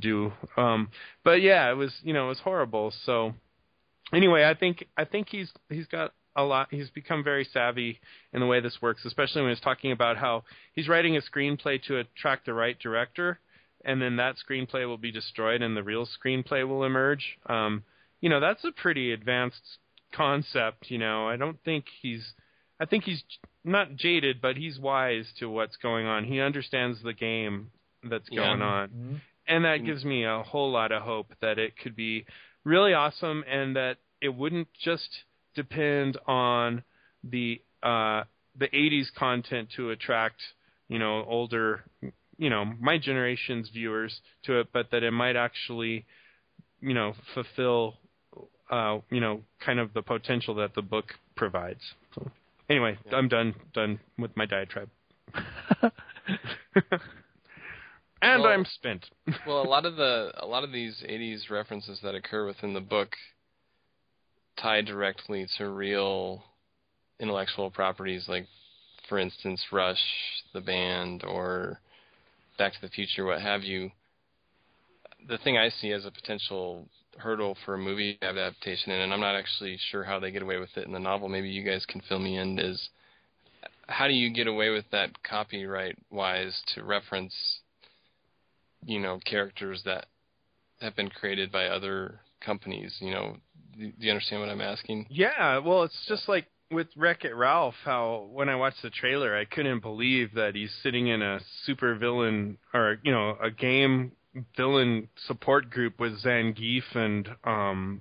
do. 0.00 0.32
Um, 0.56 0.88
but 1.24 1.42
yeah, 1.42 1.70
it 1.70 1.74
was 1.74 1.92
you 2.02 2.12
know 2.12 2.26
it 2.26 2.28
was 2.28 2.40
horrible. 2.40 2.92
So 3.04 3.34
anyway, 4.12 4.44
I 4.44 4.54
think 4.54 4.86
I 4.96 5.04
think 5.04 5.28
he's 5.28 5.52
he's 5.68 5.86
got 5.86 6.12
a 6.36 6.42
lot. 6.42 6.68
He's 6.70 6.90
become 6.90 7.22
very 7.22 7.44
savvy 7.44 8.00
in 8.32 8.40
the 8.40 8.46
way 8.46 8.60
this 8.60 8.80
works, 8.80 9.04
especially 9.04 9.42
when 9.42 9.50
he's 9.50 9.60
talking 9.60 9.92
about 9.92 10.16
how 10.16 10.44
he's 10.72 10.88
writing 10.88 11.16
a 11.16 11.20
screenplay 11.20 11.82
to 11.84 11.98
attract 11.98 12.46
the 12.46 12.54
right 12.54 12.78
director, 12.78 13.38
and 13.84 14.00
then 14.00 14.16
that 14.16 14.36
screenplay 14.36 14.86
will 14.86 14.98
be 14.98 15.12
destroyed 15.12 15.60
and 15.62 15.76
the 15.76 15.82
real 15.82 16.06
screenplay 16.06 16.66
will 16.66 16.84
emerge. 16.84 17.38
Um, 17.46 17.84
you 18.20 18.28
know, 18.30 18.40
that's 18.40 18.64
a 18.64 18.72
pretty 18.72 19.12
advanced 19.12 19.78
concept. 20.12 20.90
You 20.90 20.98
know, 20.98 21.28
I 21.28 21.36
don't 21.36 21.58
think 21.64 21.86
he's. 22.00 22.32
I 22.80 22.84
think 22.86 23.04
he's 23.04 23.22
not 23.64 23.94
jaded, 23.94 24.40
but 24.40 24.56
he's 24.56 24.78
wise 24.78 25.32
to 25.38 25.48
what's 25.48 25.76
going 25.76 26.06
on. 26.06 26.24
He 26.24 26.40
understands 26.40 27.00
the 27.02 27.12
game 27.12 27.70
that's 28.02 28.28
Yeah. 28.28 28.40
going 28.40 28.62
on 28.62 28.88
Mhm. 28.88 29.20
and 29.46 29.64
that 29.64 29.80
Mm. 29.80 29.86
gives 29.86 30.04
me 30.04 30.24
a 30.24 30.42
whole 30.42 30.72
lot 30.72 30.90
of 30.90 31.02
hope 31.02 31.32
that 31.40 31.58
it 31.60 31.76
could 31.76 31.94
be 31.94 32.24
really 32.64 32.92
awesome 32.92 33.44
and 33.46 33.76
that 33.76 33.98
it 34.20 34.30
wouldn't 34.30 34.72
just 34.74 35.22
depend 35.54 36.16
on 36.26 36.82
the 37.24 37.60
uh 37.82 38.22
the 38.58 38.68
80s 38.68 39.06
content 39.14 39.68
to 39.76 39.90
attract 39.90 40.40
you 40.88 40.98
know 40.98 41.24
older 41.26 41.84
you 42.38 42.50
know 42.50 42.64
my 42.80 42.98
generation's 42.98 43.68
viewers 43.70 44.20
to 44.44 44.60
it 44.60 44.68
but 44.72 44.90
that 44.90 45.02
it 45.02 45.10
might 45.12 45.36
actually 45.36 46.04
you 46.80 46.94
know 46.94 47.14
fulfill 47.34 47.94
uh 48.70 48.98
you 49.10 49.20
know 49.20 49.40
kind 49.64 49.78
of 49.78 49.92
the 49.94 50.02
potential 50.02 50.54
that 50.54 50.74
the 50.74 50.82
book 50.82 51.14
provides. 51.36 51.80
So 52.14 52.30
anyway 52.68 52.98
Yeah. 53.06 53.16
i'm 53.16 53.28
done 53.28 53.54
done 53.72 54.00
with 54.18 54.36
my 54.36 54.46
diatribe. 54.46 54.90
And 58.24 58.42
Well- 58.42 58.52
i'm 58.52 58.64
spent. 58.64 59.06
well, 59.46 59.62
a 59.62 59.68
lot 59.68 59.84
of 59.84 59.96
the 59.96 60.30
a 60.36 60.46
lot 60.46 60.62
of 60.62 60.70
these 60.72 61.02
'80s 61.08 61.50
references 61.50 61.98
that 62.02 62.14
occur 62.14 62.46
within 62.46 62.72
the 62.72 62.80
book 62.80 63.16
tie 64.60 64.82
directly 64.82 65.46
to 65.58 65.68
real 65.68 66.42
intellectual 67.20 67.70
properties, 67.70 68.26
like, 68.28 68.46
for 69.08 69.18
instance, 69.18 69.62
Rush, 69.70 70.02
the 70.52 70.60
band, 70.60 71.24
or 71.24 71.80
Back 72.58 72.74
to 72.74 72.80
the 72.80 72.88
Future, 72.88 73.24
what 73.24 73.40
have 73.40 73.62
you. 73.62 73.90
The 75.28 75.38
thing 75.38 75.56
I 75.56 75.68
see 75.68 75.92
as 75.92 76.04
a 76.04 76.10
potential 76.10 76.88
hurdle 77.18 77.56
for 77.64 77.74
a 77.74 77.78
movie 77.78 78.18
adaptation, 78.22 78.92
and 78.92 79.12
I'm 79.12 79.20
not 79.20 79.36
actually 79.36 79.78
sure 79.90 80.02
how 80.02 80.18
they 80.18 80.30
get 80.30 80.42
away 80.42 80.58
with 80.58 80.76
it 80.76 80.86
in 80.86 80.92
the 80.92 80.98
novel. 80.98 81.28
Maybe 81.28 81.50
you 81.50 81.62
guys 81.62 81.84
can 81.86 82.00
fill 82.08 82.18
me 82.18 82.38
in. 82.38 82.58
Is 82.58 82.88
how 83.86 84.08
do 84.08 84.14
you 84.14 84.32
get 84.32 84.46
away 84.46 84.70
with 84.70 84.84
that 84.92 85.22
copyright 85.22 85.96
wise 86.10 86.60
to 86.74 86.82
reference 86.82 87.34
you 88.84 88.98
know 88.98 89.18
characters 89.24 89.82
that 89.84 90.06
have 90.80 90.96
been 90.96 91.08
created 91.08 91.52
by 91.52 91.66
other 91.66 92.20
companies 92.44 92.96
you 93.00 93.10
know 93.10 93.36
do 93.78 93.86
do 93.86 94.06
you 94.06 94.10
understand 94.10 94.40
what 94.40 94.50
i'm 94.50 94.60
asking 94.60 95.06
Yeah, 95.10 95.58
well, 95.58 95.82
it's 95.84 96.04
just 96.08 96.28
like 96.28 96.46
with 96.70 96.88
Wreck 96.96 97.24
It 97.24 97.34
Ralph, 97.34 97.74
how 97.84 98.28
when 98.32 98.48
I 98.48 98.56
watched 98.56 98.82
the 98.82 98.90
trailer, 98.90 99.36
I 99.36 99.44
couldn't 99.44 99.80
believe 99.80 100.34
that 100.34 100.54
he's 100.54 100.72
sitting 100.82 101.08
in 101.08 101.20
a 101.22 101.38
super 101.64 101.94
villain 101.94 102.56
or 102.72 102.98
you 103.02 103.12
know 103.12 103.36
a 103.42 103.50
game 103.50 104.12
villain 104.56 105.08
support 105.26 105.70
group 105.70 106.00
with 106.00 106.22
Zangief 106.24 106.82
and 106.94 107.28
um, 107.44 108.00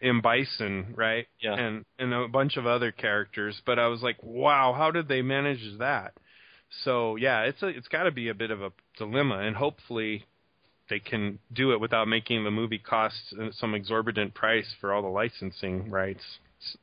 M 0.00 0.20
Bison, 0.20 0.94
right? 0.96 1.26
Yeah. 1.40 1.54
and 1.54 1.84
and 1.98 2.12
a 2.14 2.28
bunch 2.28 2.56
of 2.56 2.66
other 2.66 2.92
characters. 2.92 3.60
But 3.66 3.78
I 3.78 3.88
was 3.88 4.02
like, 4.02 4.16
wow, 4.22 4.72
how 4.76 4.90
did 4.90 5.08
they 5.08 5.22
manage 5.22 5.78
that? 5.78 6.14
So 6.84 7.16
yeah, 7.16 7.42
it's 7.42 7.62
a 7.62 7.68
it's 7.68 7.88
got 7.88 8.04
to 8.04 8.10
be 8.12 8.28
a 8.28 8.34
bit 8.34 8.50
of 8.50 8.62
a 8.62 8.72
dilemma, 8.96 9.38
and 9.38 9.56
hopefully 9.56 10.24
they 10.90 11.00
can 11.00 11.38
do 11.52 11.72
it 11.72 11.80
without 11.80 12.08
making 12.08 12.44
the 12.44 12.50
movie 12.50 12.78
cost 12.78 13.34
some 13.52 13.74
exorbitant 13.74 14.34
price 14.34 14.66
for 14.80 14.92
all 14.92 15.02
the 15.02 15.08
licensing 15.08 15.90
rights. 15.90 16.22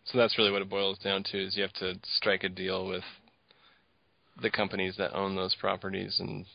So 0.05 0.17
that's 0.17 0.37
really 0.37 0.51
what 0.51 0.61
it 0.61 0.69
boils 0.69 0.97
down 0.99 1.23
to: 1.31 1.43
is 1.43 1.55
you 1.55 1.63
have 1.63 1.73
to 1.73 1.99
strike 2.17 2.43
a 2.43 2.49
deal 2.49 2.87
with 2.87 3.03
the 4.41 4.49
companies 4.49 4.95
that 4.97 5.13
own 5.13 5.35
those 5.35 5.55
properties 5.55 6.19
and 6.19 6.45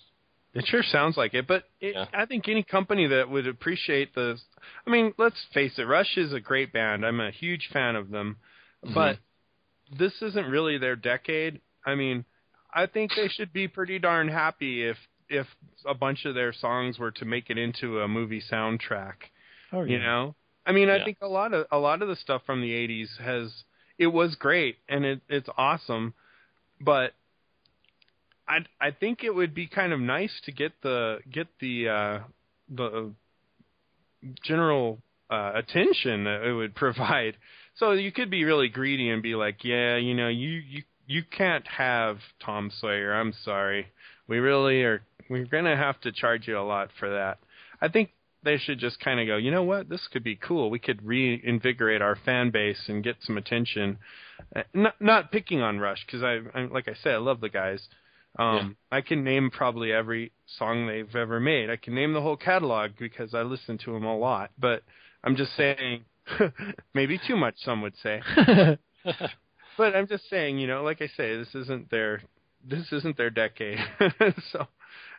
it 0.57 0.65
sure 0.67 0.83
sounds 0.83 1.19
like 1.19 1.35
it, 1.35 1.47
but 1.47 1.65
it, 1.81 1.95
Yeah. 1.95 2.07
I 2.15 2.25
think 2.25 2.49
any 2.49 2.63
company 2.63 3.07
that 3.09 3.29
would 3.29 3.47
appreciate 3.47 4.15
the. 4.15 4.39
I 4.87 4.91
mean, 4.91 5.13
let's 5.19 5.37
face 5.53 5.79
it, 5.79 5.83
Rush 5.83 6.17
is 6.17 6.33
a 6.33 6.41
great 6.41 6.73
band. 6.73 7.05
I'm 7.05 7.21
a 7.21 7.31
huge 7.31 7.69
fan 7.75 7.95
of 7.95 8.09
them, 8.09 8.39
mm-hmm. 8.83 8.95
but 8.95 9.19
this 9.99 10.15
isn't 10.23 10.47
really 10.47 10.79
their 10.79 10.97
decade. 10.97 11.61
I 11.85 11.95
mean, 11.95 12.25
I 12.73 12.87
think 12.87 13.13
they 13.15 13.29
should 13.29 13.53
be 13.53 13.69
pretty 13.69 13.99
darn 13.99 14.29
happy 14.29 14.83
if 14.83 14.97
if 15.29 15.47
a 15.87 15.95
bunch 15.95 16.25
of 16.25 16.35
their 16.35 16.53
songs 16.53 16.99
were 16.99 17.11
to 17.13 17.25
make 17.25 17.51
it 17.51 17.59
into 17.59 18.01
a 18.01 18.09
movie 18.09 18.43
soundtrack. 18.51 19.15
Oh, 19.73 19.85
You 19.85 19.99
know, 19.99 20.35
I 20.67 20.73
mean, 20.73 20.89
I 20.91 21.05
think 21.05 21.19
a 21.21 21.29
lot 21.29 21.53
of 21.55 21.67
a 21.71 21.79
lot 21.79 22.03
of 22.03 22.09
the 22.09 22.17
stuff 22.17 22.43
from 22.47 22.61
the 22.61 22.71
'80s 22.73 23.19
has 23.21 23.53
it 23.99 24.09
was 24.09 24.35
great 24.35 24.79
and 24.89 25.05
it 25.05 25.21
it's 25.29 25.49
awesome, 25.57 26.15
but 26.81 27.15
I 28.49 28.59
I 28.81 28.91
think 28.91 29.25
it 29.25 29.35
would 29.35 29.55
be 29.55 29.67
kind 29.67 29.93
of 29.93 30.01
nice 30.01 30.41
to 30.45 30.53
get 30.53 30.73
the 30.83 31.19
get 31.31 31.49
the 31.61 31.89
uh, 31.89 32.19
the 32.69 33.13
general 34.43 34.99
uh, 35.31 35.53
attention 35.55 36.25
that 36.25 36.43
it 36.43 36.53
would 36.53 36.75
provide. 36.85 37.37
So 37.77 37.93
you 37.93 38.13
could 38.13 38.31
be 38.31 38.45
really 38.45 38.69
greedy 38.69 39.11
and 39.11 39.23
be 39.23 39.35
like, 39.35 39.65
yeah, 39.65 39.97
you 39.97 40.15
know, 40.15 40.29
you 40.29 40.51
you 40.51 40.83
you 41.07 41.23
can't 41.23 41.67
have 41.67 42.19
Tom 42.45 42.71
Sawyer. 42.81 43.13
I'm 43.13 43.33
sorry. 43.45 43.87
We 44.29 44.39
really 44.39 44.83
are. 44.83 45.03
We're 45.29 45.47
gonna 45.47 45.77
have 45.77 46.01
to 46.03 46.13
charge 46.13 46.47
you 46.47 46.59
a 46.59 46.61
lot 46.61 46.91
for 46.99 47.11
that. 47.11 47.39
I 47.81 47.89
think 47.89 48.11
they 48.43 48.59
should 48.59 48.79
just 48.79 49.01
kind 49.01 49.19
of 49.19 49.27
go, 49.27 49.37
you 49.37 49.51
know 49.51 49.65
what, 49.65 49.89
this 49.89 50.07
could 50.13 50.23
be 50.23 50.37
cool. 50.37 50.71
We 50.71 50.79
could 50.79 51.05
reinvigorate 51.05 52.01
our 52.01 52.17
fan 52.25 52.51
base 52.51 52.81
and 52.89 53.03
get 53.03 53.17
some 53.23 53.37
attention. 53.37 53.99
Uh, 54.55 54.63
Not 54.73 55.01
not 55.01 55.33
picking 55.33 55.61
on 55.63 55.81
Rush 55.81 56.05
because 56.07 56.23
I, 56.23 56.41
I 56.55 56.65
like 56.67 56.89
I 56.89 56.95
said, 57.03 57.15
I 57.15 57.19
love 57.19 57.41
the 57.41 57.49
guys. 57.49 57.87
Um, 58.39 58.77
I 58.93 59.01
can 59.01 59.25
name 59.25 59.51
probably 59.51 59.93
every 59.93 60.31
song 60.59 60.87
they've 60.87 61.17
ever 61.17 61.41
made. 61.41 61.71
I 61.71 61.77
can 61.77 61.95
name 61.95 62.13
the 62.13 62.21
whole 62.21 62.37
catalog 62.37 62.91
because 62.99 63.35
I 63.35 63.43
listen 63.43 63.79
to 63.79 63.93
them 63.93 64.05
a 64.05 64.17
lot. 64.17 64.51
But 64.59 64.83
I'm 65.25 65.37
just 65.37 65.57
saying, 65.57 66.05
maybe 66.95 67.19
too 67.27 67.37
much. 67.37 67.55
Some 67.65 67.81
would 67.83 67.95
say. 68.03 68.21
But 69.77 69.95
I'm 69.95 70.07
just 70.07 70.29
saying, 70.31 70.59
you 70.59 70.67
know, 70.67 70.83
like 70.83 71.03
I 71.03 71.07
say, 71.17 71.37
this 71.37 71.55
isn't 71.55 71.91
their 71.91 72.23
this 72.69 72.93
isn't 72.93 73.17
their 73.17 73.31
decade. 73.31 73.79
so, 74.53 74.67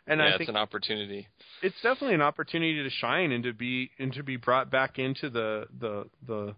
and 0.06 0.20
yeah, 0.20 0.26
I 0.26 0.36
it's 0.38 0.48
an 0.48 0.56
opportunity. 0.56 1.28
it's 1.62 1.76
definitely 1.82 2.14
an 2.14 2.22
opportunity 2.22 2.82
to 2.82 2.90
shine 2.90 3.32
and 3.32 3.44
to 3.44 3.52
be 3.52 3.90
and 3.98 4.12
to 4.14 4.22
be 4.22 4.36
brought 4.36 4.70
back 4.70 4.98
into 4.98 5.30
the 5.30 5.66
the 5.78 6.04
the 6.26 6.54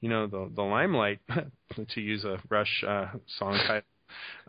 you 0.00 0.08
know 0.08 0.26
the 0.26 0.50
the 0.54 0.62
limelight 0.62 1.20
to 1.94 2.00
use 2.00 2.24
a 2.24 2.38
Rush 2.48 2.84
uh, 2.86 3.06
song 3.38 3.58
title. 3.66 3.88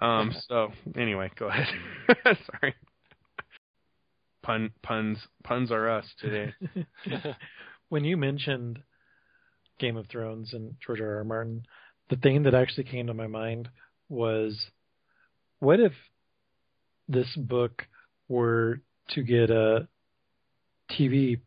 Um, 0.01 0.33
so 0.47 0.69
anyway, 0.97 1.31
go 1.37 1.47
ahead. 1.47 1.67
Sorry. 2.23 2.75
Pun 4.41 4.71
puns 4.81 5.19
puns 5.43 5.71
are 5.71 5.89
us 5.89 6.05
today. 6.19 6.53
when 7.89 8.03
you 8.03 8.17
mentioned 8.17 8.79
Game 9.77 9.97
of 9.97 10.07
Thrones 10.07 10.53
and 10.53 10.75
George 10.85 10.99
R. 10.99 11.17
R. 11.17 11.23
Martin, 11.23 11.63
the 12.09 12.15
thing 12.15 12.43
that 12.43 12.55
actually 12.55 12.85
came 12.85 13.07
to 13.07 13.13
my 13.13 13.27
mind 13.27 13.69
was 14.09 14.57
what 15.61 15.79
if 15.79 15.93
this 17.07 17.33
book 17.37 17.87
were 18.27 18.81
to 19.11 19.23
get 19.23 19.49
a 19.49 19.87
TV 20.91 21.39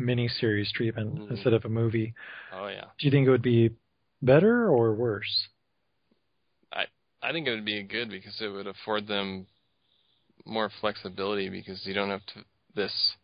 miniseries 0.00 0.70
treatment 0.70 1.18
Ooh. 1.18 1.26
instead 1.28 1.52
of 1.52 1.66
a 1.66 1.68
movie? 1.68 2.14
Oh 2.50 2.68
yeah, 2.68 2.86
Do 2.98 3.06
you 3.06 3.10
think 3.10 3.26
it 3.26 3.30
would 3.30 3.42
be 3.42 3.70
better 4.22 4.70
or 4.70 4.94
worse? 4.94 5.48
I 7.24 7.32
think 7.32 7.46
it 7.46 7.52
would 7.52 7.64
be 7.64 7.82
good 7.82 8.10
because 8.10 8.38
it 8.42 8.48
would 8.48 8.66
afford 8.66 9.06
them 9.06 9.46
more 10.44 10.70
flexibility 10.82 11.48
because 11.48 11.86
you 11.86 11.94
don't 11.94 12.10
have 12.10 12.24
to 12.34 12.44
this 12.76 13.14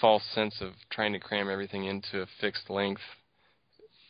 false 0.00 0.24
sense 0.34 0.56
of 0.60 0.72
trying 0.90 1.12
to 1.12 1.20
cram 1.20 1.48
everything 1.48 1.84
into 1.84 2.22
a 2.22 2.26
fixed 2.40 2.68
length. 2.68 3.02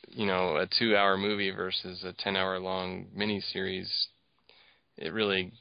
You 0.09 0.27
know, 0.27 0.57
a 0.57 0.67
two-hour 0.79 1.19
movie 1.19 1.51
versus 1.51 2.03
a 2.03 2.15
ten-hour 2.15 2.59
long 2.61 3.07
miniseries. 3.15 3.91
It 4.97 5.13
really 5.13 5.53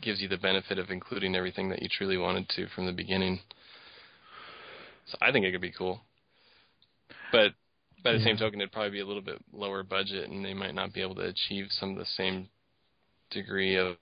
gives 0.00 0.20
you 0.20 0.28
the 0.28 0.36
benefit 0.36 0.78
of 0.78 0.90
including 0.90 1.34
everything 1.34 1.68
that 1.70 1.82
you 1.82 1.88
truly 1.88 2.18
wanted 2.18 2.48
to 2.50 2.66
from 2.74 2.86
the 2.86 2.92
beginning. 2.92 3.40
So 5.06 5.16
I 5.20 5.32
think 5.32 5.46
it 5.46 5.52
could 5.52 5.60
be 5.60 5.72
cool. 5.72 6.00
But 7.32 7.52
by 8.02 8.12
the 8.12 8.20
same 8.20 8.36
token, 8.36 8.60
it'd 8.60 8.72
probably 8.72 8.90
be 8.90 9.00
a 9.00 9.06
little 9.06 9.22
bit 9.22 9.38
lower 9.52 9.82
budget, 9.82 10.28
and 10.28 10.44
they 10.44 10.54
might 10.54 10.74
not 10.74 10.92
be 10.92 11.00
able 11.00 11.14
to 11.16 11.22
achieve 11.22 11.66
some 11.70 11.90
of 11.92 11.98
the 11.98 12.04
same 12.04 12.48
degree 13.30 13.76
of 13.76 13.96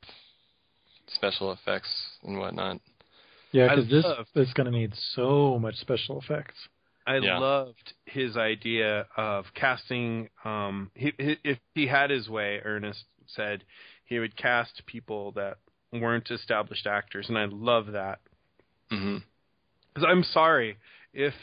special 1.08 1.52
effects 1.52 1.90
and 2.22 2.38
whatnot. 2.38 2.80
Yeah, 3.52 3.68
because 3.68 3.88
this 3.88 4.04
love- 4.04 4.26
is 4.34 4.52
going 4.54 4.70
to 4.70 4.76
need 4.76 4.92
so 5.14 5.58
much 5.58 5.76
special 5.76 6.20
effects. 6.20 6.54
I 7.06 7.18
Yeah. 7.18 7.38
loved 7.38 7.92
his 8.06 8.36
idea 8.36 9.06
of 9.16 9.52
casting. 9.54 10.30
Um, 10.44 10.90
he, 10.94 11.12
he, 11.18 11.36
if 11.44 11.58
he 11.74 11.86
had 11.86 12.10
his 12.10 12.28
way, 12.28 12.60
Ernest 12.64 13.04
said 13.26 13.62
he 14.04 14.18
would 14.18 14.36
cast 14.36 14.82
people 14.86 15.32
that 15.32 15.58
weren't 15.92 16.30
established 16.30 16.86
actors, 16.86 17.26
and 17.28 17.38
I 17.38 17.46
love 17.46 17.92
that. 17.92 18.20
Because 19.94 20.08
I'm 20.08 20.22
sorry 20.24 20.76
if 21.12 21.34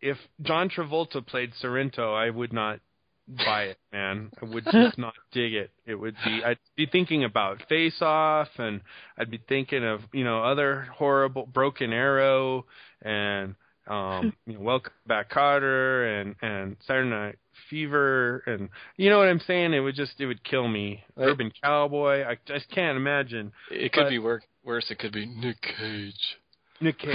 if 0.00 0.18
John 0.42 0.68
Travolta 0.68 1.24
played 1.26 1.52
Sorrento, 1.60 2.14
I 2.14 2.30
would 2.30 2.52
not 2.52 2.80
buy 3.28 3.64
it, 3.64 3.78
man. 3.92 4.30
I 4.40 4.44
would 4.44 4.64
just 4.72 4.98
not 4.98 5.14
dig 5.32 5.54
it. 5.54 5.70
It 5.86 5.94
would 5.94 6.16
be 6.24 6.42
I'd 6.44 6.58
be 6.76 6.86
thinking 6.86 7.24
about 7.24 7.62
Face 7.68 8.00
Off, 8.00 8.48
and 8.58 8.80
I'd 9.18 9.30
be 9.30 9.40
thinking 9.48 9.84
of 9.84 10.00
you 10.12 10.24
know 10.24 10.42
other 10.42 10.88
horrible 10.94 11.46
Broken 11.46 11.92
Arrow 11.92 12.66
and 13.02 13.54
um 13.86 14.32
you 14.46 14.54
know 14.54 14.60
Welcome 14.60 14.92
Back 15.06 15.30
Kotter 15.30 16.20
and 16.20 16.36
and 16.42 16.76
Saturday 16.86 17.10
Night 17.10 17.38
Fever 17.70 18.42
and 18.46 18.68
you 18.96 19.10
know 19.10 19.18
what 19.18 19.28
I'm 19.28 19.40
saying. 19.40 19.74
It 19.74 19.80
would 19.80 19.94
just 19.94 20.20
it 20.20 20.26
would 20.26 20.42
kill 20.44 20.68
me. 20.68 21.02
Right. 21.16 21.28
Urban 21.28 21.52
Cowboy. 21.62 22.24
I 22.24 22.36
just 22.46 22.70
can't 22.70 22.96
imagine. 22.96 23.52
It 23.70 23.92
could 23.92 24.04
But- 24.04 24.10
be 24.10 24.18
wor- 24.18 24.42
worse. 24.64 24.90
It 24.90 24.98
could 24.98 25.12
be 25.12 25.26
Nick 25.26 25.60
Cage. 25.62 26.36
Nick 26.80 26.98
Cage. 27.00 27.12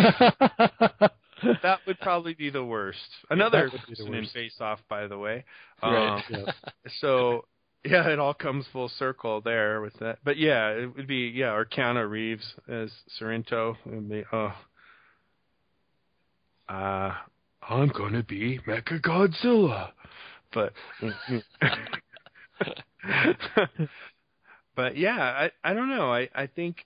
that 1.64 1.80
would 1.88 2.00
probably 2.00 2.34
be 2.34 2.50
the 2.50 2.64
worst. 2.64 3.00
Another 3.30 3.64
That 3.66 3.74
would 3.74 3.82
be 3.88 3.94
the 3.96 4.04
person 4.04 4.14
in. 4.14 4.26
Face 4.28 4.56
Off, 4.60 4.80
by 4.90 5.08
the 5.08 5.18
way. 5.18 5.44
Right. 5.82 6.16
Um, 6.18 6.24
yeah. 6.30 6.52
so 7.00 7.46
yeah, 7.84 8.08
it 8.10 8.20
all 8.20 8.34
comes 8.36 8.66
full 8.72 8.90
circle 8.90 9.42
there 9.42 9.82
with 9.82 9.94
that. 10.00 10.20
But 10.24 10.38
yeah, 10.38 10.70
it 10.70 10.96
would 10.96 11.08
be 11.08 11.32
yeah, 11.34 11.54
or 11.54 11.66
Keanu 11.66 12.08
Reeves 12.10 12.54
as 12.68 12.92
Sorrento. 13.18 13.76
It 13.86 13.90
would 13.94 14.10
be 14.10 14.24
oh, 14.32 14.54
uh, 16.70 17.14
I'm 17.68 17.90
gonna 17.90 18.24
be 18.24 18.60
Mecha 18.68 19.02
Godzilla, 19.02 19.92
but. 20.54 20.74
but 24.76 24.98
yeah, 24.98 25.18
I 25.18 25.52
I 25.64 25.74
don't 25.74 25.90
know. 25.90 26.12
I 26.14 26.30
I 26.34 26.48
think 26.48 26.86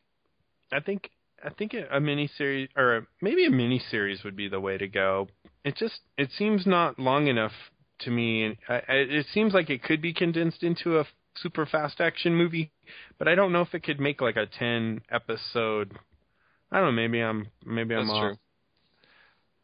I 0.72 0.80
think 0.80 1.09
I 1.43 1.49
think 1.49 1.76
a 1.91 1.99
mini 1.99 2.30
series 2.38 2.70
or 2.76 3.07
maybe 3.22 3.45
a 3.45 3.51
mini 3.51 3.80
series 3.91 4.24
would 4.24 4.36
be 4.36 4.47
the 4.47 4.59
way 4.59 4.78
to 4.78 4.88
go. 4.88 5.28
It 5.63 5.76
just 5.78 5.99
it 6.18 6.30
seems 6.38 6.66
not 6.66 6.99
long 6.99 7.28
enough 7.28 7.53
to 7.99 8.11
me, 8.11 8.43
and 8.43 8.57
I, 8.68 8.76
I, 8.76 8.93
it 8.93 9.28
seems 9.34 9.53
like 9.53 9.70
it 9.70 9.84
could 9.84 10.01
be 10.01 10.13
condensed 10.13 10.63
into 10.63 10.99
a 10.99 11.05
super 11.38 11.66
fast 11.66 11.99
action 11.99 12.36
movie, 12.36 12.72
but 13.18 13.28
I 13.28 13.36
don't 13.36 13.51
know 13.51 13.61
if 13.61 13.74
it 13.74 13.84
could 13.84 13.99
make 13.99 14.22
like 14.22 14.38
a 14.38 14.45
ten 14.45 15.01
episode. 15.11 15.97
I 16.72 16.78
don't 16.78 16.88
know. 16.88 17.01
Maybe 17.01 17.22
I'm 17.22 17.47
maybe 17.66 17.95
I'm 17.95 18.07
That's 18.07 18.18
off. 18.18 18.38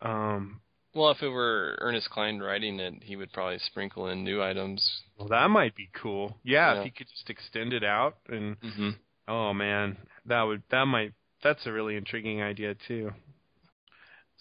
true. 0.01 0.09
Um, 0.09 0.61
Well, 0.93 1.11
if 1.11 1.21
it 1.21 1.29
were 1.29 1.77
Ernest 1.79 2.09
Cline 2.09 2.39
writing 2.39 2.79
it, 2.79 2.95
he 3.03 3.15
would 3.15 3.31
probably 3.31 3.59
sprinkle 3.59 4.07
in 4.09 4.23
new 4.23 4.43
items. 4.43 5.03
well, 5.17 5.29
that 5.29 5.49
might 5.49 5.75
be 5.75 5.89
cool. 5.93 6.37
Yeah, 6.43 6.73
Yeah. 6.73 6.79
if 6.79 6.83
he 6.85 6.91
could 6.91 7.07
just 7.07 7.29
extend 7.29 7.73
it 7.73 7.83
out 7.83 8.17
and 8.27 8.57
hmm 8.61 8.89
oh 9.27 9.53
man, 9.53 9.97
that 10.25 10.41
would 10.43 10.63
that 10.71 10.85
might 10.85 11.13
that's 11.43 11.65
a 11.65 11.71
really 11.71 11.95
intriguing 11.95 12.41
idea 12.41 12.75
too. 12.87 13.11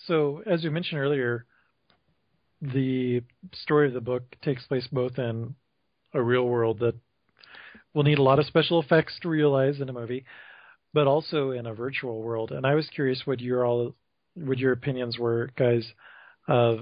So, 0.07 0.43
as 0.47 0.65
we 0.65 0.71
mentioned 0.71 1.01
earlier, 1.01 1.47
the 2.63 3.23
story 3.55 3.89
of 3.89 3.95
the 3.95 4.01
book 4.01 4.37
takes 4.43 4.67
place 4.67 4.87
both 4.91 5.19
in 5.19 5.55
a 6.15 6.23
real 6.23 6.45
world 6.45 6.79
that 6.81 6.95
will 7.95 8.03
need 8.03 8.19
a 8.19 8.23
lot 8.23 8.39
of 8.39 8.47
special 8.47 8.81
effects 8.81 9.19
to 9.23 9.29
realize 9.29 9.81
in 9.81 9.89
a 9.89 9.93
movie, 9.93 10.25
but 10.93 11.07
also 11.07 11.51
in 11.53 11.67
a 11.67 11.75
virtual 11.75 12.23
world. 12.23 12.51
And 12.53 12.67
I 12.67 12.75
was 12.75 12.89
curious 12.89 13.23
what 13.27 13.41
your 13.41 13.65
all, 13.65 13.95
what 14.35 14.59
your 14.59 14.73
opinions 14.73 15.19
were, 15.19 15.51
guys, 15.57 15.85
of 16.49 16.81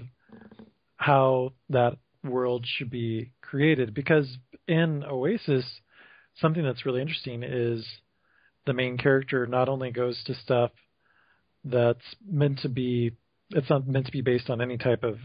how 0.97 1.53
that 1.71 1.97
world 2.25 2.65
should 2.67 2.91
be 2.91 3.33
created. 3.41 3.95
Because 3.95 4.39
in 4.67 5.05
Oasis, 5.05 5.65
something 6.41 6.63
that's 6.63 6.87
really 6.87 7.01
interesting 7.01 7.43
is 7.43 7.87
the 8.67 8.73
main 8.73 8.99
character 8.99 9.47
not 9.47 9.69
only 9.69 9.91
goes 9.91 10.23
to 10.27 10.35
stuff 10.35 10.71
that's 11.65 12.05
meant 12.27 12.61
to 12.61 12.69
be 12.69 13.13
it's 13.51 13.71
not 13.71 13.89
meant 13.89 14.07
to 14.07 14.13
be 14.13 14.21
based 14.21 14.51
on 14.51 14.61
any 14.61 14.77
type 14.77 15.05
of 15.05 15.19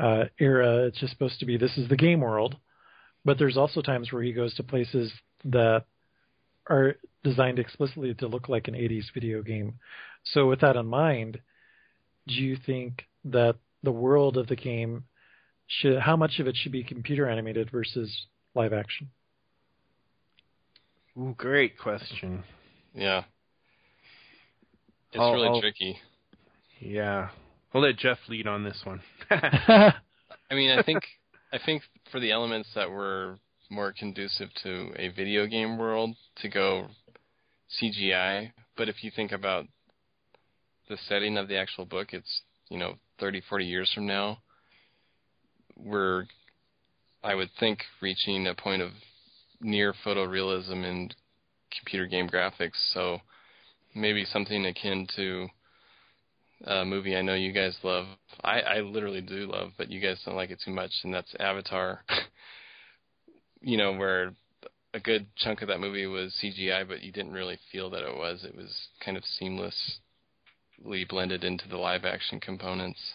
uh, 0.00 0.24
era. 0.38 0.86
It's 0.86 0.98
just 0.98 1.12
supposed 1.12 1.40
to 1.40 1.46
be 1.46 1.56
this 1.56 1.76
is 1.76 1.88
the 1.88 1.96
game 1.96 2.20
world. 2.20 2.56
But 3.24 3.38
there's 3.38 3.58
also 3.58 3.82
times 3.82 4.10
where 4.10 4.22
he 4.22 4.32
goes 4.32 4.54
to 4.54 4.62
places 4.62 5.12
that 5.44 5.84
are 6.68 6.96
designed 7.22 7.58
explicitly 7.58 8.14
to 8.14 8.28
look 8.28 8.48
like 8.48 8.68
an 8.68 8.74
80s 8.74 9.12
video 9.12 9.42
game. 9.42 9.74
So 10.24 10.48
with 10.48 10.60
that 10.60 10.76
in 10.76 10.86
mind, 10.86 11.40
do 12.26 12.34
you 12.34 12.56
think 12.64 13.04
that 13.24 13.56
the 13.82 13.92
world 13.92 14.36
of 14.36 14.46
the 14.46 14.56
game 14.56 15.04
should 15.66 15.98
how 16.00 16.16
much 16.16 16.38
of 16.38 16.46
it 16.46 16.56
should 16.56 16.72
be 16.72 16.82
computer 16.82 17.28
animated 17.28 17.70
versus 17.70 18.26
live 18.54 18.72
action? 18.72 19.10
Ooh, 21.18 21.34
great 21.36 21.78
question. 21.78 22.44
Yeah. 22.94 23.24
It's 25.12 25.20
I'll- 25.20 25.32
really 25.32 25.48
I'll- 25.48 25.60
tricky. 25.60 25.98
Yeah. 26.80 27.30
I'll 27.74 27.82
let 27.82 27.96
Jeff 27.98 28.18
lead 28.28 28.46
on 28.48 28.64
this 28.64 28.80
one. 28.84 29.00
I 29.30 29.92
mean, 30.50 30.76
I 30.76 30.82
think 30.82 31.04
I 31.52 31.58
think 31.64 31.82
for 32.10 32.18
the 32.18 32.32
elements 32.32 32.68
that 32.74 32.90
were 32.90 33.38
more 33.70 33.92
conducive 33.92 34.48
to 34.64 34.92
a 34.96 35.08
video 35.08 35.46
game 35.46 35.78
world 35.78 36.16
to 36.42 36.48
go 36.48 36.88
CGI, 37.80 38.50
but 38.76 38.88
if 38.88 39.04
you 39.04 39.12
think 39.14 39.30
about 39.30 39.66
the 40.88 40.96
setting 41.08 41.36
of 41.36 41.46
the 41.46 41.56
actual 41.56 41.84
book, 41.84 42.08
it's, 42.12 42.42
you 42.68 42.78
know, 42.78 42.94
30, 43.20 43.42
40 43.48 43.64
years 43.64 43.90
from 43.94 44.06
now, 44.06 44.38
we're 45.76 46.24
I 47.22 47.34
would 47.34 47.50
think 47.58 47.80
reaching 48.00 48.46
a 48.46 48.54
point 48.54 48.80
of 48.80 48.90
near 49.60 49.94
photorealism 50.04 50.84
in 50.84 51.10
computer 51.76 52.06
game 52.06 52.28
graphics, 52.28 52.92
so 52.94 53.18
maybe 53.94 54.24
something 54.24 54.64
akin 54.64 55.06
to 55.16 55.48
a 56.64 56.84
movie 56.84 57.16
I 57.16 57.22
know 57.22 57.34
you 57.34 57.52
guys 57.52 57.76
love. 57.82 58.06
I, 58.42 58.60
I 58.60 58.80
literally 58.80 59.20
do 59.20 59.50
love, 59.50 59.72
but 59.78 59.90
you 59.90 60.00
guys 60.00 60.20
don't 60.24 60.36
like 60.36 60.50
it 60.50 60.60
too 60.64 60.72
much, 60.72 60.92
and 61.04 61.12
that's 61.12 61.34
Avatar. 61.38 62.04
you 63.60 63.76
know, 63.76 63.92
where 63.92 64.32
a 64.92 65.00
good 65.00 65.26
chunk 65.36 65.62
of 65.62 65.68
that 65.68 65.80
movie 65.80 66.06
was 66.06 66.34
CGI, 66.42 66.86
but 66.86 67.02
you 67.02 67.12
didn't 67.12 67.32
really 67.32 67.58
feel 67.70 67.90
that 67.90 68.02
it 68.02 68.16
was. 68.16 68.44
It 68.44 68.54
was 68.54 68.74
kind 69.04 69.16
of 69.16 69.24
seamlessly 70.84 71.08
blended 71.08 71.44
into 71.44 71.68
the 71.68 71.76
live 71.76 72.04
action 72.04 72.40
components. 72.40 73.14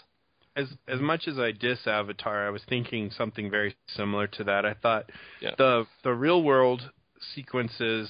as 0.55 0.68
as 0.88 1.01
much 1.01 1.28
as 1.28 1.38
I 1.38 1.51
diss 1.51 1.86
Avatar, 1.86 2.47
I 2.47 2.49
was 2.49 2.63
thinking 2.70 3.11
something 3.11 3.49
very 3.51 3.76
similar 3.88 4.28
to 4.28 4.43
that. 4.45 4.66
I 4.66 4.74
thought 4.74 5.09
Yeah. 5.41 5.55
the 5.57 5.86
the 6.03 6.13
real 6.13 6.43
world 6.43 6.91
sequences 7.34 8.09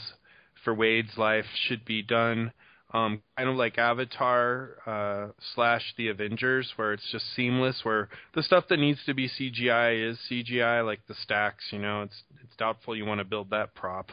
for 0.63 0.73
Wade's 0.73 1.17
life 1.17 1.45
should 1.67 1.85
be 1.85 2.01
done 2.01 2.51
um, 2.93 3.21
kind 3.35 3.49
of 3.49 3.55
like 3.55 3.77
Avatar 3.77 4.77
uh, 4.85 5.31
slash 5.53 5.93
The 5.97 6.09
Avengers, 6.09 6.71
where 6.77 6.93
it's 6.93 7.11
just 7.11 7.25
seamless. 7.35 7.83
Where 7.83 8.09
the 8.33 8.43
stuff 8.43 8.67
that 8.69 8.77
needs 8.77 9.03
to 9.05 9.13
be 9.13 9.27
CGI 9.27 10.09
is 10.09 10.17
CGI, 10.29 10.85
like 10.85 11.05
the 11.07 11.15
stacks. 11.15 11.65
You 11.71 11.79
know, 11.79 12.03
it's 12.03 12.23
it's 12.43 12.55
doubtful 12.55 12.95
you 12.95 13.05
want 13.05 13.19
to 13.19 13.25
build 13.25 13.49
that 13.49 13.73
prop, 13.75 14.11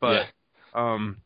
but 0.00 0.26
um, 0.74 1.18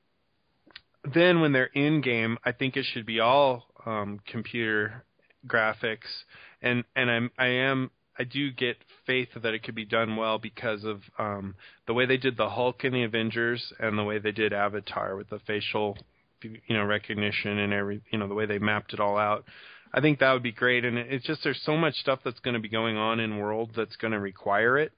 then 1.15 1.41
when 1.41 1.53
they're 1.53 1.67
in 1.67 2.01
game, 2.01 2.39
I 2.45 2.53
think 2.53 2.77
it 2.77 2.85
should 2.85 3.07
be 3.07 3.21
all 3.21 3.67
um, 3.87 4.21
computer 4.27 5.05
graphics, 5.47 6.25
and 6.63 6.85
and 6.97 7.11
I'm 7.11 7.31
I 7.39 7.47
am 7.47 7.91
I 8.19 8.25
do 8.25 8.51
get 8.51 8.77
faith 9.07 9.29
that 9.41 9.55
it 9.55 9.63
could 9.63 9.75
be 9.75 9.85
done 9.85 10.17
well 10.17 10.39
because 10.39 10.85
of 10.85 11.03
um, 11.19 11.55
the 11.87 11.95
way 11.95 12.07
they 12.07 12.17
did 12.17 12.37
the 12.37 12.49
Hulk 12.49 12.85
in 12.85 12.93
the 12.93 13.05
Avengers 13.05 13.73
and 13.79 13.97
the 13.97 14.05
way 14.05 14.19
they 14.19 14.33
did 14.33 14.53
Avatar 14.53 15.17
with 15.17 15.31
the 15.31 15.39
facial 15.41 15.97
you 16.43 16.77
know 16.77 16.85
recognition 16.85 17.59
and 17.59 17.73
every 17.73 18.01
you 18.11 18.19
know 18.19 18.29
the 18.29 18.35
way 18.35 18.47
they 18.47 18.59
mapped 18.59 18.93
it 18.93 19.01
all 19.01 19.17
out. 19.17 19.45
I 19.93 20.01
think 20.01 20.19
that 20.19 20.33
would 20.33 20.43
be 20.43 20.53
great, 20.53 20.85
and 20.85 20.99
it's 20.99 21.27
just 21.27 21.43
there's 21.45 21.63
so 21.63 21.77
much 21.77 21.95
stuff 21.95 22.21
that's 22.25 22.41
going 22.41 22.55
to 22.55 22.61
be 22.61 22.69
going 22.69 22.97
on 22.97 23.21
in 23.21 23.39
world 23.39 23.71
that's 23.75 23.97
going 23.97 24.13
to 24.13 24.21
require 24.21 24.79
it. 24.79 24.93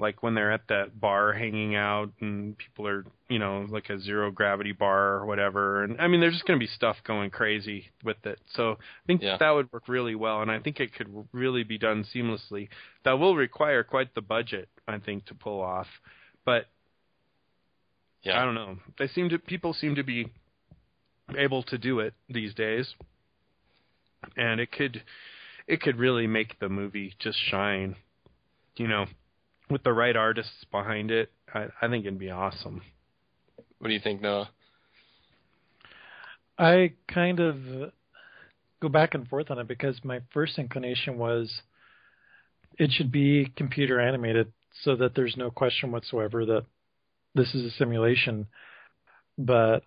Like 0.00 0.22
when 0.22 0.34
they're 0.34 0.50
at 0.50 0.66
that 0.68 0.98
bar 0.98 1.32
hanging 1.32 1.74
out 1.76 2.10
and 2.20 2.56
people 2.56 2.86
are, 2.88 3.04
you 3.28 3.38
know, 3.38 3.66
like 3.68 3.90
a 3.90 4.00
zero 4.00 4.30
gravity 4.30 4.72
bar 4.72 5.14
or 5.14 5.26
whatever. 5.26 5.84
And 5.84 6.00
I 6.00 6.08
mean, 6.08 6.20
there's 6.20 6.32
just 6.32 6.46
going 6.46 6.58
to 6.58 6.64
be 6.64 6.70
stuff 6.72 6.96
going 7.04 7.30
crazy 7.30 7.90
with 8.02 8.24
it. 8.24 8.40
So 8.54 8.72
I 8.72 9.06
think 9.06 9.22
Yeah. 9.22 9.36
that 9.38 9.50
would 9.50 9.70
work 9.72 9.88
really 9.88 10.14
well, 10.14 10.40
and 10.42 10.50
I 10.50 10.58
think 10.58 10.80
it 10.80 10.94
could 10.94 11.08
really 11.32 11.62
be 11.62 11.76
done 11.78 12.04
seamlessly. 12.04 12.68
That 13.04 13.18
will 13.18 13.36
require 13.36 13.84
quite 13.84 14.14
the 14.14 14.22
budget, 14.22 14.68
I 14.88 14.98
think, 14.98 15.26
to 15.26 15.34
pull 15.34 15.60
off. 15.60 15.88
But 16.44 16.66
Yeah. 18.22 18.40
I 18.40 18.44
don't 18.44 18.54
know. 18.54 18.78
They 18.98 19.08
seem 19.08 19.28
to 19.28 19.38
people 19.38 19.74
seem 19.74 19.94
to 19.96 20.02
be 20.02 20.28
able 21.36 21.62
to 21.64 21.78
do 21.78 22.00
it 22.00 22.14
these 22.28 22.54
days, 22.54 22.94
and 24.36 24.60
it 24.60 24.72
could 24.72 25.02
it 25.66 25.80
could 25.80 25.96
really 25.98 26.26
make 26.26 26.58
the 26.58 26.68
movie 26.68 27.14
just 27.18 27.38
shine. 27.38 27.96
You 28.76 28.88
know, 28.88 29.06
with 29.70 29.82
the 29.82 29.92
right 29.92 30.16
artists 30.16 30.64
behind 30.70 31.10
it, 31.10 31.30
I, 31.52 31.66
I 31.80 31.88
think 31.88 32.04
it'd 32.04 32.18
be 32.18 32.30
awesome. 32.30 32.82
What 33.78 33.88
do 33.88 33.94
you 33.94 34.00
think, 34.00 34.20
Noah? 34.20 34.50
I 36.58 36.92
kind 37.08 37.40
of 37.40 37.56
go 38.80 38.88
back 38.88 39.14
and 39.14 39.26
forth 39.28 39.50
on 39.50 39.58
it 39.58 39.68
because 39.68 39.98
my 40.04 40.20
first 40.32 40.58
inclination 40.58 41.16
was 41.16 41.62
it 42.78 42.90
should 42.92 43.12
be 43.12 43.52
computer 43.56 44.00
animated 44.00 44.52
so 44.82 44.96
that 44.96 45.14
there's 45.14 45.36
no 45.36 45.50
question 45.50 45.90
whatsoever 45.90 46.44
that 46.46 46.64
this 47.34 47.54
is 47.54 47.64
a 47.64 47.76
simulation. 47.76 48.46
But 49.38 49.84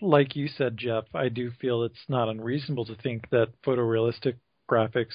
like 0.00 0.36
you 0.36 0.48
said, 0.48 0.76
Jeff, 0.76 1.04
I 1.14 1.28
do 1.28 1.50
feel 1.60 1.82
it's 1.82 1.96
not 2.08 2.28
unreasonable 2.28 2.86
to 2.86 2.96
think 2.96 3.28
that 3.30 3.48
photorealistic 3.66 4.34
graphics 4.70 5.14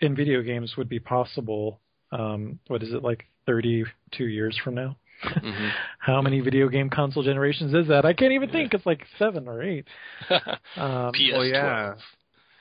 in 0.00 0.14
video 0.16 0.42
games 0.42 0.74
would 0.76 0.88
be 0.88 1.00
possible. 1.00 1.80
Um, 2.12 2.58
what 2.68 2.82
is 2.82 2.92
it 2.92 3.02
like 3.02 3.24
32 3.46 4.24
years 4.24 4.58
from 4.62 4.74
now? 4.74 4.96
hmm 5.22 5.68
How 5.98 6.20
many 6.22 6.40
video 6.40 6.68
game 6.68 6.90
console 6.90 7.22
generations 7.22 7.74
is 7.74 7.88
that? 7.88 8.04
I 8.04 8.12
can't 8.12 8.32
even 8.32 8.50
think. 8.50 8.74
It's 8.74 8.86
like 8.86 9.04
seven 9.18 9.48
or 9.48 9.62
eight. 9.62 9.86
Um, 10.76 11.12
PS12. 11.12 11.32
Well, 11.32 11.44
yeah. 11.44 11.94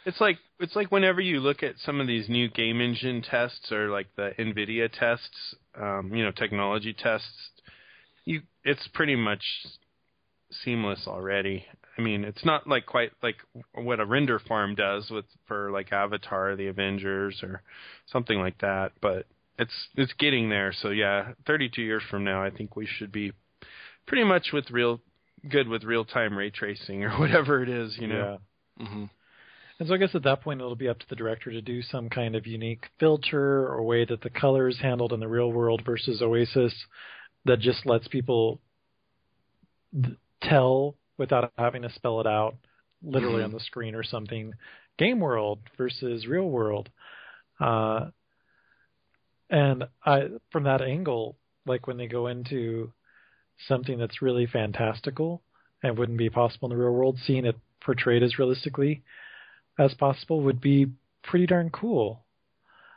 It's 0.05 0.21
like 0.21 0.37
it's 0.59 0.75
like 0.75 0.91
whenever 0.91 1.19
you 1.19 1.39
look 1.39 1.63
at 1.63 1.75
some 1.83 1.99
of 1.99 2.07
these 2.07 2.29
new 2.29 2.47
game 2.49 2.79
engine 2.79 3.21
tests 3.21 3.71
or 3.71 3.89
like 3.89 4.07
the 4.15 4.31
Nvidia 4.39 4.89
tests, 4.91 5.55
um, 5.79 6.11
you 6.13 6.23
know, 6.23 6.31
technology 6.31 6.93
tests, 6.93 7.27
you 8.23 8.41
it's 8.63 8.87
pretty 8.93 9.15
much 9.15 9.43
seamless 10.63 11.07
already. 11.07 11.65
I 11.97 12.01
mean, 12.01 12.23
it's 12.23 12.45
not 12.45 12.67
like 12.67 12.85
quite 12.85 13.11
like 13.23 13.37
what 13.73 13.99
a 13.99 14.05
render 14.05 14.39
farm 14.39 14.75
does 14.75 15.09
with 15.09 15.25
for 15.47 15.71
like 15.71 15.91
Avatar, 15.91 16.55
the 16.55 16.67
Avengers, 16.67 17.41
or 17.41 17.61
something 18.05 18.37
like 18.39 18.59
that, 18.59 18.91
but 19.01 19.25
it's 19.57 19.87
it's 19.95 20.13
getting 20.13 20.49
there. 20.49 20.73
So 20.81 20.89
yeah, 20.89 21.33
32 21.47 21.81
years 21.81 22.03
from 22.09 22.23
now, 22.23 22.43
I 22.43 22.49
think 22.49 22.75
we 22.75 22.85
should 22.85 23.11
be 23.11 23.31
pretty 24.07 24.23
much 24.23 24.47
with 24.53 24.69
real 24.71 25.01
good 25.49 25.67
with 25.67 25.83
real 25.83 26.05
time 26.05 26.37
ray 26.37 26.49
tracing 26.49 27.03
or 27.03 27.11
whatever 27.19 27.61
it 27.63 27.69
is, 27.69 27.97
you 27.99 28.07
know. 28.07 28.39
Yeah. 28.79 28.85
hmm 28.87 29.05
And 29.79 29.87
so 29.87 29.93
I 29.93 29.97
guess 29.97 30.15
at 30.15 30.23
that 30.23 30.41
point 30.41 30.59
it'll 30.61 30.75
be 30.75 30.89
up 30.89 30.99
to 30.99 31.05
the 31.09 31.15
director 31.15 31.51
to 31.51 31.61
do 31.61 31.81
some 31.81 32.09
kind 32.09 32.35
of 32.35 32.47
unique 32.47 32.85
filter 32.99 33.67
or 33.67 33.83
way 33.83 34.05
that 34.05 34.21
the 34.21 34.29
color 34.29 34.67
is 34.67 34.79
handled 34.79 35.13
in 35.13 35.19
the 35.19 35.27
real 35.27 35.51
world 35.51 35.83
versus 35.85 36.21
Oasis 36.21 36.73
that 37.45 37.59
just 37.59 37.85
lets 37.85 38.07
people 38.07 38.59
th- 39.93 40.17
tell 40.41 40.95
without 41.17 41.51
having 41.57 41.83
to 41.83 41.91
spell 41.93 42.19
it 42.19 42.27
out 42.27 42.55
literally 43.03 43.41
Mhm. 43.41 43.45
on 43.45 43.51
the 43.51 43.59
screen 43.59 43.95
or 43.95 44.03
something. 44.03 44.53
Game 44.97 45.19
world 45.19 45.59
versus 45.77 46.25
real 46.27 46.49
world. 46.49 46.89
Uh, 47.59 48.09
and 49.49 49.85
I, 50.05 50.29
from 50.51 50.63
that 50.63 50.81
angle, 50.81 51.37
like 51.65 51.87
when 51.87 51.97
they 51.97 52.07
go 52.07 52.27
into 52.27 52.91
something 53.67 53.97
that's 53.97 54.21
really 54.21 54.45
fantastical 54.45 55.41
and 55.83 55.97
wouldn't 55.97 56.17
be 56.17 56.29
possible 56.29 56.69
in 56.69 56.77
the 56.77 56.83
real 56.83 56.93
world, 56.93 57.17
seeing 57.25 57.45
it 57.45 57.57
portrayed 57.81 58.23
as 58.23 58.39
realistically 58.39 59.03
as 59.77 59.93
possible 59.93 60.41
would 60.41 60.61
be 60.61 60.87
pretty 61.23 61.45
darn 61.45 61.69
cool. 61.69 62.23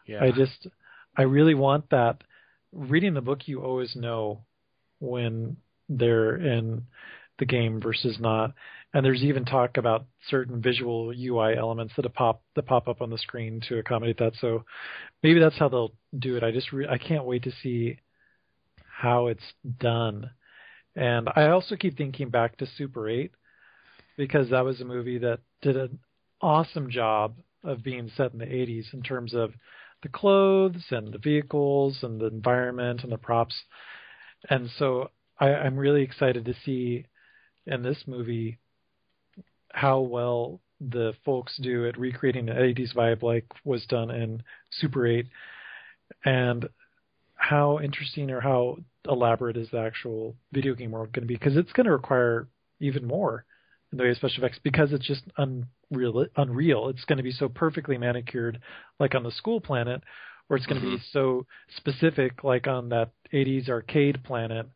Yeah. 0.07 0.23
I 0.23 0.31
just, 0.31 0.69
I 1.17 1.23
really 1.23 1.55
want 1.55 1.91
that. 1.91 2.23
Reading 2.73 3.15
the 3.15 3.21
book, 3.21 3.49
you 3.49 3.63
always 3.63 3.97
know 3.97 4.45
when 5.01 5.57
they're 5.89 6.37
in 6.37 6.87
the 7.39 7.47
game 7.47 7.81
versus 7.81 8.19
not. 8.21 8.53
And 8.95 9.05
there's 9.05 9.23
even 9.23 9.45
talk 9.45 9.77
about 9.77 10.07
certain 10.29 10.63
visual 10.63 11.13
UI 11.15 11.57
elements 11.57 11.93
that 11.97 12.15
pop 12.15 12.43
that 12.55 12.67
pop 12.67 12.89
up 12.89 13.03
on 13.03 13.11
the 13.11 13.19
screen 13.19 13.61
to 13.69 13.79
accommodate 13.79 14.19
that. 14.19 14.33
So 14.41 14.65
maybe 15.23 15.41
that's 15.41 15.59
how 15.59 15.69
they'll 15.69 15.93
do 16.19 16.37
it. 16.37 16.43
I 16.43 16.51
just 16.53 16.73
re- 16.73 16.89
I 16.89 16.97
can't 16.97 17.27
wait 17.27 17.43
to 17.45 17.53
see 17.63 17.99
how 18.99 19.27
it's 19.27 19.45
done. 19.79 20.31
And 20.97 21.29
I 21.37 21.49
also 21.49 21.77
keep 21.77 21.97
thinking 21.97 22.31
back 22.31 22.57
to 22.57 22.67
Super 22.77 23.09
8 23.09 23.31
because 24.17 24.51
that 24.51 24.65
was 24.65 24.81
a 24.81 24.85
movie 24.85 25.19
that 25.19 25.41
did 25.63 25.77
an 25.77 25.99
awesome 26.41 26.91
job 26.91 27.37
of 27.63 27.83
being 27.83 28.11
set 28.17 28.33
in 28.33 28.39
the 28.39 28.47
80s 28.47 28.93
in 28.93 29.03
terms 29.03 29.35
of 29.35 29.53
the 30.03 30.09
clothes 30.09 30.85
and 30.91 31.13
the 31.13 31.19
vehicles 31.19 31.99
and 32.03 32.21
the 32.21 32.27
environment 32.27 33.03
and 33.03 33.13
the 33.13 33.19
props. 33.19 33.55
And 34.49 34.71
so 34.79 35.11
I, 35.39 35.51
I'm 35.51 35.77
really 35.77 36.03
excited 36.03 36.45
to 36.45 36.55
see 36.65 37.07
in 37.67 37.83
this 37.83 38.05
movie 38.07 38.59
how 39.73 40.01
well 40.01 40.61
the 40.81 41.15
folks 41.25 41.59
do 41.61 41.89
at 41.89 41.99
recreating 41.99 42.47
the 42.47 42.53
80s 42.53 42.95
vibe 42.95 43.23
like 43.23 43.47
was 43.65 43.85
done 43.87 44.11
in 44.11 44.43
Super 44.71 45.07
8 45.07 45.27
and 46.25 46.69
how 47.35 47.81
interesting 47.81 48.31
or 48.31 48.41
how 48.41 48.79
elaborate 49.09 49.57
is 49.57 49.69
the 49.71 49.79
actual 49.79 50.35
video 50.53 50.75
game 50.75 50.91
world 50.91 51.13
going 51.13 51.23
to 51.23 51.29
be? 51.29 51.35
Because 51.35 51.57
it's 51.57 51.73
going 51.73 51.87
to 51.87 51.93
require 51.93 52.49
even 52.81 53.07
more 53.07 53.45
in 53.93 53.99
the 53.99 54.05
way 54.05 54.11
of 54.11 54.17
special 54.17 54.45
effects 54.45 54.61
because 54.63 54.93
it's 54.93 55.07
just 55.07 55.23
unreal 55.39 56.27
unreal. 56.37 56.89
It's 56.89 57.05
going 57.05 57.17
to 57.17 57.23
be 57.23 57.33
so 57.33 57.49
perfectly 57.49 57.97
manicured 57.97 58.61
like 59.01 59.15
on 59.15 59.23
the 59.23 59.31
school 59.31 59.61
planet 59.61 60.03
or 60.49 60.57
it's 60.57 60.67
going 60.67 60.81
to 60.81 60.87
be 60.87 60.97
mm-hmm. 60.97 61.05
so 61.13 61.47
specific 61.77 62.45
like 62.45 62.67
on 62.67 62.91
that 62.91 63.11
80s 63.33 63.69
arcade 63.69 64.23
planet 64.25 64.67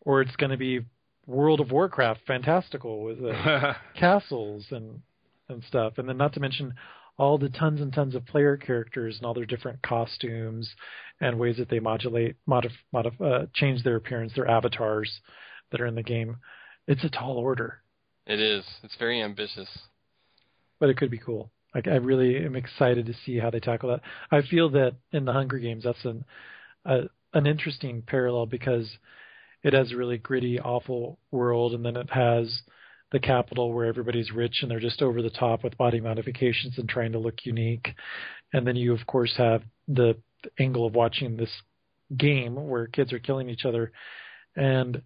or 0.00 0.20
it's 0.20 0.36
going 0.36 0.50
to 0.50 0.56
be 0.56 0.80
World 1.28 1.60
of 1.60 1.70
Warcraft 1.70 2.20
fantastical 2.26 3.02
with 3.04 3.18
uh, 3.24 3.74
castles 3.98 4.64
and 4.70 5.02
and 5.48 5.62
stuff, 5.64 5.94
and 5.98 6.08
then 6.08 6.16
not 6.16 6.32
to 6.34 6.40
mention 6.40 6.74
all 7.16 7.38
the 7.38 7.48
tons 7.48 7.80
and 7.80 7.92
tons 7.92 8.14
of 8.14 8.26
player 8.26 8.56
characters 8.56 9.16
and 9.16 9.26
all 9.26 9.34
their 9.34 9.46
different 9.46 9.80
costumes 9.82 10.68
and 11.20 11.38
ways 11.38 11.56
that 11.56 11.68
they 11.68 11.80
modulate, 11.80 12.36
modif, 12.48 12.70
modif, 12.94 13.20
uh, 13.20 13.46
change 13.54 13.82
their 13.82 13.96
appearance, 13.96 14.32
their 14.34 14.48
avatars 14.48 15.20
that 15.70 15.80
are 15.80 15.86
in 15.86 15.94
the 15.94 16.02
game. 16.02 16.36
It's 16.86 17.04
a 17.04 17.08
tall 17.08 17.36
order, 17.38 17.80
It 18.26 18.40
is. 18.40 18.64
It's 18.82 18.96
very 18.98 19.20
ambitious. 19.22 19.68
but 20.78 20.88
it 20.90 20.96
could 20.96 21.10
be 21.10 21.18
cool. 21.18 21.50
Like 21.74 21.88
I 21.88 21.96
really 21.96 22.36
am 22.44 22.56
excited 22.56 23.06
to 23.06 23.14
see 23.26 23.38
how 23.38 23.50
they 23.50 23.60
tackle 23.60 23.90
that. 23.90 24.00
I 24.30 24.42
feel 24.42 24.70
that 24.70 24.94
in 25.12 25.24
the 25.24 25.32
Hunger 25.32 25.58
Games, 25.58 25.84
that's 25.84 26.04
an 26.04 26.24
a, 26.84 27.02
an 27.34 27.46
interesting 27.46 28.02
parallel 28.02 28.46
because 28.46 28.88
it 29.62 29.72
has 29.72 29.92
a 29.92 29.96
really 29.96 30.18
gritty, 30.18 30.60
awful 30.60 31.18
world, 31.30 31.74
and 31.74 31.84
then 31.84 31.96
it 31.96 32.10
has 32.10 32.62
the 33.10 33.18
Capitol 33.18 33.72
where 33.72 33.86
everybody's 33.86 34.30
rich 34.32 34.58
and 34.60 34.70
they're 34.70 34.80
just 34.80 35.02
over 35.02 35.22
the 35.22 35.30
top 35.30 35.64
with 35.64 35.76
body 35.78 36.00
modifications 36.00 36.78
and 36.78 36.88
trying 36.88 37.12
to 37.12 37.18
look 37.18 37.44
unique. 37.44 37.88
And 38.52 38.66
then 38.66 38.76
you, 38.76 38.92
of 38.92 39.06
course, 39.06 39.34
have 39.36 39.62
the 39.88 40.16
angle 40.58 40.86
of 40.86 40.94
watching 40.94 41.36
this 41.36 41.50
game 42.16 42.54
where 42.68 42.86
kids 42.86 43.12
are 43.12 43.18
killing 43.18 43.48
each 43.48 43.64
other. 43.64 43.92
And 44.56 45.02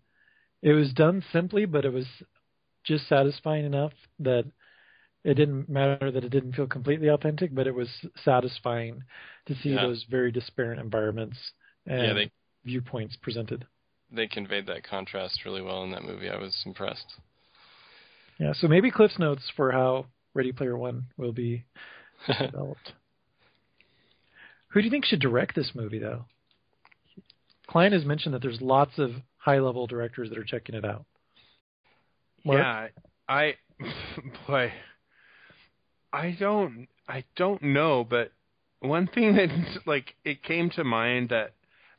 it 0.63 0.73
was 0.73 0.93
done 0.93 1.25
simply, 1.33 1.65
but 1.65 1.85
it 1.85 1.93
was 1.93 2.07
just 2.85 3.09
satisfying 3.09 3.65
enough 3.65 3.93
that 4.21 4.45
it 5.25 5.35
didn't 5.35 5.69
matter 5.69 6.11
that 6.11 6.25
it 6.25 6.31
didn't 6.31 6.55
feel 6.55 6.67
completely 6.67 7.09
authentic, 7.09 7.55
but 7.55 7.67
it 7.69 7.75
was 7.75 7.89
satisfying 8.25 9.05
to 9.47 9.55
see 9.57 9.71
Yeah. 9.71 9.83
those 9.83 10.03
very 10.05 10.33
disparate 10.33 10.79
environments 10.79 11.39
and 11.87 12.03
Yeah, 12.03 12.13
they 12.15 12.31
viewpoints 12.65 13.17
presented. 13.17 13.67
They 14.15 14.27
conveyed 14.27 14.67
that 14.67 14.85
contrast 14.85 15.45
really 15.45 15.63
well 15.63 15.83
in 15.85 15.91
that 15.93 16.05
movie. 16.05 16.29
I 16.29 16.39
was 16.39 16.63
impressed. 16.67 17.15
Yeah, 18.39 18.53
so 18.55 18.69
maybe 18.69 18.91
Cliff's 18.91 19.19
notes 19.19 19.51
for 19.57 19.73
how 19.73 20.07
Ready 20.35 20.53
Player 20.53 20.77
One 20.77 21.07
will 21.17 21.33
be 21.33 21.65
developed. 22.27 22.93
Who 24.69 24.81
do 24.81 24.85
you 24.85 24.91
think 24.91 25.05
should 25.05 25.21
direct 25.21 25.55
this 25.55 25.73
movie, 25.75 25.99
though? 25.99 26.25
Cline 27.67 27.93
has 27.93 28.05
mentioned 28.05 28.35
that 28.35 28.43
there's 28.43 28.61
lots 28.61 28.99
of 28.99 29.13
high-level 29.37 29.87
directors 29.87 30.29
that 30.29 30.39
are 30.39 30.45
checking 30.45 30.75
it 30.75 30.85
out. 30.85 31.05
Mark? 32.45 32.59
Yeah, 32.59 32.89
I 33.29 33.55
boy, 34.47 34.73
I 36.13 36.37
don't 36.39 36.89
I 37.09 37.25
don't 37.37 37.63
know, 37.63 38.05
but 38.09 38.33
one 38.81 39.07
thing 39.07 39.37
that 39.37 39.49
like 39.87 40.15
it 40.25 40.43
came 40.43 40.71
to 40.71 40.85
mind 40.85 41.29
that 41.31 41.53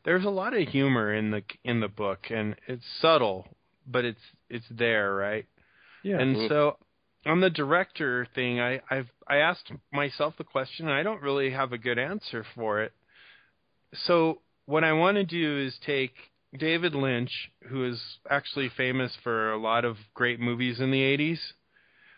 there's 0.05 0.25
a 0.25 0.29
lot 0.29 0.53
of 0.53 0.67
humor 0.67 1.13
in 1.13 1.31
the 1.31 1.43
in 1.63 1.79
the 1.79 1.87
book, 1.87 2.27
and 2.29 2.55
it's 2.67 2.85
subtle, 3.01 3.47
but 3.87 4.05
it's 4.05 4.21
it's 4.49 4.65
there, 4.69 5.13
right? 5.13 5.45
Yeah, 6.03 6.19
And 6.19 6.35
Mhm. 6.35 6.49
so 6.49 6.77
on 7.25 7.39
the 7.39 7.49
director 7.49 8.25
thing, 8.35 8.59
I 8.59 8.81
I've 8.89 9.09
I 9.27 9.37
asked 9.37 9.71
myself 9.91 10.35
the 10.37 10.43
question, 10.43 10.87
and 10.87 10.95
I 10.95 11.03
don't 11.03 11.21
really 11.21 11.51
have 11.51 11.71
a 11.73 11.77
good 11.77 11.97
answer 11.97 12.43
for 12.55 12.81
it. 12.81 12.93
So 13.93 14.41
what 14.65 14.83
I 14.83 14.93
want 14.93 15.15
to 15.17 15.23
do 15.23 15.57
is 15.59 15.77
take 15.85 16.13
David 16.57 16.93
Lynch, 16.95 17.51
who 17.69 17.85
is 17.85 18.01
actually 18.29 18.69
famous 18.69 19.15
for 19.23 19.51
a 19.51 19.57
lot 19.57 19.85
of 19.85 19.97
great 20.13 20.39
movies 20.39 20.79
in 20.79 20.91
the 20.91 21.01
80s, 21.01 21.39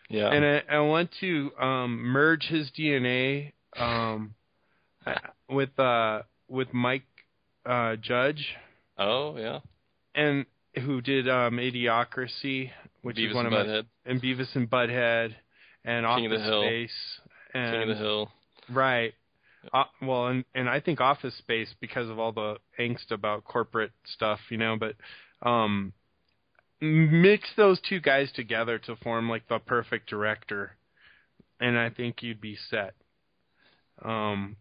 Yeah. 0.08 0.30
and 0.32 0.44
I, 0.44 0.62
I 0.68 0.80
want 0.80 1.10
to 1.20 1.52
um, 1.58 1.98
merge 2.02 2.46
his 2.46 2.70
DNA 2.72 3.52
um, 3.76 4.34
uh, 5.06 5.14
with 5.48 5.78
uh, 5.78 6.22
with 6.48 6.72
Mike 6.72 7.04
uh, 7.66 7.96
Judge, 7.96 8.54
oh 8.98 9.36
yeah. 9.36 9.60
and 10.14 10.46
who 10.74 11.00
did 11.00 11.28
um, 11.28 11.56
Idiocracy, 11.56 12.70
which 13.02 13.16
Beavis 13.16 13.28
is 13.30 13.34
one 13.34 13.46
of 13.46 13.52
my 13.52 13.82
and 14.04 14.22
Beavis 14.22 14.54
and 14.54 14.70
Butthead, 14.70 15.34
and 15.84 16.06
King 16.06 16.26
of 16.26 16.30
the 16.30 16.36
Office 16.36 16.46
Hill. 16.46 16.62
Space, 16.62 17.20
and 17.54 17.72
King 17.72 17.82
of 17.82 17.88
the 17.88 17.94
Hill. 17.96 18.30
right. 18.70 19.14
Uh, 19.72 19.84
well, 20.00 20.28
and 20.28 20.44
and 20.54 20.68
I 20.68 20.80
think 20.80 21.00
Office 21.00 21.34
Space 21.38 21.74
because 21.80 22.08
of 22.08 22.18
all 22.18 22.32
the 22.32 22.56
angst 22.78 23.10
about 23.10 23.44
corporate 23.44 23.92
stuff, 24.04 24.38
you 24.48 24.58
know. 24.58 24.76
But 24.78 24.94
um, 25.42 25.92
mix 26.80 27.48
those 27.56 27.80
two 27.88 28.00
guys 28.00 28.30
together 28.32 28.78
to 28.78 28.96
form 28.96 29.28
like 29.28 29.48
the 29.48 29.58
perfect 29.58 30.08
director, 30.08 30.76
and 31.60 31.78
I 31.78 31.90
think 31.90 32.22
you'd 32.22 32.40
be 32.40 32.56
set. 32.70 32.94
Um, 34.04 34.56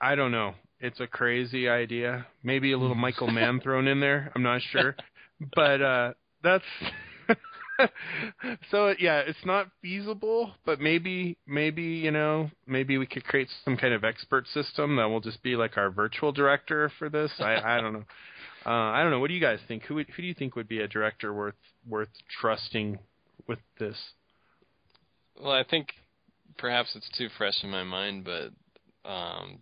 I 0.00 0.14
don't 0.14 0.32
know. 0.32 0.54
It's 0.82 0.98
a 0.98 1.06
crazy 1.06 1.68
idea. 1.68 2.26
Maybe 2.42 2.72
a 2.72 2.78
little 2.78 2.96
Michael 2.96 3.28
Mann 3.28 3.60
thrown 3.62 3.86
in 3.86 4.00
there. 4.00 4.32
I'm 4.34 4.42
not 4.42 4.60
sure, 4.60 4.96
but 5.54 5.80
uh, 5.80 6.12
that's. 6.42 6.64
so 8.70 8.92
yeah, 8.98 9.20
it's 9.20 9.44
not 9.44 9.68
feasible, 9.80 10.52
but 10.66 10.80
maybe 10.80 11.38
maybe 11.46 11.82
you 11.82 12.10
know 12.10 12.50
maybe 12.66 12.98
we 12.98 13.06
could 13.06 13.22
create 13.22 13.48
some 13.64 13.76
kind 13.76 13.94
of 13.94 14.02
expert 14.02 14.48
system 14.48 14.96
that 14.96 15.04
will 15.04 15.20
just 15.20 15.40
be 15.44 15.54
like 15.54 15.78
our 15.78 15.88
virtual 15.88 16.32
director 16.32 16.90
for 16.98 17.08
this. 17.08 17.30
I 17.38 17.78
I 17.78 17.80
don't 17.80 17.94
know. 17.94 18.04
Uh, 18.64 18.70
I 18.70 19.02
don't 19.02 19.10
know. 19.10 19.18
What 19.18 19.26
do 19.26 19.34
you 19.34 19.40
guys 19.40 19.58
think? 19.66 19.82
Who 19.86 19.96
who 19.96 20.04
do 20.04 20.22
you 20.22 20.34
think 20.34 20.54
would 20.54 20.68
be 20.68 20.82
a 20.82 20.86
director 20.86 21.34
worth 21.34 21.56
worth 21.84 22.10
trusting 22.40 22.96
with 23.48 23.58
this? 23.80 23.96
Well, 25.42 25.50
I 25.50 25.64
think 25.64 25.88
perhaps 26.58 26.94
it's 26.94 27.08
too 27.18 27.28
fresh 27.36 27.64
in 27.64 27.70
my 27.70 27.82
mind, 27.82 28.24
but 28.24 28.52
um, 29.10 29.58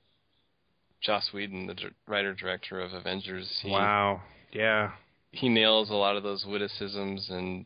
Joss 1.00 1.32
Whedon, 1.32 1.66
the 1.66 1.76
writer 2.06 2.34
director 2.34 2.80
of 2.80 2.92
Avengers, 2.92 3.48
he 3.62 3.70
Wow. 3.70 4.22
Yeah. 4.52 4.92
he 5.32 5.48
nails 5.48 5.90
a 5.90 5.94
lot 5.94 6.16
of 6.16 6.22
those 6.24 6.44
witticisms 6.44 7.30
and 7.30 7.64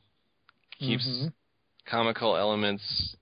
keeps 0.79 1.07
Mhm. 1.07 1.33
comical 1.87 2.37
elements 2.37 3.17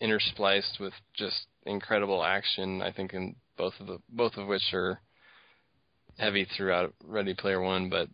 interspliced 0.00 0.78
with 0.78 0.92
just 1.14 1.46
incredible 1.64 2.22
action. 2.22 2.82
I 2.82 2.92
think 2.92 3.14
in 3.14 3.34
both 3.56 3.80
of 3.80 3.86
the 3.86 3.98
both 4.10 4.36
of 4.36 4.46
which 4.46 4.74
are 4.74 5.00
heavy 6.18 6.44
throughout 6.44 6.94
Ready 7.02 7.34
Player 7.34 7.60
One. 7.60 7.88
But 7.88 8.08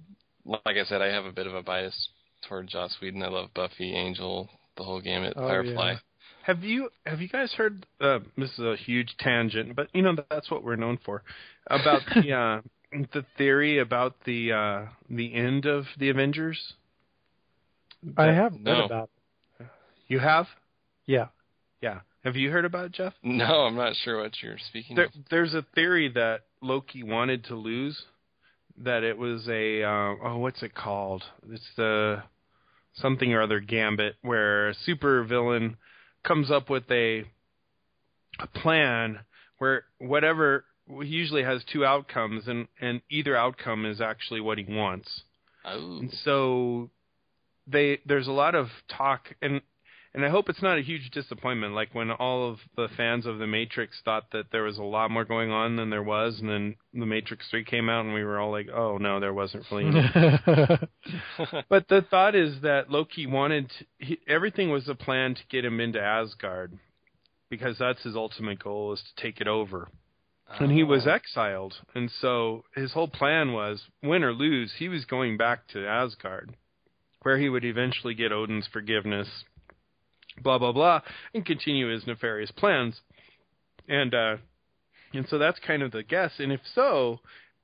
like 0.45 0.77
I 0.77 0.85
said, 0.85 1.03
I 1.03 1.09
have 1.09 1.25
a 1.27 1.33
bit 1.33 1.47
of 1.47 1.55
a 1.55 1.63
bias 1.63 2.09
toward 2.43 2.69
Joss 2.69 3.01
Whedon. 3.01 3.23
I 3.23 3.29
love 3.29 3.53
Buffy, 3.55 3.95
Angel, 3.95 4.49
the 4.77 4.85
whole 4.85 5.01
gamut, 5.01 5.35
Oh, 5.37 5.47
Firefly. 5.49 5.93
yeah. 5.93 5.99
Have 6.45 6.63
you 6.65 6.91
have 7.07 7.21
you 7.21 7.29
guys 7.29 7.53
heard? 7.53 7.87
Uh, 8.01 8.19
this 8.37 8.51
is 8.53 8.59
a 8.61 8.77
huge 8.77 9.15
tangent, 9.19 9.77
but 9.77 9.89
you 9.95 10.03
know 10.03 10.17
that's 10.31 10.51
what 10.51 10.65
we're 10.65 10.77
known 10.77 10.99
for. 11.05 11.23
About 11.69 12.03
the 12.15 12.33
uh, 12.95 12.99
the 13.13 13.25
theory 13.39 13.79
about 13.79 14.17
the 14.25 14.53
uh, 14.53 14.87
the 15.09 15.35
end 15.35 15.67
of 15.67 15.85
the 15.99 16.09
Avengers. 16.11 16.75
I 18.17 18.27
That- 18.27 18.35
have 18.35 18.53
read 18.53 18.65
no. 18.65 18.85
about. 18.85 19.11
You 20.09 20.19
have? 20.19 20.47
Yeah, 21.07 21.29
Yeah. 21.81 22.01
Have 22.25 22.37
you 22.37 22.51
heard 22.51 22.65
about 22.65 22.85
it, 22.87 22.93
Jeff? 22.93 23.15
No, 23.23 23.63
I'm 23.65 23.75
not 23.75 23.97
sure 23.97 24.21
what 24.23 24.33
you're 24.43 24.59
speaking 24.69 24.95
There, 24.95 25.07
of. 25.07 25.13
there's 25.31 25.55
a 25.55 25.65
theory 25.75 26.09
that 26.11 26.43
Loki 26.61 27.03
wanted 27.03 27.45
to 27.47 27.55
lose. 27.57 28.01
That 28.79 29.03
it 29.05 29.17
was 29.19 29.49
a 29.49 29.83
uh, 29.83 30.15
oh, 30.25 30.39
what's 30.39 30.63
it 30.63 30.75
called? 30.75 31.23
It's 31.51 31.67
the 31.77 32.23
something 32.95 33.33
or 33.33 33.41
other 33.43 33.61
gambit 33.61 34.17
where 34.23 34.69
a 34.71 34.75
super 34.75 35.25
villain 35.25 35.77
comes 36.25 36.51
up 36.51 36.71
with 36.71 36.91
a 36.91 37.25
a 38.39 38.47
plan 38.47 39.21
where 39.59 39.85
whatever 39.99 40.65
he 40.89 41.09
usually 41.09 41.43
has 41.43 41.63
two 41.73 41.85
outcomes 41.85 42.49
and 42.49 42.69
and 42.81 43.03
either 43.11 43.37
outcome 43.37 43.87
is 43.87 44.01
actually 44.01 44.41
what 44.41 44.59
he 44.59 44.65
wants. 44.69 45.23
Oh, 45.65 45.99
And 45.99 46.13
so 46.25 46.91
they 47.67 48.01
there's 48.07 48.27
a 48.27 48.33
lot 48.33 48.55
of 48.55 48.69
talk 48.89 49.35
and 49.41 49.61
and 50.15 50.25
I 50.27 50.29
hope 50.29 50.49
it's 50.51 50.61
not 50.63 50.77
a 50.79 50.83
huge 50.83 51.11
disappointment 51.11 51.75
like 51.75 51.95
when 51.95 52.11
all 52.11 52.51
of 52.51 52.59
the 52.77 52.89
fans 52.97 53.25
of 53.27 53.39
the 53.39 53.47
Matrix 53.47 54.01
thought 54.05 54.31
that 54.33 54.51
there 54.53 54.63
was 54.65 54.77
a 54.79 54.83
lot 54.83 55.11
more 55.11 55.25
going 55.25 55.51
on 55.51 55.77
than 55.77 55.91
there 55.91 56.03
was 56.03 56.39
and 56.41 56.49
then 56.51 56.77
the 56.93 57.07
Matrix 57.07 57.49
3 57.51 57.65
came 57.65 57.89
out 57.89 58.05
and 58.05 58.13
we 58.15 58.23
were 58.25 58.39
all 58.39 58.51
like, 58.51 58.69
"Oh 58.69 58.99
no, 58.99 59.21
there 59.21 59.33
wasn't 59.35 59.65
really 59.71 59.91
but 61.69 61.89
the 61.89 62.03
thought 62.11 62.35
is 62.35 62.61
that 62.63 62.91
Loki 62.91 63.27
wanted 63.27 63.71
to, 63.71 63.85
he, 63.99 64.19
everything 64.29 64.71
was 64.71 64.89
a 64.89 64.95
plan 64.95 65.35
to 65.35 65.43
get 65.51 65.65
him 65.65 65.81
into 65.81 66.01
Asgard 66.01 66.79
because 67.51 67.79
that's 67.79 68.03
his 68.03 68.17
ultimate 68.17 68.63
goal 68.63 68.93
is 68.93 69.03
to 69.03 69.23
take 69.23 69.41
it 69.41 69.49
over. 69.49 69.89
and 70.59 70.71
he 70.73 70.83
was 70.83 71.07
Oh. 71.07 71.11
exiled. 71.11 71.75
And 71.95 72.11
so 72.11 72.65
his 72.75 72.93
whole 72.93 73.09
plan 73.09 73.53
was, 73.53 73.83
win 74.03 74.23
or 74.25 74.33
lose, 74.33 74.75
he 74.79 74.89
was 74.89 75.05
going 75.07 75.37
back 75.37 75.67
to 75.69 75.87
Asgard, 75.87 76.55
where 77.23 77.39
he 77.39 77.49
would 77.49 77.65
eventually 77.65 78.15
get 78.15 78.33
Odin's 78.33 78.67
forgiveness, 78.67 79.45
blah 80.41 80.59
blah 80.59 80.73
blah, 80.73 81.01
and 81.35 81.45
continue 81.45 81.93
his 81.93 82.07
nefarious 82.07 82.51
plans. 82.51 83.01
And 83.89 84.15
uh, 84.15 84.37
and 85.13 85.27
so 85.29 85.39
that's 85.39 85.59
kind 85.61 85.83
of 85.83 85.93
the 85.93 86.03
guess. 86.03 86.33
And 86.39 86.53
if 86.53 86.61
so, 86.75 87.21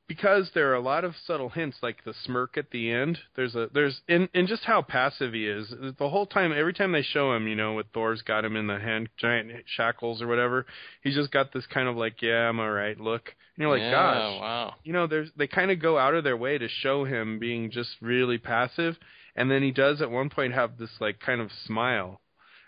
because 0.08 0.50
there 0.54 0.70
are 0.70 0.74
a 0.74 0.80
lot 0.80 1.04
of 1.04 1.14
subtle 1.26 1.50
hints, 1.50 1.76
like 1.82 2.02
the 2.04 2.14
smirk 2.24 2.56
at 2.56 2.70
the 2.70 2.90
end. 2.90 3.18
There's 3.36 3.54
a 3.54 3.68
there's 3.72 4.00
and 4.08 4.28
and 4.34 4.48
just 4.48 4.64
how 4.64 4.82
passive 4.82 5.34
he 5.34 5.46
is. 5.46 5.72
The 5.98 6.08
whole 6.08 6.26
time, 6.26 6.52
every 6.52 6.72
time 6.72 6.92
they 6.92 7.02
show 7.02 7.34
him, 7.34 7.46
you 7.46 7.54
know, 7.54 7.74
with 7.74 7.86
Thor's 7.92 8.22
got 8.22 8.44
him 8.44 8.56
in 8.56 8.66
the 8.66 8.78
hand 8.78 9.10
giant 9.18 9.50
shackles 9.66 10.22
or 10.22 10.26
whatever, 10.26 10.66
he's 11.02 11.14
just 11.14 11.30
got 11.30 11.52
this 11.52 11.66
kind 11.66 11.88
of 11.88 11.96
like, 11.96 12.22
yeah, 12.22 12.48
I'm 12.48 12.58
all 12.58 12.70
right. 12.70 12.98
Look, 12.98 13.34
and 13.54 13.62
you're 13.62 13.70
like, 13.70 13.82
yeah, 13.82 13.90
gosh, 13.90 14.40
wow. 14.40 14.74
you 14.82 14.94
know, 14.94 15.06
there's 15.06 15.30
they 15.36 15.46
kind 15.46 15.70
of 15.70 15.80
go 15.80 15.98
out 15.98 16.14
of 16.14 16.24
their 16.24 16.36
way 16.36 16.56
to 16.56 16.68
show 16.68 17.04
him 17.04 17.38
being 17.38 17.70
just 17.70 17.90
really 18.00 18.38
passive, 18.38 18.96
and 19.36 19.50
then 19.50 19.62
he 19.62 19.70
does 19.70 20.00
at 20.00 20.10
one 20.10 20.30
point 20.30 20.54
have 20.54 20.78
this 20.78 20.90
like 21.00 21.20
kind 21.20 21.42
of 21.42 21.50
smile, 21.66 22.20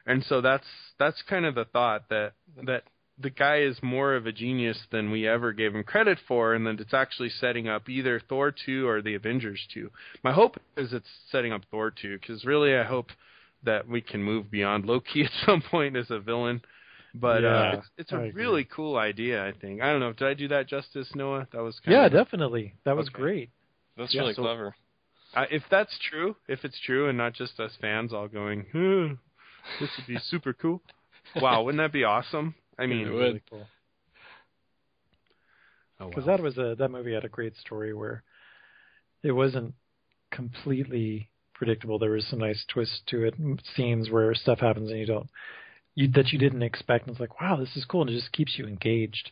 and 0.06 0.24
so 0.24 0.40
that's 0.40 0.66
that's 0.98 1.22
kind 1.28 1.44
of 1.46 1.54
the 1.54 1.64
thought 1.66 2.08
that 2.10 2.32
that 2.64 2.84
the 3.18 3.30
guy 3.30 3.58
is 3.60 3.76
more 3.82 4.14
of 4.14 4.26
a 4.26 4.32
genius 4.32 4.78
than 4.90 5.10
we 5.10 5.28
ever 5.28 5.52
gave 5.52 5.74
him 5.74 5.84
credit 5.84 6.18
for, 6.26 6.54
and 6.54 6.66
that 6.66 6.80
it's 6.80 6.94
actually 6.94 7.28
setting 7.28 7.68
up 7.68 7.88
either 7.88 8.18
Thor 8.28 8.50
two 8.50 8.88
or 8.88 9.02
the 9.02 9.14
Avengers 9.14 9.60
two. 9.74 9.90
My 10.24 10.32
hope 10.32 10.56
is 10.76 10.92
it's 10.94 11.08
setting 11.30 11.52
up 11.52 11.62
Thor 11.70 11.90
two 11.90 12.18
because 12.18 12.44
really 12.46 12.74
I 12.74 12.82
hope 12.84 13.08
that 13.62 13.86
we 13.86 14.00
can 14.00 14.22
move 14.22 14.50
beyond 14.50 14.86
Loki 14.86 15.22
at 15.24 15.30
some 15.44 15.60
point 15.60 15.96
as 15.96 16.10
a 16.10 16.18
villain. 16.18 16.62
But 17.12 17.42
Yeah, 17.42 17.48
uh, 17.48 17.72
it's, 17.78 17.90
it's 17.98 18.12
I 18.12 18.16
a 18.16 18.20
agree. 18.28 18.44
really 18.44 18.64
cool 18.64 18.96
idea. 18.96 19.44
I 19.44 19.52
think. 19.52 19.82
I 19.82 19.90
don't 19.90 20.00
know. 20.00 20.12
Did 20.12 20.28
I 20.28 20.32
do 20.34 20.48
that 20.48 20.66
justice, 20.68 21.08
Noah? 21.14 21.46
That 21.52 21.62
was 21.62 21.78
kind 21.80 21.92
Yeah, 21.92 22.06
of 22.06 22.12
definitely. 22.12 22.74
That 22.84 22.96
was 22.96 23.08
Okay. 23.08 23.18
great. 23.20 23.50
That's 23.98 24.14
Yeah, 24.14 24.22
really 24.22 24.34
so- 24.34 24.42
clever. 24.42 24.74
Uh, 25.34 25.44
if 25.50 25.62
that's 25.70 25.96
true, 26.08 26.34
if 26.48 26.64
it's 26.64 26.78
true, 26.80 27.08
and 27.08 27.18
not 27.18 27.34
just 27.34 27.60
us 27.60 27.76
fans 27.80 28.12
all 28.12 28.28
going, 28.28 28.62
"Hmm, 28.72 29.12
this 29.80 29.90
would 29.96 30.06
be 30.06 30.18
super 30.24 30.52
cool. 30.52 30.82
Wow, 31.36 31.62
wouldn't 31.62 31.82
that 31.82 31.92
be 31.92 32.04
awesome? 32.04 32.54
I 32.78 32.86
mean, 32.86 33.06
It 33.06 33.10
would. 33.10 33.18
Really 33.20 33.42
cool. 33.48 33.66
oh, 36.00 36.08
because 36.08 36.26
wow. 36.26 36.36
that 36.36 36.42
was 36.42 36.58
a 36.58 36.74
that 36.78 36.90
movie 36.90 37.14
had 37.14 37.24
a 37.24 37.28
great 37.28 37.56
story 37.56 37.94
where 37.94 38.22
it 39.22 39.32
wasn't 39.32 39.74
completely 40.30 41.28
predictable. 41.54 41.98
There 41.98 42.10
was 42.10 42.26
some 42.26 42.38
nice 42.38 42.64
twists 42.68 43.02
to 43.08 43.24
it, 43.24 43.34
scenes 43.76 44.10
where 44.10 44.34
stuff 44.34 44.60
happens 44.60 44.90
and 44.90 44.98
you 44.98 45.06
don't 45.06 45.28
you 45.94 46.08
that 46.12 46.32
you 46.32 46.38
didn't 46.38 46.62
expect. 46.62 47.06
And 47.06 47.12
it's 47.12 47.20
like, 47.20 47.40
wow, 47.40 47.56
this 47.56 47.76
is 47.76 47.84
cool, 47.84 48.02
and 48.02 48.10
it 48.10 48.14
just 48.14 48.32
keeps 48.32 48.58
you 48.58 48.66
engaged. 48.66 49.30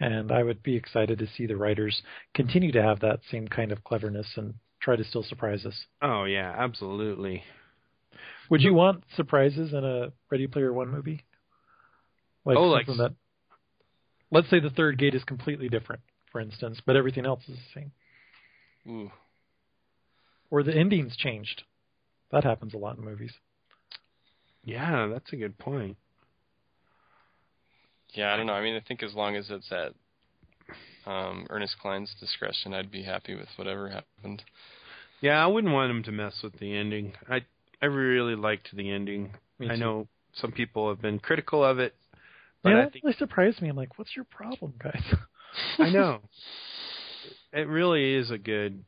And 0.00 0.32
I 0.32 0.42
would 0.42 0.62
be 0.62 0.76
excited 0.76 1.18
to 1.18 1.26
see 1.36 1.46
the 1.46 1.56
writers 1.56 2.02
continue 2.34 2.72
to 2.72 2.82
have 2.82 3.00
that 3.00 3.20
same 3.30 3.46
kind 3.46 3.70
of 3.70 3.84
cleverness 3.84 4.26
and 4.36 4.54
try 4.80 4.96
to 4.96 5.04
still 5.04 5.22
surprise 5.22 5.64
us. 5.64 5.84
oh 6.02 6.24
yeah, 6.24 6.54
absolutely. 6.56 7.42
Would 8.50 8.60
you 8.62 8.74
want 8.74 9.04
surprises 9.16 9.72
in 9.72 9.84
a 9.84 10.12
Ready 10.30 10.46
Player 10.46 10.72
One 10.72 10.90
movie? 10.90 11.24
Like 12.44 12.56
Oh, 12.58 12.64
like 12.68 12.86
something 12.86 13.02
that, 13.02 13.14
let's 14.30 14.50
say 14.50 14.60
the 14.60 14.70
third 14.70 14.98
gate 14.98 15.14
is 15.14 15.24
completely 15.24 15.68
different, 15.68 16.02
for 16.30 16.40
instance, 16.40 16.80
but 16.84 16.96
everything 16.96 17.24
else 17.26 17.42
is 17.48 17.56
the 17.56 17.80
same. 17.80 17.92
Ooh. 18.86 19.10
or 20.50 20.62
the 20.62 20.76
endings 20.76 21.16
changed. 21.16 21.62
That 22.30 22.44
happens 22.44 22.74
a 22.74 22.76
lot 22.76 22.98
in 22.98 23.04
movies. 23.04 23.32
Yeah, 24.62 25.08
that's 25.12 25.32
a 25.32 25.36
good 25.36 25.56
point. 25.58 25.96
Yeah, 28.12 28.32
I 28.32 28.36
don't 28.36 28.46
know. 28.46 28.52
I 28.52 28.62
mean, 28.62 28.76
I 28.76 28.80
think 28.86 29.02
as 29.02 29.14
long 29.14 29.36
as 29.36 29.46
it's 29.50 29.70
at 29.72 29.92
um, 31.10 31.46
Ernest 31.50 31.76
Cline's 31.80 32.14
discretion, 32.20 32.72
I'd 32.74 32.90
be 32.90 33.02
happy 33.02 33.34
with 33.34 33.48
whatever 33.56 33.88
happened. 33.88 34.42
Yeah, 35.20 35.42
I 35.42 35.46
wouldn't 35.46 35.72
want 35.72 35.90
him 35.90 36.02
to 36.04 36.12
mess 36.12 36.34
with 36.42 36.58
the 36.58 36.76
ending. 36.76 37.14
I 37.28 37.40
I 37.84 37.86
really 37.86 38.34
liked 38.34 38.74
the 38.74 38.90
ending. 38.90 39.34
I 39.60 39.76
know 39.76 40.08
some 40.34 40.52
people 40.52 40.88
have 40.88 41.02
been 41.02 41.18
critical 41.18 41.62
of 41.64 41.78
it, 41.78 41.94
but 42.62 42.70
yeah, 42.70 42.76
I 42.78 42.84
that 42.84 42.92
think 42.92 43.04
really 43.04 43.16
surprised 43.18 43.60
me. 43.62 43.68
I'm 43.68 43.76
like, 43.76 43.98
what's 43.98 44.16
your 44.16 44.24
problem, 44.24 44.74
guys? 44.82 45.02
I 45.78 45.90
know. 45.90 46.20
It 47.52 47.68
really 47.68 48.14
is 48.14 48.30
a 48.30 48.38
good 48.38 48.84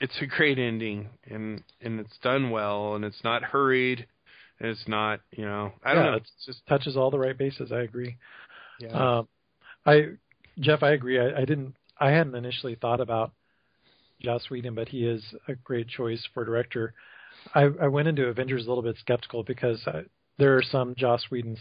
it's 0.00 0.20
a 0.20 0.26
great 0.26 0.58
ending 0.58 1.08
and 1.30 1.62
and 1.80 2.00
it's 2.00 2.18
done 2.22 2.50
well 2.50 2.94
and 2.94 3.04
it's 3.04 3.22
not 3.22 3.42
hurried 3.42 4.06
and 4.58 4.68
it's 4.70 4.88
not, 4.88 5.20
you 5.30 5.44
know, 5.44 5.72
I 5.84 5.94
don't 5.94 6.04
Yeah, 6.04 6.10
know. 6.10 6.16
It's 6.16 6.32
just 6.46 6.66
Touches 6.66 6.96
all 6.96 7.10
the 7.10 7.18
right 7.18 7.36
bases. 7.36 7.72
I 7.72 7.80
agree. 7.82 8.16
yeah. 8.80 9.18
Um, 9.18 9.28
I, 9.86 10.06
Jeff, 10.58 10.82
I 10.82 10.90
agree. 10.92 11.18
I, 11.18 11.40
I 11.40 11.44
didn't. 11.44 11.74
I 11.98 12.10
hadn't 12.10 12.34
initially 12.34 12.76
thought 12.76 13.00
about 13.00 13.32
Joss 14.20 14.50
Whedon, 14.50 14.74
but 14.74 14.88
he 14.88 15.06
is 15.06 15.22
a 15.48 15.54
great 15.54 15.88
choice 15.88 16.26
for 16.34 16.44
director. 16.44 16.94
I, 17.54 17.68
I 17.80 17.88
went 17.88 18.08
into 18.08 18.26
Avengers 18.26 18.66
a 18.66 18.68
little 18.68 18.82
bit 18.82 18.96
skeptical 18.98 19.42
because 19.42 19.80
I, 19.86 20.02
there 20.38 20.56
are 20.56 20.62
some 20.62 20.94
Joss 20.96 21.24
Whedon 21.30 21.56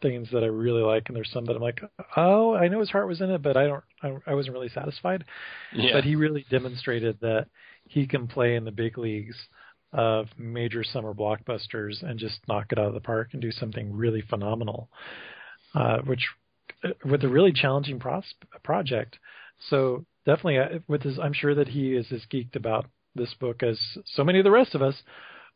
things 0.00 0.28
that 0.32 0.44
I 0.44 0.46
really 0.46 0.82
like, 0.82 1.04
and 1.08 1.16
there's 1.16 1.30
some 1.32 1.44
that 1.46 1.56
I'm 1.56 1.62
like, 1.62 1.80
oh, 2.16 2.54
I 2.54 2.68
know 2.68 2.80
his 2.80 2.90
heart 2.90 3.08
was 3.08 3.20
in 3.20 3.30
it, 3.30 3.42
but 3.42 3.56
I 3.56 3.66
don't. 3.66 3.84
I, 4.02 4.16
I 4.28 4.34
wasn't 4.34 4.54
really 4.54 4.68
satisfied. 4.68 5.24
Yeah. 5.72 5.92
but 5.94 6.04
he 6.04 6.14
really 6.14 6.46
demonstrated 6.50 7.18
that 7.20 7.46
he 7.88 8.06
can 8.06 8.26
play 8.26 8.54
in 8.54 8.64
the 8.64 8.70
big 8.70 8.98
leagues 8.98 9.36
of 9.92 10.26
major 10.36 10.84
summer 10.84 11.14
blockbusters 11.14 12.02
and 12.02 12.18
just 12.18 12.40
knock 12.46 12.66
it 12.70 12.78
out 12.78 12.86
of 12.86 12.94
the 12.94 13.00
park 13.00 13.30
and 13.32 13.40
do 13.40 13.50
something 13.50 13.92
really 13.92 14.22
phenomenal, 14.28 14.88
uh, 15.74 15.98
which 16.04 16.28
uh, 16.84 16.90
with 17.04 17.24
a 17.24 17.28
really 17.28 17.52
challenging 17.52 17.98
pros- 17.98 18.34
project. 18.62 19.18
So 19.70 20.04
definitely, 20.26 20.58
uh, 20.58 20.78
with 20.86 21.02
his, 21.02 21.18
I'm 21.18 21.32
sure 21.32 21.54
that 21.54 21.68
he 21.68 21.94
is 21.94 22.06
as 22.12 22.20
geeked 22.32 22.56
about 22.56 22.86
this 23.14 23.34
book 23.34 23.62
as 23.62 23.78
so 24.04 24.24
many 24.24 24.38
of 24.38 24.44
the 24.44 24.50
rest 24.50 24.74
of 24.74 24.82
us. 24.82 24.94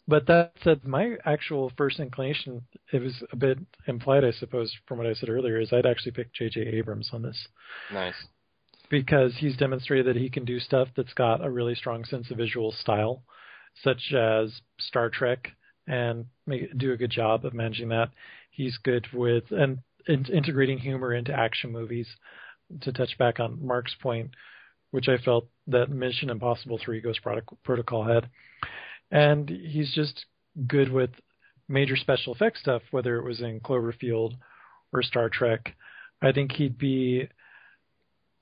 But 0.08 0.26
that 0.26 0.52
said, 0.64 0.84
my 0.84 1.16
actual 1.24 1.70
first 1.76 2.00
inclination, 2.00 2.62
it 2.92 3.00
was 3.00 3.22
a 3.30 3.36
bit 3.36 3.58
implied, 3.86 4.24
I 4.24 4.32
suppose, 4.32 4.74
from 4.86 4.98
what 4.98 5.06
I 5.06 5.14
said 5.14 5.28
earlier, 5.28 5.60
is 5.60 5.72
I'd 5.72 5.86
actually 5.86 6.12
pick 6.12 6.34
J.J. 6.34 6.60
Abrams 6.60 7.10
on 7.12 7.22
this 7.22 7.46
nice. 7.92 8.14
because 8.90 9.36
he's 9.38 9.56
demonstrated 9.56 10.06
that 10.06 10.20
he 10.20 10.28
can 10.28 10.44
do 10.44 10.58
stuff 10.58 10.88
that's 10.96 11.14
got 11.14 11.44
a 11.44 11.50
really 11.50 11.76
strong 11.76 12.04
sense 12.04 12.30
of 12.32 12.36
visual 12.36 12.72
style, 12.72 13.22
such 13.84 14.12
as 14.12 14.60
Star 14.80 15.08
Trek, 15.08 15.50
and 15.86 16.26
make, 16.46 16.76
do 16.76 16.92
a 16.92 16.96
good 16.96 17.10
job 17.10 17.44
of 17.44 17.54
managing 17.54 17.90
that. 17.90 18.10
He's 18.50 18.78
good 18.78 19.06
with 19.12 19.44
and, 19.52 19.78
in 20.08 20.24
integrating 20.26 20.78
humor 20.78 21.14
into 21.14 21.32
action 21.32 21.70
movies. 21.70 22.08
To 22.80 22.92
touch 22.92 23.18
back 23.18 23.38
on 23.38 23.64
Mark's 23.64 23.94
point, 24.00 24.30
which 24.92 25.06
I 25.06 25.18
felt 25.18 25.46
that 25.68 25.90
Mission 25.90 26.30
Impossible 26.30 26.78
3 26.82 27.01
Ghost 27.01 27.20
Protocol 27.64 28.05
had, 28.05 28.28
and 29.10 29.48
he's 29.48 29.93
just 29.93 30.26
good 30.66 30.90
with 30.90 31.10
major 31.68 31.97
special 31.97 32.34
effects 32.34 32.60
stuff, 32.60 32.82
whether 32.90 33.16
it 33.16 33.24
was 33.24 33.40
in 33.40 33.60
Cloverfield 33.60 34.34
or 34.93 35.02
Star 35.02 35.28
Trek. 35.28 35.74
I 36.20 36.32
think 36.32 36.52
he'd 36.52 36.78
be 36.78 37.28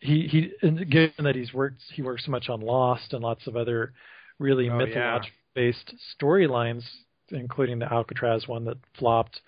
he 0.01 0.26
he 0.28 0.52
and 0.66 0.90
given 0.90 1.24
that 1.24 1.36
he's 1.36 1.52
worked 1.52 1.82
he 1.92 2.02
works 2.02 2.24
so 2.24 2.30
much 2.30 2.48
on 2.48 2.60
Lost 2.60 3.12
and 3.12 3.22
lots 3.22 3.47
of 3.47 3.56
other 3.56 3.92
really 4.38 4.68
Oh, 4.70 4.76
mythological 4.76 5.36
based 5.55 5.94
storylines, 6.20 6.82
including 7.30 7.78
the 7.78 7.92
Alcatraz 7.92 8.48
one 8.48 8.64
that 8.64 8.78
flopped. 8.98 9.40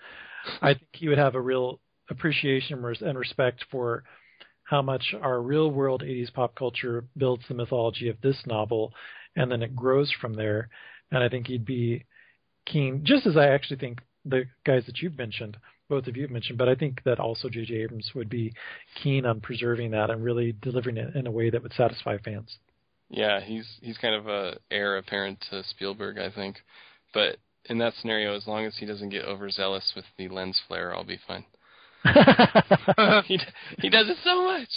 I 0.61 0.73
think 0.73 0.87
he 0.93 1.09
would 1.09 1.17
have 1.17 1.35
a 1.35 1.41
real 1.41 1.79
appreciation 2.09 2.83
and 2.83 3.17
respect 3.17 3.65
for 3.71 4.03
how 4.73 4.81
much 4.81 5.13
our 5.21 5.39
real 5.39 5.69
world 5.69 6.01
80s 6.01 6.33
pop 6.33 6.55
culture 6.55 7.05
builds 7.15 7.43
the 7.47 7.53
mythology 7.53 8.09
of 8.09 8.19
this 8.21 8.41
novel, 8.47 8.91
and 9.35 9.51
then 9.51 9.61
it 9.61 9.75
grows 9.75 10.11
from 10.19 10.33
there. 10.33 10.69
And 11.11 11.23
I 11.23 11.29
think 11.29 11.45
he'd 11.45 11.63
be 11.63 12.05
keen, 12.65 13.01
just 13.03 13.27
as 13.27 13.37
I 13.37 13.49
actually 13.49 13.77
think 13.77 13.99
the 14.25 14.45
guys 14.65 14.83
that 14.87 14.97
you've 14.97 15.15
mentioned, 15.15 15.57
both 15.89 16.07
of 16.07 16.17
you 16.17 16.23
have 16.23 16.31
mentioned, 16.31 16.57
but 16.57 16.69
I 16.69 16.73
think 16.73 17.03
that 17.03 17.19
also 17.19 17.49
J.J. 17.49 17.83
Abrams 17.83 18.09
would 18.15 18.29
be 18.31 18.51
keen 19.03 19.27
on 19.27 19.41
preserving 19.41 19.91
that 19.91 20.09
and 20.09 20.23
really 20.23 20.55
delivering 20.59 20.97
it 20.97 21.15
in 21.15 21.27
a 21.27 21.31
way 21.31 21.51
that 21.51 21.61
would 21.61 21.73
satisfy 21.73 22.17
fans. 22.17 22.57
Yeah, 23.11 23.41
he's 23.41 23.67
he's 23.79 23.99
kind 23.99 24.15
of 24.15 24.27
a 24.27 24.57
heir 24.71 24.97
apparent 24.97 25.37
to 25.51 25.63
Spielberg, 25.65 26.17
I 26.17 26.31
think. 26.31 26.55
But 27.13 27.37
in 27.65 27.77
that 27.77 27.93
scenario, 28.01 28.35
as 28.35 28.47
long 28.47 28.65
as 28.65 28.75
he 28.79 28.87
doesn't 28.87 29.09
get 29.09 29.25
overzealous 29.25 29.93
with 29.95 30.05
the 30.17 30.29
lens 30.29 30.59
flare, 30.67 30.95
I'll 30.95 31.03
be 31.03 31.19
fine. 31.27 31.45
he 33.25 33.39
he 33.79 33.89
does 33.89 34.09
it 34.09 34.17
so 34.23 34.45
much. 34.45 34.69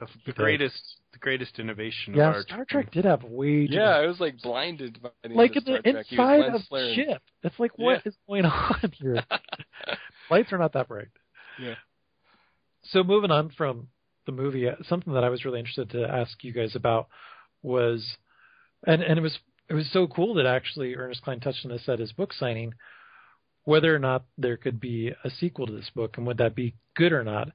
the, 0.00 0.06
the 0.26 0.32
greatest 0.32 0.80
the 1.12 1.18
greatest 1.18 1.58
innovation 1.58 2.12
of 2.12 2.18
yeah, 2.18 2.26
our 2.26 2.42
Star 2.42 2.64
Trek 2.68 2.90
did 2.90 3.04
have 3.04 3.24
way 3.24 3.66
too 3.66 3.74
Yeah, 3.74 3.96
I 3.96 4.06
was 4.06 4.20
like 4.20 4.40
blinded 4.42 5.00
by 5.02 5.10
the 5.22 5.30
like 5.30 5.56
in 5.56 5.66
end 5.66 5.76
of 5.76 5.84
the 5.84 5.90
Star 5.90 5.92
Trek. 5.92 6.06
He 6.08 6.16
was 6.18 6.38
inside 6.38 6.54
of 6.54 6.62
flaring. 6.68 6.94
ship. 6.94 7.22
It's 7.42 7.58
like 7.58 7.78
what 7.78 8.06
is 8.06 8.14
going 8.28 8.44
on 8.44 8.92
here? 8.92 9.24
Lights 10.30 10.52
are 10.52 10.58
not 10.58 10.72
that 10.74 10.88
bright. 10.88 11.08
Yeah. 11.60 11.74
So 12.84 13.02
moving 13.02 13.30
on 13.30 13.50
from 13.50 13.88
the 14.26 14.32
movie, 14.32 14.68
uh, 14.68 14.74
something 14.88 15.14
that 15.14 15.24
I 15.24 15.30
was 15.30 15.44
really 15.44 15.58
interested 15.58 15.90
to 15.90 16.06
ask 16.06 16.44
you 16.44 16.52
guys 16.52 16.76
about 16.76 17.08
was, 17.62 18.04
and 18.86 19.02
and 19.02 19.18
it 19.18 19.22
was 19.22 19.38
it 19.68 19.74
was 19.74 19.90
so 19.92 20.06
cool 20.06 20.34
that 20.34 20.46
actually 20.46 20.94
Ernest 20.94 21.22
Cline 21.22 21.40
touched 21.40 21.64
on 21.64 21.72
this 21.72 21.88
at 21.88 21.98
his 21.98 22.12
book 22.12 22.32
signing, 22.32 22.74
whether 23.66 23.94
or 23.94 23.98
not 23.98 24.24
there 24.38 24.56
could 24.56 24.80
be 24.80 25.12
a 25.24 25.28
sequel 25.28 25.66
to 25.66 25.72
this 25.72 25.90
book 25.94 26.16
and 26.16 26.26
would 26.26 26.38
that 26.38 26.54
be 26.54 26.74
good 26.94 27.12
or 27.12 27.24
not. 27.24 27.48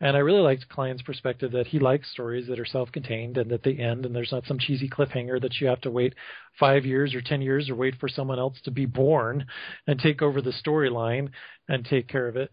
And 0.00 0.16
I 0.16 0.20
really 0.20 0.40
liked 0.40 0.68
Cline's 0.68 1.02
perspective 1.02 1.50
that 1.52 1.66
he 1.66 1.80
likes 1.80 2.12
stories 2.12 2.46
that 2.46 2.60
are 2.60 2.64
self-contained 2.64 3.36
and 3.36 3.50
that 3.50 3.64
they 3.64 3.74
end 3.74 4.06
and 4.06 4.14
there's 4.14 4.30
not 4.30 4.46
some 4.46 4.60
cheesy 4.60 4.88
cliffhanger 4.88 5.42
that 5.42 5.60
you 5.60 5.66
have 5.66 5.80
to 5.80 5.90
wait 5.90 6.14
five 6.60 6.86
years 6.86 7.12
or 7.12 7.20
ten 7.20 7.42
years 7.42 7.68
or 7.68 7.74
wait 7.74 7.96
for 7.98 8.08
someone 8.08 8.38
else 8.38 8.56
to 8.62 8.70
be 8.70 8.86
born 8.86 9.46
and 9.88 9.98
take 9.98 10.22
over 10.22 10.40
the 10.40 10.52
storyline 10.64 11.30
and 11.68 11.84
take 11.84 12.06
care 12.06 12.28
of 12.28 12.36
it. 12.36 12.52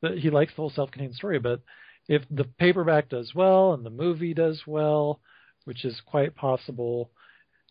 But 0.00 0.18
he 0.18 0.30
likes 0.30 0.52
the 0.52 0.62
whole 0.62 0.70
self-contained 0.70 1.16
story. 1.16 1.40
But 1.40 1.60
if 2.06 2.22
the 2.30 2.44
paperback 2.44 3.08
does 3.08 3.34
well 3.34 3.74
and 3.74 3.84
the 3.84 3.90
movie 3.90 4.32
does 4.32 4.62
well, 4.64 5.20
which 5.64 5.84
is 5.84 6.00
quite 6.06 6.36
possible, 6.36 7.10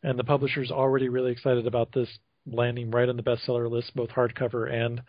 and 0.04 0.20
the 0.20 0.26
publisher's 0.26 0.72
already 0.72 1.08
really 1.08 1.32
excited 1.32 1.68
about 1.68 1.94
this 1.94 2.10
landing 2.46 2.92
right 2.92 3.10
on 3.10 3.18
the 3.18 3.24
bestseller 3.24 3.70
list, 3.70 3.96
both 3.96 4.10
hardcover 4.10 4.72
and 4.72 5.02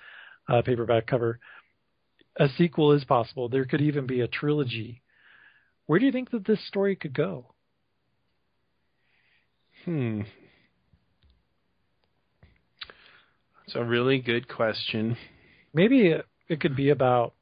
uh, 0.49 0.63
paperback 0.63 1.07
cover 1.07 1.41
a 2.37 2.49
sequel 2.57 2.93
is 2.93 3.05
possible. 3.05 3.49
There 3.49 3.65
could 3.65 3.81
even 3.81 4.07
be 4.07 4.21
a 4.21 4.29
trilogy. 4.29 5.03
Where 5.87 5.99
do 5.99 6.07
you 6.07 6.13
think 6.13 6.31
that 6.31 6.47
this 6.47 6.67
story 6.67 6.97
could 6.97 7.15
go? 7.15 7.55
Hmm. 9.85 10.23
It's 13.67 13.77
a 13.77 13.85
really 13.85 14.19
good 14.19 14.49
question. 14.49 15.17
Maybe 15.73 16.09
it, 16.09 16.27
it 16.49 16.61
could 16.61 16.77
be 16.77 16.91
about 16.91 17.35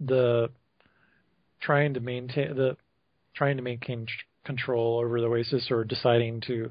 the 0.00 0.50
trying 1.60 1.94
to 1.94 2.00
maintain 2.00 2.54
the 2.54 2.76
trying 3.34 3.56
to 3.56 3.62
maintain 3.62 4.06
control 4.44 4.98
over 4.98 5.20
the 5.20 5.26
Oasis 5.26 5.70
or 5.70 5.84
deciding 5.84 6.40
to 6.42 6.70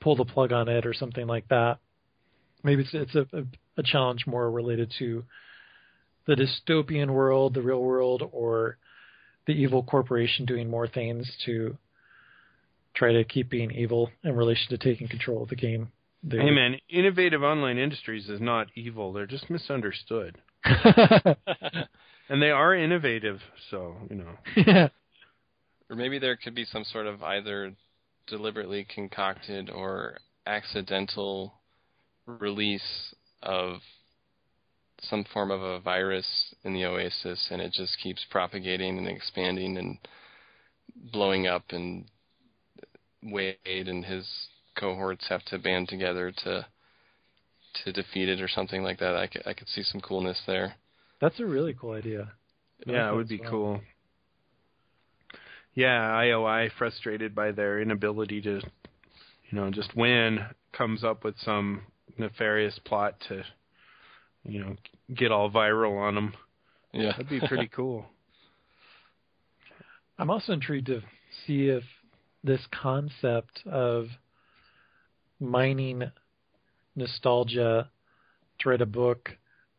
pull 0.00 0.16
the 0.16 0.24
plug 0.24 0.52
on 0.52 0.68
it 0.68 0.86
or 0.86 0.94
something 0.94 1.26
like 1.26 1.48
that. 1.48 1.78
Maybe 2.62 2.82
it's 2.82 2.94
it's 2.94 3.14
a, 3.14 3.26
a, 3.36 3.44
a 3.78 3.82
challenge 3.82 4.26
more 4.26 4.50
related 4.50 4.92
to 4.98 5.24
the 6.26 6.34
dystopian 6.34 7.10
world, 7.10 7.54
the 7.54 7.62
real 7.62 7.82
world, 7.82 8.22
or 8.32 8.76
the 9.46 9.52
evil 9.52 9.82
corporation 9.82 10.44
doing 10.44 10.68
more 10.68 10.86
things 10.86 11.30
to 11.46 11.76
try 12.94 13.12
to 13.12 13.24
keep 13.24 13.50
being 13.50 13.70
evil 13.70 14.10
in 14.22 14.36
relation 14.36 14.68
to 14.70 14.78
taking 14.78 15.08
control 15.08 15.42
of 15.42 15.48
the 15.48 15.56
game. 15.56 15.90
They're... 16.22 16.42
Hey 16.42 16.50
man, 16.50 16.76
innovative 16.88 17.42
online 17.42 17.78
industries 17.78 18.28
is 18.28 18.40
not 18.40 18.68
evil; 18.74 19.12
they're 19.12 19.26
just 19.26 19.48
misunderstood. 19.48 20.38
and 20.64 22.42
they 22.42 22.50
are 22.50 22.74
innovative, 22.74 23.40
so 23.70 23.96
you 24.10 24.16
know. 24.16 24.36
yeah. 24.56 24.88
Or 25.88 25.96
maybe 25.96 26.18
there 26.20 26.36
could 26.36 26.54
be 26.54 26.64
some 26.64 26.84
sort 26.84 27.06
of 27.06 27.22
either 27.22 27.74
deliberately 28.30 28.86
concocted 28.94 29.68
or 29.68 30.18
accidental 30.46 31.54
release 32.26 33.14
of 33.42 33.80
some 35.02 35.24
form 35.32 35.50
of 35.50 35.62
a 35.62 35.80
virus 35.80 36.54
in 36.64 36.72
the 36.72 36.84
oasis, 36.84 37.48
and 37.50 37.60
it 37.60 37.72
just 37.72 37.96
keeps 38.02 38.24
propagating 38.30 38.98
and 38.98 39.08
expanding 39.08 39.76
and 39.76 39.98
blowing 41.12 41.46
up. 41.46 41.64
And 41.70 42.04
Wade 43.22 43.56
and 43.64 44.04
his 44.04 44.26
cohorts 44.78 45.26
have 45.28 45.44
to 45.46 45.58
band 45.58 45.88
together 45.88 46.32
to 46.44 46.66
to 47.84 47.92
defeat 47.92 48.28
it 48.28 48.40
or 48.40 48.48
something 48.48 48.82
like 48.82 48.98
that. 48.98 49.14
I 49.14 49.28
could, 49.28 49.46
I 49.46 49.54
could 49.54 49.68
see 49.68 49.84
some 49.84 50.00
coolness 50.00 50.40
there. 50.46 50.74
That's 51.20 51.38
a 51.38 51.46
really 51.46 51.72
cool 51.72 51.92
idea. 51.92 52.32
Yeah, 52.84 53.12
it 53.12 53.14
would 53.14 53.28
be 53.28 53.38
well. 53.40 53.50
cool. 53.50 53.80
Yeah, 55.80 56.10
IOI 56.10 56.70
frustrated 56.76 57.34
by 57.34 57.52
their 57.52 57.80
inability 57.80 58.42
to, 58.42 58.60
you 58.60 59.52
know, 59.52 59.70
just 59.70 59.96
win, 59.96 60.40
comes 60.72 61.02
up 61.02 61.24
with 61.24 61.36
some 61.38 61.80
nefarious 62.18 62.78
plot 62.84 63.14
to 63.28 63.44
you 64.44 64.60
know, 64.60 64.76
get 65.14 65.32
all 65.32 65.50
viral 65.50 65.98
on 65.98 66.14
them. 66.14 66.34
Yeah, 66.92 67.12
that'd 67.12 67.30
be 67.30 67.40
pretty 67.40 67.68
cool. 67.74 68.04
I'm 70.18 70.28
also 70.28 70.52
intrigued 70.52 70.88
to 70.88 71.00
see 71.46 71.68
if 71.68 71.84
this 72.44 72.60
concept 72.70 73.62
of 73.64 74.08
mining 75.40 76.10
nostalgia 76.94 77.88
to 78.58 78.68
write 78.68 78.82
a 78.82 78.86
book 78.86 79.30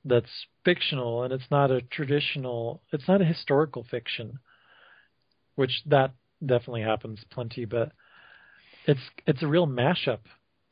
that's 0.03 0.47
fictional 0.65 1.21
and 1.21 1.31
it's 1.31 1.51
not 1.51 1.69
a 1.69 1.81
traditional 1.81 2.81
it's 2.91 3.07
not 3.07 3.21
a 3.21 3.25
historical 3.25 3.85
fiction 3.91 4.39
which 5.61 5.81
that 5.85 6.11
definitely 6.43 6.81
happens 6.81 7.19
plenty 7.29 7.65
but 7.65 7.91
it's 8.87 8.99
it's 9.27 9.43
a 9.43 9.47
real 9.47 9.67
mashup 9.67 10.19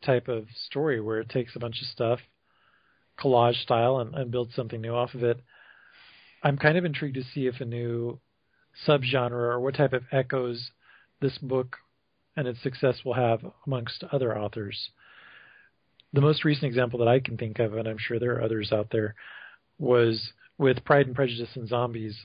type 0.03 0.27
of 0.27 0.47
story 0.65 0.99
where 0.99 1.19
it 1.19 1.29
takes 1.29 1.55
a 1.55 1.59
bunch 1.59 1.81
of 1.81 1.87
stuff 1.87 2.19
collage 3.19 3.61
style 3.61 3.99
and, 3.99 4.15
and 4.15 4.31
build 4.31 4.51
something 4.55 4.81
new 4.81 4.93
off 4.93 5.13
of 5.13 5.23
it. 5.23 5.41
I'm 6.41 6.57
kind 6.57 6.77
of 6.77 6.85
intrigued 6.85 7.15
to 7.15 7.23
see 7.23 7.47
if 7.47 7.59
a 7.59 7.65
new 7.65 8.19
subgenre 8.87 9.31
or 9.31 9.59
what 9.59 9.75
type 9.75 9.93
of 9.93 10.03
echoes 10.11 10.71
this 11.21 11.37
book 11.37 11.77
and 12.37 12.47
its 12.47 12.61
success 12.63 13.01
will 13.03 13.13
have 13.13 13.41
amongst 13.67 14.03
other 14.11 14.37
authors. 14.37 14.89
The 16.13 16.21
most 16.21 16.45
recent 16.45 16.65
example 16.65 16.99
that 16.99 17.07
I 17.09 17.19
can 17.19 17.37
think 17.37 17.59
of, 17.59 17.73
and 17.73 17.87
I'm 17.87 17.97
sure 17.99 18.19
there 18.19 18.35
are 18.35 18.43
others 18.43 18.71
out 18.71 18.87
there, 18.91 19.15
was 19.77 20.31
with 20.57 20.83
Pride 20.85 21.07
and 21.07 21.15
Prejudice 21.15 21.55
and 21.55 21.67
Zombies, 21.67 22.15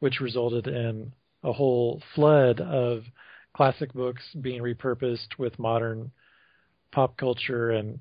which 0.00 0.20
resulted 0.20 0.66
in 0.66 1.12
a 1.44 1.52
whole 1.52 2.02
flood 2.14 2.60
of 2.60 3.02
classic 3.54 3.92
books 3.92 4.22
being 4.40 4.62
repurposed 4.62 5.38
with 5.38 5.58
modern 5.58 6.10
pop 6.92 7.16
culture 7.16 7.70
and 7.70 7.98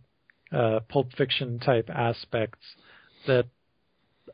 uh, 0.52 0.80
pulp 0.88 1.12
fiction 1.18 1.60
type 1.60 1.90
aspects 1.90 2.60
that 3.26 3.46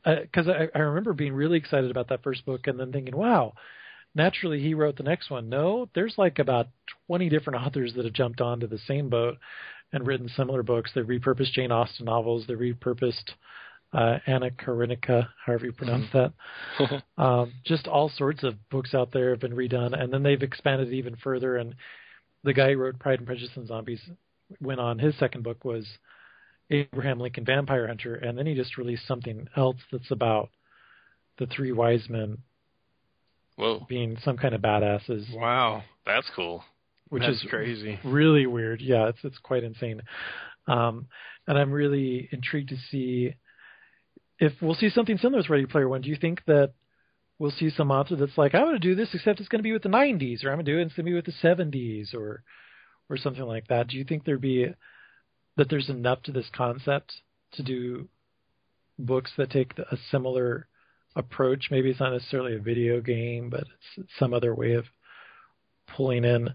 because 0.03 0.47
uh, 0.47 0.51
I, 0.51 0.67
I 0.77 0.81
remember 0.81 1.13
being 1.13 1.33
really 1.33 1.57
excited 1.57 1.89
about 1.89 2.09
that 2.09 2.23
first 2.23 2.45
book 2.45 2.67
and 2.67 2.79
then 2.79 2.91
thinking, 2.91 3.15
wow, 3.15 3.53
naturally 4.15 4.59
he 4.59 4.73
wrote 4.73 4.97
the 4.97 5.03
next 5.03 5.29
one. 5.29 5.49
No, 5.49 5.89
there's 5.95 6.15
like 6.17 6.39
about 6.39 6.67
20 7.07 7.29
different 7.29 7.63
authors 7.65 7.93
that 7.95 8.05
have 8.05 8.13
jumped 8.13 8.41
onto 8.41 8.67
the 8.67 8.79
same 8.79 9.09
boat 9.09 9.37
and 9.91 10.05
written 10.05 10.29
similar 10.29 10.63
books. 10.63 10.91
They've 10.93 11.05
repurposed 11.05 11.53
Jane 11.53 11.71
Austen 11.71 12.05
novels. 12.05 12.45
They've 12.47 12.57
repurposed 12.57 13.31
uh, 13.93 14.17
Anna 14.25 14.49
Karenina, 14.51 15.29
however 15.45 15.65
you 15.65 15.71
pronounce 15.71 16.07
mm-hmm. 16.13 16.83
that. 16.83 17.03
um, 17.23 17.53
just 17.63 17.87
all 17.87 18.09
sorts 18.09 18.43
of 18.43 18.55
books 18.69 18.93
out 18.93 19.11
there 19.11 19.29
have 19.29 19.39
been 19.39 19.55
redone, 19.55 19.99
and 19.99 20.11
then 20.11 20.23
they've 20.23 20.41
expanded 20.41 20.89
it 20.89 20.95
even 20.95 21.15
further. 21.17 21.57
And 21.57 21.75
the 22.43 22.53
guy 22.53 22.71
who 22.71 22.77
wrote 22.77 22.99
Pride 22.99 23.19
and 23.19 23.27
Prejudice 23.27 23.55
and 23.55 23.67
Zombies 23.67 24.01
went 24.59 24.79
on. 24.79 24.99
His 24.99 25.17
second 25.19 25.43
book 25.43 25.63
was 25.63 25.85
Abraham 26.69 27.19
Lincoln 27.19 27.45
Vampire 27.45 27.87
Hunter, 27.87 28.15
and 28.15 28.37
then 28.37 28.47
he 28.47 28.55
just 28.55 28.77
released 28.77 29.07
something 29.07 29.47
else 29.55 29.77
that's 29.91 30.11
about 30.11 30.49
the 31.37 31.45
three 31.47 31.71
wise 31.71 32.07
men 32.09 32.39
Whoa. 33.55 33.85
being 33.87 34.17
some 34.23 34.37
kind 34.37 34.55
of 34.55 34.61
badasses. 34.61 35.25
Wow, 35.35 35.83
that's 36.05 36.29
cool. 36.35 36.63
Which 37.09 37.21
that's 37.21 37.43
is 37.43 37.49
crazy. 37.49 37.99
Really 38.03 38.47
weird. 38.47 38.81
Yeah, 38.81 39.09
it's 39.09 39.19
it's 39.23 39.37
quite 39.37 39.63
insane. 39.63 40.01
Um, 40.67 41.07
and 41.47 41.57
I'm 41.59 41.71
really 41.71 42.27
intrigued 42.31 42.69
to 42.69 42.77
see 42.89 43.35
if 44.43 44.53
we'll 44.61 44.75
see 44.75 44.89
something 44.89 45.17
similar 45.17 45.39
with 45.39 45.49
Ready 45.49 45.65
Player 45.65 45.87
One. 45.87 46.01
Do 46.01 46.09
you 46.09 46.17
think 46.17 46.43
that 46.47 46.73
we'll 47.39 47.51
see 47.51 47.69
some 47.69 47.91
author 47.91 48.17
that's 48.17 48.37
like, 48.37 48.53
I'm 48.53 48.65
going 48.65 48.73
to 48.73 48.79
do 48.79 48.93
this, 48.93 49.09
except 49.13 49.39
it's 49.39 49.47
going 49.49 49.59
to 49.59 49.63
be 49.63 49.71
with 49.71 49.83
the 49.83 49.89
90s, 49.89 50.43
or 50.43 50.49
I'm 50.49 50.57
going 50.57 50.65
to 50.65 50.71
do 50.73 50.79
it, 50.79 50.83
it's 50.83 50.93
going 50.95 51.05
to 51.05 51.11
be 51.11 51.15
with 51.15 51.25
the 51.25 51.31
70s, 51.41 52.13
or 52.13 52.43
or 53.09 53.17
something 53.17 53.43
like 53.43 53.67
that. 53.67 53.87
Do 53.87 53.97
you 53.97 54.03
think 54.03 54.23
there'd 54.23 54.41
be 54.41 54.67
that 55.55 55.69
there's 55.69 55.89
enough 55.89 56.23
to 56.23 56.31
this 56.31 56.49
concept 56.53 57.13
to 57.53 57.63
do 57.63 58.07
books 58.97 59.31
that 59.37 59.49
take 59.49 59.77
a 59.77 59.97
similar 60.11 60.67
approach? 61.15 61.67
Maybe 61.71 61.89
it's 61.89 61.99
not 61.99 62.13
necessarily 62.13 62.55
a 62.55 62.59
video 62.59 63.01
game, 63.01 63.49
but 63.49 63.65
it's 63.97 64.09
some 64.19 64.33
other 64.33 64.53
way 64.53 64.73
of 64.73 64.85
pulling 65.95 66.25
in 66.25 66.49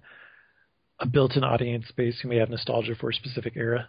a 1.01 1.07
built-in 1.07 1.45
audience 1.45 1.91
base 1.97 2.19
who 2.21 2.29
may 2.29 2.37
have 2.37 2.51
nostalgia 2.51 2.95
for 2.95 3.11
a 3.11 3.15
specific 3.15 3.55
era. 3.57 3.89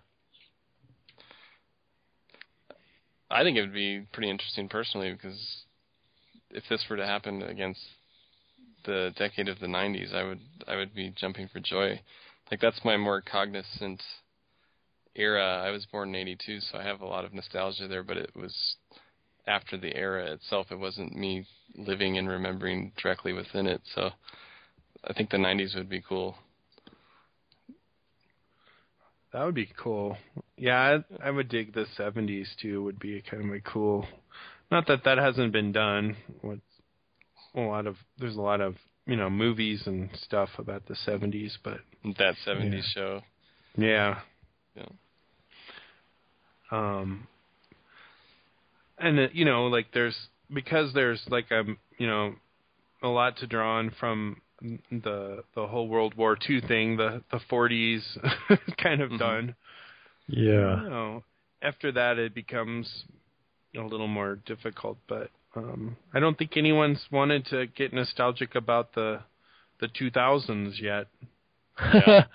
I 3.31 3.43
think 3.43 3.57
it 3.57 3.61
would 3.61 3.73
be 3.73 4.07
pretty 4.11 4.29
interesting 4.29 4.69
personally 4.69 5.11
because 5.11 5.63
if 6.49 6.63
this 6.69 6.83
were 6.89 6.97
to 6.97 7.05
happen 7.05 7.43
against 7.43 7.81
the 8.85 9.13
decade 9.17 9.49
of 9.49 9.59
the 9.59 9.67
90s, 9.67 10.13
I 10.13 10.23
would 10.23 10.39
I 10.67 10.75
would 10.75 10.95
be 10.95 11.13
jumping 11.15 11.47
for 11.47 11.59
joy 11.59 12.01
like 12.51 12.59
that's 12.61 12.83
my 12.83 12.97
more 12.97 13.21
cognizant 13.21 14.01
era. 15.15 15.61
I 15.63 15.69
was 15.69 15.85
born 15.85 16.09
in 16.09 16.15
'82, 16.15 16.59
so 16.61 16.77
I 16.77 16.83
have 16.83 17.01
a 17.01 17.05
lot 17.05 17.25
of 17.25 17.33
nostalgia 17.33 17.87
there. 17.87 18.03
But 18.03 18.17
it 18.17 18.31
was 18.35 18.75
after 19.47 19.77
the 19.77 19.95
era 19.95 20.31
itself. 20.31 20.67
It 20.71 20.79
wasn't 20.79 21.15
me 21.15 21.45
living 21.75 22.17
and 22.17 22.27
remembering 22.27 22.91
directly 23.01 23.33
within 23.33 23.67
it. 23.67 23.81
So 23.95 24.09
I 25.03 25.13
think 25.13 25.29
the 25.29 25.37
'90s 25.37 25.75
would 25.75 25.89
be 25.89 26.01
cool. 26.01 26.35
That 29.31 29.45
would 29.45 29.55
be 29.55 29.69
cool. 29.77 30.17
Yeah, 30.57 30.99
I, 31.21 31.27
I 31.27 31.31
would 31.31 31.49
dig 31.49 31.73
the 31.73 31.85
'70s 31.97 32.47
too. 32.61 32.83
Would 32.83 32.99
be 32.99 33.21
kind 33.29 33.45
of 33.45 33.53
a 33.53 33.59
cool. 33.61 34.07
Not 34.71 34.87
that 34.87 35.03
that 35.05 35.17
hasn't 35.17 35.53
been 35.53 35.71
done. 35.71 36.15
With 36.41 36.59
a 37.55 37.61
lot 37.61 37.87
of 37.87 37.95
there's 38.17 38.35
a 38.35 38.41
lot 38.41 38.61
of 38.61 38.75
you 39.05 39.15
know 39.15 39.29
movies 39.29 39.83
and 39.85 40.09
stuff 40.23 40.49
about 40.57 40.85
the 40.87 40.95
70s, 41.07 41.51
but 41.63 41.79
that 42.17 42.35
70s 42.45 42.73
yeah. 42.73 42.81
show. 42.93 43.21
Yeah. 43.77 44.19
Yeah. 44.75 44.85
Um. 46.71 47.27
And 48.97 49.19
uh, 49.19 49.27
you 49.31 49.45
know, 49.45 49.67
like 49.67 49.87
there's 49.93 50.17
because 50.51 50.93
there's 50.93 51.23
like 51.29 51.51
a 51.51 51.63
you 51.97 52.07
know 52.07 52.33
a 53.01 53.07
lot 53.07 53.37
to 53.37 53.47
draw 53.47 53.77
on 53.77 53.91
from 53.99 54.41
the 54.91 55.43
the 55.55 55.67
whole 55.67 55.87
World 55.87 56.15
War 56.15 56.37
II 56.49 56.61
thing, 56.61 56.97
the 56.97 57.21
the 57.31 57.39
40s 57.51 58.01
kind 58.83 59.01
of 59.01 59.11
Mhm. 59.11 59.19
done. 59.19 59.55
Yeah. 60.27 60.83
You 60.83 60.89
know, 60.89 61.23
after 61.61 61.91
that 61.93 62.17
it 62.19 62.33
becomes 62.33 63.05
a 63.75 63.81
little 63.81 64.07
more 64.07 64.35
difficult, 64.45 64.97
but 65.07 65.29
um 65.55 65.95
I 66.13 66.19
don't 66.19 66.37
think 66.37 66.57
anyone's 66.57 67.05
wanted 67.11 67.45
to 67.47 67.65
get 67.67 67.93
nostalgic 67.93 68.55
about 68.55 68.93
the 68.93 69.21
the 69.79 69.87
2000s 69.87 70.79
yet. 70.81 71.07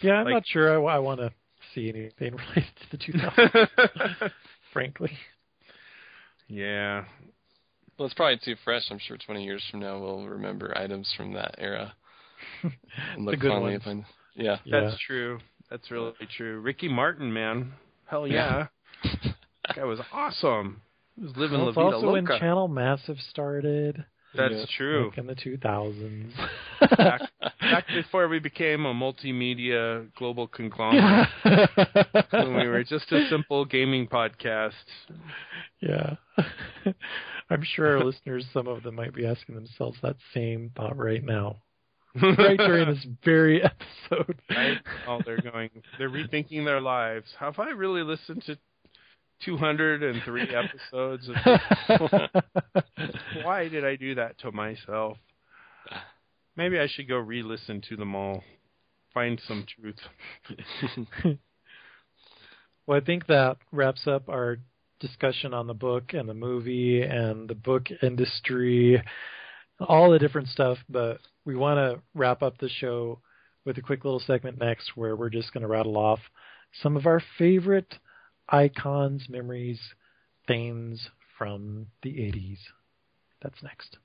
Yeah, 0.00 0.12
I'm 0.20 0.26
Like- 0.26 0.32
not 0.34 0.46
sure 0.46 0.88
I, 0.88 0.98
want 1.00 1.18
to 1.20 1.32
see 1.74 1.88
anything 1.88 2.36
related 2.54 2.72
to 2.82 2.96
the 2.96 2.98
2000s, 2.98 4.30
frankly. 4.72 5.10
yeah. 6.46 7.04
Well, 7.98 8.06
it's 8.06 8.14
probably 8.14 8.38
too 8.44 8.54
fresh. 8.64 8.84
I'm 8.90 8.98
sure 8.98 9.16
20 9.16 9.44
years 9.44 9.62
from 9.70 9.80
now 9.80 9.98
we'll 9.98 10.24
remember 10.26 10.76
items 10.76 11.12
from 11.16 11.32
that 11.34 11.56
era 11.58 11.94
and 12.62 12.72
The 13.16 13.20
look 13.32 13.40
good 13.40 13.50
fondly 13.50 13.72
ones. 13.72 13.82
upon. 13.82 14.06
Yeah. 14.36 14.58
Yeah. 14.64 14.80
That's 14.82 14.98
true. 15.04 15.38
That's 15.70 15.90
really 15.90 16.12
true. 16.36 16.60
Ricky 16.60 16.88
Martin, 16.88 17.32
man. 17.32 17.72
Hell 18.06 18.26
yeah. 18.26 18.68
that 19.02 19.76
guy 19.76 19.84
was 19.84 20.00
awesome. 20.12 20.80
He 21.16 21.24
was 21.24 21.36
living 21.36 21.58
Well, 21.58 21.64
La 21.66 21.68
it's 21.70 21.74
Vida 21.76 21.96
also 21.96 22.12
when 22.12 22.26
Channel 22.26 22.68
Massive 22.68 23.18
started. 23.30 24.04
That's 24.34 24.70
true. 24.76 25.08
Like 25.08 25.18
in 25.18 25.26
the 25.26 25.34
2000s. 25.34 26.32
Back, 26.96 27.20
back 27.60 27.86
before 27.94 28.28
we 28.28 28.38
became 28.38 28.86
a 28.86 28.94
multimedia 28.94 30.12
global 30.16 30.46
conglomerate, 30.46 31.28
when 32.30 32.54
we 32.54 32.68
were 32.68 32.84
just 32.84 33.10
a 33.12 33.28
simple 33.28 33.64
gaming 33.64 34.06
podcast. 34.06 34.72
yeah. 35.80 36.16
I'm 37.50 37.62
sure 37.62 37.96
our 37.96 38.04
listeners, 38.04 38.44
some 38.52 38.68
of 38.68 38.82
them 38.82 38.96
might 38.96 39.14
be 39.14 39.26
asking 39.26 39.54
themselves 39.54 39.98
that 40.02 40.16
same 40.34 40.70
thought 40.76 40.98
right 40.98 41.24
now. 41.24 41.56
Right 42.20 42.58
during 42.58 42.88
this 42.88 43.06
very 43.24 43.62
episode. 43.62 44.40
Right? 44.50 44.78
Oh, 45.06 45.20
they're 45.24 45.40
going. 45.40 45.70
They're 45.98 46.10
rethinking 46.10 46.64
their 46.64 46.80
lives. 46.80 47.26
Have 47.38 47.58
I 47.58 47.70
really 47.70 48.02
listened 48.02 48.42
to 48.46 48.58
203 49.44 50.42
episodes? 50.54 51.28
Of 51.28 52.30
Why 53.44 53.68
did 53.68 53.84
I 53.84 53.96
do 53.96 54.14
that 54.16 54.38
to 54.40 54.52
myself? 54.52 55.18
Maybe 56.56 56.78
I 56.78 56.88
should 56.88 57.08
go 57.08 57.16
re-listen 57.16 57.82
to 57.88 57.96
them 57.96 58.14
all, 58.16 58.42
find 59.14 59.40
some 59.46 59.64
truth. 59.80 60.00
well, 62.86 62.98
I 62.98 63.00
think 63.00 63.26
that 63.28 63.58
wraps 63.70 64.06
up 64.08 64.28
our 64.28 64.58
discussion 64.98 65.54
on 65.54 65.68
the 65.68 65.74
book 65.74 66.14
and 66.14 66.28
the 66.28 66.34
movie 66.34 67.02
and 67.02 67.48
the 67.48 67.54
book 67.54 67.86
industry, 68.02 69.00
all 69.78 70.10
the 70.10 70.18
different 70.18 70.48
stuff. 70.48 70.78
But 70.88 71.18
we 71.44 71.54
want 71.54 71.78
to 71.78 72.02
wrap 72.12 72.42
up 72.42 72.58
the 72.58 72.68
show 72.68 73.20
with 73.64 73.78
a 73.78 73.82
quick 73.82 74.04
little 74.04 74.20
segment 74.20 74.58
next 74.58 74.96
where 74.96 75.14
we're 75.14 75.30
just 75.30 75.52
going 75.52 75.62
to 75.62 75.68
rattle 75.68 75.96
off 75.96 76.20
some 76.82 76.96
of 76.96 77.06
our 77.06 77.22
favorite 77.38 77.94
icons, 78.48 79.26
memories, 79.28 79.80
things 80.46 81.10
from 81.36 81.86
the 82.02 82.10
80s. 82.10 82.58
That's 83.42 83.62
next. 83.62 83.98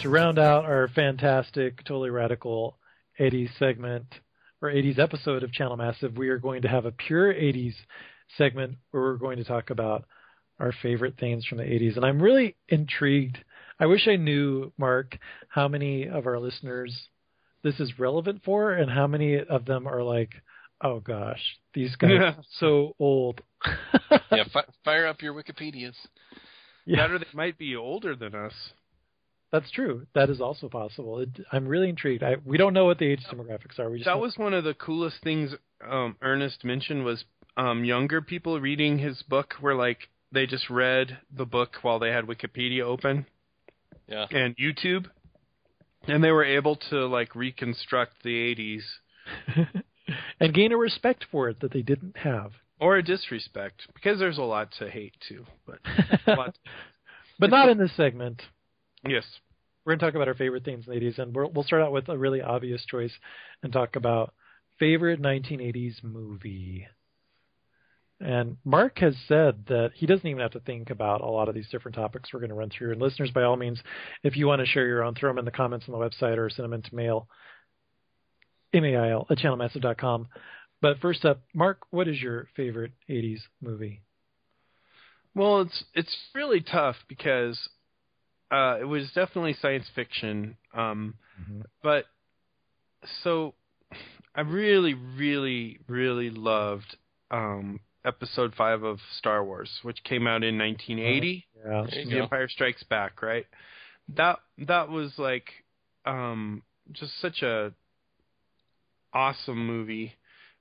To 0.00 0.10
round 0.10 0.38
out 0.38 0.64
our 0.64 0.88
fantastic, 0.94 1.82
totally 1.84 2.10
radical 2.10 2.78
80s 3.18 3.50
segment 3.58 4.06
or 4.62 4.70
80s 4.70 4.98
episode 4.98 5.42
of 5.42 5.52
Channel 5.52 5.76
Massive, 5.76 6.16
we 6.16 6.28
are 6.28 6.38
going 6.38 6.62
to 6.62 6.68
have 6.68 6.84
a 6.84 6.92
pure 6.92 7.32
80s 7.32 7.74
segment 8.36 8.76
where 8.90 9.02
we're 9.02 9.16
going 9.16 9.38
to 9.38 9.44
talk 9.44 9.70
about 9.70 10.04
our 10.58 10.72
favorite 10.82 11.18
things 11.18 11.44
from 11.44 11.58
the 11.58 11.64
80s. 11.64 11.96
And 11.96 12.04
I'm 12.04 12.22
really 12.22 12.56
intrigued. 12.68 13.38
I 13.78 13.86
wish 13.86 14.08
I 14.08 14.16
knew, 14.16 14.72
Mark, 14.78 15.18
how 15.48 15.68
many 15.68 16.08
of 16.08 16.26
our 16.26 16.38
listeners 16.38 17.08
this 17.62 17.78
is 17.80 17.98
relevant 17.98 18.42
for 18.44 18.72
and 18.72 18.90
how 18.90 19.06
many 19.06 19.38
of 19.38 19.64
them 19.64 19.86
are 19.88 20.02
like, 20.02 20.30
oh 20.82 21.00
gosh, 21.00 21.40
these 21.74 21.94
guys 21.96 22.10
are 22.20 22.36
so 22.58 22.94
old. 22.98 23.40
yeah. 24.30 24.44
Fi- 24.52 24.64
fire 24.84 25.06
up 25.06 25.20
your 25.20 25.34
Wikipedias. 25.34 25.94
Yeah. 26.84 26.98
That 26.98 27.10
or 27.10 27.18
they 27.18 27.24
might 27.34 27.58
be 27.58 27.74
older 27.74 28.14
than 28.14 28.34
us. 28.34 28.52
That's 29.52 29.70
true. 29.70 30.06
That 30.14 30.30
is 30.30 30.40
also 30.40 30.68
possible. 30.68 31.18
It, 31.20 31.28
I'm 31.52 31.66
really 31.66 31.88
intrigued. 31.88 32.22
I, 32.22 32.36
we 32.44 32.56
don't 32.58 32.74
know 32.74 32.84
what 32.84 32.98
the 32.98 33.06
age 33.06 33.24
demographics 33.32 33.78
are. 33.78 33.90
We 33.90 33.98
just 33.98 34.06
That 34.06 34.14
know- 34.14 34.20
was 34.20 34.36
one 34.36 34.54
of 34.54 34.64
the 34.64 34.74
coolest 34.74 35.16
things 35.22 35.52
um, 35.88 36.16
Ernest 36.22 36.64
mentioned 36.64 37.04
was 37.04 37.24
um, 37.56 37.84
younger 37.84 38.20
people 38.22 38.60
reading 38.60 38.98
his 38.98 39.22
book 39.22 39.54
were 39.60 39.74
like 39.74 39.98
they 40.32 40.46
just 40.46 40.68
read 40.70 41.18
the 41.34 41.46
book 41.46 41.76
while 41.82 41.98
they 41.98 42.10
had 42.10 42.26
Wikipedia 42.26 42.82
open 42.82 43.26
Yeah. 44.08 44.26
and 44.30 44.56
YouTube, 44.56 45.06
and 46.06 46.22
they 46.22 46.30
were 46.30 46.44
able 46.44 46.76
to 46.90 47.06
like 47.06 47.34
reconstruct 47.34 48.22
the 48.22 48.54
80s 48.54 48.82
and 50.40 50.54
gain 50.54 50.72
a 50.72 50.76
respect 50.76 51.26
for 51.30 51.48
it 51.48 51.60
that 51.60 51.72
they 51.72 51.82
didn't 51.82 52.16
have. 52.18 52.52
or 52.78 52.96
a 52.96 53.02
disrespect 53.02 53.82
because 53.94 54.18
there's 54.18 54.38
a 54.38 54.42
lot 54.42 54.70
to 54.78 54.88
hate 54.88 55.14
too. 55.28 55.44
But 55.66 55.78
a 56.26 56.52
but 57.38 57.50
not 57.50 57.68
in 57.68 57.78
this 57.78 57.96
segment. 57.96 58.42
yes, 59.06 59.24
We're 59.84 59.92
going 59.92 59.98
to 60.00 60.06
talk 60.06 60.14
about 60.14 60.28
our 60.28 60.34
favorite 60.34 60.64
things 60.64 60.86
in 60.86 60.94
the 60.94 61.00
80s, 61.00 61.18
and 61.18 61.34
we're, 61.34 61.46
we'll 61.46 61.64
start 61.64 61.82
out 61.82 61.92
with 61.92 62.08
a 62.08 62.16
really 62.16 62.40
obvious 62.42 62.84
choice 62.86 63.12
and 63.62 63.72
talk 63.72 63.96
about 63.96 64.32
favorite 64.78 65.20
1980s 65.20 66.02
movie. 66.04 66.86
And 68.20 68.56
Mark 68.64 68.98
has 69.00 69.14
said 69.28 69.66
that 69.68 69.90
he 69.94 70.06
doesn't 70.06 70.26
even 70.26 70.40
have 70.40 70.52
to 70.52 70.60
think 70.60 70.88
about 70.88 71.20
a 71.20 71.26
lot 71.26 71.48
of 71.48 71.54
these 71.54 71.68
different 71.68 71.96
topics 71.96 72.32
we're 72.32 72.40
going 72.40 72.50
to 72.50 72.56
run 72.56 72.70
through. 72.70 72.92
And 72.92 73.00
listeners, 73.00 73.30
by 73.30 73.42
all 73.42 73.56
means, 73.56 73.78
if 74.22 74.36
you 74.36 74.46
want 74.46 74.60
to 74.60 74.66
share 74.66 74.86
your 74.86 75.02
own, 75.02 75.14
throw 75.14 75.30
them 75.30 75.38
in 75.38 75.44
the 75.44 75.50
comments 75.50 75.86
on 75.88 75.92
the 75.92 75.98
website 75.98 76.38
or 76.38 76.48
send 76.48 76.64
them 76.64 76.72
into 76.72 76.94
mail, 76.94 77.28
mail 78.72 79.26
at 79.30 79.38
channelmassive.com. 79.38 80.28
But 80.80 80.98
first 81.00 81.24
up, 81.24 81.42
Mark, 81.54 81.80
what 81.90 82.08
is 82.08 82.20
your 82.20 82.48
favorite 82.56 82.92
80s 83.08 83.40
movie? 83.60 84.02
Well, 85.34 85.62
it's 85.62 85.84
it's 85.94 86.16
really 86.34 86.62
tough 86.62 86.96
because 87.08 87.58
uh, 88.50 88.78
it 88.80 88.84
was 88.84 89.10
definitely 89.14 89.54
science 89.60 89.84
fiction, 89.94 90.56
um, 90.72 91.14
but 91.82 92.06
so 93.22 93.52
I 94.34 94.42
really, 94.42 94.94
really, 94.94 95.78
really 95.88 96.30
loved 96.30 96.96
um, 97.30 97.80
Episode 98.06 98.54
Five 98.56 98.82
of 98.82 98.98
Star 99.18 99.44
Wars, 99.44 99.70
which 99.82 100.02
came 100.04 100.26
out 100.26 100.44
in 100.44 100.56
1980. 100.56 101.46
Yeah. 101.64 101.86
The. 101.90 102.20
Empire 102.20 102.48
Strikes 102.48 102.84
Back, 102.84 103.20
right? 103.22 103.46
That 104.14 104.38
that 104.58 104.88
was 104.88 105.12
like 105.18 105.50
um, 106.04 106.62
just 106.92 107.20
such 107.20 107.42
a 107.42 107.72
awesome 109.12 109.66
movie, 109.66 110.14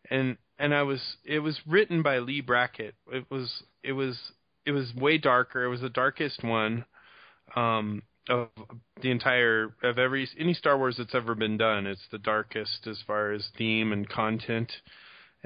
and 0.10 0.38
and 0.58 0.74
I 0.74 0.84
was 0.84 1.18
it 1.24 1.40
was 1.40 1.60
written 1.68 2.02
by 2.02 2.20
Leigh 2.20 2.42
Brackett. 2.42 2.96
It 3.12 3.26
was 3.30 3.64
it 3.84 3.94
was 3.94 4.18
it 4.66 4.72
was 4.72 4.94
way 4.96 5.18
darker. 5.18 5.64
It 5.64 5.70
was 5.70 5.82
the 5.82 5.90
darkest 5.90 6.44
one 6.44 6.86
um, 7.56 8.02
of 8.30 8.48
the 9.02 9.12
entire 9.12 9.74
of 9.84 10.00
every 10.00 10.28
any 10.40 10.54
Star 10.54 10.78
Wars 10.78 10.96
that's 10.98 11.14
ever 11.14 11.36
been 11.36 11.58
done. 11.58 11.86
It's 11.86 12.08
the 12.12 12.18
darkest 12.18 12.88
as 12.88 13.04
far 13.06 13.32
as 13.32 13.50
theme 13.58 13.92
and 13.92 14.10
content. 14.10 14.72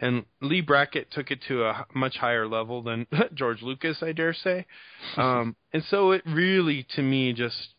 And 0.02 0.26
Leigh 0.42 0.62
Brackett 0.62 1.12
took 1.12 1.30
it 1.30 1.40
to 1.50 1.66
a 1.66 1.86
much 1.94 2.18
higher 2.18 2.48
level 2.48 2.82
than 2.82 3.06
George 3.34 3.62
Lucas, 3.62 4.02
I 4.02 4.12
dare 4.14 4.34
say. 4.34 4.66
Um, 5.18 5.56
and 5.74 5.84
so 5.90 6.12
it 6.12 6.22
really, 6.26 6.86
to 6.96 7.02
me, 7.02 7.34
just 7.34 7.74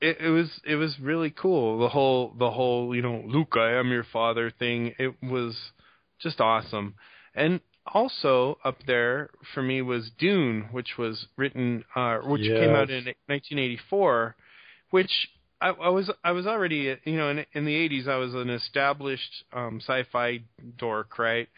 it, 0.00 0.18
it 0.20 0.28
was 0.28 0.60
it 0.64 0.76
was 0.76 0.98
really 1.00 1.30
cool. 1.30 1.78
The 1.78 1.88
whole 1.88 2.34
the 2.38 2.50
whole 2.50 2.94
you 2.94 3.02
know 3.02 3.22
Luke, 3.26 3.54
I 3.56 3.72
am 3.78 3.90
your 3.90 4.06
father 4.12 4.50
thing. 4.50 4.94
It 4.98 5.14
was 5.22 5.56
just 6.20 6.40
awesome. 6.40 6.94
And 7.34 7.60
also 7.92 8.58
up 8.64 8.78
there 8.86 9.30
for 9.54 9.62
me 9.62 9.82
was 9.82 10.10
Dune, 10.18 10.68
which 10.72 10.98
was 10.98 11.26
written, 11.36 11.84
uh, 11.94 12.18
which 12.18 12.42
came 12.42 12.70
out 12.70 12.90
in 12.90 13.04
1984, 13.26 14.36
which 14.90 15.28
I, 15.60 15.70
I 15.70 15.88
was 15.88 16.10
I 16.22 16.32
was 16.32 16.46
already 16.46 16.96
you 17.04 17.16
know 17.16 17.30
in, 17.30 17.44
in 17.52 17.64
the 17.64 17.74
80s 17.74 18.08
I 18.08 18.16
was 18.16 18.34
an 18.34 18.50
established 18.50 19.44
um, 19.52 19.80
sci-fi 19.80 20.40
dork, 20.76 21.18
right? 21.18 21.48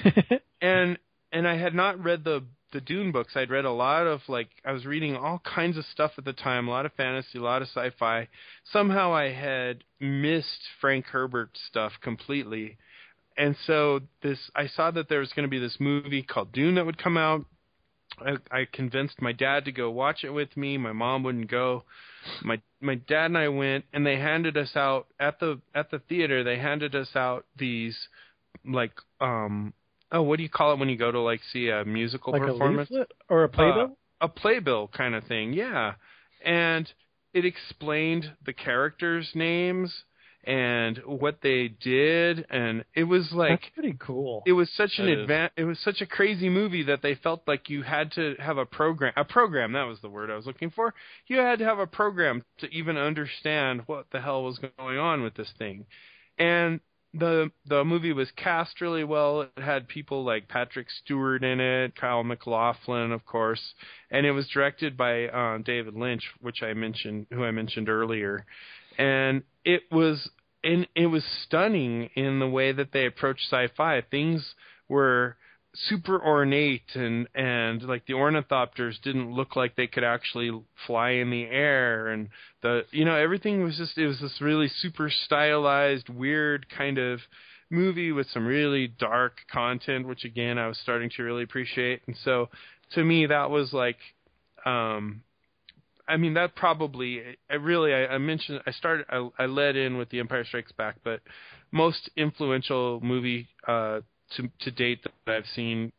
and 0.60 0.98
and 1.32 1.48
I 1.48 1.56
had 1.56 1.74
not 1.74 2.02
read 2.02 2.24
the 2.24 2.44
the 2.74 2.80
Dune 2.80 3.12
books. 3.12 3.34
I'd 3.36 3.50
read 3.50 3.64
a 3.64 3.72
lot 3.72 4.06
of 4.06 4.20
like 4.28 4.48
I 4.64 4.72
was 4.72 4.84
reading 4.84 5.16
all 5.16 5.40
kinds 5.44 5.78
of 5.78 5.84
stuff 5.86 6.12
at 6.18 6.24
the 6.24 6.32
time, 6.32 6.68
a 6.68 6.70
lot 6.70 6.84
of 6.84 6.92
fantasy, 6.94 7.38
a 7.38 7.42
lot 7.42 7.62
of 7.62 7.68
sci-fi. 7.68 8.28
Somehow 8.72 9.14
I 9.14 9.30
had 9.30 9.84
missed 10.00 10.60
Frank 10.80 11.06
Herbert 11.06 11.50
stuff 11.68 11.92
completely. 12.02 12.76
And 13.36 13.56
so 13.66 14.00
this 14.22 14.38
I 14.54 14.66
saw 14.66 14.90
that 14.90 15.08
there 15.08 15.20
was 15.20 15.32
going 15.32 15.44
to 15.44 15.50
be 15.50 15.58
this 15.58 15.76
movie 15.80 16.22
called 16.22 16.52
Dune 16.52 16.74
that 16.74 16.84
would 16.84 16.98
come 16.98 17.16
out. 17.16 17.46
I, 18.20 18.36
I 18.50 18.66
convinced 18.70 19.22
my 19.22 19.32
dad 19.32 19.64
to 19.64 19.72
go 19.72 19.90
watch 19.90 20.24
it 20.24 20.30
with 20.30 20.56
me. 20.56 20.76
My 20.76 20.92
mom 20.92 21.22
wouldn't 21.22 21.50
go. 21.50 21.84
My 22.42 22.60
my 22.84 22.96
dad 22.96 23.26
and 23.26 23.38
I 23.38 23.48
went, 23.48 23.84
and 23.92 24.06
they 24.06 24.16
handed 24.16 24.56
us 24.56 24.76
out 24.76 25.06
at 25.18 25.40
the 25.40 25.60
at 25.74 25.90
the 25.90 25.98
theater. 25.98 26.44
They 26.44 26.58
handed 26.58 26.94
us 26.94 27.08
out 27.16 27.46
these 27.56 27.96
like 28.64 28.92
um 29.20 29.72
oh 30.12 30.22
what 30.22 30.36
do 30.36 30.42
you 30.42 30.48
call 30.48 30.72
it 30.72 30.78
when 30.78 30.88
you 30.88 30.96
go 30.96 31.10
to 31.10 31.20
like 31.20 31.40
see 31.52 31.68
a 31.68 31.84
musical 31.84 32.32
like 32.32 32.42
performance? 32.42 32.90
leaflet 32.90 33.12
or 33.28 33.44
a 33.44 33.48
playbill. 33.48 33.82
Uh, 33.82 33.94
a 34.20 34.28
playbill 34.28 34.88
kind 34.88 35.14
of 35.14 35.24
thing, 35.24 35.52
yeah. 35.52 35.94
And 36.44 36.90
it 37.32 37.44
explained 37.44 38.32
the 38.44 38.52
characters' 38.52 39.30
names 39.34 40.04
and 40.46 40.98
what 41.04 41.38
they 41.42 41.68
did, 41.68 42.46
and 42.50 42.84
it 42.94 43.04
was 43.04 43.32
like 43.32 43.60
That's 43.60 43.74
pretty 43.74 43.96
cool. 43.98 44.42
it 44.46 44.52
was 44.52 44.70
such 44.72 44.98
an 44.98 45.06
advan 45.06 45.50
It 45.56 45.64
was 45.64 45.78
such 45.80 46.00
a 46.00 46.06
crazy 46.06 46.48
movie 46.48 46.84
that 46.84 47.02
they 47.02 47.14
felt 47.14 47.42
like 47.46 47.68
you 47.68 47.82
had 47.82 48.12
to 48.12 48.34
have 48.38 48.58
a 48.58 48.66
program. 48.66 49.12
A 49.16 49.24
program 49.24 49.72
that 49.72 49.84
was 49.84 50.00
the 50.00 50.08
word 50.08 50.30
I 50.30 50.36
was 50.36 50.46
looking 50.46 50.70
for. 50.70 50.94
You 51.26 51.38
had 51.38 51.58
to 51.60 51.64
have 51.64 51.78
a 51.78 51.86
program 51.86 52.44
to 52.58 52.68
even 52.68 52.96
understand 52.96 53.82
what 53.86 54.06
the 54.12 54.20
hell 54.20 54.44
was 54.44 54.58
going 54.78 54.98
on 54.98 55.22
with 55.22 55.34
this 55.34 55.52
thing, 55.58 55.86
and 56.38 56.80
the 57.14 57.50
the 57.66 57.84
movie 57.84 58.12
was 58.12 58.30
cast 58.32 58.80
really 58.80 59.04
well. 59.04 59.42
It 59.42 59.62
had 59.62 59.88
people 59.88 60.24
like 60.24 60.48
Patrick 60.48 60.88
Stewart 60.90 61.44
in 61.44 61.60
it, 61.60 61.94
Kyle 61.96 62.24
MacLachlan, 62.24 63.12
of 63.12 63.24
course, 63.24 63.74
and 64.10 64.26
it 64.26 64.32
was 64.32 64.48
directed 64.48 64.96
by 64.96 65.26
uh, 65.26 65.58
David 65.58 65.94
Lynch, 65.94 66.24
which 66.40 66.62
I 66.62 66.74
mentioned, 66.74 67.26
who 67.30 67.44
I 67.44 67.52
mentioned 67.52 67.88
earlier, 67.88 68.44
and 68.98 69.42
it 69.64 69.82
was 69.90 70.28
and 70.62 70.88
it 70.94 71.06
was 71.06 71.24
stunning 71.44 72.10
in 72.14 72.38
the 72.38 72.48
way 72.48 72.72
that 72.72 72.92
they 72.92 73.06
approached 73.06 73.46
sci-fi. 73.50 74.00
Things 74.10 74.54
were 74.88 75.36
super 75.74 76.22
ornate 76.24 76.94
and 76.94 77.28
and 77.34 77.82
like 77.82 78.06
the 78.06 78.12
ornithopters 78.12 79.00
didn't 79.02 79.32
look 79.32 79.56
like 79.56 79.74
they 79.74 79.88
could 79.88 80.04
actually 80.04 80.50
fly 80.86 81.10
in 81.10 81.30
the 81.30 81.42
air 81.42 82.08
and 82.08 82.28
the 82.62 82.82
you 82.92 83.04
know 83.04 83.16
everything 83.16 83.62
was 83.64 83.76
just 83.76 83.98
it 83.98 84.06
was 84.06 84.20
this 84.20 84.40
really 84.40 84.68
super 84.68 85.10
stylized 85.10 86.08
weird 86.08 86.66
kind 86.68 86.98
of 86.98 87.18
movie 87.70 88.12
with 88.12 88.28
some 88.28 88.46
really 88.46 88.86
dark 88.86 89.38
content 89.50 90.06
which 90.06 90.24
again 90.24 90.58
I 90.58 90.68
was 90.68 90.78
starting 90.78 91.10
to 91.16 91.24
really 91.24 91.42
appreciate 91.42 92.02
and 92.06 92.16
so 92.22 92.50
to 92.92 93.02
me 93.02 93.26
that 93.26 93.50
was 93.50 93.72
like 93.72 93.98
um 94.64 95.23
I 96.06 96.16
mean 96.16 96.34
that 96.34 96.54
probably 96.54 97.22
I 97.50 97.54
really 97.54 97.92
I, 97.94 98.06
I 98.06 98.18
mentioned 98.18 98.60
I 98.66 98.70
started 98.72 99.06
I, 99.08 99.28
I 99.38 99.46
led 99.46 99.76
in 99.76 99.96
with 99.96 100.10
the 100.10 100.20
Empire 100.20 100.44
Strikes 100.44 100.72
Back 100.72 100.96
but 101.04 101.20
most 101.72 102.10
influential 102.16 103.00
movie 103.00 103.48
uh 103.66 104.00
to 104.36 104.50
to 104.60 104.70
date 104.70 105.00
that 105.04 105.36
I've 105.36 105.46
seen 105.54 105.92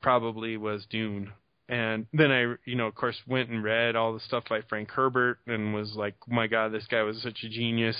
probably 0.00 0.56
was 0.56 0.86
Dune. 0.88 1.32
And 1.68 2.06
then 2.12 2.30
I, 2.30 2.54
you 2.64 2.76
know, 2.76 2.86
of 2.86 2.94
course, 2.94 3.16
went 3.26 3.50
and 3.50 3.62
read 3.62 3.96
all 3.96 4.12
the 4.12 4.20
stuff 4.20 4.44
by 4.48 4.60
Frank 4.68 4.90
Herbert 4.92 5.38
and 5.46 5.74
was 5.74 5.94
like, 5.96 6.14
oh 6.30 6.34
my 6.34 6.46
God, 6.46 6.72
this 6.72 6.86
guy 6.86 7.02
was 7.02 7.20
such 7.20 7.42
a 7.42 7.48
genius. 7.48 7.96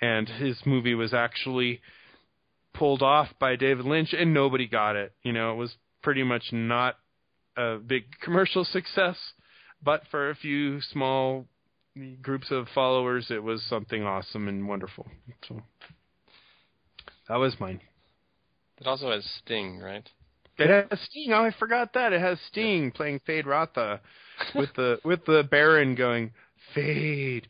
And 0.00 0.28
his 0.28 0.56
movie 0.64 0.94
was 0.94 1.12
actually 1.12 1.80
pulled 2.72 3.02
off 3.02 3.28
by 3.38 3.56
David 3.56 3.84
Lynch, 3.84 4.12
and 4.12 4.32
nobody 4.32 4.66
got 4.66 4.96
it. 4.96 5.12
You 5.22 5.32
know, 5.32 5.52
it 5.52 5.56
was 5.56 5.74
pretty 6.02 6.22
much 6.22 6.44
not 6.52 6.96
a 7.56 7.76
big 7.76 8.04
commercial 8.22 8.64
success, 8.70 9.16
but 9.82 10.02
for 10.10 10.30
a 10.30 10.34
few 10.34 10.80
small 10.80 11.46
groups 12.22 12.50
of 12.50 12.66
followers, 12.74 13.26
it 13.30 13.42
was 13.42 13.62
something 13.64 14.02
awesome 14.02 14.48
and 14.48 14.68
wonderful. 14.68 15.06
So 15.48 15.62
that 17.28 17.36
was 17.36 17.58
mine. 17.58 17.80
It 18.78 18.86
also 18.86 19.10
has 19.10 19.24
Sting, 19.42 19.78
right? 19.78 20.08
It 20.58 20.88
has 20.90 21.00
Sting. 21.00 21.32
Oh, 21.32 21.44
I 21.44 21.50
forgot 21.58 21.92
that. 21.94 22.12
It 22.12 22.20
has 22.20 22.38
Sting 22.48 22.90
playing 22.90 23.20
Feyd-Rautha 23.28 24.00
with 24.54 24.70
the 24.76 24.98
with 25.04 25.24
the 25.26 25.46
Baron 25.50 25.94
going 25.94 26.32
Feyd, 26.74 27.44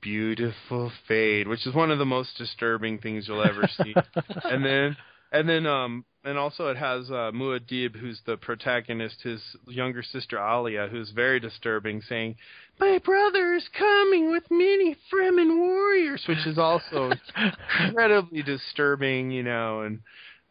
beautiful 0.00 0.92
Feyd, 1.08 1.46
which 1.46 1.66
is 1.66 1.74
one 1.74 1.90
of 1.90 1.98
the 1.98 2.04
most 2.04 2.36
disturbing 2.36 2.98
things 2.98 3.26
you'll 3.28 3.42
ever 3.42 3.68
see. 3.82 3.94
and 4.44 4.64
then 4.64 4.96
and 5.32 5.48
then 5.48 5.66
um 5.66 6.04
and 6.24 6.38
also 6.38 6.68
it 6.68 6.76
has 6.76 7.10
uh, 7.10 7.32
Muad'Dib, 7.34 7.96
who's 7.96 8.20
the 8.26 8.36
protagonist, 8.36 9.22
his 9.22 9.42
younger 9.66 10.04
sister 10.04 10.38
Alia, 10.38 10.86
who's 10.88 11.10
very 11.10 11.40
disturbing, 11.40 12.00
saying, 12.00 12.36
"My 12.78 13.00
brother 13.04 13.54
is 13.54 13.68
coming 13.76 14.30
with 14.30 14.44
many 14.48 14.96
Fremen 15.12 15.58
warriors," 15.58 16.22
which 16.28 16.46
is 16.46 16.58
also 16.58 17.10
incredibly 17.80 18.42
disturbing, 18.42 19.32
you 19.32 19.42
know, 19.42 19.80
and 19.80 20.00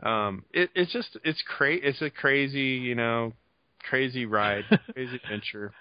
um 0.04 0.44
it 0.52 0.70
it's 0.76 0.92
just 0.92 1.16
it's 1.24 1.42
cra- 1.44 1.76
it's 1.76 2.02
a 2.02 2.10
crazy 2.10 2.60
you 2.60 2.96
know 2.96 3.34
crazy 3.84 4.26
ride 4.26 4.64
crazy 4.94 5.20
adventure 5.24 5.72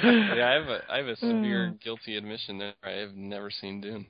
Yeah, 0.37 0.49
I 0.49 0.53
have 0.53 0.67
a 0.67 0.81
I 0.91 0.97
have 0.97 1.07
a 1.07 1.15
severe 1.17 1.75
guilty 1.83 2.17
admission 2.17 2.57
there. 2.57 2.73
I 2.83 2.91
have 2.91 3.15
never 3.15 3.49
seen 3.51 3.81
Dune. 3.81 4.05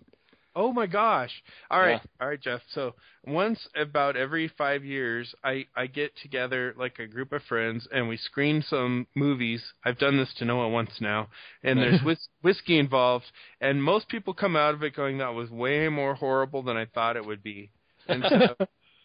Oh 0.56 0.72
my 0.72 0.86
gosh! 0.86 1.32
All 1.72 1.80
right, 1.80 2.00
Yeah. 2.04 2.22
all 2.22 2.28
right, 2.28 2.40
Jeff. 2.40 2.62
So 2.76 2.94
once 3.26 3.68
about 3.76 4.16
every 4.16 4.48
five 4.56 4.86
years, 4.86 5.34
I 5.44 5.66
I 5.76 5.88
get 5.88 6.16
together 6.22 6.76
like 6.78 7.00
a 7.00 7.08
group 7.08 7.32
of 7.34 7.42
friends 7.50 7.88
and 7.92 8.08
we 8.08 8.18
screen 8.18 8.62
some 8.62 9.08
movies. 9.16 9.64
I've 9.84 9.98
done 9.98 10.16
this 10.18 10.32
to 10.38 10.46
Noah 10.46 10.70
once 10.70 10.92
now, 11.02 11.30
and 11.64 11.80
there's 11.80 12.02
whis- 12.06 12.30
whiskey 12.44 12.78
involved, 12.78 13.26
and 13.62 13.84
most 13.84 14.08
people 14.10 14.34
come 14.36 14.56
out 14.56 14.76
of 14.76 14.84
it 14.84 14.96
going, 14.96 15.18
"That 15.18 15.34
was 15.34 15.50
way 15.50 15.90
more 15.90 16.14
horrible 16.14 16.62
than 16.62 16.78
I 16.78 16.86
thought 16.86 17.18
it 17.18 17.26
would 17.26 17.42
be." 17.42 17.72
And 18.08 18.24
so 18.30 18.56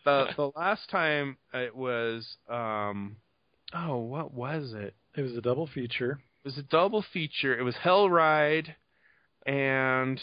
the 0.04 0.28
the 0.36 0.50
last 0.56 0.88
time 0.90 1.36
it 1.52 1.74
was, 1.74 2.26
um, 2.48 3.16
oh, 3.74 3.96
what 3.98 4.32
was 4.32 4.72
it? 4.74 4.94
It 5.16 5.22
was 5.22 5.36
a 5.36 5.40
double 5.40 5.66
feature. 5.66 6.20
It 6.44 6.48
was 6.48 6.58
a 6.58 6.62
double 6.62 7.04
feature. 7.12 7.58
It 7.58 7.62
was 7.62 7.74
Hell 7.76 8.08
Ride 8.08 8.74
and 9.46 10.20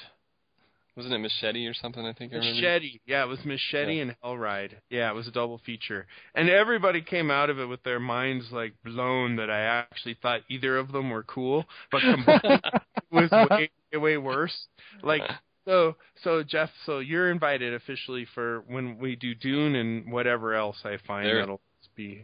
Wasn't 0.96 1.14
it 1.14 1.18
Machete 1.18 1.68
or 1.68 1.74
something? 1.74 2.06
I 2.06 2.14
think 2.14 2.34
I. 2.34 2.38
Machete. 2.38 3.02
Yeah, 3.06 3.24
it 3.24 3.28
was 3.28 3.40
Machete 3.44 3.96
Yeah. 3.96 4.02
and 4.04 4.16
Hell 4.24 4.38
Ride. 4.38 4.78
Yeah, 4.90 5.12
it 5.12 5.14
was 5.14 5.28
a 5.28 5.32
double 5.32 5.60
feature. 5.66 6.08
And 6.34 6.50
everybody 6.50 7.02
came 7.02 7.30
out 7.30 7.50
of 7.50 7.60
it 7.60 7.66
with 7.66 7.84
their 7.84 8.00
minds 8.00 8.46
like 8.52 8.74
blown 8.84 9.36
that 9.36 9.50
I 9.50 9.62
actually 9.62 10.18
thought 10.22 10.42
either 10.50 10.78
of 10.78 10.92
them 10.92 11.10
were 11.10 11.24
cool, 11.24 11.66
but 11.92 12.02
combined 12.02 12.42
it 12.64 12.82
was 13.12 13.32
way 13.50 13.70
way 13.94 14.18
worse. 14.18 14.56
Like 15.04 15.22
so 15.66 15.96
so 16.24 16.44
Jeff, 16.44 16.70
so 16.86 17.00
you're 17.00 17.32
invited 17.32 17.74
officially 17.74 18.26
for 18.34 18.64
when 18.68 18.98
we 18.98 19.16
do 19.16 19.34
Dune 19.36 19.76
and 19.76 20.12
whatever 20.12 20.54
else 20.54 20.78
I 20.86 20.98
find 21.06 21.26
There- 21.28 21.40
that'll 21.40 21.62
be 21.96 22.24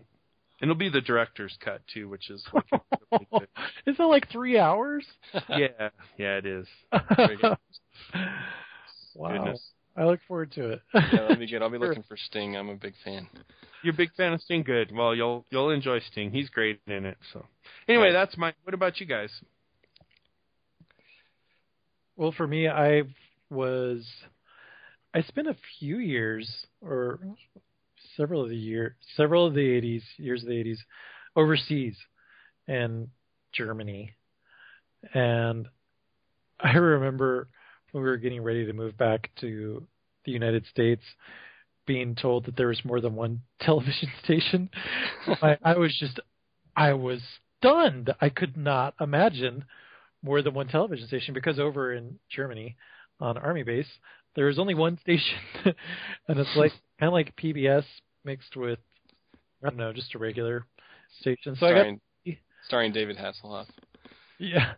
and 0.62 0.70
it'll 0.70 0.78
be 0.80 0.90
the 0.90 1.02
director's 1.02 1.58
cut 1.60 1.82
too, 1.92 2.08
which 2.08 2.30
is 2.30 2.44
like. 2.54 2.66
Is 3.88 3.98
that 3.98 4.06
like 4.06 4.30
three 4.32 4.58
hours? 4.60 5.06
yeah, 5.50 5.90
yeah, 6.18 6.38
it 6.38 6.46
is. 6.46 6.68
Wow. 9.14 9.34
Goodness. 9.34 9.62
I 9.98 10.06
look 10.06 10.22
forward 10.26 10.54
to 10.54 10.70
it. 10.72 10.82
Yeah, 10.94 11.02
that'll 11.12 11.36
be 11.36 11.48
good. 11.48 11.62
I'll 11.62 11.70
be 11.70 11.78
looking 11.78 12.04
for 12.04 12.16
Sting. 12.16 12.56
I'm 12.56 12.70
a 12.70 12.76
big 12.76 12.94
fan. 13.04 13.28
You're 13.84 13.94
a 13.94 13.98
big 13.98 14.14
fan 14.16 14.32
of 14.32 14.42
Sting. 14.42 14.64
Good. 14.64 14.90
Well, 14.96 15.14
you'll 15.14 15.46
you'll 15.50 15.72
enjoy 15.72 16.00
Sting. 16.00 16.32
He's 16.32 16.50
great 16.50 16.80
in 16.88 17.06
it. 17.06 17.18
So, 17.34 17.46
anyway, 17.90 18.06
Right. 18.06 18.14
that's 18.14 18.38
my. 18.38 18.54
What 18.64 18.74
about 18.74 19.02
you 19.02 19.06
guys? 19.06 19.30
Well, 22.16 22.32
for 22.32 22.48
me, 22.48 22.70
I 22.70 23.04
was 23.52 24.08
I 25.14 25.22
spent 25.24 25.48
a 25.48 25.56
few 25.80 25.98
years 26.00 26.50
or 26.82 27.20
several 28.16 28.44
of 28.44 28.50
the 28.50 28.56
year 28.56 28.96
several 29.16 29.46
of 29.46 29.54
the 29.54 29.60
80s 29.60 30.04
years 30.18 30.42
of 30.42 30.50
the 30.50 30.56
80s 30.56 30.78
overseas 31.36 31.96
in 32.68 33.10
Germany, 33.54 34.14
and 35.14 35.68
I 36.60 36.74
remember 36.74 37.48
when 37.92 38.04
we 38.04 38.10
were 38.10 38.18
getting 38.18 38.42
ready 38.42 38.66
to 38.66 38.74
move 38.74 38.98
back 38.98 39.30
to 39.42 39.86
the 40.26 40.32
United 40.32 40.66
States, 40.68 41.04
being 41.86 42.16
told 42.16 42.46
that 42.46 42.56
there 42.56 42.68
was 42.68 42.86
more 42.86 43.02
than 43.02 43.16
one 43.16 43.42
television 43.62 44.10
station. 44.24 44.70
I, 45.42 45.58
I 45.64 45.78
was 45.78 45.96
just 46.00 46.20
I 46.76 46.94
was 46.94 47.22
stunned. 47.60 48.14
I 48.22 48.30
could 48.30 48.56
not 48.56 48.96
imagine 49.00 49.66
more 50.24 50.42
than 50.42 50.54
one 50.54 50.68
television 50.68 51.08
station 51.08 51.34
because 51.34 51.60
over 51.60 51.94
in 51.94 52.20
Germany 52.30 52.76
on 53.22 53.38
army 53.38 53.64
base 53.64 53.88
there 54.36 54.50
is 54.50 54.60
only 54.60 54.74
one 54.74 54.98
station 55.02 55.38
and 55.66 56.40
it's 56.40 56.56
like 56.56 56.72
kind 57.00 57.08
of 57.08 57.14
like 57.14 57.36
PBS 57.36 57.86
mixed 58.24 58.56
with 58.56 58.80
I 59.64 59.70
don't 59.70 59.78
know 59.78 59.94
just 59.94 60.16
a 60.16 60.18
regular 60.18 60.66
station. 61.20 61.56
So 61.60 61.66
I 61.68 61.72
got 61.72 61.80
starring, 61.82 62.00
starring 62.66 62.92
David 62.92 63.18
Hasselhoff. 63.18 63.68
yeah. 64.40 64.74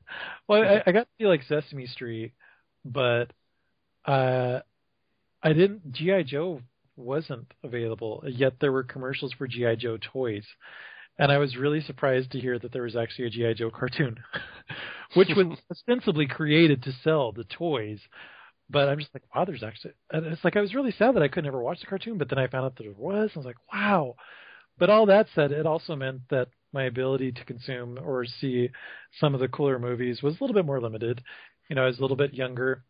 Well, 0.47 0.63
I, 0.63 0.83
I 0.87 0.91
got 0.91 1.03
to 1.03 1.07
see 1.17 1.27
like 1.27 1.43
Sesame 1.43 1.87
Street, 1.87 2.33
but 2.83 3.31
uh, 4.05 4.59
I 5.41 5.53
didn't. 5.53 5.91
GI 5.93 6.23
Joe 6.25 6.61
wasn't 6.95 7.51
available 7.63 8.23
yet. 8.27 8.53
There 8.59 8.71
were 8.71 8.83
commercials 8.83 9.33
for 9.33 9.47
GI 9.47 9.77
Joe 9.77 9.97
toys, 9.97 10.45
and 11.17 11.31
I 11.31 11.37
was 11.37 11.55
really 11.55 11.81
surprised 11.81 12.31
to 12.31 12.39
hear 12.39 12.57
that 12.59 12.71
there 12.71 12.83
was 12.83 12.95
actually 12.95 13.27
a 13.27 13.29
GI 13.29 13.53
Joe 13.55 13.69
cartoon, 13.69 14.17
which 15.13 15.29
was 15.35 15.57
ostensibly 15.71 16.27
created 16.27 16.83
to 16.83 16.93
sell 17.03 17.31
the 17.31 17.43
toys, 17.43 17.99
but 18.69 18.89
I'm 18.89 18.99
just 18.99 19.13
like, 19.13 19.23
wow, 19.33 19.45
there's 19.45 19.63
actually. 19.63 19.93
And 20.11 20.25
it's 20.25 20.43
like 20.43 20.55
I 20.55 20.61
was 20.61 20.73
really 20.73 20.91
sad 20.91 21.15
that 21.15 21.23
I 21.23 21.27
could 21.27 21.43
never 21.43 21.61
watch 21.61 21.79
the 21.79 21.85
cartoon, 21.85 22.17
but 22.17 22.29
then 22.29 22.39
I 22.39 22.47
found 22.47 22.65
out 22.65 22.75
that 22.77 22.87
it 22.87 22.97
was. 22.97 23.31
And 23.33 23.37
I 23.37 23.39
was 23.39 23.45
like, 23.45 23.73
wow. 23.73 24.15
But 24.79 24.89
all 24.89 25.05
that 25.05 25.27
said, 25.35 25.51
it 25.51 25.67
also 25.67 25.95
meant 25.95 26.21
that 26.29 26.47
my 26.71 26.85
ability 26.85 27.33
to 27.33 27.45
consume 27.45 27.99
or 28.03 28.25
see 28.25 28.69
some 29.19 29.35
of 29.35 29.39
the 29.39 29.47
cooler 29.47 29.77
movies 29.77 30.23
was 30.23 30.33
a 30.33 30.43
little 30.43 30.55
bit 30.55 30.65
more 30.65 30.81
limited. 30.81 31.21
You 31.69 31.75
know, 31.75 31.83
I 31.83 31.87
was 31.87 31.99
a 31.99 32.01
little 32.01 32.17
bit 32.17 32.33
younger, 32.33 32.83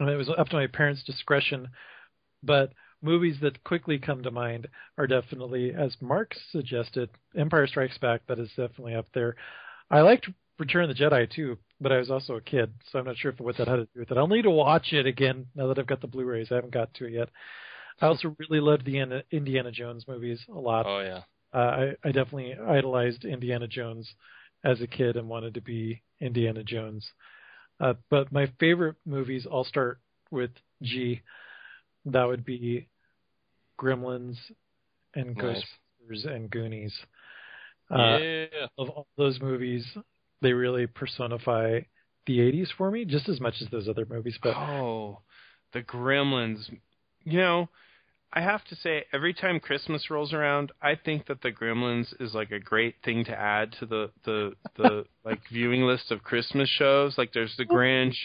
and 0.00 0.08
it 0.08 0.16
was 0.16 0.28
up 0.36 0.48
to 0.48 0.56
my 0.56 0.66
parents' 0.66 1.04
discretion. 1.04 1.68
But 2.42 2.72
movies 3.04 3.36
that 3.42 3.62
quickly 3.62 3.98
come 3.98 4.22
to 4.22 4.30
mind 4.30 4.66
are 4.98 5.06
definitely, 5.06 5.72
as 5.72 5.94
Mark 6.00 6.34
suggested, 6.50 7.10
Empire 7.36 7.66
Strikes 7.66 7.98
Back. 7.98 8.22
That 8.26 8.38
is 8.38 8.48
definitely 8.56 8.94
up 8.94 9.06
there. 9.14 9.36
I 9.90 10.00
liked 10.00 10.28
Return 10.58 10.88
of 10.88 10.96
the 10.96 11.02
Jedi 11.02 11.30
too, 11.30 11.58
but 11.80 11.92
I 11.92 11.98
was 11.98 12.10
also 12.10 12.36
a 12.36 12.40
kid, 12.40 12.72
so 12.90 12.98
I'm 12.98 13.04
not 13.04 13.16
sure 13.18 13.30
if 13.30 13.40
what 13.40 13.56
that 13.58 13.68
had 13.68 13.76
to 13.76 13.88
do 13.94 14.00
with 14.00 14.10
it. 14.10 14.16
I'll 14.16 14.26
need 14.26 14.42
to 14.42 14.50
watch 14.50 14.92
it 14.92 15.06
again 15.06 15.46
now 15.54 15.66
that 15.68 15.78
I've 15.78 15.86
got 15.86 16.00
the 16.00 16.06
Blu-rays. 16.06 16.48
I 16.50 16.56
haven't 16.56 16.72
got 16.72 16.94
to 16.94 17.06
it 17.06 17.12
yet. 17.12 17.28
I 18.00 18.06
also 18.06 18.34
really 18.38 18.60
loved 18.60 18.84
the 18.84 19.22
Indiana 19.30 19.70
Jones 19.70 20.04
movies 20.08 20.40
a 20.48 20.58
lot. 20.58 20.86
Oh 20.86 21.00
yeah. 21.00 21.22
Uh, 21.52 21.94
I, 22.02 22.08
I 22.08 22.12
definitely 22.12 22.54
idolized 22.54 23.24
Indiana 23.24 23.68
Jones 23.68 24.12
as 24.64 24.80
a 24.80 24.86
kid 24.86 25.16
and 25.16 25.28
wanted 25.28 25.54
to 25.54 25.60
be 25.60 26.02
Indiana 26.20 26.64
Jones. 26.64 27.08
Uh, 27.78 27.94
but 28.10 28.32
my 28.32 28.50
favorite 28.58 28.96
movies 29.04 29.46
all 29.46 29.64
start 29.64 30.00
with 30.30 30.50
G. 30.82 31.20
That 32.06 32.24
would 32.24 32.44
be 32.44 32.88
Gremlins 33.80 34.36
and 35.14 35.36
Nice. 35.36 35.62
Ghostbusters 36.10 36.26
and 36.26 36.50
Goonies. 36.50 36.94
Uh, 37.90 38.18
yeah. 38.18 38.66
Of 38.78 38.88
all 38.90 39.06
those 39.16 39.40
movies, 39.40 39.86
they 40.40 40.52
really 40.52 40.86
personify 40.86 41.80
the 42.26 42.40
80s 42.40 42.70
for 42.76 42.90
me, 42.90 43.04
just 43.04 43.28
as 43.28 43.40
much 43.40 43.54
as 43.60 43.68
those 43.70 43.88
other 43.88 44.06
movies. 44.08 44.38
But 44.42 44.56
Oh, 44.56 45.20
the 45.72 45.82
Gremlins. 45.82 46.70
You 47.24 47.38
know, 47.38 47.68
I 48.36 48.40
have 48.40 48.64
to 48.64 48.76
say, 48.76 49.04
every 49.12 49.32
time 49.32 49.60
Christmas 49.60 50.10
rolls 50.10 50.32
around, 50.32 50.72
I 50.82 50.96
think 50.96 51.26
that 51.28 51.40
the 51.40 51.52
Gremlins 51.52 52.12
is 52.20 52.34
like 52.34 52.50
a 52.50 52.58
great 52.58 52.96
thing 53.04 53.24
to 53.26 53.38
add 53.38 53.72
to 53.78 53.86
the 53.86 54.10
the 54.24 54.52
the 54.76 55.04
like 55.24 55.40
viewing 55.52 55.82
list 55.82 56.10
of 56.10 56.24
Christmas 56.24 56.68
shows. 56.68 57.16
Like 57.16 57.32
there's 57.32 57.54
the 57.56 57.64
Grinch 57.64 58.16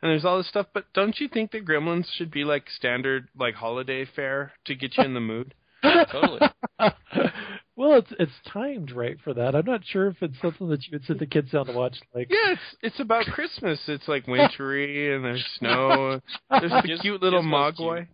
and 0.00 0.10
there's 0.10 0.24
all 0.24 0.38
this 0.38 0.48
stuff. 0.48 0.68
But 0.72 0.86
don't 0.94 1.20
you 1.20 1.28
think 1.28 1.50
the 1.50 1.60
Gremlins 1.60 2.06
should 2.14 2.30
be 2.30 2.44
like 2.44 2.64
standard 2.70 3.28
like 3.38 3.54
holiday 3.54 4.06
fare 4.16 4.52
to 4.64 4.74
get 4.74 4.96
you 4.96 5.04
in 5.04 5.12
the 5.12 5.20
mood? 5.20 5.54
Totally. 5.82 6.40
well, 7.76 7.98
it's 7.98 8.12
it's 8.18 8.32
timed 8.50 8.92
right 8.92 9.18
for 9.22 9.34
that. 9.34 9.54
I'm 9.54 9.66
not 9.66 9.82
sure 9.84 10.08
if 10.08 10.16
it's 10.22 10.40
something 10.40 10.70
that 10.70 10.86
you 10.86 10.92
would 10.92 11.04
sit 11.04 11.18
the 11.18 11.26
kids 11.26 11.50
down 11.50 11.66
to 11.66 11.72
watch. 11.72 11.98
Like, 12.14 12.28
Yeah, 12.30 12.52
it's 12.52 12.76
it's 12.80 13.00
about 13.00 13.26
Christmas. 13.26 13.78
It's 13.86 14.08
like 14.08 14.26
wintry 14.26 15.14
and 15.14 15.22
there's 15.22 15.44
snow. 15.58 16.22
There's 16.50 16.72
the 16.72 16.82
Giz- 16.86 17.00
cute 17.02 17.20
little 17.22 17.42
Mogwai. 17.42 18.06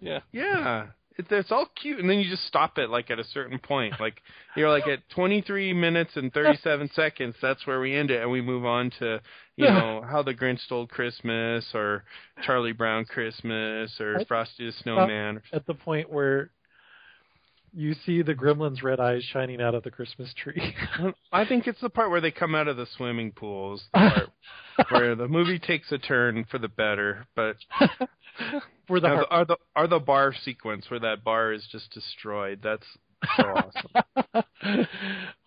Yeah. 0.00 0.20
Yeah. 0.32 0.86
It, 1.18 1.26
it's 1.30 1.52
all 1.52 1.66
cute, 1.80 1.98
and 1.98 2.08
then 2.08 2.18
you 2.18 2.28
just 2.28 2.46
stop 2.46 2.78
it 2.78 2.90
like 2.90 3.10
at 3.10 3.18
a 3.18 3.24
certain 3.24 3.58
point. 3.58 3.94
Like 4.00 4.20
you're 4.56 4.70
like 4.70 4.86
at 4.86 5.08
23 5.10 5.72
minutes 5.72 6.12
and 6.16 6.32
37 6.32 6.90
seconds. 6.94 7.34
That's 7.42 7.66
where 7.66 7.80
we 7.80 7.94
end 7.94 8.10
it, 8.10 8.22
and 8.22 8.30
we 8.30 8.40
move 8.40 8.64
on 8.64 8.90
to 8.98 9.20
you 9.56 9.66
know 9.66 10.04
how 10.10 10.22
the 10.22 10.34
Grinch 10.34 10.60
stole 10.60 10.86
Christmas, 10.86 11.66
or 11.74 12.04
Charlie 12.42 12.72
Brown 12.72 13.04
Christmas, 13.04 14.00
or 14.00 14.24
Frosty 14.26 14.66
the 14.66 14.72
Snowman. 14.72 15.42
at 15.52 15.66
the 15.66 15.74
point 15.74 16.10
where 16.10 16.50
you 17.74 17.94
see 18.04 18.22
the 18.22 18.34
gremlin's 18.34 18.82
red 18.82 19.00
eyes 19.00 19.22
shining 19.24 19.60
out 19.60 19.74
of 19.74 19.82
the 19.82 19.90
Christmas 19.90 20.32
tree. 20.34 20.74
I 21.32 21.44
think 21.44 21.66
it's 21.66 21.80
the 21.80 21.90
part 21.90 22.10
where 22.10 22.20
they 22.20 22.30
come 22.30 22.54
out 22.54 22.68
of 22.68 22.76
the 22.76 22.86
swimming 22.96 23.32
pools, 23.32 23.82
the 23.92 24.28
part 24.76 24.90
where 24.90 25.14
the 25.14 25.28
movie 25.28 25.58
takes 25.58 25.90
a 25.92 25.98
turn 25.98 26.44
for 26.50 26.58
the 26.58 26.68
better. 26.68 27.26
But 27.34 27.56
for 28.86 29.00
the 29.00 29.08
are 29.08 29.16
heart- 29.16 29.28
the, 29.28 29.34
are 29.34 29.44
the 29.44 29.56
are 29.76 29.86
the 29.88 30.00
bar 30.00 30.34
sequence 30.44 30.90
where 30.90 31.00
that 31.00 31.24
bar 31.24 31.52
is 31.52 31.66
just 31.70 31.90
destroyed? 31.92 32.60
That's 32.62 32.86
so 33.36 33.44
awesome. 33.44 34.86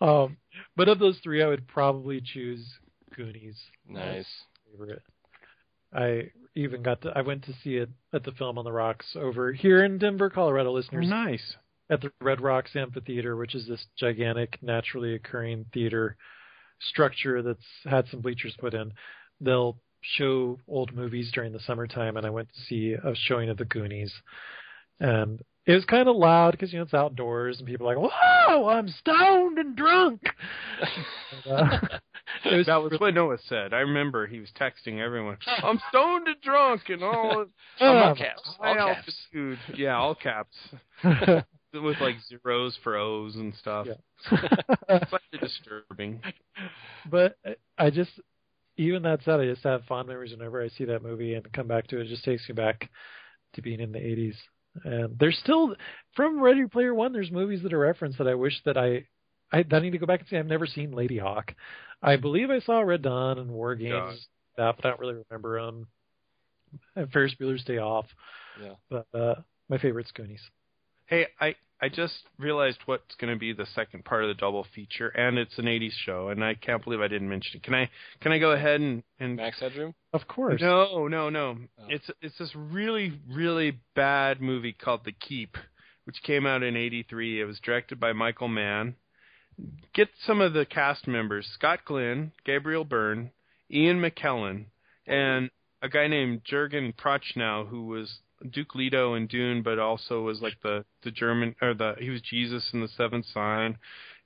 um, 0.00 0.36
but 0.76 0.88
of 0.88 0.98
those 0.98 1.18
three, 1.22 1.42
I 1.42 1.46
would 1.46 1.68
probably 1.68 2.20
choose 2.20 2.66
Goonies. 3.14 3.56
Nice. 3.88 4.26
Favorite. 4.70 5.02
I 5.94 6.30
even 6.54 6.82
got 6.82 7.02
to. 7.02 7.12
I 7.14 7.22
went 7.22 7.44
to 7.44 7.52
see 7.62 7.76
it 7.76 7.88
at 8.12 8.24
the 8.24 8.32
Film 8.32 8.58
on 8.58 8.64
the 8.64 8.72
Rocks 8.72 9.14
over 9.14 9.52
here 9.52 9.84
in 9.84 9.98
Denver, 9.98 10.30
Colorado. 10.30 10.72
Listeners, 10.72 11.08
nice. 11.08 11.56
At 11.90 12.00
the 12.00 12.10
Red 12.20 12.40
Rocks 12.40 12.74
Amphitheater, 12.74 13.36
which 13.36 13.54
is 13.54 13.66
this 13.66 13.86
gigantic, 13.98 14.58
naturally 14.62 15.14
occurring 15.14 15.66
theater 15.72 16.16
structure 16.80 17.42
that's 17.42 17.66
had 17.84 18.06
some 18.08 18.20
bleachers 18.20 18.54
put 18.58 18.74
in. 18.74 18.92
They'll 19.40 19.78
show 20.02 20.58
old 20.68 20.94
movies 20.94 21.30
during 21.32 21.52
the 21.52 21.60
summertime, 21.60 22.16
and 22.16 22.26
I 22.26 22.30
went 22.30 22.48
to 22.48 22.60
see 22.62 22.92
a 22.92 23.14
showing 23.14 23.50
of 23.50 23.56
the 23.56 23.64
Goonies, 23.64 24.12
and 25.00 25.40
it 25.66 25.74
was 25.74 25.84
kind 25.84 26.08
of 26.08 26.16
loud 26.16 26.52
because 26.52 26.72
you 26.72 26.78
know 26.78 26.84
it's 26.84 26.94
outdoors, 26.94 27.58
and 27.58 27.66
people 27.66 27.88
are 27.88 27.96
like, 27.96 28.12
"Whoa, 28.12 28.68
I'm 28.68 28.88
stoned 28.88 29.58
and 29.58 29.76
drunk." 29.76 30.22
And, 31.44 31.52
uh, 31.52 31.78
was 32.56 32.66
That 32.66 32.82
was 32.82 32.92
what 32.98 33.14
Noah 33.14 33.38
said. 33.48 33.72
I 33.72 33.80
remember 33.80 34.26
he 34.26 34.40
was 34.40 34.50
texting 34.58 35.00
everyone. 35.00 35.38
I'm 35.46 35.80
stoned 35.88 36.28
and 36.28 36.40
drunk 36.40 36.82
and 36.88 37.02
all. 37.02 37.46
Um, 37.78 37.96
all 37.96 38.14
caps. 38.14 38.42
All 38.58 38.74
caps. 38.74 39.28
altitude. 39.34 39.58
Yeah, 39.76 39.98
all 39.98 40.14
caps. 40.14 40.56
With 41.82 42.00
like 42.00 42.16
zeros 42.28 42.78
for 42.82 42.96
O's 42.96 43.36
and 43.36 43.54
stuff. 43.54 43.86
Yeah. 43.86 44.38
Slightly 45.08 45.38
disturbing. 45.40 46.20
but 47.10 47.36
I 47.78 47.90
just, 47.90 48.10
even 48.76 49.02
that 49.02 49.20
said, 49.24 49.40
I 49.40 49.46
just 49.46 49.62
have 49.64 49.84
fond 49.84 50.08
memories 50.08 50.32
whenever 50.32 50.62
I 50.62 50.68
see 50.68 50.84
that 50.86 51.02
movie 51.02 51.34
and 51.34 51.52
come 51.52 51.66
back 51.66 51.86
to 51.88 51.98
it. 52.00 52.06
It 52.06 52.08
just 52.08 52.24
takes 52.24 52.48
me 52.48 52.54
back 52.54 52.90
to 53.54 53.62
being 53.62 53.80
in 53.80 53.92
the 53.92 53.98
80s. 53.98 54.34
And 54.84 55.18
there's 55.18 55.38
still, 55.38 55.74
from 56.14 56.40
Ready 56.40 56.66
Player 56.66 56.94
One, 56.94 57.12
there's 57.12 57.30
movies 57.30 57.62
that 57.62 57.72
are 57.72 57.78
referenced 57.78 58.18
that 58.18 58.28
I 58.28 58.34
wish 58.34 58.60
that 58.64 58.76
I, 58.76 59.06
I, 59.52 59.64
I 59.70 59.78
need 59.80 59.92
to 59.92 59.98
go 59.98 60.06
back 60.06 60.20
and 60.20 60.28
see. 60.28 60.36
I've 60.36 60.46
never 60.46 60.66
seen 60.66 60.90
Ladyhawke. 60.92 61.54
I 62.02 62.16
believe 62.16 62.50
I 62.50 62.60
saw 62.60 62.80
Red 62.80 63.02
Dawn 63.02 63.38
and 63.38 63.50
War 63.50 63.74
Games, 63.74 63.90
Yeah. 63.92 64.12
stuff, 64.52 64.76
but 64.76 64.84
I 64.86 64.90
don't 64.90 65.00
really 65.00 65.22
remember 65.30 65.64
them. 65.64 65.86
And 66.94 67.10
Ferris 67.10 67.34
Bueller's 67.40 67.64
Day 67.64 67.78
Off. 67.78 68.06
Yeah. 68.62 68.72
But 68.90 69.06
uh, 69.18 69.34
my 69.70 69.78
favorite's 69.78 70.10
Goonies. 70.12 70.42
Hey, 71.06 71.28
I 71.40 71.54
I 71.80 71.90
just 71.90 72.22
realized 72.38 72.78
what's 72.86 73.14
going 73.16 73.32
to 73.32 73.38
be 73.38 73.52
the 73.52 73.66
second 73.74 74.04
part 74.04 74.24
of 74.24 74.28
the 74.28 74.34
double 74.34 74.66
feature, 74.74 75.08
and 75.08 75.38
it's 75.38 75.58
an 75.58 75.66
'80s 75.66 75.92
show, 76.04 76.28
and 76.28 76.42
I 76.42 76.54
can't 76.54 76.82
believe 76.82 77.00
I 77.00 77.08
didn't 77.08 77.28
mention 77.28 77.58
it. 77.58 77.62
Can 77.62 77.74
I 77.74 77.90
can 78.20 78.32
I 78.32 78.38
go 78.38 78.52
ahead 78.52 78.80
and 78.80 79.02
and 79.20 79.36
Max 79.36 79.60
Headroom. 79.60 79.94
Of 80.12 80.26
course. 80.26 80.60
No, 80.60 81.06
no, 81.06 81.28
no. 81.28 81.58
Oh. 81.78 81.84
It's 81.88 82.10
it's 82.22 82.38
this 82.38 82.54
really 82.54 83.20
really 83.30 83.78
bad 83.94 84.40
movie 84.40 84.72
called 84.72 85.04
The 85.04 85.12
Keep, 85.12 85.58
which 86.04 86.22
came 86.22 86.46
out 86.46 86.62
in 86.62 86.76
'83. 86.76 87.42
It 87.42 87.44
was 87.44 87.60
directed 87.60 88.00
by 88.00 88.14
Michael 88.14 88.48
Mann. 88.48 88.96
Get 89.92 90.08
some 90.26 90.40
of 90.40 90.54
the 90.54 90.64
cast 90.64 91.06
members: 91.06 91.46
Scott 91.52 91.80
Glenn, 91.84 92.32
Gabriel 92.46 92.84
Byrne, 92.84 93.32
Ian 93.70 94.00
McKellen, 94.00 94.66
and 95.06 95.50
a 95.82 95.90
guy 95.90 96.08
named 96.08 96.40
Jurgen 96.42 96.94
Prochnow, 96.94 97.68
who 97.68 97.84
was 97.84 98.20
Duke 98.50 98.74
Leto 98.74 99.14
in 99.14 99.26
Dune, 99.26 99.62
but 99.62 99.78
also 99.78 100.22
was 100.22 100.40
like 100.40 100.60
the 100.62 100.84
the 101.02 101.10
German 101.10 101.54
or 101.62 101.74
the 101.74 101.94
he 101.98 102.10
was 102.10 102.20
Jesus 102.20 102.68
in 102.72 102.80
the 102.80 102.88
Seventh 102.88 103.26
Sign. 103.32 103.78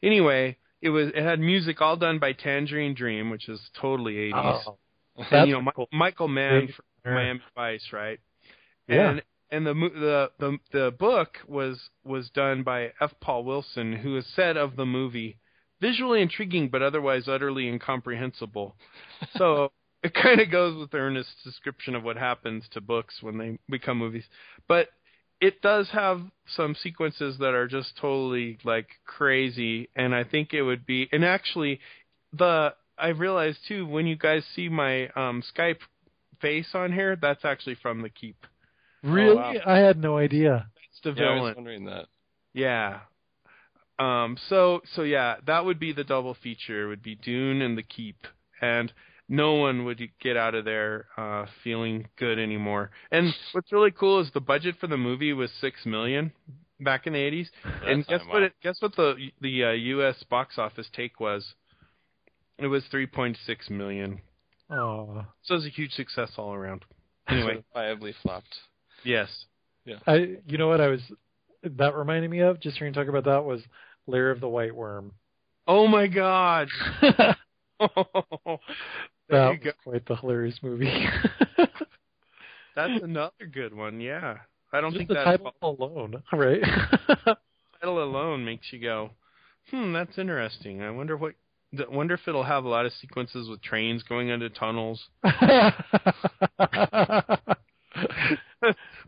Anyway, 0.02 0.56
it 0.82 0.90
was 0.90 1.08
it 1.08 1.22
had 1.22 1.40
music 1.40 1.80
all 1.80 1.96
done 1.96 2.18
by 2.18 2.32
Tangerine 2.32 2.94
Dream, 2.94 3.30
which 3.30 3.48
is 3.48 3.60
totally 3.80 4.14
80s. 4.32 4.62
Oh, 4.66 4.78
And, 5.30 5.48
you 5.48 5.54
know, 5.54 5.62
Mi- 5.62 5.72
cool. 5.74 5.88
Michael 5.92 6.28
Mann 6.28 6.68
from. 7.02 7.14
Miami 7.14 7.40
Vice, 7.54 7.92
right? 7.92 8.20
Yeah. 8.88 9.10
And 9.10 9.22
and 9.50 9.66
the 9.66 9.74
the 9.74 10.30
the 10.38 10.58
the 10.72 10.90
book 10.92 11.38
was 11.46 11.78
was 12.04 12.30
done 12.30 12.62
by 12.62 12.92
F. 13.00 13.12
Paul 13.20 13.44
Wilson, 13.44 13.92
who 13.92 14.14
has 14.16 14.26
said 14.34 14.56
of 14.56 14.76
the 14.76 14.86
movie, 14.86 15.38
visually 15.80 16.22
intriguing 16.22 16.68
but 16.68 16.82
otherwise 16.82 17.28
utterly 17.28 17.68
incomprehensible. 17.68 18.76
So 19.36 19.72
it 20.02 20.14
kind 20.14 20.40
of 20.40 20.50
goes 20.50 20.76
with 20.76 20.94
Ernest's 20.94 21.34
description 21.44 21.94
of 21.94 22.02
what 22.02 22.16
happens 22.16 22.64
to 22.72 22.80
books 22.80 23.16
when 23.22 23.38
they 23.38 23.58
become 23.68 23.98
movies. 23.98 24.24
But 24.68 24.88
it 25.40 25.62
does 25.62 25.88
have 25.90 26.20
some 26.46 26.74
sequences 26.74 27.38
that 27.38 27.54
are 27.54 27.66
just 27.66 27.96
totally 27.98 28.58
like 28.64 28.88
crazy, 29.06 29.88
and 29.96 30.14
I 30.14 30.24
think 30.24 30.52
it 30.52 30.62
would 30.62 30.84
be. 30.86 31.08
And 31.12 31.24
actually, 31.24 31.80
the 32.32 32.74
I 32.98 33.08
realized 33.08 33.58
too 33.66 33.86
when 33.86 34.06
you 34.06 34.16
guys 34.16 34.44
see 34.54 34.68
my 34.68 35.08
um 35.16 35.42
Skype 35.56 35.78
face 36.40 36.68
on 36.74 36.92
here, 36.92 37.16
that's 37.16 37.44
actually 37.44 37.76
from 37.76 38.02
the 38.02 38.08
Keep. 38.10 38.46
really? 39.02 39.36
wow. 39.36 39.52
I 39.66 39.78
had 39.78 39.98
no 39.98 40.16
idea. 40.18 40.66
It's 40.90 41.00
the 41.02 41.12
Yeah, 41.12 41.28
I 41.28 41.34
was 41.34 41.38
villain. 41.40 41.54
wondering 41.56 41.84
that. 41.86 42.06
Yeah. 42.52 43.00
Um. 43.98 44.36
So 44.48 44.80
so 44.94 45.02
yeah, 45.02 45.36
that 45.46 45.64
would 45.64 45.78
be 45.78 45.92
the 45.92 46.04
double 46.04 46.34
feature. 46.42 46.88
Would 46.88 47.02
be 47.02 47.14
Dune 47.16 47.62
and 47.62 47.76
the 47.76 47.82
Keep, 47.82 48.26
and 48.60 48.92
no 49.30 49.54
one 49.54 49.84
would 49.84 50.02
get 50.20 50.36
out 50.36 50.56
of 50.56 50.64
there 50.64 51.06
uh, 51.16 51.46
feeling 51.62 52.08
good 52.18 52.38
anymore. 52.38 52.90
And 53.12 53.32
what's 53.52 53.70
really 53.72 53.92
cool 53.92 54.20
is 54.20 54.28
the 54.34 54.40
budget 54.40 54.74
for 54.80 54.88
the 54.88 54.96
movie 54.96 55.32
was 55.32 55.50
six 55.60 55.86
million 55.86 56.32
back 56.80 57.06
in 57.06 57.12
the 57.12 57.20
eighties. 57.20 57.48
And 57.86 58.04
guess 58.06 58.20
what? 58.28 58.42
It, 58.42 58.52
guess 58.60 58.76
what 58.82 58.96
the 58.96 59.14
the 59.40 59.64
uh, 59.64 59.70
U.S. 59.70 60.22
box 60.28 60.58
office 60.58 60.88
take 60.92 61.20
was? 61.20 61.54
It 62.58 62.66
was 62.66 62.84
three 62.90 63.06
point 63.06 63.38
six 63.46 63.70
million. 63.70 64.20
Oh, 64.68 65.24
So 65.42 65.54
it 65.54 65.58
was 65.58 65.66
a 65.66 65.70
huge 65.70 65.92
success 65.92 66.32
all 66.36 66.52
around. 66.52 66.84
Anyway, 67.28 67.64
Certifiably 67.74 68.14
flopped. 68.22 68.54
yes. 69.04 69.28
Yeah. 69.84 69.96
I, 70.06 70.36
you 70.46 70.58
know 70.58 70.68
what 70.68 70.80
I 70.80 70.88
was, 70.88 71.00
that 71.64 71.96
reminded 71.96 72.30
me 72.30 72.40
of, 72.40 72.60
just 72.60 72.76
hearing 72.76 72.92
talk 72.92 73.08
about 73.08 73.24
that 73.24 73.44
was 73.44 73.62
Lair 74.06 74.30
of 74.30 74.40
the 74.40 74.48
White 74.48 74.74
Worm. 74.74 75.12
Oh 75.66 75.88
my 75.88 76.06
God. 76.06 76.68
there 79.30 79.40
that 79.46 79.52
you 79.52 79.58
go. 79.58 79.70
was 79.70 79.74
quite 79.84 80.06
the 80.06 80.16
hilarious 80.16 80.58
movie. 80.62 81.06
That's 82.76 82.92
another 83.02 83.46
good 83.52 83.74
one. 83.74 84.00
Yeah. 84.00 84.38
I 84.72 84.80
don't 84.80 84.90
Just 84.92 84.98
think 84.98 85.08
the 85.08 85.14
that 85.16 85.24
title 85.24 85.54
alone, 85.62 86.22
right? 86.32 86.62
title 87.80 88.02
alone 88.02 88.44
makes 88.44 88.72
you 88.72 88.78
go, 88.80 89.10
hmm, 89.70 89.92
that's 89.92 90.16
interesting. 90.18 90.82
I 90.82 90.90
wonder 90.90 91.16
what. 91.16 91.34
I 91.78 91.84
wonder 91.88 92.14
if 92.14 92.26
it'll 92.26 92.42
have 92.44 92.64
a 92.64 92.68
lot 92.68 92.84
of 92.86 92.92
sequences 92.94 93.48
with 93.48 93.62
trains 93.62 94.02
going 94.02 94.28
into 94.28 94.48
tunnels. 94.50 95.00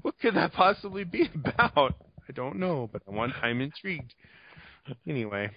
what 0.02 0.18
could 0.20 0.34
that 0.34 0.52
possibly 0.52 1.04
be 1.04 1.28
about? 1.34 1.94
I 2.28 2.32
don't 2.34 2.56
know, 2.56 2.88
but 2.92 3.02
I 3.08 3.10
want. 3.12 3.32
I'm 3.42 3.60
intrigued. 3.60 4.14
Anyway, 5.08 5.50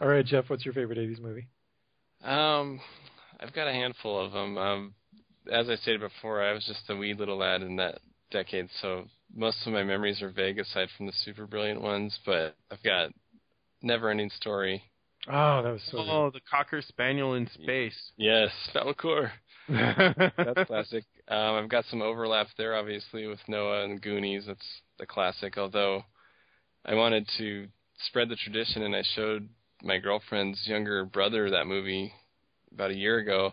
All 0.00 0.08
right, 0.08 0.24
Jeff, 0.24 0.48
what's 0.50 0.64
your 0.64 0.74
favorite 0.74 0.98
80s 0.98 1.20
movie? 1.20 1.46
Um, 2.24 2.80
I've 3.40 3.52
got 3.52 3.68
a 3.68 3.72
handful 3.72 4.24
of 4.24 4.32
them. 4.32 4.58
Um, 4.58 4.94
as 5.50 5.68
I 5.68 5.76
stated 5.76 6.00
before, 6.00 6.42
I 6.42 6.52
was 6.52 6.64
just 6.66 6.88
a 6.90 6.96
wee 6.96 7.14
little 7.14 7.38
lad 7.38 7.62
in 7.62 7.76
that 7.76 8.00
decade, 8.30 8.68
so 8.80 9.04
most 9.34 9.58
of 9.66 9.72
my 9.72 9.82
memories 9.84 10.22
are 10.22 10.30
vague 10.30 10.58
aside 10.58 10.88
from 10.96 11.06
the 11.06 11.12
super 11.24 11.46
brilliant 11.46 11.80
ones. 11.80 12.18
But 12.24 12.56
I've 12.70 12.82
got 12.82 13.10
Never 13.82 14.10
Ending 14.10 14.30
Story. 14.30 14.82
Oh, 15.28 15.62
that 15.62 15.72
was 15.72 15.82
so 15.90 15.98
good. 15.98 16.08
oh, 16.08 16.30
the 16.32 16.40
cocker 16.48 16.80
spaniel 16.82 17.34
in 17.34 17.48
space. 17.48 18.12
Yes, 18.16 18.50
Falkor. 18.74 19.30
That's 19.68 20.32
That's 20.36 20.66
classic. 20.68 21.04
Um, 21.28 21.56
I've 21.56 21.68
got 21.68 21.84
some 21.90 22.00
overlap 22.00 22.46
there, 22.56 22.76
obviously, 22.76 23.26
with 23.26 23.40
Noah 23.48 23.84
and 23.84 24.00
Goonies. 24.00 24.44
That's 24.46 24.66
the 24.98 25.06
classic. 25.06 25.58
Although 25.58 26.02
I 26.84 26.94
wanted 26.94 27.28
to 27.38 27.66
spread 28.06 28.28
the 28.28 28.36
tradition, 28.36 28.82
and 28.82 28.94
I 28.94 29.02
showed 29.14 29.48
my 29.82 29.98
girlfriend's 29.98 30.66
younger 30.66 31.04
brother 31.04 31.50
that 31.50 31.66
movie 31.66 32.12
about 32.76 32.90
a 32.90 32.94
year 32.94 33.18
ago. 33.18 33.52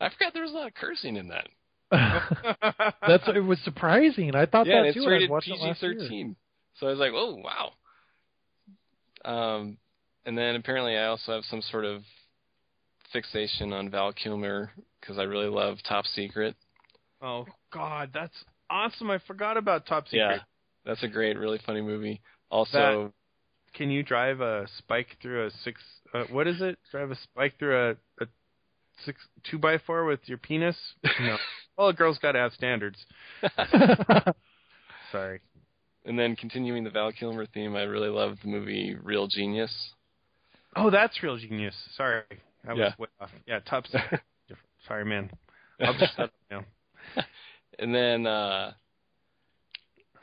I 0.00 0.10
forgot 0.10 0.34
there 0.34 0.42
was 0.42 0.52
a 0.52 0.54
lot 0.54 0.66
of 0.66 0.74
cursing 0.74 1.16
in 1.16 1.28
that. 1.28 1.46
That's 3.06 3.28
it 3.28 3.44
was 3.44 3.58
surprising. 3.64 4.34
I 4.34 4.46
thought 4.46 4.66
yeah, 4.66 4.82
that 4.82 4.94
too. 4.94 5.00
it's 5.00 5.08
rated 5.08 5.30
PG 5.40 5.74
thirteen. 5.80 6.36
So 6.78 6.88
I 6.88 6.90
was 6.90 6.98
like, 6.98 7.12
oh 7.14 7.36
wow. 7.36 7.72
Um, 9.24 9.78
and 10.24 10.36
then 10.36 10.56
apparently 10.56 10.96
I 10.96 11.06
also 11.06 11.32
have 11.32 11.44
some 11.44 11.62
sort 11.62 11.84
of 11.84 12.02
fixation 13.12 13.72
on 13.72 13.88
Val 13.88 14.12
Kilmer 14.12 14.70
because 15.00 15.18
I 15.18 15.22
really 15.22 15.48
love 15.48 15.78
Top 15.88 16.04
Secret. 16.06 16.56
oh 17.22 17.46
God, 17.72 18.10
that's 18.12 18.36
awesome. 18.68 19.10
I 19.10 19.18
forgot 19.26 19.56
about 19.56 19.86
Top 19.86 20.06
Secret. 20.06 20.18
Yeah, 20.18 20.38
that's 20.84 21.04
a 21.04 21.08
great, 21.08 21.38
really 21.38 21.60
funny 21.64 21.82
movie. 21.82 22.20
Also, 22.50 23.12
Can 23.74 23.90
you 23.90 24.02
drive 24.02 24.40
a 24.40 24.66
spike 24.78 25.16
through 25.22 25.46
a 25.46 25.50
six? 25.62 25.80
Uh, 26.12 26.24
what 26.30 26.46
is 26.46 26.60
it? 26.60 26.78
Drive 26.90 27.10
a 27.10 27.16
spike 27.16 27.58
through 27.58 27.90
a, 27.90 27.90
a 28.22 28.26
six 29.04 29.18
two 29.50 29.58
by 29.58 29.78
four 29.78 30.04
with 30.04 30.20
your 30.26 30.38
penis? 30.38 30.76
No. 31.20 31.36
well, 31.78 31.88
a 31.88 31.92
girl's 31.92 32.18
got 32.18 32.32
to 32.32 32.38
have 32.38 32.52
standards. 32.52 32.98
Sorry. 35.12 35.40
and 36.04 36.18
then 36.18 36.36
continuing 36.36 36.84
the 36.84 36.90
Val 36.90 37.12
Kilmer 37.12 37.46
theme, 37.46 37.76
I 37.76 37.82
really 37.82 38.08
love 38.08 38.36
the 38.42 38.48
movie 38.48 38.96
Real 39.02 39.26
Genius. 39.28 39.72
Oh, 40.74 40.90
that's 40.90 41.22
real 41.22 41.38
genius. 41.38 41.74
Sorry, 41.96 42.22
I 42.68 42.72
was 42.74 42.78
Yeah. 42.78 42.92
way 42.98 43.08
off. 43.20 43.30
Yeah, 43.46 43.60
Top 43.60 43.84
Different. 43.92 44.22
Sorry, 44.86 45.04
man. 45.06 45.30
I'll 45.80 45.96
just 45.96 46.14
shut 46.16 46.26
up 46.26 46.32
now. 46.50 46.64
And 47.78 47.94
then 47.94 48.26
uh 48.26 48.72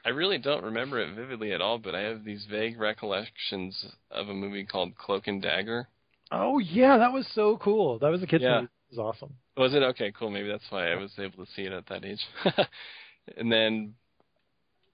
I 0.05 0.09
really 0.09 0.37
don't 0.37 0.63
remember 0.65 0.99
it 0.99 1.15
vividly 1.15 1.53
at 1.53 1.61
all, 1.61 1.77
but 1.79 1.95
I 1.95 2.01
have 2.01 2.23
these 2.25 2.45
vague 2.51 2.77
recollections 2.79 3.85
of 4.11 4.27
a 4.29 4.33
movie 4.33 4.65
called 4.65 4.95
Cloak 4.97 5.27
and 5.27 5.41
Dagger. 5.41 5.87
Oh 6.33 6.59
yeah, 6.59 6.97
that 6.97 7.13
was 7.13 7.25
so 7.33 7.57
cool. 7.57 7.99
That 7.99 8.09
was 8.09 8.21
a 8.23 8.27
kids 8.27 8.43
Yeah. 8.43 8.55
movie. 8.55 8.65
It 8.91 8.97
was 8.97 8.99
awesome. 8.99 9.33
Was 9.55 9.73
it 9.73 9.83
okay? 9.83 10.11
Cool. 10.11 10.29
Maybe 10.31 10.47
that's 10.49 10.63
why 10.69 10.91
I 10.91 10.95
was 10.95 11.11
able 11.17 11.45
to 11.45 11.51
see 11.55 11.61
it 11.63 11.71
at 11.71 11.85
that 11.87 12.03
age. 12.03 12.19
and 13.37 13.51
then, 13.51 13.93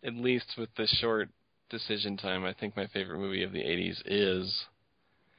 at 0.04 0.14
least 0.16 0.54
with 0.58 0.70
the 0.76 0.86
short 0.88 1.30
decision 1.70 2.18
time, 2.18 2.44
I 2.46 2.54
think 2.54 2.76
my 2.76 2.88
favorite 2.88 3.20
movie 3.20 3.44
of 3.44 3.52
the 3.52 3.60
'80s 3.64 4.02
is 4.06 4.66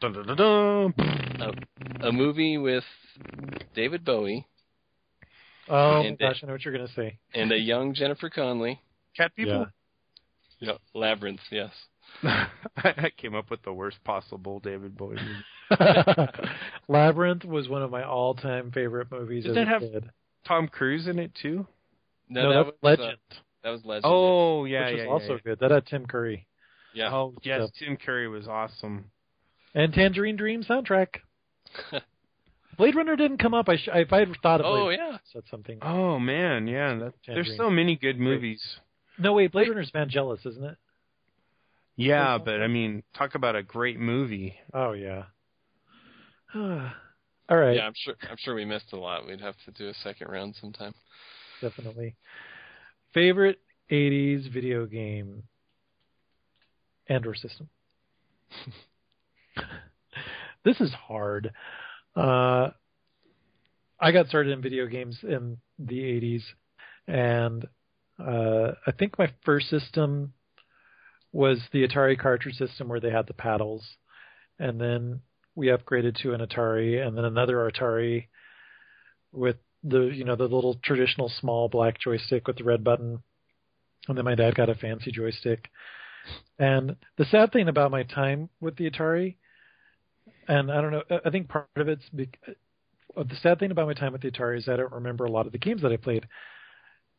Dun, 0.01 0.12
dun, 0.14 0.27
dun, 0.27 0.94
dun. 1.39 1.55
a 2.02 2.10
movie 2.10 2.56
with 2.56 2.85
David 3.74 4.02
Bowie 4.05 4.47
Oh 5.68 6.01
And 6.02 6.16
my 6.20 6.28
gosh, 6.28 6.40
I 6.43 6.47
know 6.47 6.52
what 6.55 6.64
you're 6.64 6.74
gonna 6.74 6.89
say. 6.97 7.18
and 7.35 7.52
a 7.52 7.59
young 7.59 7.94
Jennifer 7.94 8.28
Connelly. 8.31 8.81
Cat 9.16 9.32
people. 9.36 9.66
Yeah, 10.59 10.72
Labyrinth. 10.94 11.40
Yes. 11.51 11.70
I 12.24 13.10
came 13.16 13.35
up 13.35 13.51
with 13.51 13.62
the 13.62 13.72
worst 13.72 14.02
possible 14.05 14.59
David 14.60 14.97
Bowie 14.97 15.16
movie. 15.16 15.44
Labyrinth 16.88 17.44
was 17.44 17.68
one 17.68 17.82
of 17.82 17.90
my 17.90 18.02
all-time 18.05 18.70
favorite 18.72 19.10
movies 19.10 19.44
Did 19.44 19.56
that 19.56 19.68
have- 19.68 19.80
kid. 19.82 20.10
Tom 20.47 20.68
Cruise 20.68 21.06
in 21.06 21.18
it 21.18 21.32
too. 21.40 21.66
No, 22.28 22.42
No, 22.42 22.48
that 22.51 22.64
that's 22.64 22.66
was 22.82 22.98
Legend, 22.98 23.18
Uh, 23.30 23.34
that 23.62 23.70
was 23.70 23.84
Legend. 23.84 24.05
Oh 24.06 24.64
yeah, 24.64 24.86
which 24.86 24.88
yeah, 24.88 24.94
was 24.97 25.05
yeah, 25.05 25.10
also 25.12 25.32
yeah. 25.34 25.40
good. 25.44 25.59
That 25.60 25.70
had 25.70 25.86
Tim 25.86 26.06
Curry 26.06 26.47
yeah. 26.94 27.12
Oh 27.14 27.34
yes, 27.42 27.60
Yep. 27.60 27.70
Tim 27.78 27.97
Curry 27.98 28.26
was 28.28 28.48
awesome. 28.48 29.05
and 29.74 29.92
Tangerine 29.92 30.36
Dream 30.36 30.64
soundtrack. 30.64 31.09
Blade 32.78 32.97
Runner 32.97 33.14
didn't 33.16 33.38
come 33.38 33.52
up. 33.55 33.68
I 33.68 33.76
sh- 33.76 33.88
if 33.94 34.12
I 34.12 34.20
had 34.20 34.32
thought 34.42 34.60
of 34.60 34.66
oh 34.66 34.84
Blade 34.86 34.98
yeah. 34.98 35.18
said 35.32 35.42
something. 35.51 35.78
Oh 35.82 36.18
man, 36.18 36.66
yeah. 36.66 36.94
That, 36.94 37.12
there's 37.26 37.52
so 37.59 37.68
many 37.70 37.97
good 37.97 38.18
movies. 38.18 38.62
No 39.18 39.34
wait, 39.34 39.52
Blade 39.52 39.68
Runner's 39.68 39.90
Vangelis, 39.94 40.47
isn't 40.47 40.64
it? 40.64 40.76
Yeah, 41.97 42.38
but 42.42 42.62
I 42.62 42.66
mean, 42.68 43.02
talk 43.16 43.34
about 43.34 43.55
a 43.56 43.62
great 43.62 44.01
movie. 44.01 44.55
Oh 44.72 44.92
yeah. 44.92 45.24
All 47.51 47.56
right, 47.56 47.77
Yeah, 47.77 47.86
I'm 47.86 47.93
sure. 47.97 48.14
I'm 48.28 48.36
sure 48.39 48.55
we 48.55 48.64
missed 48.64 48.93
a 48.93 48.97
lot. 48.97 49.27
We'd 49.27 49.40
have 49.40 49.56
to 49.64 49.72
do 49.72 49.89
a 49.89 49.94
second 49.94 50.28
round 50.28 50.55
sometime. 50.60 50.94
definitely. 51.60 52.16
Favorite 53.12 53.59
'80s 53.90 54.52
video 54.52 54.86
game 54.86 55.43
and 57.09 57.27
or 57.27 57.35
system. 57.35 57.68
this 60.64 60.81
is 60.81 60.93
hard. 60.93 61.52
Uh, 62.16 62.70
I 64.01 64.12
got 64.12 64.28
started 64.28 64.52
in 64.52 64.62
video 64.62 64.86
games 64.86 65.18
in 65.22 65.59
the 65.78 66.01
'80s, 66.01 66.43
and 67.06 67.66
uh, 68.18 68.72
I 68.86 68.93
think 68.93 69.18
my 69.18 69.32
first 69.44 69.68
system 69.68 70.32
was 71.32 71.60
the 71.72 71.86
Atari 71.86 72.18
cartridge 72.18 72.56
system 72.56 72.89
where 72.89 73.01
they 73.01 73.10
had 73.10 73.27
the 73.27 73.35
paddles, 73.35 73.85
and 74.59 74.81
then 74.81 75.20
we 75.60 75.66
upgraded 75.66 76.16
to 76.22 76.32
an 76.32 76.40
Atari, 76.40 77.06
and 77.06 77.14
then 77.14 77.26
another 77.26 77.70
Atari 77.70 78.28
with 79.30 79.56
the 79.84 80.04
you 80.04 80.24
know 80.24 80.34
the 80.34 80.44
little 80.44 80.80
traditional 80.82 81.28
small 81.28 81.68
black 81.68 82.00
joystick 82.00 82.46
with 82.46 82.56
the 82.56 82.64
red 82.64 82.82
button, 82.82 83.22
and 84.08 84.16
then 84.16 84.24
my 84.24 84.34
dad 84.34 84.54
got 84.54 84.70
a 84.70 84.74
fancy 84.74 85.12
joystick. 85.12 85.68
And 86.58 86.96
the 87.18 87.26
sad 87.26 87.52
thing 87.52 87.68
about 87.68 87.90
my 87.90 88.04
time 88.04 88.48
with 88.62 88.76
the 88.76 88.90
Atari, 88.90 89.36
and 90.48 90.72
I 90.72 90.80
don't 90.80 90.92
know, 90.92 91.02
I 91.26 91.28
think 91.28 91.50
part 91.50 91.68
of 91.76 91.88
it's 91.88 92.08
bec- 92.08 92.38
uh, 92.48 93.22
the 93.22 93.36
sad 93.42 93.58
thing 93.58 93.70
about 93.70 93.86
my 93.86 93.94
time 93.94 94.12
with 94.12 94.22
the 94.22 94.30
Atari 94.30 94.56
is 94.56 94.66
I 94.66 94.76
don't 94.76 94.92
remember 94.92 95.26
a 95.26 95.30
lot 95.30 95.44
of 95.44 95.52
the 95.52 95.58
games 95.58 95.82
that 95.82 95.92
I 95.92 95.98
played, 95.98 96.26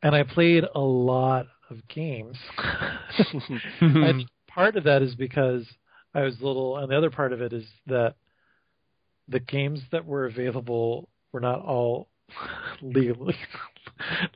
and 0.02 0.16
I 0.16 0.24
played 0.24 0.64
a 0.74 0.80
lot 0.80 1.46
of 1.70 1.76
games. 1.86 2.36
and 3.80 4.28
part 4.48 4.76
of 4.76 4.82
that 4.82 5.00
is 5.00 5.14
because 5.14 5.64
I 6.12 6.22
was 6.22 6.40
little, 6.40 6.78
and 6.78 6.90
the 6.90 6.98
other 6.98 7.10
part 7.10 7.32
of 7.32 7.40
it 7.40 7.52
is 7.52 7.64
that 7.86 8.16
the 9.28 9.40
games 9.40 9.80
that 9.92 10.06
were 10.06 10.26
available 10.26 11.08
were 11.32 11.40
not 11.40 11.62
all 11.62 12.08
legally 12.82 13.36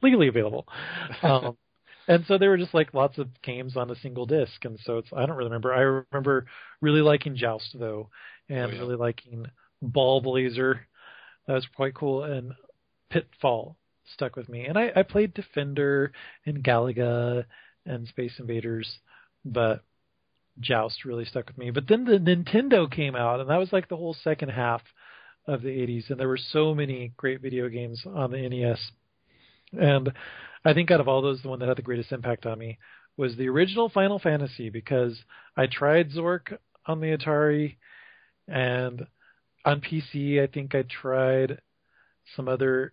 legally 0.02 0.28
available. 0.28 0.66
Um, 1.22 1.56
and 2.08 2.24
so 2.26 2.38
they 2.38 2.48
were 2.48 2.58
just 2.58 2.74
like 2.74 2.94
lots 2.94 3.18
of 3.18 3.28
games 3.42 3.76
on 3.76 3.90
a 3.90 3.96
single 3.96 4.26
disc, 4.26 4.64
and 4.64 4.78
so 4.84 4.98
it's 4.98 5.08
I 5.12 5.26
don't 5.26 5.36
really 5.36 5.50
remember. 5.50 5.74
I 5.74 5.80
remember 6.12 6.46
really 6.80 7.00
liking 7.02 7.36
Joust 7.36 7.76
though, 7.78 8.10
and 8.48 8.72
Oh, 8.72 8.74
yeah. 8.74 8.80
really 8.80 8.96
liking 8.96 9.46
Ballblazer. 9.82 10.80
That 11.46 11.54
was 11.54 11.66
quite 11.76 11.94
cool, 11.94 12.24
and 12.24 12.52
Pitfall 13.10 13.76
stuck 14.14 14.36
with 14.36 14.48
me. 14.48 14.66
And 14.66 14.78
I, 14.78 14.92
I 14.96 15.02
played 15.02 15.34
Defender 15.34 16.12
and 16.46 16.62
Galaga 16.64 17.44
and 17.86 18.06
Space 18.08 18.38
Invaders, 18.38 18.98
but 19.44 19.82
Joust 20.60 21.04
really 21.04 21.24
stuck 21.24 21.46
with 21.46 21.58
me. 21.58 21.70
But 21.70 21.88
then 21.88 22.04
the 22.04 22.18
Nintendo 22.18 22.90
came 22.90 23.14
out, 23.14 23.40
and 23.40 23.50
that 23.50 23.58
was 23.58 23.72
like 23.72 23.88
the 23.88 23.96
whole 23.96 24.14
second 24.14 24.50
half 24.50 24.82
of 25.46 25.62
the 25.62 25.68
80s, 25.68 26.10
and 26.10 26.18
there 26.18 26.28
were 26.28 26.36
so 26.38 26.74
many 26.74 27.12
great 27.16 27.40
video 27.40 27.68
games 27.68 28.02
on 28.06 28.30
the 28.30 28.48
NES. 28.48 28.90
And 29.78 30.12
I 30.64 30.74
think 30.74 30.90
out 30.90 31.00
of 31.00 31.08
all 31.08 31.22
those, 31.22 31.42
the 31.42 31.48
one 31.48 31.60
that 31.60 31.68
had 31.68 31.78
the 31.78 31.82
greatest 31.82 32.12
impact 32.12 32.46
on 32.46 32.58
me 32.58 32.78
was 33.16 33.36
the 33.36 33.48
original 33.48 33.88
Final 33.88 34.18
Fantasy 34.18 34.70
because 34.70 35.18
I 35.56 35.66
tried 35.66 36.10
Zork 36.10 36.58
on 36.86 37.00
the 37.00 37.16
Atari, 37.16 37.76
and 38.48 39.06
on 39.64 39.80
PC, 39.80 40.42
I 40.42 40.46
think 40.46 40.74
I 40.74 40.82
tried 40.82 41.60
some 42.34 42.48
other 42.48 42.92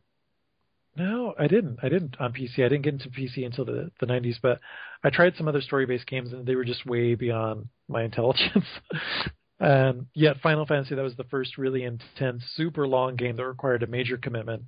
No, 0.95 1.33
I 1.39 1.47
didn't. 1.47 1.79
I 1.81 1.89
didn't 1.89 2.19
on 2.19 2.33
PC. 2.33 2.59
I 2.59 2.69
didn't 2.69 2.83
get 2.83 2.93
into 2.93 3.09
PC 3.09 3.45
until 3.45 3.65
the 3.65 3.91
the 3.99 4.05
90s, 4.05 4.37
but 4.41 4.59
I 5.03 5.09
tried 5.09 5.35
some 5.35 5.47
other 5.47 5.61
story-based 5.61 6.05
games 6.07 6.33
and 6.33 6.45
they 6.45 6.55
were 6.55 6.63
just 6.65 6.85
way 6.85 7.15
beyond 7.15 7.67
my 7.87 8.03
intelligence. 8.03 8.65
and 9.59 10.05
yet 10.13 10.39
Final 10.41 10.65
Fantasy 10.65 10.93
that 10.95 11.01
was 11.01 11.15
the 11.15 11.23
first 11.25 11.57
really 11.57 11.83
intense, 11.83 12.43
super 12.55 12.87
long 12.87 13.15
game 13.15 13.37
that 13.37 13.45
required 13.45 13.81
a 13.83 13.87
major 13.87 14.17
commitment. 14.17 14.63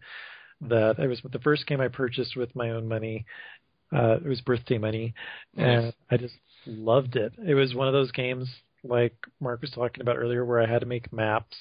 That 0.62 0.98
it 0.98 1.08
was 1.08 1.22
the 1.32 1.40
first 1.40 1.68
game 1.68 1.80
I 1.82 1.90
purchased 1.90 2.36
with 2.36 2.56
my 2.56 2.72
own 2.72 2.88
money. 2.88 3.26
Uh, 3.96 4.16
it 4.16 4.26
was 4.26 4.42
birthday 4.42 4.80
money, 4.80 5.14
and 5.56 5.94
I 6.10 6.18
just 6.18 6.36
loved 6.66 7.18
it. 7.18 7.34
It 7.46 7.54
was 7.54 7.76
one 7.76 7.88
of 7.88 7.94
those 7.94 8.12
games 8.12 8.50
like 8.84 9.16
Mark 9.40 9.62
was 9.62 9.72
talking 9.72 10.02
about 10.02 10.18
earlier, 10.18 10.44
where 10.44 10.60
I 10.62 10.66
had 10.66 10.80
to 10.80 10.88
make 10.88 11.14
maps 11.14 11.56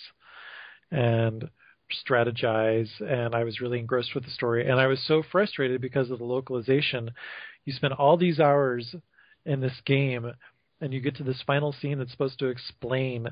and 0.91 1.51
strategize 2.07 2.89
and 3.01 3.35
I 3.35 3.45
was 3.45 3.61
really 3.61 3.79
engrossed 3.79 4.15
with 4.15 4.25
the 4.25 4.31
story 4.31 4.69
and 4.69 4.81
I 4.81 4.87
was 4.87 5.01
so 5.07 5.23
frustrated 5.31 5.81
because 5.81 6.11
of 6.11 6.19
the 6.19 6.25
localization. 6.25 7.11
You 7.65 7.73
spend 7.73 7.95
all 7.95 8.17
these 8.17 8.41
hours 8.41 8.95
in 9.45 9.61
this 9.61 9.81
game 9.85 10.33
and 10.81 10.93
you 10.93 11.01
get 11.01 11.17
to 11.17 11.25
this 11.25 11.43
final 11.47 11.73
scene 11.73 11.99
that's 11.99 12.11
supposed 12.11 12.39
to 12.41 12.47
explain 12.47 13.29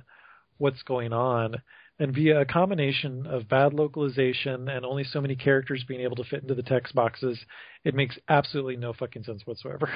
what's 0.58 0.82
going 0.82 1.12
on 1.12 1.56
and 1.98 2.14
via 2.14 2.40
a 2.40 2.44
combination 2.44 3.26
of 3.26 3.48
bad 3.48 3.74
localization 3.74 4.68
and 4.68 4.84
only 4.84 5.04
so 5.04 5.20
many 5.20 5.36
characters 5.36 5.84
being 5.86 6.00
able 6.00 6.16
to 6.16 6.24
fit 6.24 6.42
into 6.42 6.54
the 6.54 6.62
text 6.62 6.94
boxes, 6.94 7.38
it 7.84 7.94
makes 7.94 8.18
absolutely 8.28 8.76
no 8.76 8.92
fucking 8.92 9.22
sense 9.24 9.42
whatsoever. 9.44 9.88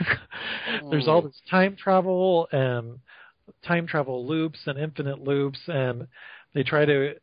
There's 0.90 1.09
all 1.09 1.22
mm. 1.22 1.26
this 1.26 1.40
time 1.51 1.76
travel 1.76 2.48
and 2.52 2.98
time 3.64 3.86
travel 3.86 4.26
loops 4.26 4.59
and 4.66 4.78
infinite 4.78 5.20
loops 5.20 5.59
and 5.66 6.06
they 6.55 6.62
try 6.62 6.84
to 6.84 7.14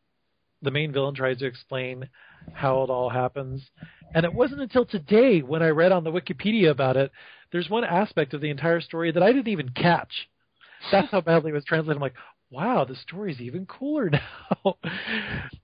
the 0.63 0.71
main 0.71 0.91
villain 0.91 1.15
tries 1.15 1.37
to 1.39 1.45
explain 1.45 2.07
how 2.53 2.83
it 2.83 2.89
all 2.89 3.09
happens. 3.09 3.61
And 4.15 4.25
it 4.25 4.33
wasn't 4.33 4.61
until 4.61 4.85
today 4.85 5.41
when 5.41 5.61
I 5.63 5.69
read 5.69 5.91
on 5.91 6.03
the 6.03 6.11
Wikipedia 6.11 6.71
about 6.71 6.97
it, 6.97 7.11
there's 7.51 7.69
one 7.69 7.83
aspect 7.83 8.33
of 8.33 8.41
the 8.41 8.49
entire 8.49 8.81
story 8.81 9.11
that 9.11 9.23
I 9.23 9.31
didn't 9.31 9.47
even 9.47 9.69
catch. 9.69 10.11
That's 10.91 11.11
how 11.11 11.21
badly 11.21 11.51
it 11.51 11.53
was 11.53 11.65
translated. 11.65 11.97
I'm 11.97 12.01
like, 12.01 12.15
wow, 12.49 12.85
the 12.85 12.95
story's 12.95 13.39
even 13.39 13.65
cooler 13.65 14.09
now. 14.63 14.77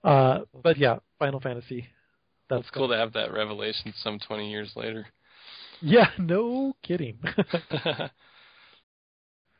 uh, 0.03 0.39
but 0.63 0.77
yeah, 0.77 0.99
Final 1.17 1.39
Fantasy. 1.39 1.88
That's 2.49 2.61
it's 2.61 2.69
cool 2.71 2.88
to 2.89 2.97
have 2.97 3.13
that 3.13 3.31
revelation 3.31 3.93
some 3.97 4.19
20 4.19 4.49
years 4.49 4.71
later. 4.76 5.05
Yeah, 5.81 6.07
no 6.17 6.73
kidding. 6.81 7.19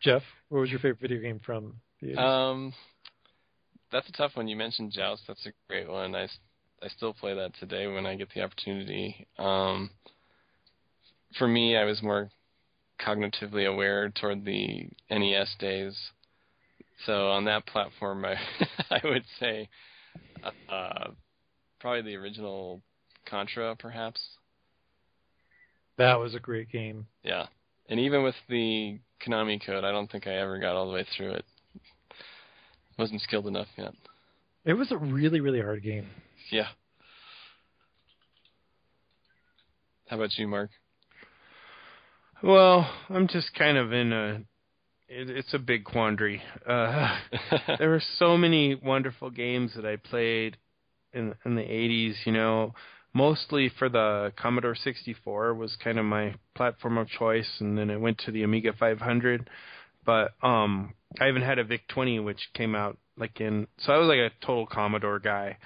Jeff, 0.02 0.24
what 0.49 0.60
was 0.61 0.70
your 0.70 0.80
favorite 0.80 1.02
video 1.02 1.20
game 1.20 1.40
from 1.45 1.76
the 2.02 2.14
80s? 2.14 2.18
Um, 2.18 2.74
that's 3.91 4.10
a 4.10 4.14
tough 4.14 4.36
one. 4.36 4.48
You 4.48 4.56
mentioned 4.56 4.91
Joust. 4.91 5.24
That's 5.28 5.45
a 5.45 5.52
great 5.68 5.90
one. 5.90 6.16
I, 6.16 6.28
I 6.82 6.88
still 6.90 7.14
play 7.14 7.36
that 7.36 7.52
today 7.60 7.88
when 7.88 8.06
I 8.06 8.16
get 8.16 8.30
the 8.34 8.41
opportunity. 8.41 9.28
Um, 9.38 9.90
for 11.38 11.48
me, 11.48 11.76
I 11.76 11.84
was 11.86 12.02
more 12.02 12.30
cognitively 12.99 13.68
aware 13.68 14.10
toward 14.10 14.45
the 14.45 14.90
NES 15.10 15.56
days. 15.60 15.98
So 17.06 17.30
on 17.30 17.45
that 17.45 17.66
platform, 17.66 18.26
I 18.26 18.36
I 18.91 18.99
would 19.03 19.24
say 19.40 19.70
uh, 20.44 21.10
probably 21.80 22.02
the 22.02 22.18
original 22.18 22.82
Contra, 23.26 23.76
perhaps. 23.76 24.20
That 25.98 26.20
was 26.20 26.34
a 26.34 26.40
great 26.40 26.72
game. 26.72 27.06
Yeah, 27.24 27.48
and 27.90 27.99
even 27.99 28.24
with 28.24 28.36
the 28.48 28.99
Konami 29.26 29.64
code, 29.64 29.84
I 29.84 29.91
don't 29.91 30.10
think 30.10 30.28
I 30.28 30.38
ever 30.38 30.60
got 30.60 30.76
all 30.76 30.88
the 30.88 30.94
way 30.94 31.06
through 31.16 31.32
it. 31.34 31.45
Wasn't 33.00 33.22
skilled 33.22 33.48
enough 33.48 33.70
yet. 33.78 33.94
It 34.66 34.74
was 34.74 34.92
a 34.92 34.98
really, 34.98 35.40
really 35.40 35.62
hard 35.62 35.82
game. 35.82 36.08
Yeah. 36.52 36.68
How 40.08 40.18
about 40.18 40.38
you, 40.38 40.50
Mark? 40.50 40.70
Well, 42.44 42.92
I'm 43.08 43.30
just 43.30 43.54
kind 43.54 43.78
of 43.78 43.94
in 43.94 44.12
a. 44.12 44.42
It, 45.08 45.30
it's 45.30 45.54
a 45.54 45.60
big 45.60 45.86
quandary. 45.86 46.42
Uh, 46.68 47.18
there 47.80 47.90
were 47.90 48.04
so 48.18 48.38
many 48.38 48.76
wonderful 48.76 49.30
games 49.30 49.72
that 49.78 49.86
I 49.86 49.96
played 49.96 50.58
in 51.14 51.34
in 51.46 51.56
the 51.56 51.62
80s. 51.62 52.16
You 52.26 52.34
know, 52.34 52.74
mostly 53.14 53.72
for 53.80 53.88
the 53.88 54.34
Commodore 54.36 54.76
64 54.76 55.54
was 55.54 55.78
kind 55.82 56.00
of 56.00 56.06
my 56.06 56.36
platform 56.54 56.98
of 56.98 57.08
choice, 57.08 57.50
and 57.62 57.78
then 57.78 57.90
it 57.90 58.02
went 58.02 58.18
to 58.26 58.32
the 58.32 58.44
Amiga 58.44 58.74
500. 58.78 59.50
But 60.10 60.34
um, 60.41 60.95
I 61.19 61.30
even 61.30 61.44
had 61.44 61.60
a 61.60 61.64
VIC 61.64 61.88
20, 61.90 62.19
which 62.22 62.49
came 62.56 62.73
out 62.73 62.98
like 63.15 63.40
in. 63.40 63.68
So 63.77 63.94
I 63.94 63.98
was 63.98 64.07
like 64.07 64.18
a 64.18 64.31
total 64.44 64.65
Commodore 64.65 65.19
guy. 65.19 65.57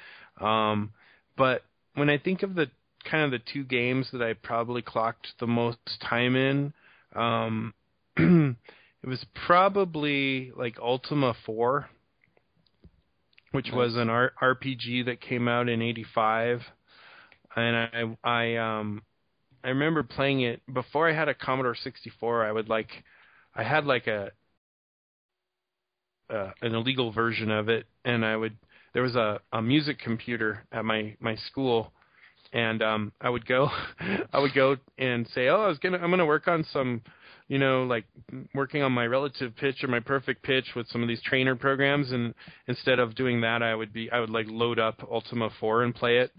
Um, 0.42 0.92
but 1.38 1.62
when 1.94 2.10
I 2.10 2.18
think 2.18 2.44
of 2.44 2.54
the 2.54 2.70
kind 3.10 3.24
of 3.24 3.32
the 3.32 3.40
two 3.54 3.64
games 3.64 4.10
that 4.12 4.22
I 4.22 4.34
probably 4.34 4.82
clocked 4.82 5.30
the 5.40 5.48
most 5.48 5.78
time 6.02 6.36
in, 6.36 6.74
um, 7.16 7.74
it 8.18 9.08
was 9.08 9.26
probably 9.46 10.52
like 10.58 10.78
Ultima 10.78 11.36
4, 11.46 11.88
which 13.54 13.68
nice. 13.68 13.74
was 13.74 13.96
an 13.96 14.10
R- 14.10 14.34
RPG 14.42 15.06
that 15.06 15.22
came 15.22 15.48
out 15.48 15.70
in 15.70 15.82
'85, 15.82 16.64
and 17.56 17.78
I 17.78 18.18
I 18.26 18.56
um 18.58 19.04
I 19.64 19.70
remember 19.70 20.04
playing 20.04 20.42
it 20.42 20.62
before 20.74 21.10
I 21.10 21.14
had 21.14 21.30
a 21.30 21.34
Commodore 21.34 21.78
64. 21.82 22.46
I 22.46 22.52
would 22.52 22.68
like 22.68 22.90
I 23.56 23.64
had 23.64 23.86
like 23.86 24.08
a 24.08 24.32
uh, 26.30 26.52
an 26.62 26.74
illegal 26.76 27.12
version 27.12 27.52
of 27.52 27.70
it, 27.70 27.86
and 28.06 28.26
I 28.26 28.36
would 28.36 28.58
there 28.94 29.04
was 29.04 29.16
a, 29.16 29.40
a 29.52 29.62
music 29.62 30.00
computer 30.00 30.66
at 30.72 30.86
my 30.86 31.16
my 31.20 31.36
school, 31.36 31.94
and 32.54 32.82
um, 32.82 33.12
I 33.22 33.30
would 33.30 33.46
go 33.46 33.70
I 34.34 34.40
would 34.40 34.54
go 34.54 34.78
and 34.98 35.28
say, 35.34 35.48
oh, 35.50 35.62
I 35.62 35.68
was 35.68 35.80
gonna 35.80 35.98
I'm 35.98 36.10
gonna 36.10 36.26
work 36.26 36.48
on 36.48 36.64
some, 36.72 37.02
you 37.48 37.60
know, 37.60 37.84
like 37.84 38.06
working 38.54 38.82
on 38.82 38.92
my 38.92 39.06
relative 39.06 39.56
pitch 39.56 39.84
or 39.84 39.88
my 39.88 40.00
perfect 40.00 40.44
pitch 40.44 40.68
with 40.76 40.88
some 40.88 41.02
of 41.02 41.08
these 41.08 41.22
trainer 41.24 41.56
programs, 41.56 42.12
and 42.12 42.34
instead 42.68 43.00
of 43.00 43.16
doing 43.16 43.42
that, 43.42 43.62
I 43.64 43.76
would 43.76 43.94
be 43.94 44.10
I 44.12 44.20
would 44.20 44.30
like 44.32 44.48
load 44.50 44.80
up 44.80 45.04
Ultima 45.12 45.50
4 45.60 45.84
and 45.84 45.96
play 45.96 46.18
it. 46.20 46.32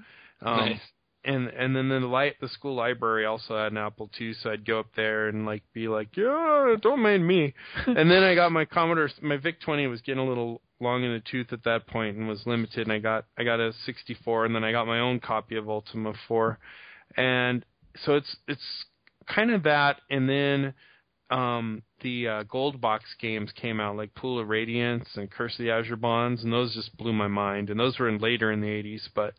Um, 0.43 0.57
nice 0.57 0.94
and 1.25 1.49
and 1.49 1.75
then 1.75 1.89
the 1.89 2.01
li- 2.01 2.35
the 2.41 2.49
school 2.49 2.75
library 2.75 3.25
also 3.25 3.57
had 3.57 3.73
an 3.73 3.79
Apple 3.79 4.11
II, 4.21 4.35
so 4.35 4.51
I'd 4.51 4.67
go 4.67 4.79
up 4.79 4.89
there 4.95 5.29
and 5.29 5.47
like 5.47 5.63
be 5.73 5.89
like, 5.89 6.17
yeah, 6.17 6.75
don't 6.81 7.01
mind 7.01 7.27
me. 7.27 7.55
and 7.87 8.11
then 8.11 8.23
I 8.23 8.35
got 8.35 8.53
my 8.53 8.65
Commodore, 8.65 9.11
my 9.23 9.37
VIC 9.37 9.61
20 9.61 9.87
was 9.87 10.01
getting 10.03 10.25
a 10.25 10.29
little 10.29 10.61
long 10.81 11.03
in 11.03 11.13
the 11.13 11.23
tooth 11.31 11.53
at 11.53 11.65
that 11.65 11.87
point 11.87 12.17
and 12.17 12.29
was 12.29 12.47
limited, 12.47 12.87
and 12.87 12.93
I 12.93 12.99
got 12.99 13.25
I 13.39 13.45
got 13.45 13.61
a 13.61 13.73
64, 13.87 14.45
and 14.47 14.55
then 14.55 14.65
I 14.65 14.73
got 14.73 14.87
my 14.87 15.01
own 15.01 15.21
copy 15.21 15.57
of 15.57 15.69
Ultima 15.69 16.13
4, 16.29 16.59
and 17.17 17.65
so 18.05 18.15
it's 18.15 18.37
it's 18.47 18.85
kind 19.27 19.51
of 19.51 19.63
that, 19.65 20.01
and 20.11 20.29
then 20.29 20.75
um 21.31 21.83
the 22.03 22.29
uh, 22.29 22.43
gold 22.43 22.83
box 22.83 23.05
games 23.19 23.51
came 23.53 23.81
out 23.81 23.97
like 23.97 24.15
Pool 24.15 24.39
of 24.39 24.49
Radiance 24.49 25.09
and 25.17 25.31
Curse 25.31 25.59
of 25.59 25.65
the 25.65 25.71
Azure 25.71 25.97
Bonds, 25.97 26.45
and 26.45 26.53
those 26.53 26.75
just 26.75 26.95
blew 26.99 27.15
my 27.15 27.29
mind, 27.29 27.71
and 27.71 27.81
those 27.81 27.99
were 27.99 28.11
in 28.11 28.19
later 28.19 28.53
in 28.53 28.61
the 28.61 28.69
80s, 28.69 29.09
but 29.15 29.35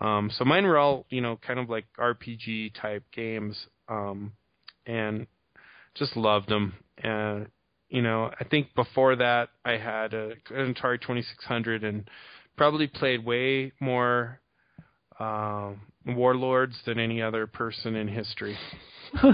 um, 0.00 0.30
so 0.36 0.44
mine 0.44 0.64
were 0.66 0.78
all, 0.78 1.06
you 1.10 1.20
know, 1.20 1.38
kind 1.44 1.58
of 1.58 1.68
like 1.68 1.86
RPG 1.98 2.74
type 2.80 3.04
games, 3.12 3.56
um, 3.88 4.32
and 4.86 5.26
just 5.94 6.16
loved 6.16 6.48
them. 6.48 6.74
And 6.98 7.48
you 7.88 8.02
know, 8.02 8.30
I 8.38 8.44
think 8.44 8.74
before 8.74 9.16
that 9.16 9.48
I 9.64 9.72
had 9.72 10.14
a, 10.14 10.32
an 10.50 10.74
Atari 10.74 11.00
2600 11.00 11.84
and 11.84 12.08
probably 12.56 12.86
played 12.86 13.24
way 13.24 13.72
more 13.80 14.40
um, 15.18 15.80
Warlords 16.06 16.76
than 16.86 16.98
any 16.98 17.22
other 17.22 17.46
person 17.46 17.96
in 17.96 18.08
history. 18.08 18.56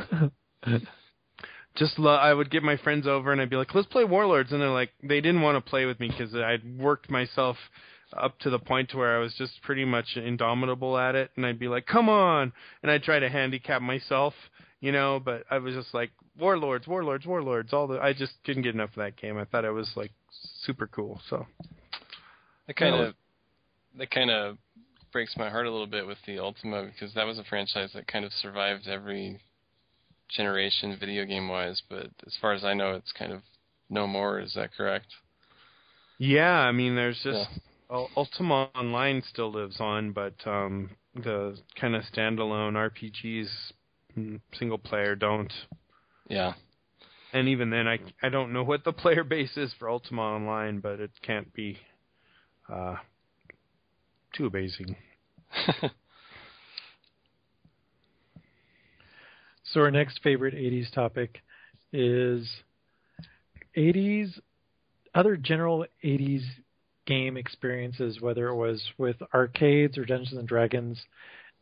just 1.77 1.99
lo- 1.99 2.15
I 2.15 2.33
would 2.33 2.51
get 2.51 2.63
my 2.63 2.77
friends 2.77 3.07
over 3.07 3.33
and 3.33 3.41
I'd 3.41 3.51
be 3.51 3.57
like, 3.57 3.75
"Let's 3.75 3.89
play 3.89 4.05
Warlords," 4.05 4.53
and 4.53 4.61
they're 4.61 4.69
like, 4.71 4.91
they 5.03 5.21
didn't 5.21 5.43
want 5.43 5.63
to 5.63 5.69
play 5.69 5.85
with 5.87 5.99
me 6.01 6.09
because 6.09 6.35
I'd 6.35 6.79
worked 6.79 7.11
myself 7.11 7.57
up 8.17 8.39
to 8.41 8.51
the 8.51 8.59
point 8.59 8.91
to 8.91 8.97
where 8.97 9.17
I 9.17 9.21
was 9.21 9.35
just 9.35 9.63
pretty 9.63 9.85
much 9.85 10.17
indomitable 10.17 10.97
at 10.99 11.15
it, 11.15 11.31
and 11.37 11.45
I'd 11.45 11.59
be 11.59 11.69
like, 11.69 11.87
"Come 11.87 12.09
on!" 12.09 12.53
and 12.83 12.91
I'd 12.91 13.03
try 13.03 13.19
to 13.19 13.29
handicap 13.29 13.83
myself, 13.83 14.35
you 14.81 14.93
know. 14.93 15.21
But 15.21 15.45
I 15.51 15.59
was 15.59 15.75
just 15.75 15.95
like, 15.95 16.11
"Warlords, 16.39 16.87
warlords, 16.87 17.27
warlords!" 17.27 17.73
All 17.73 17.87
the 17.87 18.01
I 18.01 18.13
just 18.13 18.35
couldn't 18.45 18.63
get 18.63 18.75
enough 18.75 18.91
of 18.91 18.97
that 18.97 19.17
game. 19.17 19.39
I 19.39 19.45
thought 19.45 19.65
it 19.65 19.71
was 19.71 19.91
like 19.97 20.13
super 20.63 20.87
cool. 20.87 21.21
So 21.29 21.47
that 22.67 22.77
kind 22.77 22.95
of 22.95 23.15
that 23.99 24.11
kind 24.11 24.31
of 24.31 24.59
breaks 25.13 25.37
my 25.37 25.49
heart 25.49 25.67
a 25.67 25.71
little 25.71 25.87
bit 25.87 26.07
with 26.07 26.19
the 26.27 26.39
Ultima 26.41 26.85
because 26.85 27.15
that 27.15 27.25
was 27.25 27.39
a 27.39 27.45
franchise 27.45 27.91
that 27.95 28.07
kind 28.07 28.25
of 28.25 28.33
survived 28.33 28.89
every 28.89 29.41
generation 30.29 30.97
video 30.99 31.25
game 31.25 31.49
wise, 31.49 31.83
but 31.89 32.09
as 32.27 32.37
far 32.41 32.53
as 32.53 32.65
I 32.65 32.75
know, 32.75 32.95
it's 32.95 33.13
kind 33.13 33.33
of 33.33 33.43
no 33.89 34.07
more. 34.07 34.41
Is 34.41 34.55
that 34.55 34.75
correct? 34.77 35.07
Yeah, 36.19 36.53
I 36.53 36.73
mean, 36.73 36.97
there's 36.97 37.21
just 37.23 37.49
yeah. 37.51 37.59
Ultima 38.17 38.71
Online 38.75 39.23
still 39.29 39.53
lives 39.53 39.81
on, 39.81 40.13
but 40.13 40.35
um, 40.47 40.91
the 41.15 41.57
kind 41.81 41.95
of 41.95 42.03
standalone 42.05 42.75
RPGs, 42.75 43.49
mm, 44.17 44.41
single 44.59 44.79
player, 44.79 45.15
don't. 45.15 45.53
Yeah. 46.29 46.55
And 47.33 47.49
even 47.49 47.71
then, 47.71 47.89
I 47.89 47.99
I 48.23 48.29
don't 48.29 48.53
know 48.53 48.63
what 48.63 48.85
the 48.85 48.93
player 48.93 49.25
base 49.25 49.57
is 49.57 49.73
for 49.79 49.91
Ultima 49.91 50.23
Online, 50.23 50.81
but 50.81 51.01
it 51.01 51.11
can't 51.23 51.53
be 51.53 51.79
uh, 52.73 52.97
too 54.33 54.47
amazing. 54.47 54.97
So 59.75 59.81
our 59.81 59.91
next 59.91 60.21
favorite 60.23 60.55
80s 60.55 60.93
topic 60.93 61.43
is 61.93 62.49
80s 63.77 64.39
other 65.17 65.37
general 65.37 65.85
80s 66.05 66.43
game 67.07 67.37
experiences 67.37 68.21
whether 68.21 68.49
it 68.49 68.57
was 68.57 68.83
with 68.99 69.17
arcades 69.33 69.99
or 69.99 70.05
Dungeons 70.05 70.39
and 70.39 70.49
Dragons. 70.49 70.99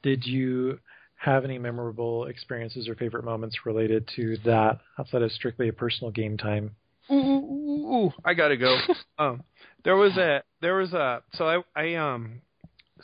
Did 0.03 0.27
you 0.27 0.79
have 1.17 1.45
any 1.45 1.59
memorable 1.59 2.27
experiences 2.27 2.89
or 2.89 2.95
favorite 2.97 3.25
moments 3.25 3.65
related 3.65 4.09
to 4.17 4.37
that 4.45 4.81
outside 4.99 5.23
of 5.23 5.31
strictly 5.33 5.69
a 5.69 5.73
personal 5.73 6.11
game 6.11 6.37
time? 6.37 6.75
Ooh, 7.11 7.15
ooh, 7.15 7.21
ooh, 7.21 7.95
ooh, 7.95 8.13
I 8.25 8.35
gotta 8.35 8.57
go. 8.57 8.77
um, 9.19 9.43
there 9.85 9.97
was 9.97 10.17
a 10.17 10.43
there 10.61 10.77
was 10.77 10.93
a 10.93 11.23
so 11.35 11.47
I 11.47 11.81
I 11.81 11.95
um 11.95 12.41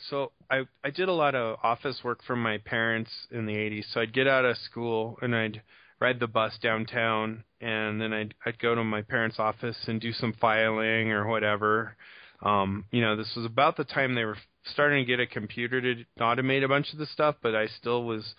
so 0.09 0.31
I 0.49 0.63
I 0.83 0.89
did 0.89 1.09
a 1.09 1.13
lot 1.13 1.35
of 1.35 1.57
office 1.63 1.99
work 2.03 2.19
for 2.25 2.35
my 2.35 2.57
parents 2.59 3.11
in 3.31 3.45
the 3.45 3.53
80s. 3.53 3.85
So 3.93 4.01
I'd 4.01 4.13
get 4.13 4.27
out 4.27 4.45
of 4.45 4.57
school 4.57 5.17
and 5.21 5.35
I'd 5.35 5.61
ride 5.99 6.19
the 6.19 6.27
bus 6.27 6.57
downtown 6.61 7.43
and 7.61 8.01
then 8.01 8.13
I'd 8.13 8.33
I'd 8.45 8.59
go 8.59 8.75
to 8.75 8.83
my 8.83 9.01
parents' 9.01 9.39
office 9.39 9.77
and 9.87 9.99
do 9.99 10.13
some 10.13 10.33
filing 10.33 11.11
or 11.11 11.27
whatever. 11.27 11.95
Um, 12.41 12.85
you 12.91 13.01
know, 13.01 13.15
this 13.15 13.33
was 13.35 13.45
about 13.45 13.77
the 13.77 13.83
time 13.83 14.15
they 14.15 14.25
were 14.25 14.37
starting 14.65 15.03
to 15.03 15.07
get 15.07 15.19
a 15.19 15.27
computer 15.27 15.81
to 15.81 16.03
automate 16.19 16.63
a 16.63 16.67
bunch 16.67 16.93
of 16.93 16.99
the 16.99 17.05
stuff, 17.07 17.35
but 17.41 17.55
I 17.55 17.67
still 17.67 18.03
was, 18.03 18.33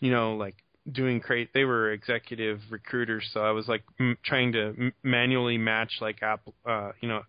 you 0.00 0.10
know, 0.10 0.36
like 0.36 0.56
doing 0.90 1.20
crate. 1.20 1.50
They 1.54 1.64
were 1.64 1.92
executive 1.92 2.60
recruiters, 2.70 3.28
so 3.32 3.40
I 3.40 3.52
was 3.52 3.68
like 3.68 3.84
m- 4.00 4.18
trying 4.24 4.52
to 4.52 4.74
m- 4.78 4.92
manually 5.02 5.58
match 5.58 5.92
like 6.00 6.22
app, 6.22 6.42
uh, 6.68 6.92
you 7.00 7.08
know, 7.08 7.22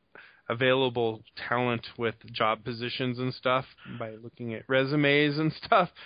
available 0.50 1.22
talent 1.50 1.86
with 1.98 2.16
job 2.32 2.64
positions 2.64 3.18
and 3.18 3.34
stuff 3.34 3.66
by 4.00 4.12
looking 4.12 4.54
at 4.54 4.64
resumes 4.68 5.38
and 5.40 5.52
stuff. 5.66 5.90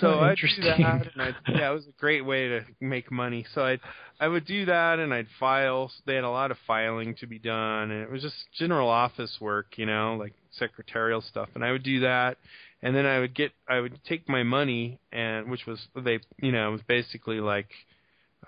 So 0.00 0.20
I'd 0.20 0.36
do 0.36 0.62
that, 0.82 1.12
and 1.14 1.22
I'd, 1.22 1.36
yeah, 1.48 1.70
it 1.70 1.74
was 1.74 1.86
a 1.86 2.00
great 2.00 2.24
way 2.24 2.48
to 2.48 2.60
make 2.80 3.10
money. 3.10 3.46
So 3.54 3.64
I 3.64 3.78
I 4.20 4.28
would 4.28 4.46
do 4.46 4.64
that, 4.66 4.98
and 4.98 5.12
I'd 5.14 5.28
file. 5.38 5.90
They 6.06 6.14
had 6.14 6.24
a 6.24 6.30
lot 6.30 6.50
of 6.50 6.58
filing 6.66 7.14
to 7.16 7.26
be 7.26 7.38
done, 7.38 7.90
and 7.90 8.02
it 8.02 8.10
was 8.10 8.22
just 8.22 8.36
general 8.58 8.88
office 8.88 9.38
work, 9.40 9.78
you 9.78 9.86
know, 9.86 10.16
like 10.18 10.32
secretarial 10.58 11.20
stuff. 11.22 11.48
And 11.54 11.64
I 11.64 11.72
would 11.72 11.82
do 11.82 12.00
that, 12.00 12.38
and 12.82 12.94
then 12.94 13.06
I 13.06 13.20
would 13.20 13.34
get 13.34 13.52
I 13.68 13.80
would 13.80 13.98
take 14.04 14.28
my 14.28 14.42
money, 14.42 14.98
and 15.12 15.50
which 15.50 15.66
was 15.66 15.78
they 15.94 16.18
you 16.40 16.52
know 16.52 16.68
it 16.68 16.72
was 16.72 16.82
basically 16.86 17.40
like. 17.40 17.70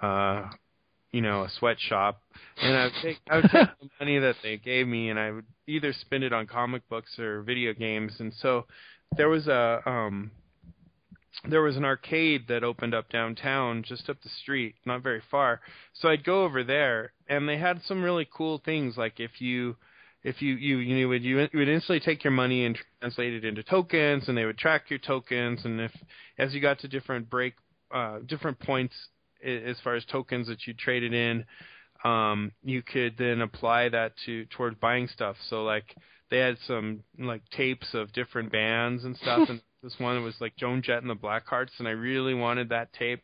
uh 0.03 0.49
you 1.13 1.21
know, 1.21 1.45
a 1.45 1.49
sweatshop, 1.49 2.21
and 2.61 2.77
I 2.77 2.85
would 2.85 2.93
take 3.03 3.19
I 3.31 3.37
would 3.37 3.51
take 3.51 3.69
the 3.81 3.89
money 4.01 4.19
that 4.19 4.37
they 4.43 4.57
gave 4.57 4.87
me, 4.87 5.11
and 5.11 5.19
I 5.19 5.31
would 5.31 5.47
either 5.67 5.93
spend 5.93 6.25
it 6.25 6.33
on 6.33 6.47
comic 6.47 6.89
books 6.89 7.19
or 7.19 7.43
video 7.43 7.73
games. 7.73 8.13
And 8.19 8.33
so 8.35 8.67
there 9.17 9.29
was 9.29 9.49
a 9.49 9.81
um 9.87 10.31
there 11.49 11.63
was 11.63 11.77
an 11.77 11.85
arcade 11.85 12.49
that 12.49 12.65
opened 12.65 12.95
up 12.95 13.09
downtown, 13.11 13.83
just 13.83 14.11
up 14.11 14.21
the 14.23 14.29
street, 14.29 14.75
not 14.85 15.03
very 15.03 15.23
far. 15.31 15.61
So 15.95 16.09
I'd 16.09 16.25
go 16.25 16.45
over 16.45 16.65
there, 16.65 17.13
and 17.29 17.49
they 17.49 17.59
had 17.59 17.81
some 17.85 18.03
really 18.03 18.29
cool 18.31 18.61
things, 18.65 18.97
like 18.97 19.21
if 19.21 19.41
you 19.41 19.77
if 20.25 20.43
you 20.43 20.57
you 20.57 20.79
you 20.79 21.09
would 21.09 21.23
you 21.23 21.37
would 21.37 21.69
instantly 21.69 22.01
take 22.01 22.25
your 22.25 22.33
money 22.33 22.65
and 22.65 22.79
translate 23.01 23.33
it 23.33 23.45
into 23.45 23.63
tokens, 23.63 24.29
and 24.29 24.37
they 24.37 24.45
would 24.45 24.59
track 24.59 24.91
your 24.91 24.99
tokens, 24.99 25.65
and 25.65 25.81
if 25.81 25.93
as 26.39 26.53
you 26.53 26.61
got 26.61 26.81
to 26.81 26.89
different 26.89 27.31
break 27.31 27.55
uh, 27.95 28.19
different 28.27 28.59
points 28.59 28.95
as 29.45 29.77
far 29.83 29.95
as 29.95 30.05
tokens 30.05 30.49
that 30.49 30.67
you 30.67 30.75
traded 30.75 31.13
in, 31.15 31.45
um, 32.05 32.53
you 32.63 32.83
could 32.83 33.17
then 33.19 33.41
apply 33.41 33.89
that 33.89 34.13
to 34.27 34.45
towards 34.47 34.77
buying 34.79 35.09
stuff. 35.09 35.37
So 35.49 35.65
like 35.65 35.95
they 36.31 36.39
had 36.39 36.57
some 36.67 37.01
like 37.19 37.43
tapes 37.51 37.95
of 37.95 38.13
different 38.13 38.53
bands 38.53 39.05
and 39.05 39.17
stuff, 39.17 39.49
and 39.49 39.61
this 39.83 39.95
one 39.99 40.23
was 40.23 40.35
like 40.41 40.57
Joan 40.57 40.83
Jett 40.83 41.03
and 41.03 41.11
the 41.11 41.15
Blackhearts, 41.15 41.79
and 41.79 41.89
I 41.89 41.93
really 41.93 42.35
wanted 42.35 42.69
that 42.69 42.93
tape, 42.93 43.23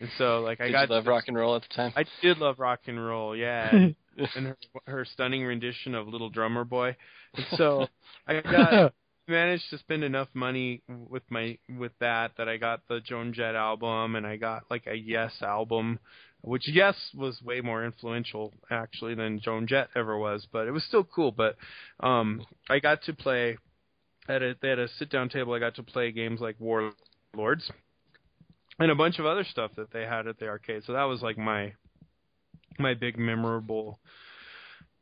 and 0.00 0.08
so 0.18 0.40
like 0.40 0.60
I 0.60 0.66
Did 0.66 0.72
got 0.72 0.88
you 0.88 0.94
love 0.94 1.06
rock 1.06 1.24
and 1.26 1.36
roll 1.36 1.56
at 1.56 1.62
the 1.62 1.74
time? 1.74 1.92
I 1.96 2.04
did 2.22 2.38
love 2.38 2.58
rock 2.58 2.80
and 2.86 3.04
roll, 3.04 3.36
yeah, 3.36 3.70
and, 3.74 3.94
and 4.36 4.46
her 4.46 4.56
her 4.86 5.04
stunning 5.04 5.44
rendition 5.44 5.94
of 5.94 6.08
Little 6.08 6.30
Drummer 6.30 6.64
Boy, 6.64 6.96
and 7.34 7.46
so 7.56 7.88
I 8.26 8.40
got 8.40 8.94
managed 9.28 9.70
to 9.70 9.78
spend 9.78 10.04
enough 10.04 10.28
money 10.34 10.82
with 10.88 11.22
my 11.30 11.58
with 11.78 11.92
that 12.00 12.32
that 12.38 12.48
I 12.48 12.56
got 12.56 12.80
the 12.88 13.00
Joan 13.00 13.32
Jett 13.32 13.54
album 13.54 14.16
and 14.16 14.26
I 14.26 14.36
got 14.36 14.64
like 14.70 14.86
a 14.86 14.94
Yes 14.94 15.32
album, 15.42 15.98
which 16.42 16.68
Yes 16.68 16.96
was 17.14 17.40
way 17.42 17.60
more 17.60 17.84
influential 17.84 18.52
actually 18.70 19.14
than 19.14 19.40
Joan 19.40 19.66
Jett 19.66 19.88
ever 19.94 20.18
was, 20.18 20.46
but 20.52 20.66
it 20.66 20.72
was 20.72 20.84
still 20.84 21.04
cool. 21.04 21.32
But 21.32 21.56
um 22.00 22.44
I 22.68 22.78
got 22.78 23.02
to 23.04 23.14
play 23.14 23.56
at 24.28 24.42
a 24.42 24.54
they 24.60 24.68
had 24.68 24.78
a 24.78 24.88
sit 24.98 25.10
down 25.10 25.28
table. 25.28 25.54
I 25.54 25.58
got 25.58 25.76
to 25.76 25.82
play 25.82 26.12
games 26.12 26.40
like 26.40 26.56
Warlords 26.58 27.70
and 28.78 28.90
a 28.90 28.94
bunch 28.94 29.18
of 29.18 29.26
other 29.26 29.44
stuff 29.44 29.72
that 29.76 29.92
they 29.92 30.02
had 30.02 30.26
at 30.26 30.38
the 30.38 30.48
arcade. 30.48 30.82
So 30.86 30.92
that 30.94 31.04
was 31.04 31.22
like 31.22 31.38
my 31.38 31.72
my 32.78 32.94
big 32.94 33.18
memorable 33.18 33.98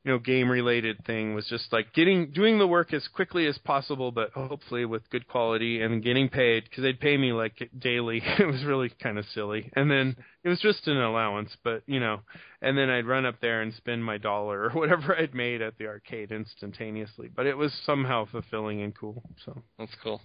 you 0.04 0.10
know 0.10 0.18
game 0.18 0.50
related 0.50 1.04
thing 1.04 1.34
was 1.34 1.46
just 1.46 1.72
like 1.72 1.92
getting 1.92 2.30
doing 2.32 2.58
the 2.58 2.66
work 2.66 2.92
as 2.92 3.06
quickly 3.08 3.46
as 3.46 3.56
possible 3.58 4.10
but 4.10 4.30
hopefully 4.32 4.84
with 4.84 5.08
good 5.10 5.28
quality 5.28 5.80
and 5.80 6.02
getting 6.02 6.28
paid 6.28 6.64
because 6.64 6.82
they'd 6.82 7.00
pay 7.00 7.16
me 7.16 7.32
like 7.32 7.70
daily. 7.78 8.22
It 8.38 8.46
was 8.46 8.64
really 8.64 8.90
kind 9.00 9.18
of 9.18 9.24
silly. 9.26 9.70
And 9.76 9.88
then 9.88 10.16
it 10.42 10.48
was 10.48 10.58
just 10.58 10.88
an 10.88 10.96
allowance 10.96 11.56
but 11.62 11.82
you 11.86 12.00
know 12.00 12.20
and 12.60 12.76
then 12.76 12.90
i'd 12.90 13.06
run 13.06 13.24
up 13.24 13.40
there 13.40 13.62
and 13.62 13.72
spend 13.74 14.04
my 14.04 14.18
dollar 14.18 14.64
or 14.64 14.70
whatever 14.72 15.16
i'd 15.16 15.34
made 15.34 15.62
at 15.62 15.78
the 15.78 15.86
arcade 15.86 16.32
instantaneously 16.32 17.30
but 17.34 17.46
it 17.46 17.56
was 17.56 17.72
somehow 17.84 18.24
fulfilling 18.24 18.82
and 18.82 18.94
cool 18.94 19.22
so. 19.44 19.62
That's 19.78 19.94
cool. 20.02 20.20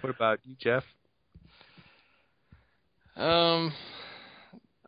what 0.00 0.14
about 0.14 0.38
you 0.44 0.56
jeff? 0.58 0.84
Um, 3.16 3.72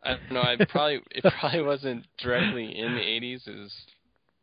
I 0.03 0.09
don't 0.15 0.31
know. 0.31 0.41
I 0.41 0.57
probably 0.69 1.01
it 1.11 1.23
probably 1.39 1.61
wasn't 1.61 2.05
directly 2.21 2.77
in 2.77 2.93
the 2.95 3.01
80s. 3.01 3.47
It 3.47 3.57
was 3.57 3.73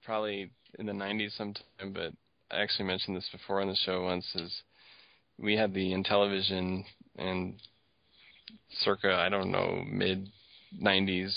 probably 0.05 0.51
in 0.79 0.87
the 0.87 0.93
90s 0.93 1.37
sometime. 1.37 1.93
But 1.93 2.13
I 2.51 2.61
actually 2.63 2.87
mentioned 2.87 3.17
this 3.17 3.29
before 3.31 3.61
on 3.61 3.69
the 3.69 3.77
show 3.77 4.03
once. 4.05 4.27
Is 4.35 4.63
we 5.39 5.57
had 5.57 5.75
the 5.75 5.93
Intellivision 5.93 6.85
and 7.17 7.55
circa 8.83 9.13
I 9.15 9.29
don't 9.29 9.51
know 9.51 9.83
mid 9.87 10.29
90s. 10.83 11.35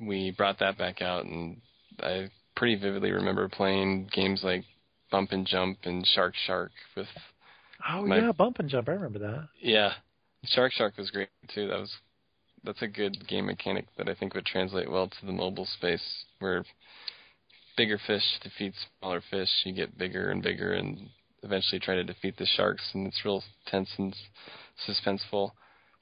We 0.00 0.30
brought 0.36 0.58
that 0.58 0.76
back 0.76 1.00
out, 1.00 1.24
and 1.24 1.60
I 2.02 2.30
pretty 2.54 2.76
vividly 2.76 3.12
remember 3.12 3.48
playing 3.48 4.08
games 4.12 4.42
like 4.44 4.64
Bump 5.10 5.32
and 5.32 5.46
Jump 5.46 5.78
and 5.84 6.06
Shark 6.06 6.34
Shark 6.46 6.70
with 6.96 7.06
Oh 7.88 8.06
My- 8.06 8.18
yeah, 8.18 8.32
bump 8.32 8.58
and 8.58 8.68
jump. 8.68 8.88
I 8.88 8.92
remember 8.92 9.18
that. 9.20 9.48
yeah, 9.60 9.92
Shark 10.44 10.72
Shark 10.72 10.96
was 10.96 11.10
great 11.10 11.28
too. 11.54 11.68
That 11.68 11.78
was 11.78 11.94
that's 12.64 12.82
a 12.82 12.88
good 12.88 13.26
game 13.28 13.46
mechanic 13.46 13.86
that 13.96 14.08
I 14.08 14.14
think 14.14 14.34
would 14.34 14.46
translate 14.46 14.90
well 14.90 15.08
to 15.08 15.26
the 15.26 15.32
mobile 15.32 15.66
space, 15.66 16.24
where 16.38 16.64
bigger 17.76 17.98
fish 18.06 18.22
defeat 18.42 18.74
smaller 19.00 19.22
fish. 19.30 19.48
You 19.64 19.72
get 19.72 19.98
bigger 19.98 20.30
and 20.30 20.42
bigger, 20.42 20.72
and 20.72 21.08
eventually 21.42 21.78
try 21.80 21.94
to 21.94 22.04
defeat 22.04 22.36
the 22.38 22.46
sharks, 22.46 22.90
and 22.94 23.06
it's 23.06 23.24
real 23.24 23.42
tense 23.66 23.90
and 23.98 24.14
suspenseful. 24.88 25.50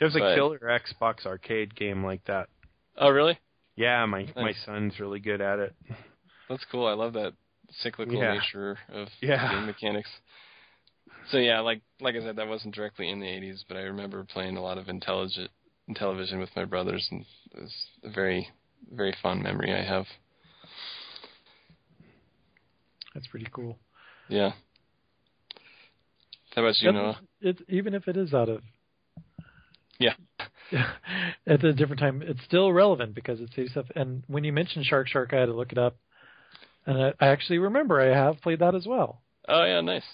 there's 0.00 0.16
a 0.16 0.20
killer 0.20 0.58
xbox 0.60 1.26
arcade 1.26 1.74
game 1.74 2.04
like 2.04 2.24
that 2.26 2.48
Oh, 2.96 3.10
really? 3.10 3.38
yeah 3.76 4.04
my 4.06 4.26
my 4.36 4.52
son's 4.64 4.98
really 5.00 5.18
good 5.20 5.40
at 5.40 5.58
it 5.58 5.74
That's 6.48 6.64
cool. 6.70 6.86
I 6.86 6.92
love 6.92 7.12
that 7.14 7.32
cyclical 7.82 8.20
Yeah. 8.22 8.34
nature 8.34 8.78
of 8.92 9.08
Yeah. 9.20 9.50
game 9.50 9.66
mechanics. 9.66 10.10
So 11.30 11.38
yeah, 11.38 11.60
like 11.60 11.80
like 12.00 12.14
I 12.16 12.20
said, 12.20 12.36
that 12.36 12.46
wasn't 12.48 12.74
directly 12.74 13.08
in 13.10 13.18
the 13.20 13.26
'80s, 13.26 13.64
but 13.66 13.76
I 13.76 13.80
remember 13.82 14.24
playing 14.24 14.56
a 14.56 14.62
lot 14.62 14.78
of 14.78 14.88
intelligent 14.88 15.50
television 15.94 16.38
with 16.38 16.50
my 16.56 16.64
brothers, 16.64 17.06
and 17.10 17.24
it 17.52 17.60
was 17.60 17.74
a 18.02 18.10
very 18.10 18.48
very 18.92 19.14
fond 19.22 19.42
memory 19.42 19.72
I 19.72 19.82
have. 19.82 20.06
That's 23.14 23.26
pretty 23.28 23.46
cool. 23.52 23.78
Yeah. 24.28 24.52
How 26.54 26.62
about 26.62 26.78
you, 26.80 26.92
That's- 26.92 27.02
Noah? 27.02 27.20
It's 27.40 27.62
even 27.68 27.94
if 27.94 28.08
it 28.08 28.16
is 28.16 28.32
out 28.34 28.48
of 28.48 28.62
Yeah. 29.98 30.14
at 31.46 31.62
a 31.64 31.72
different 31.72 32.00
time, 32.00 32.22
it's 32.22 32.42
still 32.44 32.72
relevant 32.72 33.14
because 33.14 33.40
it 33.40 33.50
saves 33.54 33.72
stuff. 33.72 33.86
And 33.94 34.24
when 34.26 34.44
you 34.44 34.52
mentioned 34.52 34.86
Shark 34.86 35.08
Shark, 35.08 35.32
I 35.32 35.40
had 35.40 35.46
to 35.46 35.54
look 35.54 35.72
it 35.72 35.78
up, 35.78 35.96
and 36.86 37.00
I, 37.02 37.12
I 37.20 37.28
actually 37.28 37.58
remember 37.58 38.00
I 38.00 38.14
have 38.16 38.40
played 38.40 38.60
that 38.60 38.74
as 38.74 38.86
well. 38.86 39.20
Oh 39.48 39.64
yeah, 39.64 39.80
nice. 39.82 40.04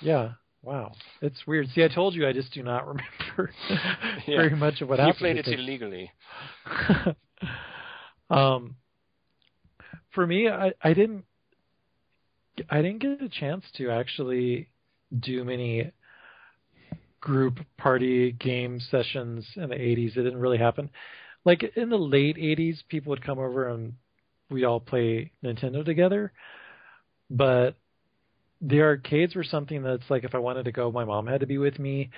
Yeah. 0.00 0.32
Wow. 0.64 0.92
It's 1.20 1.46
weird. 1.46 1.68
See, 1.74 1.84
I 1.84 1.88
told 1.88 2.14
you 2.14 2.26
I 2.26 2.32
just 2.32 2.52
do 2.52 2.62
not 2.62 2.86
remember 2.86 3.52
Yeah. 4.26 4.36
very 4.36 4.56
much 4.56 4.80
of 4.80 4.88
what 4.88 4.98
you 4.98 5.04
happened. 5.04 5.18
played 5.18 5.36
it 5.36 5.48
illegally. 5.48 6.10
um, 8.30 8.76
for 10.14 10.26
me, 10.26 10.48
I, 10.48 10.72
I 10.82 10.94
didn't, 10.94 11.24
I 12.70 12.82
didn't 12.82 13.00
get 13.00 13.20
a 13.20 13.28
chance 13.28 13.64
to 13.76 13.90
actually 13.90 14.68
do 15.20 15.44
many 15.44 15.90
group 17.20 17.58
party 17.76 18.32
game 18.32 18.80
sessions 18.90 19.46
in 19.56 19.68
the 19.68 19.74
80s. 19.74 20.16
It 20.16 20.22
didn't 20.22 20.38
really 20.38 20.58
happen. 20.58 20.90
Like 21.44 21.62
in 21.76 21.90
the 21.90 21.98
late 21.98 22.36
80s, 22.36 22.78
people 22.88 23.10
would 23.10 23.24
come 23.24 23.38
over 23.38 23.68
and 23.68 23.94
we'd 24.50 24.64
all 24.64 24.80
play 24.80 25.32
Nintendo 25.44 25.84
together. 25.84 26.32
But 27.30 27.76
the 28.60 28.80
arcades 28.80 29.34
were 29.34 29.44
something 29.44 29.82
that's 29.82 30.08
like 30.10 30.24
if 30.24 30.34
I 30.34 30.38
wanted 30.38 30.64
to 30.64 30.72
go, 30.72 30.90
my 30.90 31.04
mom 31.04 31.26
had 31.26 31.40
to 31.40 31.46
be 31.46 31.58
with 31.58 31.78
me. 31.78 32.10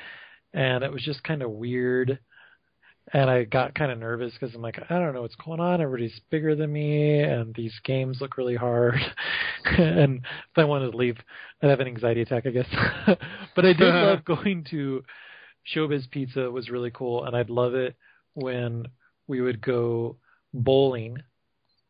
and 0.52 0.82
it 0.84 0.92
was 0.92 1.02
just 1.02 1.22
kind 1.22 1.42
of 1.42 1.50
weird. 1.50 2.18
And 3.12 3.30
I 3.30 3.44
got 3.44 3.74
kind 3.74 3.92
of 3.92 3.98
nervous 3.98 4.32
because 4.32 4.52
I'm 4.54 4.62
like, 4.62 4.80
I 4.90 4.98
don't 4.98 5.14
know 5.14 5.22
what's 5.22 5.36
going 5.36 5.60
on. 5.60 5.80
Everybody's 5.80 6.20
bigger 6.28 6.56
than 6.56 6.72
me, 6.72 7.20
and 7.20 7.54
these 7.54 7.74
games 7.84 8.18
look 8.20 8.36
really 8.36 8.56
hard. 8.56 8.96
and 9.64 10.18
if 10.24 10.56
I 10.56 10.64
wanted 10.64 10.90
to 10.90 10.96
leave, 10.96 11.16
I'd 11.62 11.70
have 11.70 11.78
an 11.78 11.86
anxiety 11.86 12.22
attack, 12.22 12.46
I 12.46 12.50
guess. 12.50 12.66
but 13.54 13.64
I 13.64 13.72
did 13.74 13.80
love 13.94 14.24
going 14.24 14.64
to 14.70 15.04
Showbiz 15.72 16.10
Pizza. 16.10 16.46
It 16.46 16.52
was 16.52 16.68
really 16.68 16.90
cool, 16.90 17.24
and 17.24 17.36
I'd 17.36 17.50
love 17.50 17.74
it 17.74 17.94
when 18.34 18.86
we 19.28 19.40
would 19.40 19.60
go 19.60 20.16
bowling, 20.52 21.18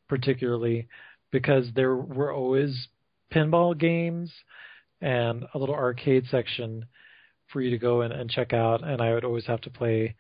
particularly 0.09 0.89
because 1.31 1.73
there 1.75 1.97
were 1.97 2.33
always 2.33 2.89
pinball 3.33 3.77
games 3.79 4.33
and 5.01 5.45
a 5.55 5.59
little 5.59 5.75
arcade 5.75 6.25
section 6.31 6.87
for 7.49 7.61
you 7.61 7.71
to 7.71 7.79
go 7.79 8.03
in 8.03 8.13
and 8.13 8.31
check 8.31 8.53
out. 8.53 8.83
And 8.83 9.01
I 9.01 9.15
would 9.15 9.25
always 9.25 9.47
have 9.47 9.61
to 9.63 9.71
play 9.71 10.17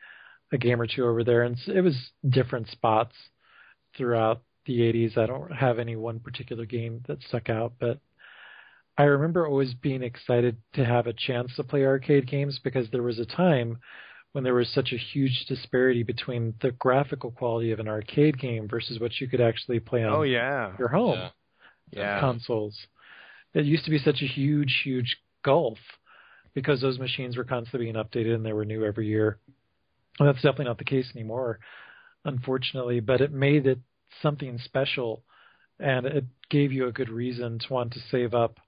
a 0.53 0.59
game 0.59 0.81
or 0.81 0.87
two 0.87 1.05
over 1.05 1.24
there. 1.24 1.43
And 1.43 1.57
it 1.66 1.81
was 1.81 1.97
different 2.28 2.69
spots 2.70 3.15
throughout 3.97 4.43
the 4.66 4.81
80s. 4.81 5.16
I 5.16 5.27
don't 5.27 5.53
have 5.53 5.78
any 5.78 5.97
one 5.97 6.20
particular 6.20 6.66
game 6.66 7.03
that 7.09 7.23
stuck 7.23 7.49
out, 7.49 7.74
but 7.81 7.99
I 8.99 9.05
remember 9.05 9.47
always 9.47 9.74
being 9.74 10.03
excited 10.03 10.57
to 10.74 10.85
have 10.85 11.07
a 11.07 11.12
chance 11.12 11.55
to 11.57 11.65
play 11.65 11.85
arcade 11.85 12.27
games 12.27 12.59
because 12.62 12.89
there 12.91 13.03
was 13.03 13.19
a 13.19 13.27
time 13.27 13.78
when 14.33 14.43
there 14.45 14.55
was 14.55 14.69
such 14.70 14.93
a 14.93 14.99
huge 14.99 15.47
disparity 15.49 16.03
between 16.03 16.55
the 16.61 16.73
graphical 16.73 17.31
quality 17.31 17.73
of 17.73 17.81
an 17.81 17.89
arcade 17.89 18.39
game 18.39 18.69
versus 18.69 18.99
what 19.01 19.19
you 19.20 19.28
could 19.28 19.41
actually 19.41 19.81
play 19.81 20.05
on 20.05 20.12
Oh 20.12 20.23
yeah. 20.23 20.73
your 20.78 20.89
home 20.89 21.19
Yeah. 21.19 21.31
Yeah. 21.91 22.20
consoles. 22.20 22.77
It 23.57 23.65
used 23.65 23.87
to 23.87 23.91
be 23.91 23.99
such 23.99 24.20
a 24.20 24.27
huge, 24.27 24.83
huge 24.85 25.16
gulf 25.43 25.78
because 26.53 26.83
those 26.83 26.99
machines 26.99 27.39
were 27.39 27.45
constantly 27.45 27.87
being 27.91 27.97
updated 27.97 28.35
and 28.35 28.45
they 28.45 28.53
were 28.53 28.66
new 28.66 28.85
every 28.85 29.07
year. 29.07 29.39
And 30.19 30.28
that's 30.28 30.43
definitely 30.43 30.66
not 30.66 30.77
the 30.77 30.85
case 30.85 31.11
anymore, 31.15 31.59
unfortunately. 32.27 33.01
But 33.01 33.23
it 33.23 33.33
made 33.33 33.66
it 33.66 33.78
something 34.20 34.59
special, 34.59 35.23
and 35.81 36.05
it 36.05 36.24
gave 36.51 36.70
you 36.70 36.87
a 36.87 36.93
good 36.93 37.09
reason 37.09 37.59
to 37.59 37.73
want 37.73 37.95
to 37.95 38.01
save 38.11 38.35
up 38.35 38.59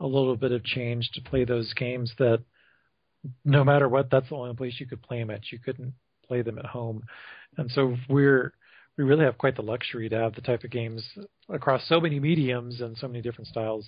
a 0.00 0.06
little 0.06 0.36
bit 0.36 0.52
of 0.52 0.64
change 0.64 1.10
to 1.12 1.20
play 1.20 1.44
those 1.44 1.74
games 1.74 2.10
that, 2.18 2.42
no 3.44 3.62
matter 3.62 3.90
what, 3.90 4.10
that's 4.10 4.30
the 4.30 4.36
only 4.36 4.54
place 4.54 4.74
you 4.78 4.86
could 4.86 5.02
play 5.02 5.18
them 5.18 5.30
at. 5.30 5.52
You 5.52 5.58
couldn't 5.58 5.92
play 6.26 6.40
them 6.40 6.58
at 6.58 6.64
home, 6.64 7.04
and 7.58 7.70
so 7.70 7.94
we're 8.08 8.54
we 8.96 9.04
really 9.04 9.24
have 9.24 9.38
quite 9.38 9.56
the 9.56 9.62
luxury 9.62 10.08
to 10.08 10.16
have 10.16 10.34
the 10.34 10.40
type 10.40 10.64
of 10.64 10.70
games 10.70 11.04
across 11.48 11.86
so 11.88 12.00
many 12.00 12.20
mediums 12.20 12.80
and 12.80 12.96
so 12.96 13.08
many 13.08 13.20
different 13.20 13.48
styles 13.48 13.86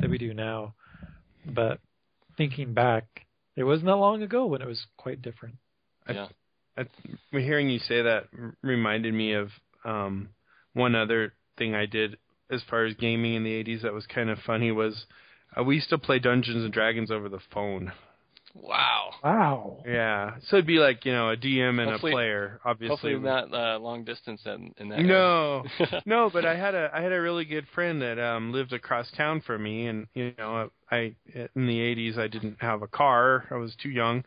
that 0.00 0.10
we 0.10 0.18
do 0.18 0.34
now. 0.34 0.74
But 1.46 1.78
thinking 2.36 2.74
back, 2.74 3.04
it 3.56 3.64
wasn't 3.64 3.86
that 3.86 3.96
long 3.96 4.22
ago 4.22 4.46
when 4.46 4.62
it 4.62 4.66
was 4.66 4.86
quite 4.96 5.22
different. 5.22 5.56
Yeah. 6.08 6.26
I, 6.76 6.86
hearing 7.30 7.68
you 7.68 7.78
say 7.78 8.02
that 8.02 8.28
reminded 8.62 9.14
me 9.14 9.34
of 9.34 9.50
um, 9.84 10.30
one 10.72 10.94
other 10.94 11.34
thing 11.56 11.74
I 11.74 11.86
did 11.86 12.16
as 12.50 12.62
far 12.68 12.84
as 12.84 12.94
gaming 12.94 13.34
in 13.34 13.44
the 13.44 13.62
80s 13.64 13.82
that 13.82 13.92
was 13.92 14.06
kind 14.06 14.30
of 14.30 14.38
funny 14.44 14.72
was 14.72 15.06
uh, 15.58 15.62
we 15.62 15.76
used 15.76 15.90
to 15.90 15.98
play 15.98 16.18
Dungeons 16.18 16.64
and 16.64 16.72
Dragons 16.72 17.10
over 17.10 17.28
the 17.28 17.40
phone. 17.52 17.92
Wow. 18.54 19.10
Wow. 19.22 19.82
Yeah, 19.86 20.36
so 20.46 20.56
it'd 20.56 20.66
be 20.66 20.78
like 20.78 21.04
you 21.04 21.12
know 21.12 21.30
a 21.30 21.36
DM 21.36 21.80
and 21.80 21.90
Hopefully- 21.90 22.12
a 22.12 22.14
player, 22.14 22.60
obviously. 22.64 23.12
Hopefully 23.12 23.18
not 23.18 23.52
uh, 23.54 23.78
long 23.78 24.04
distance 24.04 24.42
in, 24.44 24.74
in 24.78 24.88
that. 24.88 25.00
No, 25.00 25.64
no, 26.06 26.30
but 26.32 26.44
I 26.44 26.56
had 26.56 26.74
a 26.74 26.90
I 26.92 27.00
had 27.00 27.12
a 27.12 27.20
really 27.20 27.44
good 27.44 27.66
friend 27.74 28.02
that 28.02 28.18
um 28.18 28.52
lived 28.52 28.72
across 28.72 29.10
town 29.12 29.40
from 29.40 29.62
me, 29.62 29.86
and 29.86 30.06
you 30.14 30.32
know 30.36 30.70
I 30.90 31.14
in 31.34 31.66
the 31.66 31.78
'80s 31.78 32.18
I 32.18 32.28
didn't 32.28 32.56
have 32.60 32.82
a 32.82 32.88
car, 32.88 33.44
I 33.50 33.54
was 33.54 33.74
too 33.80 33.90
young, 33.90 34.24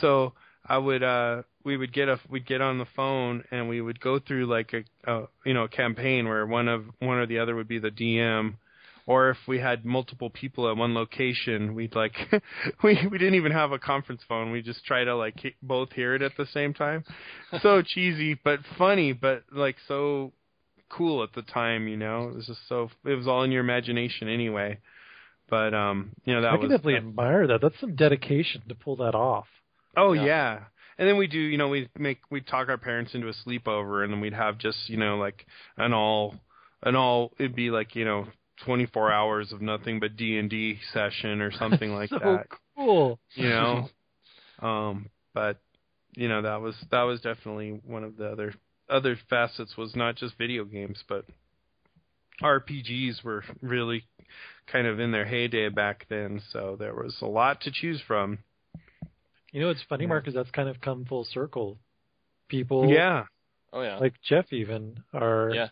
so 0.00 0.34
I 0.66 0.78
would 0.78 1.02
uh 1.02 1.42
we 1.64 1.76
would 1.76 1.92
get 1.92 2.08
a 2.08 2.20
we'd 2.28 2.46
get 2.46 2.60
on 2.60 2.78
the 2.78 2.86
phone 2.96 3.44
and 3.50 3.68
we 3.68 3.80
would 3.80 4.00
go 4.00 4.18
through 4.18 4.46
like 4.46 4.72
a, 4.72 4.84
a 5.10 5.26
you 5.44 5.52
know 5.54 5.64
a 5.64 5.68
campaign 5.68 6.28
where 6.28 6.46
one 6.46 6.68
of 6.68 6.84
one 7.00 7.18
or 7.18 7.26
the 7.26 7.38
other 7.38 7.54
would 7.56 7.68
be 7.68 7.78
the 7.78 7.90
DM. 7.90 8.54
Or 9.06 9.28
if 9.30 9.36
we 9.46 9.58
had 9.58 9.84
multiple 9.84 10.30
people 10.30 10.68
at 10.70 10.76
one 10.78 10.94
location, 10.94 11.74
we'd 11.74 11.94
like 11.94 12.16
we 12.82 12.98
we 13.10 13.18
didn't 13.18 13.34
even 13.34 13.52
have 13.52 13.72
a 13.72 13.78
conference 13.78 14.22
phone. 14.26 14.50
We 14.50 14.62
just 14.62 14.84
try 14.86 15.04
to 15.04 15.14
like 15.14 15.38
he- 15.40 15.54
both 15.62 15.92
hear 15.92 16.14
it 16.14 16.22
at 16.22 16.32
the 16.38 16.46
same 16.46 16.72
time. 16.74 17.04
So 17.62 17.82
cheesy, 17.82 18.34
but 18.42 18.60
funny, 18.78 19.12
but 19.12 19.44
like 19.52 19.76
so 19.86 20.32
cool 20.88 21.22
at 21.22 21.32
the 21.34 21.42
time, 21.42 21.86
you 21.86 21.96
know. 21.96 22.28
It 22.28 22.34
was 22.36 22.46
just 22.46 22.66
so 22.68 22.90
it 23.04 23.14
was 23.14 23.28
all 23.28 23.42
in 23.42 23.52
your 23.52 23.62
imagination 23.62 24.28
anyway. 24.28 24.78
But 25.50 25.74
um, 25.74 26.12
you 26.24 26.34
know 26.34 26.40
that 26.40 26.48
I 26.48 26.54
was 26.54 26.62
can 26.62 26.70
definitely 26.70 26.96
admire 26.96 27.46
that. 27.48 27.60
That's 27.60 27.78
some 27.80 27.94
dedication 27.94 28.62
to 28.68 28.74
pull 28.74 28.96
that 28.96 29.14
off. 29.14 29.46
Oh 29.96 30.12
Yeah. 30.14 30.24
yeah. 30.24 30.58
And 30.96 31.08
then 31.08 31.16
we 31.16 31.26
do, 31.26 31.38
you 31.38 31.58
know, 31.58 31.68
we 31.68 31.88
make 31.98 32.20
we 32.30 32.40
talk 32.40 32.68
our 32.68 32.78
parents 32.78 33.14
into 33.14 33.28
a 33.28 33.32
sleepover, 33.32 34.04
and 34.04 34.12
then 34.12 34.20
we'd 34.20 34.32
have 34.32 34.58
just, 34.58 34.88
you 34.88 34.96
know, 34.96 35.16
like 35.18 35.44
an 35.76 35.92
all, 35.92 36.36
an 36.82 36.94
all. 36.96 37.32
It'd 37.38 37.56
be 37.56 37.70
like, 37.70 37.94
you 37.96 38.04
know, 38.04 38.26
24 38.64 39.12
hours 39.12 39.52
of 39.52 39.60
nothing 39.60 40.00
but 40.00 40.16
D 40.16 40.38
and 40.38 40.48
D 40.50 40.78
session 40.92 41.40
or 41.40 41.50
something 41.52 41.92
like 41.94 42.10
so 42.10 42.18
that. 42.18 42.46
cool. 42.76 43.18
You 43.34 43.48
know. 43.48 43.88
um, 44.62 45.10
but 45.34 45.58
you 46.16 46.28
know 46.28 46.42
that 46.42 46.60
was 46.60 46.74
that 46.90 47.02
was 47.02 47.20
definitely 47.20 47.80
one 47.84 48.04
of 48.04 48.16
the 48.16 48.26
other 48.30 48.54
other 48.88 49.16
facets 49.28 49.76
was 49.76 49.94
not 49.96 50.16
just 50.16 50.36
video 50.38 50.64
games, 50.64 51.02
but 51.08 51.24
RPGs 52.42 53.22
were 53.24 53.44
really 53.60 54.04
kind 54.66 54.86
of 54.86 55.00
in 55.00 55.12
their 55.12 55.24
heyday 55.24 55.68
back 55.68 56.06
then. 56.08 56.42
So 56.52 56.76
there 56.78 56.94
was 56.94 57.16
a 57.22 57.26
lot 57.26 57.60
to 57.62 57.70
choose 57.72 58.02
from. 58.06 58.38
You 59.52 59.60
know 59.60 59.70
it's 59.70 59.82
funny, 59.88 60.04
Yeah. 60.04 60.08
Mark, 60.08 60.28
is 60.28 60.34
that's 60.34 60.50
kind 60.50 60.68
of 60.68 60.80
come 60.80 61.04
full 61.04 61.24
circle. 61.24 61.78
People 62.48 62.88
Yeah. 62.90 63.24
Oh 63.72 63.82
yeah. 63.82 63.98
like 63.98 64.14
Jeff 64.28 64.52
even 64.52 65.02
are 65.12 65.50
Yeah. 65.54 65.68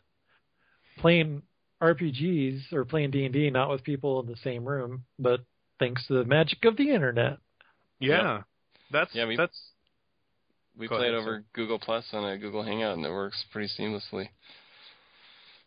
playing 0.99 1.43
RPGs 1.83 2.73
or 2.73 2.85
playing 2.85 3.11
D 3.11 3.25
and 3.25 3.33
D 3.35 3.51
not 3.51 3.69
with 3.71 3.83
people 3.83 4.21
in 4.21 4.27
the 4.27 4.37
same 4.37 4.65
room, 4.65 5.05
but 5.19 5.41
thanks 5.79 6.07
to 6.07 6.15
the 6.15 6.25
magic 6.25 6.65
of 6.65 6.77
the 6.77 6.91
internet. 6.91 7.39
Yeah. 7.99 8.43
That's 8.91 9.15
Yeah, 9.15 9.27
we- 9.27 9.37
that's 9.37 9.59
we 10.77 10.89
Go 10.89 10.97
played 10.97 11.11
ahead, 11.13 11.21
over 11.21 11.45
Google 11.53 11.79
Plus 11.79 12.05
on 12.15 12.25
a 12.25 12.39
Google 12.39 12.63
Hangout, 12.63 12.97
and 12.97 13.05
it 13.05 13.11
works 13.11 13.45
pretty 13.53 13.69
seamlessly. 13.79 14.29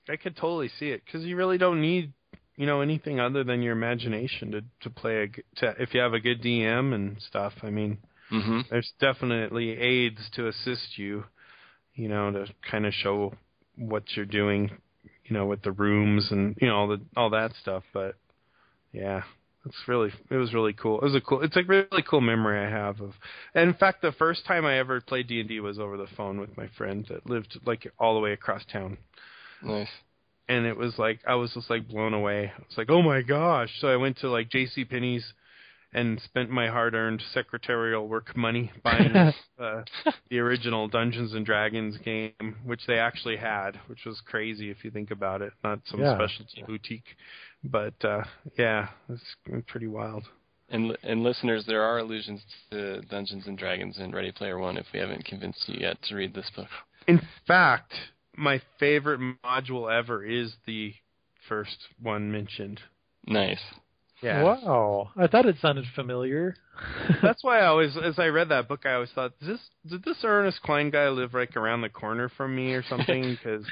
I 0.08 0.16
could 0.16 0.36
totally 0.36 0.70
see 0.80 0.90
it 0.90 1.06
cuz 1.06 1.24
you 1.24 1.36
really 1.36 1.58
don't 1.58 1.82
need 1.82 2.14
you 2.56 2.66
know 2.66 2.82
anything 2.82 3.20
other 3.20 3.44
than 3.44 3.62
your 3.62 3.74
imagination 3.74 4.52
to 4.52 4.64
to 4.82 4.90
play 4.90 5.24
a 5.24 5.28
to 5.60 5.76
if 5.82 5.94
you 5.94 6.00
have 6.00 6.14
a 6.14 6.20
good 6.20 6.42
DM 6.42 6.94
and 6.94 7.22
stuff. 7.22 7.54
I 7.64 7.70
mean, 7.70 7.98
hmm 8.30 8.62
there's 8.70 8.92
definitely 9.00 9.78
aids 9.78 10.30
to 10.32 10.48
assist 10.48 10.98
you, 10.98 11.26
you 11.96 12.08
know, 12.08 12.32
to 12.32 12.54
kind 12.62 12.86
of 12.86 12.94
show 12.94 13.34
what 13.76 14.16
you're 14.16 14.26
doing, 14.26 14.72
you 15.26 15.36
know, 15.36 15.46
with 15.46 15.62
the 15.64 15.72
rooms 15.72 16.28
and 16.32 16.56
you 16.62 16.68
know 16.68 16.76
all 16.76 16.88
the 16.88 17.02
all 17.16 17.30
that 17.32 17.52
stuff. 17.62 17.84
But 17.94 18.16
yeah, 18.92 19.24
it's 19.66 19.88
really 19.88 20.12
it 20.30 20.36
was 20.36 20.54
really 20.54 20.74
cool. 20.74 21.00
It 21.00 21.06
was 21.06 21.16
a 21.16 21.22
cool. 21.22 21.42
It's 21.42 21.58
a 21.58 21.64
really 21.64 22.04
cool 22.08 22.22
memory 22.22 22.66
I 22.66 22.70
have 22.70 23.02
of. 23.02 23.14
And 23.54 23.70
in 23.70 23.76
fact, 23.76 24.02
the 24.02 24.12
first 24.14 24.46
time 24.46 24.66
I 24.66 24.78
ever 24.78 25.02
played 25.02 25.28
D 25.28 25.40
and 25.40 25.50
D 25.50 25.60
was 25.60 25.80
over 25.80 25.98
the 25.98 26.08
phone 26.16 26.40
with 26.40 26.56
my 26.58 26.68
friend 26.78 27.06
that 27.10 27.30
lived 27.30 27.60
like 27.66 27.92
all 28.00 28.14
the 28.14 28.22
way 28.22 28.34
across 28.34 28.64
town. 28.72 28.98
Nice. 29.64 29.90
And 30.48 30.66
it 30.66 30.78
was 30.78 30.94
like 31.00 31.20
I 31.28 31.36
was 31.36 31.52
just 31.54 31.70
like 31.70 31.88
blown 31.88 32.14
away. 32.14 32.52
I 32.56 32.62
was 32.62 32.78
like, 32.78 32.92
oh 32.92 33.02
my 33.02 33.22
gosh! 33.22 33.72
So 33.80 33.88
I 33.88 33.96
went 33.96 34.20
to 34.20 34.30
like 34.30 34.50
J.C. 34.50 34.86
Penney's 34.86 35.26
and 35.96 36.20
spent 36.22 36.50
my 36.50 36.68
hard-earned 36.68 37.22
secretarial 37.34 38.08
work 38.08 38.36
money 38.36 38.72
buying 38.84 39.16
uh, 39.16 39.82
the 40.30 40.40
original 40.40 40.88
Dungeons 40.88 41.34
and 41.34 41.46
Dragons 41.46 41.98
game, 42.04 42.34
which 42.66 42.82
they 42.86 43.00
actually 43.00 43.38
had, 43.38 43.80
which 43.88 44.06
was 44.06 44.22
crazy 44.26 44.70
if 44.70 44.84
you 44.84 44.92
think 44.92 45.10
about 45.10 45.42
it. 45.42 45.54
Not 45.64 45.80
some 45.86 46.02
Yeah. 46.02 46.16
specialty 46.16 46.64
boutique, 46.68 47.16
but 47.64 47.94
uh, 48.04 48.24
yeah, 48.58 48.90
it's 49.10 49.36
pretty 49.68 49.88
wild. 49.88 50.26
And 50.70 50.98
and 51.04 51.24
listeners, 51.24 51.64
there 51.66 51.84
are 51.84 52.00
allusions 52.00 52.44
to 52.72 53.02
Dungeons 53.04 53.48
and 53.48 53.58
Dragons 53.58 53.98
in 54.00 54.12
Ready 54.12 54.32
Player 54.32 54.58
One. 54.60 54.78
If 54.78 54.88
we 54.94 55.00
haven't 55.00 55.24
convinced 55.26 55.64
you 55.70 55.80
yet 55.80 55.98
to 56.04 56.16
read 56.16 56.34
this 56.34 56.50
book, 56.56 56.68
In 57.08 57.22
fact, 57.48 57.94
my 58.36 58.60
favorite 58.80 59.22
module 59.46 59.92
ever 59.92 60.26
is 60.26 60.56
the 60.66 60.94
first 61.48 61.78
one 62.02 62.32
mentioned. 62.32 62.82
nice. 63.28 63.62
Yeah. 64.22 64.44
Wow. 64.44 65.12
I 65.18 65.28
thought 65.28 65.46
it 65.46 65.58
sounded 65.62 65.86
familiar. 65.94 66.56
That's 67.22 67.44
why 67.44 67.60
I 67.60 67.66
always, 67.68 67.96
as 68.02 68.18
I 68.18 68.28
read 68.28 68.50
that 68.50 68.68
book, 68.68 68.86
I 68.86 68.94
always 68.94 69.12
thought, 69.14 69.34
this 69.42 69.60
did 69.90 70.04
this 70.04 70.18
Ernest 70.24 70.62
Cline 70.62 70.90
guy 70.90 71.10
live 71.10 71.34
like 71.34 71.56
around 71.56 71.82
the 71.82 71.90
corner 71.90 72.30
from 72.30 72.56
me 72.56 72.74
or 72.74 72.84
something? 72.84 73.38
Because 73.46 73.66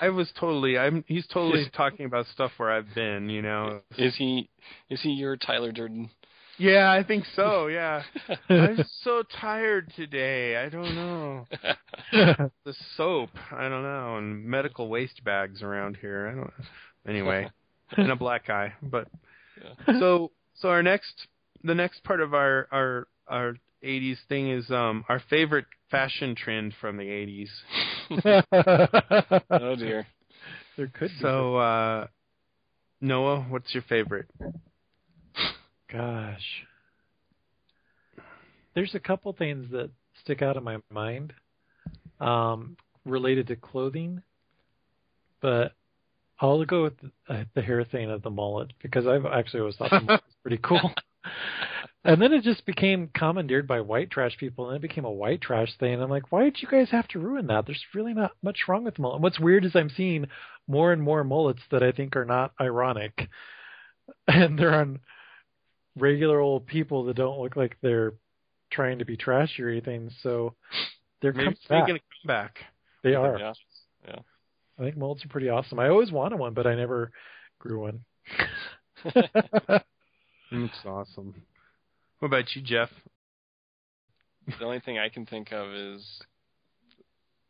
I 0.00 0.08
was 0.08 0.30
totally, 0.38 0.78
I'm, 0.78 1.04
he's 1.06 1.26
totally 1.26 1.70
talking 1.76 2.06
about 2.06 2.26
stuff 2.26 2.52
where 2.56 2.70
I've 2.70 2.94
been, 2.94 3.28
you 3.28 3.42
know. 3.42 3.80
Is 3.98 4.16
he 4.16 4.48
is 4.88 5.02
he 5.02 5.10
your 5.10 5.36
Tyler 5.36 5.72
Durden? 5.72 6.10
Yeah, 6.58 6.92
I 6.92 7.02
think 7.02 7.24
so. 7.34 7.66
Yeah, 7.66 8.02
I'm 8.48 8.84
so 9.02 9.22
tired 9.40 9.92
today. 9.96 10.56
I 10.56 10.68
don't 10.68 10.94
know. 10.94 11.46
The 12.12 12.74
soap, 12.96 13.30
I 13.50 13.68
don't 13.68 13.82
know, 13.82 14.16
and 14.18 14.44
medical 14.44 14.88
waste 14.88 15.24
bags 15.24 15.62
around 15.62 15.96
here. 16.00 16.28
I 16.28 16.34
don't. 16.34 16.52
Anyway, 17.06 17.50
and 17.96 18.12
a 18.12 18.16
black 18.16 18.48
eye, 18.48 18.74
but 18.82 19.08
Yeah. 19.62 19.94
so 20.00 20.32
so 20.54 20.68
our 20.68 20.82
next 20.82 21.28
the 21.64 21.74
next 21.74 22.02
part 22.04 22.20
of 22.20 22.34
our 22.34 22.68
our 22.72 23.08
our 23.28 23.54
'80s 23.84 24.18
thing 24.28 24.50
is 24.50 24.70
um 24.70 25.04
our 25.08 25.20
favorite 25.30 25.66
fashion 25.92 26.34
trend 26.34 26.74
from 26.80 26.96
the 26.96 27.04
80s. 27.04 27.48
oh 29.50 29.76
dear. 29.76 30.06
there 30.76 30.88
could 30.88 31.10
be. 31.10 31.14
So, 31.20 31.56
uh, 31.56 32.06
Noah, 33.00 33.42
what's 33.48 33.72
your 33.74 33.84
favorite? 33.84 34.26
Gosh. 35.92 36.64
There's 38.74 38.94
a 38.94 39.00
couple 39.00 39.32
things 39.34 39.70
that 39.70 39.90
stick 40.22 40.40
out 40.40 40.56
in 40.56 40.64
my 40.64 40.78
mind 40.90 41.34
um, 42.20 42.76
related 43.04 43.46
to 43.48 43.56
clothing, 43.56 44.22
but 45.42 45.72
I'll 46.42 46.64
go 46.64 46.82
with 46.82 46.94
the, 47.00 47.32
uh, 47.32 47.44
the 47.54 47.62
hair 47.62 47.84
thing 47.84 48.10
of 48.10 48.22
the 48.22 48.30
mullet 48.30 48.72
because 48.82 49.06
I've 49.06 49.24
actually 49.24 49.60
always 49.60 49.76
thought 49.76 49.90
the 49.90 50.00
mullet 50.00 50.22
was 50.26 50.34
pretty 50.42 50.58
cool. 50.62 50.92
and 52.04 52.20
then 52.20 52.32
it 52.32 52.42
just 52.42 52.66
became 52.66 53.08
commandeered 53.14 53.68
by 53.68 53.80
white 53.80 54.10
trash 54.10 54.36
people, 54.36 54.68
and 54.68 54.76
it 54.76 54.82
became 54.82 55.04
a 55.04 55.10
white 55.10 55.40
trash 55.40 55.68
thing. 55.78 55.94
And 55.94 56.02
I'm 56.02 56.10
like, 56.10 56.32
why 56.32 56.42
did 56.44 56.58
you 56.60 56.66
guys 56.68 56.90
have 56.90 57.06
to 57.08 57.20
ruin 57.20 57.46
that? 57.46 57.64
There's 57.64 57.84
really 57.94 58.12
not 58.12 58.32
much 58.42 58.58
wrong 58.66 58.82
with 58.84 58.96
the 58.96 59.02
mullet. 59.02 59.20
What's 59.22 59.38
weird 59.38 59.64
is 59.64 59.76
I'm 59.76 59.88
seeing 59.96 60.26
more 60.66 60.92
and 60.92 61.00
more 61.00 61.22
mullets 61.22 61.62
that 61.70 61.82
I 61.84 61.92
think 61.92 62.16
are 62.16 62.24
not 62.24 62.52
ironic, 62.60 63.28
and 64.26 64.58
they're 64.58 64.74
on 64.74 64.98
regular 65.96 66.40
old 66.40 66.66
people 66.66 67.04
that 67.04 67.16
don't 67.16 67.38
look 67.38 67.54
like 67.54 67.76
they're 67.82 68.14
trying 68.72 68.98
to 68.98 69.04
be 69.04 69.16
trashy 69.16 69.62
or 69.62 69.68
anything. 69.68 70.10
So 70.24 70.54
they're 71.20 71.32
Maybe 71.32 71.44
coming 71.44 71.52
it's 71.60 71.66
back. 71.68 71.82
making 71.86 71.96
a 71.96 72.00
comeback. 72.26 72.58
They 73.04 73.14
are. 73.14 73.38
Yeah. 73.38 73.52
Yeah. 74.08 74.18
I 74.82 74.86
think 74.86 74.96
molds 74.96 75.24
are 75.24 75.28
pretty 75.28 75.48
awesome. 75.48 75.78
I 75.78 75.88
always 75.88 76.10
wanted 76.10 76.38
one, 76.38 76.54
but 76.54 76.66
I 76.66 76.74
never 76.74 77.12
grew 77.58 77.80
one. 77.80 78.04
It's 80.54 80.84
awesome. 80.84 81.34
What 82.18 82.28
about 82.28 82.54
you, 82.54 82.60
Jeff? 82.60 82.90
The 84.58 84.64
only 84.64 84.80
thing 84.80 84.98
I 84.98 85.08
can 85.08 85.24
think 85.24 85.50
of 85.50 85.72
is 85.72 86.20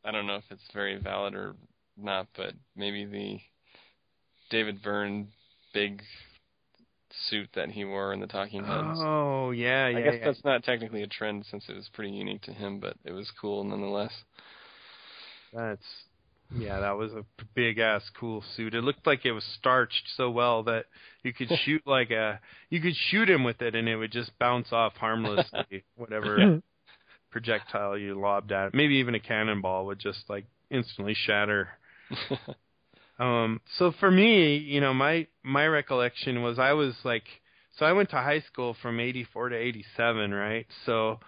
I 0.04 0.12
don't 0.12 0.28
know 0.28 0.36
if 0.36 0.44
it's 0.50 0.62
very 0.72 0.98
valid 0.98 1.34
or 1.34 1.56
not, 1.96 2.28
but 2.36 2.54
maybe 2.76 3.04
the 3.04 3.40
David 4.50 4.82
Byrne 4.82 5.28
big 5.74 6.02
suit 7.28 7.48
that 7.54 7.70
he 7.70 7.84
wore 7.84 8.12
in 8.12 8.20
the 8.20 8.28
Talking 8.28 8.64
Heads. 8.64 8.98
Oh 9.00 9.50
yeah, 9.50 9.88
yeah. 9.88 9.98
I 9.98 10.02
guess 10.02 10.14
yeah. 10.20 10.24
that's 10.26 10.44
not 10.44 10.62
technically 10.62 11.02
a 11.02 11.08
trend 11.08 11.44
since 11.50 11.64
it 11.68 11.74
was 11.74 11.90
pretty 11.92 12.12
unique 12.12 12.42
to 12.42 12.52
him, 12.52 12.78
but 12.78 12.94
it 13.04 13.12
was 13.12 13.30
cool 13.40 13.64
nonetheless. 13.64 14.12
That's 15.52 15.82
yeah, 16.54 16.80
that 16.80 16.96
was 16.96 17.12
a 17.12 17.24
big 17.54 17.78
ass 17.78 18.02
cool 18.18 18.42
suit. 18.56 18.74
It 18.74 18.82
looked 18.82 19.06
like 19.06 19.24
it 19.24 19.32
was 19.32 19.44
starched 19.58 20.08
so 20.16 20.30
well 20.30 20.62
that 20.64 20.86
you 21.22 21.32
could 21.32 21.48
shoot 21.64 21.82
like 21.86 22.10
a 22.10 22.40
you 22.70 22.80
could 22.80 22.96
shoot 22.96 23.28
him 23.28 23.44
with 23.44 23.62
it 23.62 23.74
and 23.74 23.88
it 23.88 23.96
would 23.96 24.12
just 24.12 24.36
bounce 24.38 24.72
off 24.72 24.96
harmlessly 24.96 25.84
whatever 25.96 26.60
projectile 27.30 27.96
you 27.96 28.18
lobbed 28.18 28.52
at 28.52 28.68
it. 28.68 28.74
Maybe 28.74 28.96
even 28.96 29.14
a 29.14 29.20
cannonball 29.20 29.86
would 29.86 29.98
just 29.98 30.28
like 30.28 30.46
instantly 30.70 31.14
shatter. 31.14 31.68
Um 33.18 33.60
so 33.76 33.92
for 34.00 34.10
me, 34.10 34.56
you 34.56 34.80
know, 34.80 34.94
my 34.94 35.26
my 35.42 35.66
recollection 35.66 36.42
was 36.42 36.58
I 36.58 36.72
was 36.72 36.94
like 37.04 37.24
so 37.78 37.84
I 37.84 37.92
went 37.92 38.08
to 38.10 38.16
high 38.16 38.40
school 38.40 38.74
from 38.80 38.98
84 38.98 39.50
to 39.50 39.56
87, 39.56 40.32
right? 40.32 40.66
So 40.86 41.20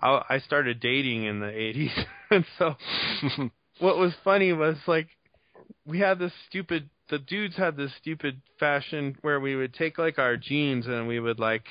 I 0.00 0.22
I 0.28 0.38
started 0.38 0.78
dating 0.78 1.24
in 1.24 1.40
the 1.40 1.46
80s. 1.46 2.06
and 2.30 2.44
so 2.56 2.76
what 3.80 3.98
was 3.98 4.12
funny 4.22 4.52
was 4.52 4.76
like 4.86 5.08
we 5.86 5.98
had 5.98 6.18
this 6.18 6.32
stupid 6.48 6.88
the 7.10 7.18
dudes 7.18 7.56
had 7.56 7.76
this 7.76 7.92
stupid 8.00 8.40
fashion 8.58 9.16
where 9.22 9.40
we 9.40 9.56
would 9.56 9.74
take 9.74 9.98
like 9.98 10.18
our 10.18 10.36
jeans 10.36 10.86
and 10.86 11.06
we 11.06 11.20
would 11.20 11.38
like 11.38 11.64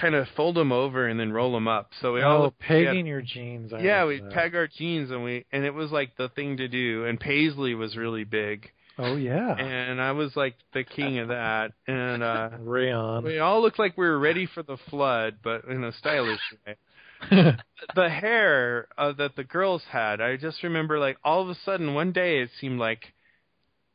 kind 0.00 0.14
of 0.14 0.26
fold 0.36 0.54
them 0.54 0.72
over 0.72 1.08
and 1.08 1.18
then 1.18 1.32
roll 1.32 1.52
them 1.52 1.66
up. 1.66 1.90
So 2.00 2.12
we 2.12 2.22
all 2.22 2.42
oh, 2.42 2.54
we 2.60 2.66
had- 2.66 2.86
pegging 2.86 3.06
your 3.06 3.22
jeans. 3.22 3.72
I 3.72 3.80
yeah, 3.80 4.04
we 4.04 4.20
peg 4.20 4.54
our 4.54 4.68
jeans 4.68 5.10
and 5.10 5.24
we 5.24 5.44
and 5.52 5.64
it 5.64 5.74
was 5.74 5.90
like 5.90 6.16
the 6.16 6.28
thing 6.28 6.58
to 6.58 6.68
do. 6.68 7.06
And 7.06 7.18
Paisley 7.18 7.74
was 7.74 7.96
really 7.96 8.24
big, 8.24 8.70
Oh 8.98 9.16
yeah, 9.16 9.54
and 9.56 10.00
I 10.00 10.12
was 10.12 10.36
like 10.36 10.54
the 10.72 10.84
king 10.84 11.18
of 11.18 11.28
that. 11.28 11.72
And 11.86 12.22
uh 12.22 12.50
rayon. 12.60 13.24
we 13.24 13.38
all 13.38 13.60
looked 13.62 13.78
like 13.78 13.96
we 13.96 14.06
were 14.06 14.18
ready 14.18 14.46
for 14.46 14.62
the 14.62 14.76
flood, 14.90 15.38
but 15.42 15.64
in 15.64 15.82
a 15.82 15.92
stylish 15.92 16.40
way. 16.66 16.76
The 17.94 18.08
hair 18.08 18.88
uh, 18.98 19.12
that 19.12 19.36
the 19.36 19.44
girls 19.44 19.82
had, 19.90 20.20
I 20.20 20.36
just 20.36 20.62
remember 20.62 20.98
like 20.98 21.18
all 21.22 21.42
of 21.42 21.48
a 21.48 21.54
sudden 21.64 21.94
one 21.94 22.12
day 22.12 22.40
it 22.40 22.50
seemed 22.60 22.78
like 22.78 23.12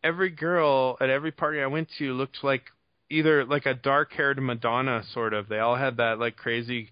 every 0.03 0.30
girl 0.30 0.98
at 1.02 1.10
every 1.10 1.31
party 1.31 1.61
I 1.61 1.68
went 1.68 1.89
to 1.98 2.14
looked 2.14 2.43
like 2.43 2.64
either 3.10 3.43
like 3.45 3.65
a 3.65 3.73
dark-haired 3.73 4.41
Madonna 4.41 5.03
sort 5.14 5.34
of. 5.34 5.49
They 5.49 5.60
all 5.60 5.76
had 5.76 5.98
that 5.98 6.19
like 6.19 6.35
crazy 6.38 6.89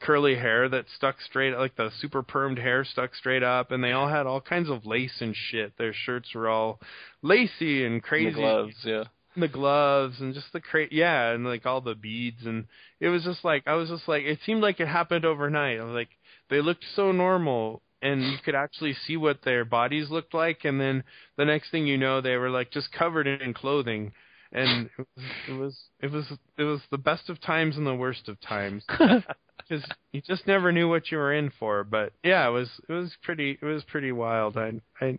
curly 0.00 0.34
hair 0.34 0.68
that 0.68 0.86
stuck 0.96 1.20
straight 1.20 1.56
like 1.56 1.76
the 1.76 1.90
super 2.00 2.22
permed 2.22 2.58
hair 2.58 2.84
stuck 2.84 3.14
straight 3.14 3.42
up 3.42 3.70
and 3.70 3.82
they 3.82 3.92
all 3.92 4.08
had 4.08 4.26
all 4.26 4.40
kinds 4.40 4.68
of 4.68 4.84
lace 4.84 5.20
and 5.20 5.34
shit. 5.34 5.72
Their 5.78 5.92
shirts 5.94 6.34
were 6.34 6.48
all 6.48 6.80
lacy 7.22 7.84
and 7.84 8.02
crazy 8.02 8.32
The 8.32 8.40
gloves, 8.40 8.74
yeah. 8.84 9.04
The 9.36 9.48
gloves 9.48 10.20
and 10.20 10.34
just 10.34 10.52
the 10.52 10.60
cra 10.60 10.86
yeah 10.90 11.30
and 11.30 11.44
like 11.44 11.64
all 11.64 11.80
the 11.80 11.94
beads 11.94 12.44
and 12.44 12.66
it 13.00 13.08
was 13.08 13.24
just 13.24 13.44
like 13.44 13.62
I 13.66 13.74
was 13.74 13.88
just 13.88 14.06
like 14.06 14.24
it 14.24 14.38
seemed 14.44 14.62
like 14.62 14.80
it 14.80 14.88
happened 14.88 15.24
overnight. 15.24 15.80
I 15.80 15.84
was 15.84 15.94
like 15.94 16.10
they 16.50 16.60
looked 16.60 16.84
so 16.94 17.12
normal 17.12 17.82
and 18.02 18.22
you 18.22 18.36
could 18.44 18.54
actually 18.54 18.94
see 19.06 19.16
what 19.16 19.42
their 19.42 19.64
bodies 19.64 20.10
looked 20.10 20.34
like 20.34 20.64
and 20.64 20.80
then 20.80 21.04
the 21.36 21.44
next 21.44 21.70
thing 21.70 21.86
you 21.86 21.96
know 21.96 22.20
they 22.20 22.36
were 22.36 22.50
like 22.50 22.70
just 22.70 22.92
covered 22.92 23.26
in 23.26 23.54
clothing. 23.54 24.12
And 24.54 24.90
it 24.98 25.06
was 25.16 25.24
it 25.48 25.52
was 25.52 25.78
it 26.00 26.10
was, 26.12 26.38
it 26.58 26.64
was 26.64 26.80
the 26.90 26.98
best 26.98 27.30
of 27.30 27.40
times 27.40 27.76
and 27.78 27.86
the 27.86 27.94
worst 27.94 28.28
of 28.28 28.40
times. 28.40 28.84
Because 29.68 29.84
you 30.10 30.20
just 30.20 30.46
never 30.48 30.72
knew 30.72 30.88
what 30.88 31.12
you 31.12 31.16
were 31.18 31.32
in 31.32 31.52
for. 31.58 31.84
But 31.84 32.12
yeah 32.24 32.46
it 32.48 32.50
was 32.50 32.68
it 32.88 32.92
was 32.92 33.16
pretty 33.22 33.58
it 33.62 33.64
was 33.64 33.84
pretty 33.84 34.10
wild. 34.12 34.58
I 34.58 34.72
I 35.00 35.18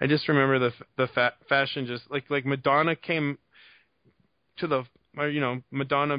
I 0.00 0.06
just 0.08 0.28
remember 0.28 0.58
the 0.58 0.72
the 0.96 1.06
fa- 1.08 1.34
fashion 1.48 1.86
just 1.86 2.10
like 2.10 2.28
like 2.30 2.44
Madonna 2.46 2.96
came 2.96 3.38
to 4.58 4.66
the 4.66 4.84
uh, 5.18 5.24
you 5.24 5.40
know 5.40 5.62
Madonna 5.70 6.18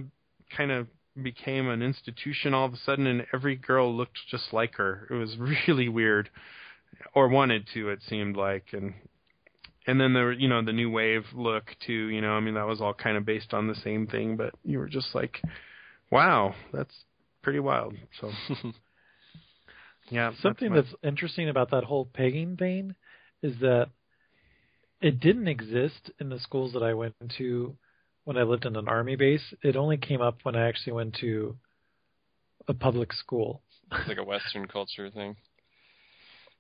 kind 0.56 0.72
of 0.72 0.88
became 1.22 1.70
an 1.70 1.82
institution 1.82 2.54
all 2.54 2.66
of 2.66 2.74
a 2.74 2.78
sudden 2.78 3.06
and 3.06 3.26
every 3.34 3.56
girl 3.56 3.96
looked 3.96 4.18
just 4.30 4.52
like 4.52 4.76
her. 4.76 5.08
It 5.10 5.14
was 5.14 5.38
really 5.68 5.90
weird 5.90 6.30
or 7.14 7.28
wanted 7.28 7.68
to 7.74 7.90
it 7.90 8.00
seemed 8.08 8.36
like. 8.36 8.68
And 8.74 8.94
and 9.86 10.00
then 10.00 10.14
there 10.14 10.26
were 10.26 10.32
you 10.34 10.48
know 10.48 10.64
the 10.64 10.74
new 10.74 10.90
wave 10.90 11.26
look 11.34 11.76
too 11.86 12.08
you 12.08 12.22
know 12.22 12.32
i 12.32 12.40
mean 12.40 12.54
that 12.54 12.66
was 12.68 12.80
all 12.80 12.94
kind 12.94 13.18
of 13.18 13.26
based 13.26 13.54
on 13.54 13.68
the 13.68 13.76
same 13.76 14.08
thing 14.08 14.38
but 14.38 14.54
you 14.64 14.80
were 14.80 14.88
just 14.88 15.14
like 15.14 15.42
wow 16.10 16.56
that's 16.72 16.94
pretty 17.42 17.60
wild. 17.60 17.94
So 18.22 18.32
yeah 20.10 20.30
that's 20.30 20.42
Something 20.42 20.70
my- 20.70 20.78
that's 20.78 20.94
interesting 21.04 21.50
about 21.50 21.72
that 21.72 21.84
whole 21.84 22.06
pegging 22.06 22.58
thing 22.58 22.96
is 23.42 23.60
that 23.60 23.90
it 25.02 25.20
didn't 25.20 25.50
exist 25.50 26.12
in 26.20 26.30
the 26.30 26.40
schools 26.40 26.72
that 26.74 26.84
I 26.84 26.94
went 26.94 27.16
to 27.38 27.76
when 28.26 28.38
I 28.38 28.44
lived 28.44 28.66
in 28.66 28.76
an 28.76 28.88
army 28.88 29.16
base. 29.16 29.54
It 29.62 29.76
only 29.76 29.98
came 29.98 30.22
up 30.22 30.40
when 30.44 30.56
I 30.56 30.68
actually 30.68 30.94
went 30.94 31.16
to 31.22 31.58
a 32.68 32.74
public 32.74 33.12
school. 33.14 33.62
It's 33.92 34.08
like 34.08 34.18
a 34.18 34.24
Western 34.24 34.68
culture 34.68 35.10
thing. 35.10 35.36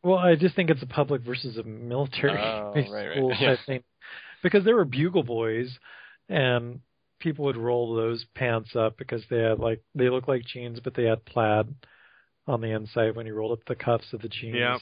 Well, 0.04 0.18
I 0.18 0.36
just 0.36 0.56
think 0.56 0.70
it's 0.70 0.84
a 0.84 0.88
public 0.88 1.22
versus 1.22 1.58
a 1.58 1.64
military 1.64 2.38
Oh, 2.40 2.72
based 2.76 2.92
right, 2.92 3.08
right. 3.08 3.18
school 3.18 3.34
Yeah. 3.40 3.56
type 3.56 3.60
thing. 3.66 3.84
Because 4.42 4.66
there 4.66 4.76
were 4.76 4.84
bugle 4.86 5.24
boys 5.24 5.70
and 6.28 6.82
people 7.20 7.46
would 7.46 7.56
roll 7.56 7.96
those 7.96 8.26
pants 8.36 8.76
up 8.76 8.98
because 8.98 9.24
they 9.30 9.40
had 9.40 9.60
like 9.60 9.82
they 9.96 10.10
looked 10.10 10.28
like 10.28 10.44
jeans 10.46 10.82
but 10.84 10.94
they 10.94 11.04
had 11.06 11.24
plaid 11.24 11.74
on 12.48 12.60
the 12.60 12.68
inside 12.72 13.16
when 13.16 13.26
you 13.26 13.34
rolled 13.34 13.58
up 13.58 13.66
the 13.66 13.76
cuffs 13.76 14.12
of 14.12 14.22
the 14.22 14.28
jeans. 14.28 14.58
Yeah. 14.58 14.78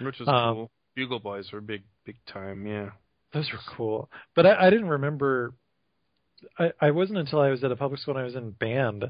which 0.00 0.18
was 0.18 0.26
Um, 0.28 0.54
cool 0.54 0.70
bugle 0.94 1.18
boys 1.20 1.52
were 1.52 1.60
big 1.60 1.82
big 2.06 2.16
time 2.26 2.66
yeah 2.66 2.90
Those 3.34 3.50
were 3.52 3.58
cool. 3.76 4.08
But 4.34 4.46
I, 4.46 4.66
I 4.68 4.70
didn't 4.70 4.88
remember 4.88 5.52
I, 6.58 6.72
I 6.80 6.90
wasn't 6.90 7.18
until 7.18 7.40
I 7.40 7.50
was 7.50 7.62
at 7.64 7.72
a 7.72 7.76
public 7.76 8.00
school 8.00 8.14
and 8.14 8.20
I 8.22 8.24
was 8.24 8.34
in 8.34 8.50
band 8.50 9.06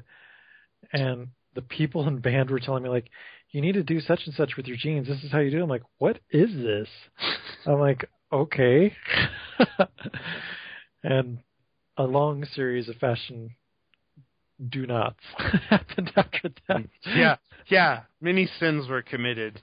and 0.93 1.28
the 1.55 1.62
people 1.62 2.07
in 2.07 2.19
band 2.19 2.51
were 2.51 2.61
telling 2.61 2.82
me 2.82 2.89
like, 2.89 3.09
You 3.51 3.61
need 3.61 3.73
to 3.74 3.82
do 3.82 4.01
such 4.01 4.23
and 4.27 4.35
such 4.35 4.57
with 4.57 4.66
your 4.66 4.77
jeans. 4.77 5.09
This 5.09 5.23
is 5.24 5.32
how 5.32 5.39
you 5.40 5.51
do 5.51 5.59
it. 5.61 5.62
I'm 5.62 5.69
like, 5.69 5.82
What 5.98 6.19
is 6.31 6.51
this? 6.55 6.89
I'm 7.66 7.81
like, 7.81 8.09
Okay 8.32 8.93
And 11.03 11.39
a 11.97 12.05
long 12.05 12.44
series 12.44 12.89
of 12.89 12.97
fashion 12.97 13.51
do 14.70 14.86
nots 14.86 15.20
happened 15.70 16.11
after 16.16 16.48
that. 16.69 16.85
yeah 17.15 17.36
yeah 17.69 18.01
many 18.23 18.48
sins 18.59 18.89
were 18.89 19.03
committed 19.03 19.61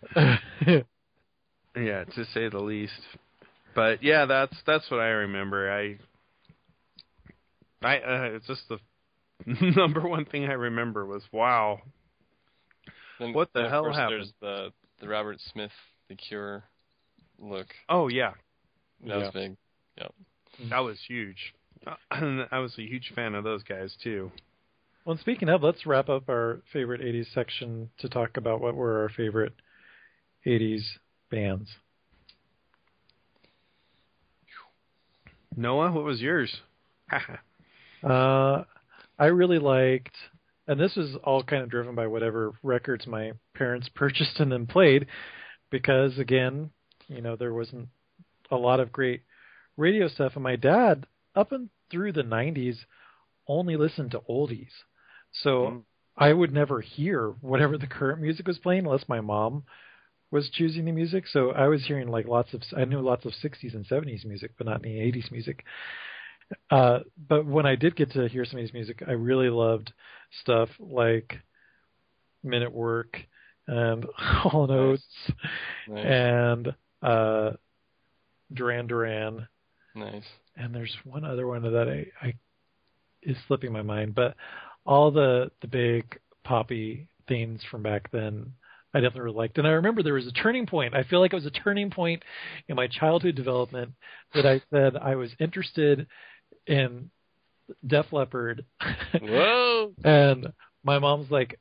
yeah 1.76 2.04
to 2.16 2.26
say 2.34 2.48
the 2.48 2.60
least 2.60 3.02
but 3.74 4.04
yeah 4.04 4.26
that's 4.26 4.56
that's 4.68 4.90
what 4.92 5.00
i 5.00 5.08
remember 5.08 5.72
i 5.72 5.98
i 7.84 7.98
uh, 7.98 8.24
it's 8.36 8.48
just 8.48 8.62
the 8.70 8.78
number 9.76 10.02
one 10.02 10.26
thing 10.26 10.46
i 10.46 10.54
remember 10.54 11.06
was 11.06 11.24
wow 11.32 11.80
Then, 13.20 13.34
What 13.34 13.50
the 13.54 13.70
hell 13.70 13.84
course, 13.84 13.96
happened? 13.96 14.20
There's 14.20 14.34
the 14.42 14.74
the 15.02 15.08
Robert 15.08 15.38
Smith, 15.52 15.72
The 16.10 16.16
Cure 16.16 16.64
look. 17.40 17.68
oh 17.90 18.08
yeah 18.08 18.34
That 19.06 19.18
was 19.18 19.30
Yeah. 19.34 19.42
big. 19.42 19.58
that 20.70 20.80
was 20.80 21.00
huge 21.08 21.54
Uh, 21.86 21.96
i 22.52 22.60
was 22.60 22.78
a 22.78 22.84
huge 22.84 23.12
fan 23.16 23.36
of 23.36 23.44
those 23.44 23.64
guys 23.64 23.96
too 24.04 24.32
Well, 25.06 25.12
and 25.14 25.20
speaking 25.20 25.50
of, 25.50 25.62
let's 25.64 25.86
wrap 25.86 26.08
up 26.10 26.30
our 26.30 26.62
favorite 26.72 27.02
80s 27.02 27.34
section 27.34 27.90
to 28.00 28.08
talk 28.08 28.38
about 28.38 28.62
what 28.62 28.76
were 28.76 29.02
our 29.02 29.10
favorite 29.10 29.54
80s 30.46 30.84
bands. 31.30 31.70
Noah, 35.58 35.92
what 35.92 36.04
was 36.06 36.22
yours? 36.22 36.62
Uh, 38.04 38.64
I 39.20 39.26
really 39.28 39.60
liked, 39.60 40.16
and 40.68 40.80
this 40.80 40.96
was 40.96 41.16
all 41.24 41.44
kind 41.44 41.64
of 41.64 41.70
driven 41.70 41.96
by 41.96 42.08
whatever 42.08 42.54
records 42.64 43.08
my 43.08 43.34
parents 43.54 43.90
purchased 43.96 44.40
and 44.40 44.52
then 44.52 44.66
played, 44.66 45.08
because 45.72 46.18
again, 46.18 46.72
you 47.08 47.22
know, 47.22 47.36
there 47.36 47.54
wasn't 47.54 47.88
a 48.52 48.56
lot 48.58 48.80
of 48.80 48.92
great 48.92 49.22
radio 49.78 50.08
stuff, 50.08 50.34
and 50.36 50.44
my 50.44 50.56
dad, 50.56 51.06
up 51.36 51.52
and 51.52 51.70
through 51.90 52.12
the 52.12 52.24
90s, 52.24 52.78
only 53.48 53.76
listened 53.76 54.12
to 54.12 54.20
oldies. 54.30 54.72
So 55.32 55.68
Mm. 55.68 55.84
I 56.16 56.32
would 56.32 56.54
never 56.54 56.80
hear 56.82 57.30
whatever 57.42 57.78
the 57.78 57.88
current 57.88 58.22
music 58.22 58.48
was 58.48 58.60
playing 58.60 58.86
unless 58.86 59.10
my 59.10 59.20
mom 59.20 59.64
was 60.32 60.50
choosing 60.52 60.86
the 60.86 60.92
music. 60.92 61.28
So 61.28 61.52
I 61.52 61.68
was 61.68 61.86
hearing 61.86 62.08
like 62.08 62.28
lots 62.28 62.54
of 62.54 62.62
I 62.78 62.86
knew 62.86 63.00
lots 63.02 63.26
of 63.26 63.34
60s 63.34 63.74
and 63.74 63.86
70s 63.86 64.26
music, 64.26 64.52
but 64.58 64.68
not 64.68 64.86
any 64.86 65.00
80s 65.00 65.32
music. 65.32 65.64
Uh, 66.70 67.00
but 67.28 67.46
when 67.46 67.66
I 67.66 67.76
did 67.76 67.96
get 67.96 68.12
to 68.14 68.28
hear 68.28 68.46
some 68.46 68.60
of 68.60 68.64
his 68.64 68.74
music, 68.74 69.04
I 69.08 69.12
really 69.12 69.50
loved 69.50 69.94
stuff 70.42 70.70
like 70.80 71.34
Men 72.44 72.64
at 72.64 72.74
Work 72.74 73.18
and 73.68 74.06
Hall 74.16 74.70
and 74.70 75.00
Nice. 75.88 76.06
And 76.06 76.76
uh, 77.02 77.52
Duran 78.54 78.88
Duran 78.88 79.48
nice. 79.96 80.24
and 80.56 80.74
there's 80.74 80.96
one 81.04 81.26
other 81.26 81.48
one 81.48 81.64
that 81.64 81.90
I, 81.90 82.26
I 82.26 82.34
is 83.22 83.38
slipping 83.48 83.72
my 83.72 83.82
mind, 83.82 84.16
but 84.16 84.36
all 84.86 85.12
the 85.12 85.52
the 85.62 85.68
big 85.68 86.20
poppy 86.44 87.08
things 87.28 87.62
from 87.72 87.84
back 87.84 88.12
then 88.12 88.54
I 88.94 89.00
definitely 89.00 89.22
really 89.22 89.38
liked. 89.38 89.58
And 89.58 89.66
I 89.66 89.72
remember 89.72 90.04
there 90.04 90.14
was 90.14 90.28
a 90.28 90.32
turning 90.32 90.68
point. 90.68 90.94
I 90.94 91.04
feel 91.04 91.20
like 91.20 91.34
it 91.34 91.38
was 91.38 91.46
a 91.46 91.52
turning 91.52 91.90
point 91.90 92.24
in 92.68 92.76
my 92.76 92.88
childhood 92.88 93.36
development 93.36 93.94
that 94.36 94.46
I 94.46 94.62
said 94.70 94.96
I 94.96 95.16
was 95.16 95.32
interested 95.40 96.06
in 96.68 97.10
Def 97.86 98.12
Leppard. 98.12 98.66
Whoa. 99.22 99.94
and 100.04 100.54
my 100.84 101.00
mom's 101.00 101.32
like, 101.32 101.60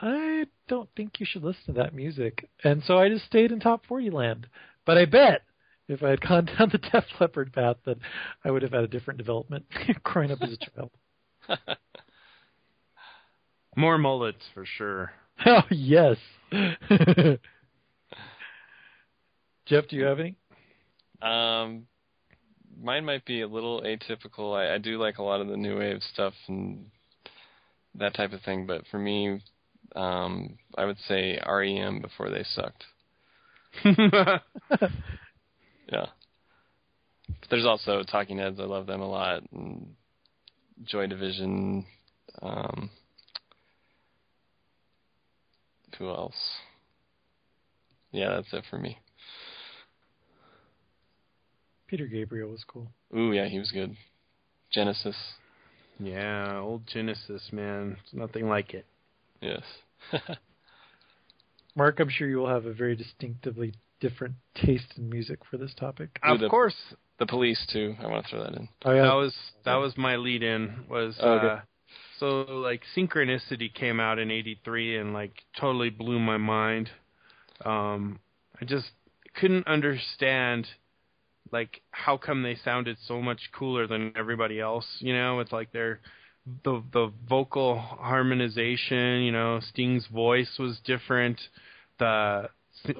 I 0.00 0.46
don't 0.68 0.88
think 0.96 1.20
you 1.20 1.26
should 1.28 1.44
listen 1.44 1.74
to 1.74 1.80
that 1.80 1.94
music. 1.94 2.48
And 2.62 2.82
so 2.84 2.98
I 2.98 3.08
just 3.08 3.26
stayed 3.26 3.52
in 3.52 3.60
top 3.60 3.86
40 3.86 4.10
land. 4.10 4.46
But 4.84 4.98
I 4.98 5.04
bet 5.04 5.42
if 5.88 6.02
I 6.02 6.10
had 6.10 6.20
gone 6.20 6.44
down 6.58 6.70
the 6.70 6.78
Def 6.78 7.04
Leppard 7.20 7.52
path, 7.52 7.76
that 7.86 7.98
I 8.44 8.50
would 8.50 8.62
have 8.62 8.72
had 8.72 8.84
a 8.84 8.88
different 8.88 9.18
development 9.18 9.66
growing 10.02 10.30
up 10.30 10.42
as 10.42 10.52
a 10.52 10.56
child. 10.56 10.90
More 13.76 13.98
mullets 13.98 14.44
for 14.52 14.64
sure. 14.64 15.12
Oh, 15.44 15.62
yes. 15.70 16.16
Jeff, 19.66 19.88
do 19.88 19.96
you 19.96 20.04
have 20.04 20.20
any? 20.20 20.36
Um, 21.20 21.86
mine 22.82 23.04
might 23.04 23.24
be 23.24 23.42
a 23.42 23.48
little 23.48 23.82
atypical. 23.82 24.56
I, 24.56 24.74
I 24.74 24.78
do 24.78 24.98
like 24.98 25.18
a 25.18 25.22
lot 25.22 25.40
of 25.40 25.48
the 25.48 25.56
new 25.56 25.78
wave 25.78 26.00
stuff 26.12 26.34
and 26.48 26.86
that 27.94 28.14
type 28.14 28.32
of 28.32 28.42
thing, 28.42 28.66
but 28.66 28.82
for 28.90 28.98
me, 28.98 29.40
um, 29.94 30.58
I 30.76 30.84
would 30.84 30.98
say 31.06 31.38
REM 31.46 32.00
before 32.00 32.30
they 32.30 32.44
sucked. 32.44 32.84
Yeah. 35.90 36.06
But 37.28 37.50
there's 37.50 37.66
also 37.66 38.02
Talking 38.02 38.38
Heads. 38.38 38.58
I 38.60 38.64
love 38.64 38.86
them 38.86 39.00
a 39.00 39.08
lot. 39.08 39.42
And 39.52 39.94
Joy 40.84 41.06
Division. 41.06 41.86
Um, 42.42 42.90
who 45.98 46.08
else? 46.08 46.34
Yeah, 48.12 48.30
that's 48.36 48.52
it 48.52 48.64
for 48.70 48.78
me. 48.78 48.98
Peter 51.94 52.06
Gabriel 52.08 52.50
was 52.50 52.64
cool. 52.66 52.88
Ooh, 53.16 53.30
yeah, 53.30 53.46
he 53.46 53.56
was 53.60 53.70
good. 53.70 53.94
Genesis. 54.72 55.14
yeah, 56.00 56.58
old 56.58 56.82
Genesis, 56.88 57.40
man. 57.52 57.96
It's 58.02 58.12
nothing 58.12 58.48
like 58.48 58.74
it. 58.74 58.84
Yes. 59.40 59.62
Mark, 61.76 62.00
I'm 62.00 62.08
sure 62.08 62.26
you 62.28 62.38
will 62.38 62.48
have 62.48 62.66
a 62.66 62.72
very 62.72 62.96
distinctively 62.96 63.74
different 64.00 64.34
taste 64.56 64.94
in 64.96 65.08
music 65.08 65.38
for 65.48 65.56
this 65.56 65.72
topic. 65.78 66.18
Ooh, 66.28 66.32
of 66.32 66.40
the- 66.40 66.48
course, 66.48 66.74
the 67.20 67.26
Police 67.26 67.64
too. 67.72 67.94
I 68.00 68.08
want 68.08 68.24
to 68.24 68.30
throw 68.32 68.42
that 68.42 68.54
in. 68.56 68.68
Oh, 68.84 68.90
yeah. 68.92 69.02
that 69.02 69.14
was 69.14 69.32
that 69.64 69.76
was 69.76 69.96
my 69.96 70.16
lead 70.16 70.42
in 70.42 70.86
was 70.90 71.14
Oh, 71.20 71.34
okay. 71.34 71.46
uh 71.46 71.60
so 72.18 72.40
like 72.50 72.82
synchronicity 72.96 73.72
came 73.72 74.00
out 74.00 74.18
in 74.18 74.32
83 74.32 74.96
and 74.98 75.12
like 75.12 75.44
totally 75.60 75.90
blew 75.90 76.18
my 76.18 76.38
mind 76.38 76.90
um 77.64 78.18
i 78.60 78.64
just 78.64 78.86
couldn't 79.36 79.68
understand 79.68 80.66
like 81.54 81.80
how 81.92 82.18
come 82.18 82.42
they 82.42 82.56
sounded 82.56 82.98
so 83.06 83.22
much 83.22 83.50
cooler 83.56 83.86
than 83.86 84.12
everybody 84.16 84.60
else 84.60 84.86
you 84.98 85.14
know? 85.14 85.36
With 85.38 85.52
like 85.52 85.72
their 85.72 86.00
the 86.64 86.82
the 86.92 87.10
vocal 87.26 87.78
harmonization 87.78 89.22
you 89.22 89.32
know 89.32 89.60
sting's 89.70 90.06
voice 90.08 90.58
was 90.58 90.78
different. 90.84 91.40
The 91.98 92.50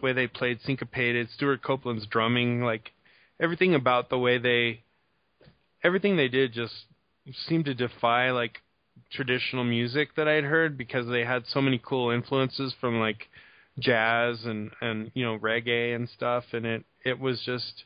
way 0.02 0.12
they 0.14 0.28
played 0.28 0.60
syncopated 0.62 1.28
Stewart 1.30 1.62
Copeland's 1.62 2.06
drumming 2.06 2.62
like 2.62 2.92
everything 3.38 3.74
about 3.74 4.08
the 4.08 4.18
way 4.18 4.38
they 4.38 4.84
everything 5.82 6.16
they 6.16 6.28
did 6.28 6.54
just 6.54 6.86
seemed 7.46 7.66
to 7.66 7.74
defy 7.74 8.30
like 8.30 8.62
traditional 9.10 9.64
music 9.64 10.14
that 10.16 10.28
I'd 10.28 10.44
heard 10.44 10.78
because 10.78 11.06
they 11.08 11.24
had 11.24 11.44
so 11.46 11.60
many 11.60 11.80
cool 11.84 12.10
influences 12.10 12.74
from 12.80 13.00
like 13.00 13.28
jazz 13.78 14.44
and 14.44 14.70
and 14.80 15.10
you 15.14 15.24
know 15.24 15.38
reggae 15.38 15.94
and 15.94 16.08
stuff. 16.08 16.44
And 16.52 16.64
it 16.64 16.84
it 17.04 17.18
was 17.18 17.42
just 17.44 17.84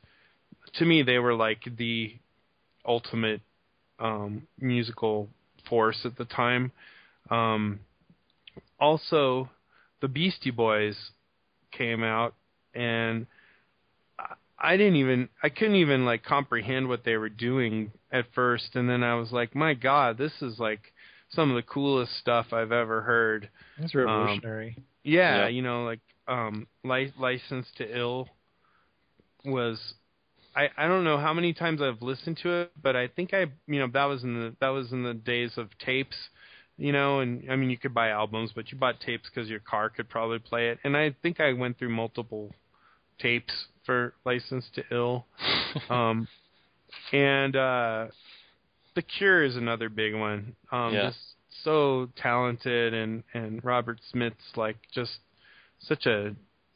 to 0.74 0.85
me 0.85 1.03
they 1.03 1.19
were 1.19 1.35
like 1.35 1.65
the 1.77 2.15
ultimate 2.86 3.40
um 3.99 4.47
musical 4.59 5.28
force 5.69 6.01
at 6.05 6.16
the 6.16 6.24
time 6.24 6.73
um 7.31 7.81
also 8.81 9.49
the 10.01 10.09
Beastie 10.09 10.51
Boys 10.53 10.97
came 11.73 12.03
out 12.05 12.35
and 12.74 13.27
I- 14.19 14.35
I 14.59 14.77
didn't 14.77 14.97
even 14.97 15.28
I 15.43 15.49
couldn't 15.49 15.77
even 15.77 16.05
like 16.05 16.23
comprehend 16.24 16.89
what 16.89 17.05
they 17.05 17.16
were 17.16 17.28
doing 17.28 17.93
at 18.11 18.27
first 18.35 18.74
and 18.77 18.89
then 18.89 19.03
I 19.03 19.15
was 19.16 19.32
like 19.32 19.55
my 19.55 19.74
god 19.74 20.16
this 20.19 20.32
is 20.43 20.59
like 20.59 20.93
some 21.31 21.51
of 21.51 21.57
the 21.57 21.62
coolest 21.62 22.16
stuff 22.19 22.53
I've 22.53 22.73
ever 22.73 23.03
heard 23.03 23.51
It's 23.78 23.95
revolutionary. 23.95 24.77
yeah, 25.03 25.43
Yeah. 25.43 25.49
you 25.49 25.61
know, 25.62 25.85
like 25.85 26.01
um 26.27 26.66
li- 26.85 27.12
license 27.19 27.66
to 27.77 27.99
ill 27.99 28.28
was 29.45 29.78
I 30.59 30.70
I 30.76 30.89
don't 30.89 31.05
know 31.05 31.18
how 31.18 31.32
many 31.32 31.52
times 31.52 31.80
I've 31.80 32.02
listened 32.02 32.39
to 32.43 32.51
it, 32.62 32.72
but 32.82 32.97
I 32.97 33.09
think 33.09 33.32
I 33.32 33.47
you 33.66 33.78
know 33.80 33.89
that 33.93 34.05
was 34.06 34.24
in 34.24 34.35
the 34.35 34.56
that 34.60 34.68
was 34.70 34.93
in 34.93 35.02
the 35.05 35.14
days 35.14 35.52
of 35.56 35.68
tapes, 35.78 36.16
you 36.76 36.93
know, 36.93 37.20
and 37.20 37.51
I 37.51 37.56
mean 37.56 37.70
you 37.70 37.78
could 37.78 37.94
buy 37.94 38.09
albums, 38.09 38.51
but 38.55 38.72
you 38.72 38.78
bought 38.78 39.01
tapes 39.01 39.28
cuz 39.30 39.48
your 39.48 39.60
car 39.60 39.89
could 39.90 40.09
probably 40.09 40.40
play 40.40 40.70
it. 40.70 40.78
And 40.85 40.97
I 40.97 41.14
think 41.22 41.40
I 41.40 41.52
went 41.52 41.78
through 41.78 41.90
multiple 41.90 42.55
tapes 43.20 43.55
for 43.85 44.14
license 44.24 44.68
to 44.74 44.85
ill. 44.90 45.26
um 45.90 46.26
and 47.12 47.55
uh 47.56 48.06
The 48.97 49.02
Cure 49.02 49.44
is 49.44 49.56
another 49.56 49.89
big 49.89 50.14
one. 50.14 50.56
Um 50.72 50.94
Yeah. 50.94 51.10
just 51.10 51.20
so 51.64 52.09
talented 52.16 52.94
and 52.94 53.22
and 53.35 53.64
Robert 53.64 54.01
Smith's 54.10 54.56
like 54.56 54.76
just 54.93 55.18
such 55.80 56.06
a 56.06 56.35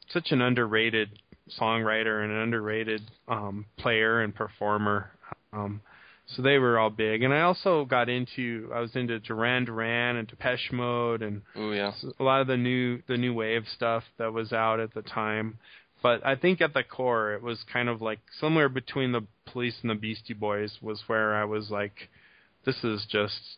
such 0.09 0.31
an 0.31 0.41
underrated 0.41 1.19
songwriter 1.59 2.23
and 2.23 2.31
an 2.31 2.37
underrated 2.39 3.01
um 3.27 3.65
player 3.77 4.21
and 4.21 4.33
performer. 4.33 5.11
Um 5.51 5.81
so 6.25 6.41
they 6.41 6.57
were 6.57 6.79
all 6.79 6.89
big. 6.89 7.21
And 7.21 7.33
I 7.33 7.41
also 7.41 7.85
got 7.85 8.09
into 8.09 8.69
I 8.73 8.79
was 8.79 8.95
into 8.95 9.19
Duran 9.19 9.65
Duran 9.65 10.15
and 10.15 10.27
Depeche 10.27 10.71
Mode 10.71 11.21
and 11.21 11.41
Ooh, 11.57 11.73
yeah. 11.73 11.91
a 12.19 12.23
lot 12.23 12.41
of 12.41 12.47
the 12.47 12.57
new 12.57 13.01
the 13.07 13.17
new 13.17 13.33
wave 13.33 13.65
stuff 13.67 14.03
that 14.17 14.33
was 14.33 14.53
out 14.53 14.79
at 14.79 14.93
the 14.93 15.01
time. 15.01 15.57
But 16.01 16.25
I 16.25 16.35
think 16.35 16.59
at 16.61 16.73
the 16.73 16.83
core 16.83 17.33
it 17.33 17.41
was 17.41 17.63
kind 17.71 17.87
of 17.87 18.01
like 18.01 18.19
somewhere 18.39 18.69
between 18.69 19.11
the 19.13 19.21
Police 19.45 19.75
and 19.81 19.89
the 19.89 19.95
Beastie 19.95 20.33
Boys 20.33 20.77
was 20.81 21.03
where 21.07 21.35
I 21.35 21.45
was 21.45 21.69
like, 21.69 22.09
this 22.65 22.83
is 22.83 23.05
just 23.09 23.57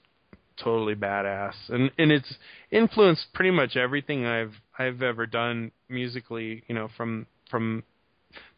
totally 0.57 0.95
badass, 0.95 1.53
and 1.69 1.91
and 1.97 2.11
it's 2.11 2.35
influenced 2.71 3.33
pretty 3.33 3.51
much 3.51 3.75
everything 3.75 4.25
I've 4.25 4.53
I've 4.77 5.01
ever 5.01 5.25
done 5.25 5.71
musically. 5.89 6.63
You 6.67 6.75
know, 6.75 6.89
from 6.95 7.27
from 7.49 7.83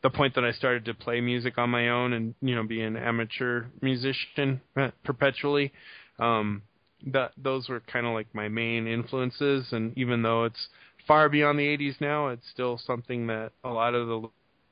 the 0.04 0.10
point 0.10 0.36
that 0.36 0.44
I 0.44 0.52
started 0.52 0.86
to 0.86 0.94
play 0.94 1.22
music 1.22 1.58
on 1.58 1.70
my 1.70 1.90
own 1.90 2.14
and 2.14 2.36
you 2.42 2.56
know 2.56 2.64
be 2.64 2.82
an 2.82 2.98
amateur 2.98 3.66
musician 3.82 4.62
uh, 4.76 4.92
perpetually. 5.04 5.72
Um, 6.20 6.64
that 7.06 7.32
those 7.38 7.70
were 7.70 7.80
kind 7.82 8.08
of 8.08 8.14
like 8.14 8.28
my 8.34 8.48
main 8.48 8.88
influences, 8.88 9.68
and 9.72 9.96
even 9.98 10.24
though 10.24 10.46
it's 10.46 10.68
far 11.08 11.30
beyond 11.30 11.60
the 11.60 11.78
80s 11.78 12.02
now, 12.02 12.30
it's 12.30 12.50
still 12.52 12.80
something 12.86 13.28
that 13.28 13.52
a 13.64 13.70
lot 13.70 13.94
of 13.94 14.08
the 14.08 14.30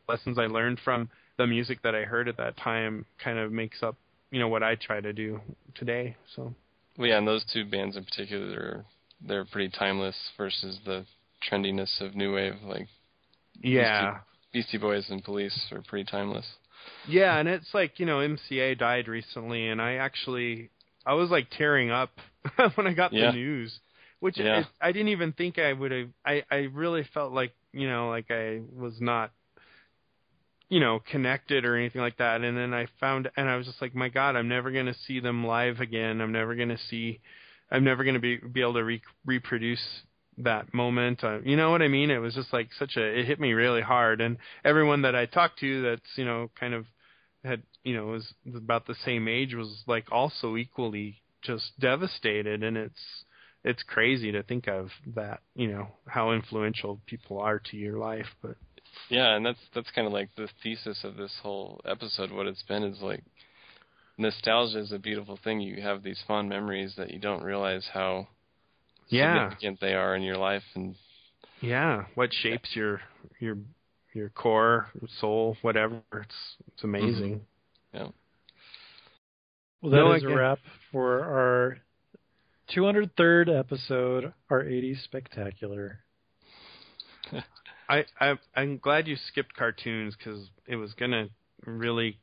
lessons 0.10 0.40
I 0.40 0.48
learned 0.48 0.80
from 0.84 1.10
the 1.38 1.46
music 1.46 1.84
that 1.84 1.94
I 1.94 2.02
heard 2.02 2.28
at 2.28 2.38
that 2.38 2.58
time 2.58 3.06
kind 3.24 3.38
of 3.38 3.52
makes 3.52 3.84
up 3.84 3.96
you 4.32 4.40
know 4.40 4.48
what 4.48 4.64
I 4.64 4.76
try 4.76 5.00
to 5.00 5.14
do 5.14 5.40
today. 5.76 6.16
So 6.36 6.54
Well, 6.98 7.08
yeah, 7.08 7.18
and 7.18 7.28
those 7.28 7.46
two 7.54 7.66
bands 7.66 7.96
in 7.96 8.04
particular, 8.04 8.60
are, 8.60 8.86
they're 9.26 9.46
pretty 9.46 9.70
timeless 9.78 10.16
versus 10.36 10.80
the 10.86 11.06
trendiness 11.50 12.02
of 12.02 12.16
new 12.16 12.34
wave. 12.34 12.56
Like 12.64 12.88
Yeah. 13.62 14.20
Beastie 14.54 14.78
Boys 14.78 15.06
and 15.10 15.24
Police 15.24 15.68
are 15.72 15.82
pretty 15.82 16.10
timeless. 16.10 16.46
Yeah, 17.08 17.38
and 17.38 17.50
it's 17.50 17.74
like, 17.74 18.00
you 18.00 18.06
know, 18.06 18.20
MCA 18.20 18.78
died 18.78 19.08
recently 19.08 19.70
and 19.70 19.82
I 19.82 19.96
actually 19.96 20.70
I 21.06 21.14
was 21.14 21.30
like 21.30 21.48
tearing 21.58 21.92
up 21.92 22.12
when 22.76 22.88
I 22.88 22.94
got 22.94 23.12
Yeah. 23.14 23.32
the 23.32 23.38
news. 23.38 23.80
Which 24.20 24.38
Yeah. 24.38 24.62
is, 24.62 24.66
I 24.82 24.92
didn't 24.92 25.10
even 25.10 25.34
think 25.34 25.60
I 25.60 25.74
would 25.74 25.92
have 25.92 26.10
I 26.26 26.44
I 26.50 26.56
really 26.74 27.04
felt 27.14 27.34
like, 27.34 27.54
you 27.74 27.88
know, 27.90 28.10
like 28.10 28.32
I 28.32 28.62
was 28.74 28.94
not 29.02 29.32
you 30.68 30.80
know, 30.80 31.00
connected 31.12 31.64
or 31.64 31.76
anything 31.76 32.02
like 32.02 32.18
that. 32.18 32.42
And 32.42 32.58
then 32.58 32.74
I 32.74 32.88
found 33.00 33.30
and 33.38 33.48
I 33.50 33.56
was 33.56 33.68
just 33.68 33.82
like, 33.82 33.94
my 33.94 34.10
god, 34.10 34.36
I'm 34.36 34.48
never 34.48 34.72
going 34.72 34.88
to 34.88 34.96
see 35.08 35.20
them 35.20 35.46
live 35.46 35.80
again. 35.80 36.22
I'm 36.22 36.32
never 36.32 36.56
going 36.56 36.70
to 36.70 36.78
see 36.90 37.20
I'm 37.70 37.84
never 37.84 38.04
going 38.04 38.16
to 38.16 38.20
be 38.20 38.38
be 38.38 38.62
able 38.62 38.74
to 38.76 38.84
re- 38.84 39.02
reproduce 39.26 39.84
that 40.40 40.74
moment. 40.74 41.24
Uh, 41.24 41.40
you 41.42 41.56
know 41.56 41.72
what 41.72 41.82
I 41.82 41.88
mean? 41.88 42.12
It 42.12 42.18
was 42.18 42.36
just 42.36 42.52
like 42.54 42.70
such 42.78 42.98
a 42.98 43.20
it 43.20 43.26
hit 43.26 43.40
me 43.40 43.54
really 43.54 43.82
hard 43.82 44.22
and 44.22 44.38
everyone 44.64 45.04
that 45.04 45.16
I 45.16 45.26
talked 45.26 45.60
to 45.60 45.82
that's, 45.82 46.18
you 46.18 46.26
know, 46.26 46.52
kind 46.60 46.74
of 46.74 46.86
had, 47.44 47.64
you 47.84 47.96
know, 47.96 48.08
was 48.08 48.34
about 48.56 48.88
the 48.88 48.96
same 49.06 49.28
age 49.28 49.54
was 49.54 49.84
like 49.88 50.12
also 50.12 50.58
equally 50.58 51.22
just 51.42 51.80
devastated 51.80 52.64
and 52.64 52.78
it's 52.78 53.24
it's 53.64 53.84
crazy 53.84 54.32
to 54.32 54.44
think 54.44 54.68
of 54.68 54.90
that, 55.16 55.40
you 55.56 55.68
know, 55.68 55.88
how 56.08 56.32
influential 56.34 57.00
people 57.08 57.40
are 57.40 57.60
to 57.60 57.78
your 57.78 57.98
life, 57.98 58.28
but 58.42 58.56
Yeah, 59.10 59.36
and 59.36 59.46
that's 59.46 59.60
that's 59.74 59.92
kind 59.92 60.08
of 60.08 60.14
like 60.14 60.30
the 60.36 60.50
thesis 60.62 61.04
of 61.04 61.16
this 61.18 61.34
whole 61.42 61.82
episode. 61.86 62.32
What 62.32 62.48
it's 62.48 62.64
been 62.64 62.84
is 62.84 63.02
like 63.02 63.24
nostalgia 64.18 64.80
is 64.80 64.92
a 64.92 65.00
beautiful 65.00 65.38
thing. 65.44 65.60
You 65.62 65.82
have 65.82 66.04
these 66.04 66.24
fond 66.28 66.50
memories 66.50 66.94
that 66.98 67.12
you 67.12 67.20
don't 67.20 67.44
realize 67.44 67.88
how 67.94 68.28
Yeah. 69.08 69.50
significant 69.50 69.80
they 69.82 69.94
are 69.94 70.16
in 70.16 70.22
your 70.24 70.38
life, 70.38 70.64
and 70.76 70.96
yeah, 71.62 72.06
what 72.16 72.32
shapes 72.34 72.76
your 72.76 73.02
your 73.40 73.58
your 74.14 74.30
core, 74.30 74.88
soul, 75.20 75.58
whatever. 75.62 76.02
It's 76.14 76.56
it's 76.74 76.84
amazing. 76.84 77.42
Mm-hmm. 77.94 77.98
yeah, 77.98 78.08
Well, 79.82 79.92
that 79.92 79.98
No, 79.98 80.14
is 80.14 80.24
I 80.24 80.26
a 80.26 80.30
get- 80.30 80.36
wrap 80.36 80.60
for 80.92 81.24
our 81.24 81.78
203rd 82.76 83.50
episode, 83.60 84.34
our 84.50 84.64
80s 84.64 85.04
spectacular. 85.04 86.00
I, 87.88 88.06
I 88.20 88.34
I'm 88.56 88.78
glad 88.80 89.08
you 89.08 89.16
skipped 89.16 89.56
cartoons 89.56 90.16
because 90.18 90.50
it 90.68 90.76
was 90.76 90.94
gonna 90.94 91.28
really. 91.66 92.18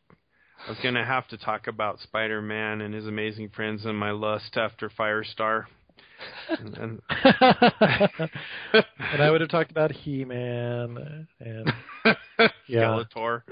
I 0.67 0.71
was 0.71 0.79
gonna 0.83 1.05
have 1.05 1.27
to 1.29 1.37
talk 1.37 1.67
about 1.67 1.99
Spider-Man 2.01 2.81
and 2.81 2.95
his 2.95 3.07
amazing 3.07 3.49
friends 3.51 3.85
and 3.85 3.99
my 3.99 4.11
lust 4.13 4.57
after 4.57 4.89
Firestar. 4.89 5.65
And, 6.49 6.77
and 6.79 7.03
and 8.99 9.23
I 9.23 9.31
would 9.31 9.41
have 9.41 9.51
talked 9.51 9.71
about 9.71 9.93
He-Man 9.93 11.27
and 11.41 11.73
Yeah. 12.67 13.03
Skeletor. 13.15 13.43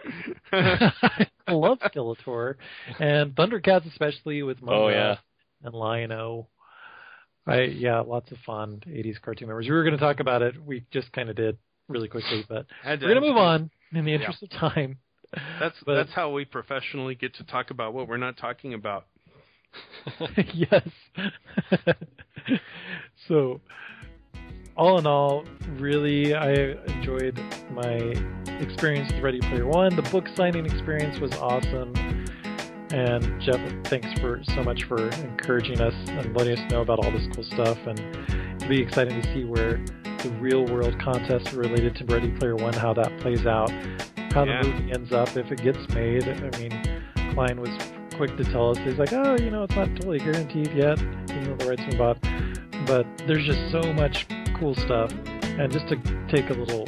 I 0.52 1.52
love 1.52 1.78
Skeletor 1.80 2.56
and 2.98 3.34
Thundercats, 3.34 3.86
especially 3.86 4.42
with 4.42 4.60
Momo 4.60 4.72
Oh, 4.72 4.88
yeah. 4.88 5.16
and 5.62 5.74
Lion-O. 5.74 6.47
I 7.47 7.62
yeah, 7.62 8.01
lots 8.01 8.30
of 8.32 8.38
fun 8.44 8.82
80s 8.86 9.20
cartoon 9.20 9.48
memories. 9.48 9.68
We 9.68 9.74
were 9.74 9.82
going 9.82 9.97
to 9.97 10.01
talk 10.01 10.20
about 10.20 10.42
it. 10.42 10.62
We 10.62 10.84
just 10.92 11.10
kind 11.12 11.30
of 11.30 11.36
did 11.36 11.56
really 11.88 12.06
quickly, 12.09 12.44
but 12.48 12.66
we're 12.84 12.97
going 12.98 13.14
to 13.14 13.20
move 13.20 13.36
on 13.36 13.70
in 13.92 14.05
the 14.05 14.14
interest 14.14 14.42
of 14.42 14.51
time. 14.51 14.98
That's 15.59 15.76
But- 15.86 15.94
that's 15.94 16.12
how 16.12 16.30
we 16.30 16.44
professionally 16.44 17.14
get 17.14 17.34
to 17.36 17.44
talk 17.44 17.70
about 17.70 17.94
what 17.94 18.09
we're 18.09 18.16
not 18.18 18.36
talking 18.36 18.74
about. 18.74 19.06
yes. 20.55 20.88
so, 23.28 23.60
all 24.76 24.98
in 24.98 25.06
all, 25.06 25.44
really, 25.78 26.34
I 26.34 26.52
enjoyed 26.86 27.38
my 27.70 27.94
experience 28.60 29.12
with 29.12 29.22
Ready 29.22 29.40
Player 29.40 29.66
One. 29.66 29.94
The 29.94 30.02
book 30.02 30.26
signing 30.34 30.66
experience 30.66 31.18
was 31.20 31.32
awesome. 31.34 31.92
And 32.92 33.40
Jeff, 33.40 33.60
thanks 33.84 34.18
for 34.20 34.42
so 34.55 34.64
much 34.64 34.84
for 34.84 35.09
encouraging 35.10 35.80
us 35.80 35.94
and 36.09 36.36
letting 36.36 36.59
us 36.59 36.72
know 36.72 36.80
about 36.80 37.05
all 37.05 37.10
this 37.12 37.26
cool 37.34 37.44
stuff. 37.44 37.78
And 37.86 37.98
it'll 38.56 38.68
be 38.68 38.80
exciting 38.82 39.20
to 39.22 39.32
see 39.32 39.44
where 39.44 39.76
the 40.22 40.30
real 40.40 40.64
world 40.66 40.98
contest 41.01 41.52
related 41.52 41.94
to 41.97 42.05
Ready 42.06 42.30
Player 42.32 42.56
One, 42.56 42.72
how 42.72 42.92
that 42.94 43.16
plays 43.20 43.47
out, 43.47 43.70
how 44.32 44.44
Yeah. 44.44 44.62
the 44.62 44.68
movie 44.68 44.92
ends 44.92 45.12
up, 45.12 45.36
if 45.36 45.52
it 45.52 45.62
gets 45.62 45.78
made. 45.94 46.24
I 46.26 46.59
mean, 46.59 47.02
Cline 47.32 47.60
was 47.60 47.70
quick 48.20 48.36
to 48.36 48.44
tell 48.52 48.68
us 48.68 48.76
he's 48.76 48.98
like, 48.98 49.14
oh, 49.14 49.34
you 49.40 49.51
know, 49.51 49.62
it's 49.62 49.74
not 49.74 49.88
totally 49.97 50.18
guaranteed 50.18 50.70
yet, 50.74 50.98
the 50.98 51.66
rights 51.66 51.94
bought. 51.97 52.20
But 52.86 53.06
there's 53.26 53.47
just 53.47 53.72
so 53.72 53.94
much 53.94 54.26
cool 54.59 54.74
stuff, 54.74 55.10
and 55.42 55.72
just 55.72 55.88
to 55.88 55.97
take 56.28 56.51
a 56.51 56.52
little 56.52 56.84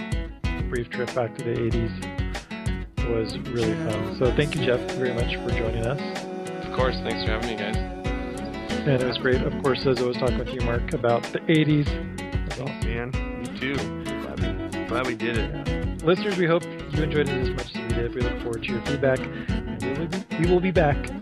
brief 0.69 0.91
trip 0.91 1.15
back 1.15 1.35
to 1.39 1.45
the 1.45 1.55
80s 1.55 3.09
was 3.09 3.39
really 3.49 3.73
fun. 3.91 4.19
So 4.19 4.31
thank 4.37 4.55
you, 4.55 4.67
Jeff, 4.67 4.79
very 4.97 5.15
much 5.15 5.37
for 5.37 5.49
joining 5.59 5.87
us, 5.87 6.03
of 6.67 6.77
course, 6.77 6.97
thanks 6.97 7.25
for 7.25 7.31
having 7.31 7.49
me, 7.49 7.57
guys. 7.57 7.77
and 7.77 9.03
it 9.03 9.07
was 9.07 9.17
great, 9.17 9.41
of 9.41 9.63
course, 9.63 9.87
as 9.87 10.03
I 10.03 10.05
was 10.05 10.19
talking 10.19 10.37
with 10.37 10.53
you, 10.53 10.61
Mark, 10.61 10.93
about 10.93 11.23
the 11.33 11.39
80s. 11.41 11.89
It 11.89 12.61
awesome. 12.61 12.79
Man, 12.85 13.11
me 13.41 13.59
too. 13.59 13.77
Glad 13.77 14.75
we, 14.75 14.85
glad 14.85 15.07
we 15.07 15.15
did 15.15 15.39
it. 15.39 15.67
Yeah. 15.67 16.07
Listeners, 16.07 16.37
we 16.37 16.47
hope 16.47 16.63
you 16.65 17.03
enjoyed 17.03 17.31
it 17.31 17.41
as 17.41 17.49
much 17.49 17.75
as 17.75 17.81
we 17.81 17.89
did. 17.89 18.15
We 18.15 18.21
look 18.21 18.39
forward 18.43 18.65
to 18.65 18.69
your 18.71 18.83
feedback, 18.83 19.19
and 19.21 19.83
we 19.83 19.93
will 19.99 20.09
be, 20.09 20.37
we 20.39 20.51
will 20.51 20.61
be 20.61 20.71
back 20.71 21.22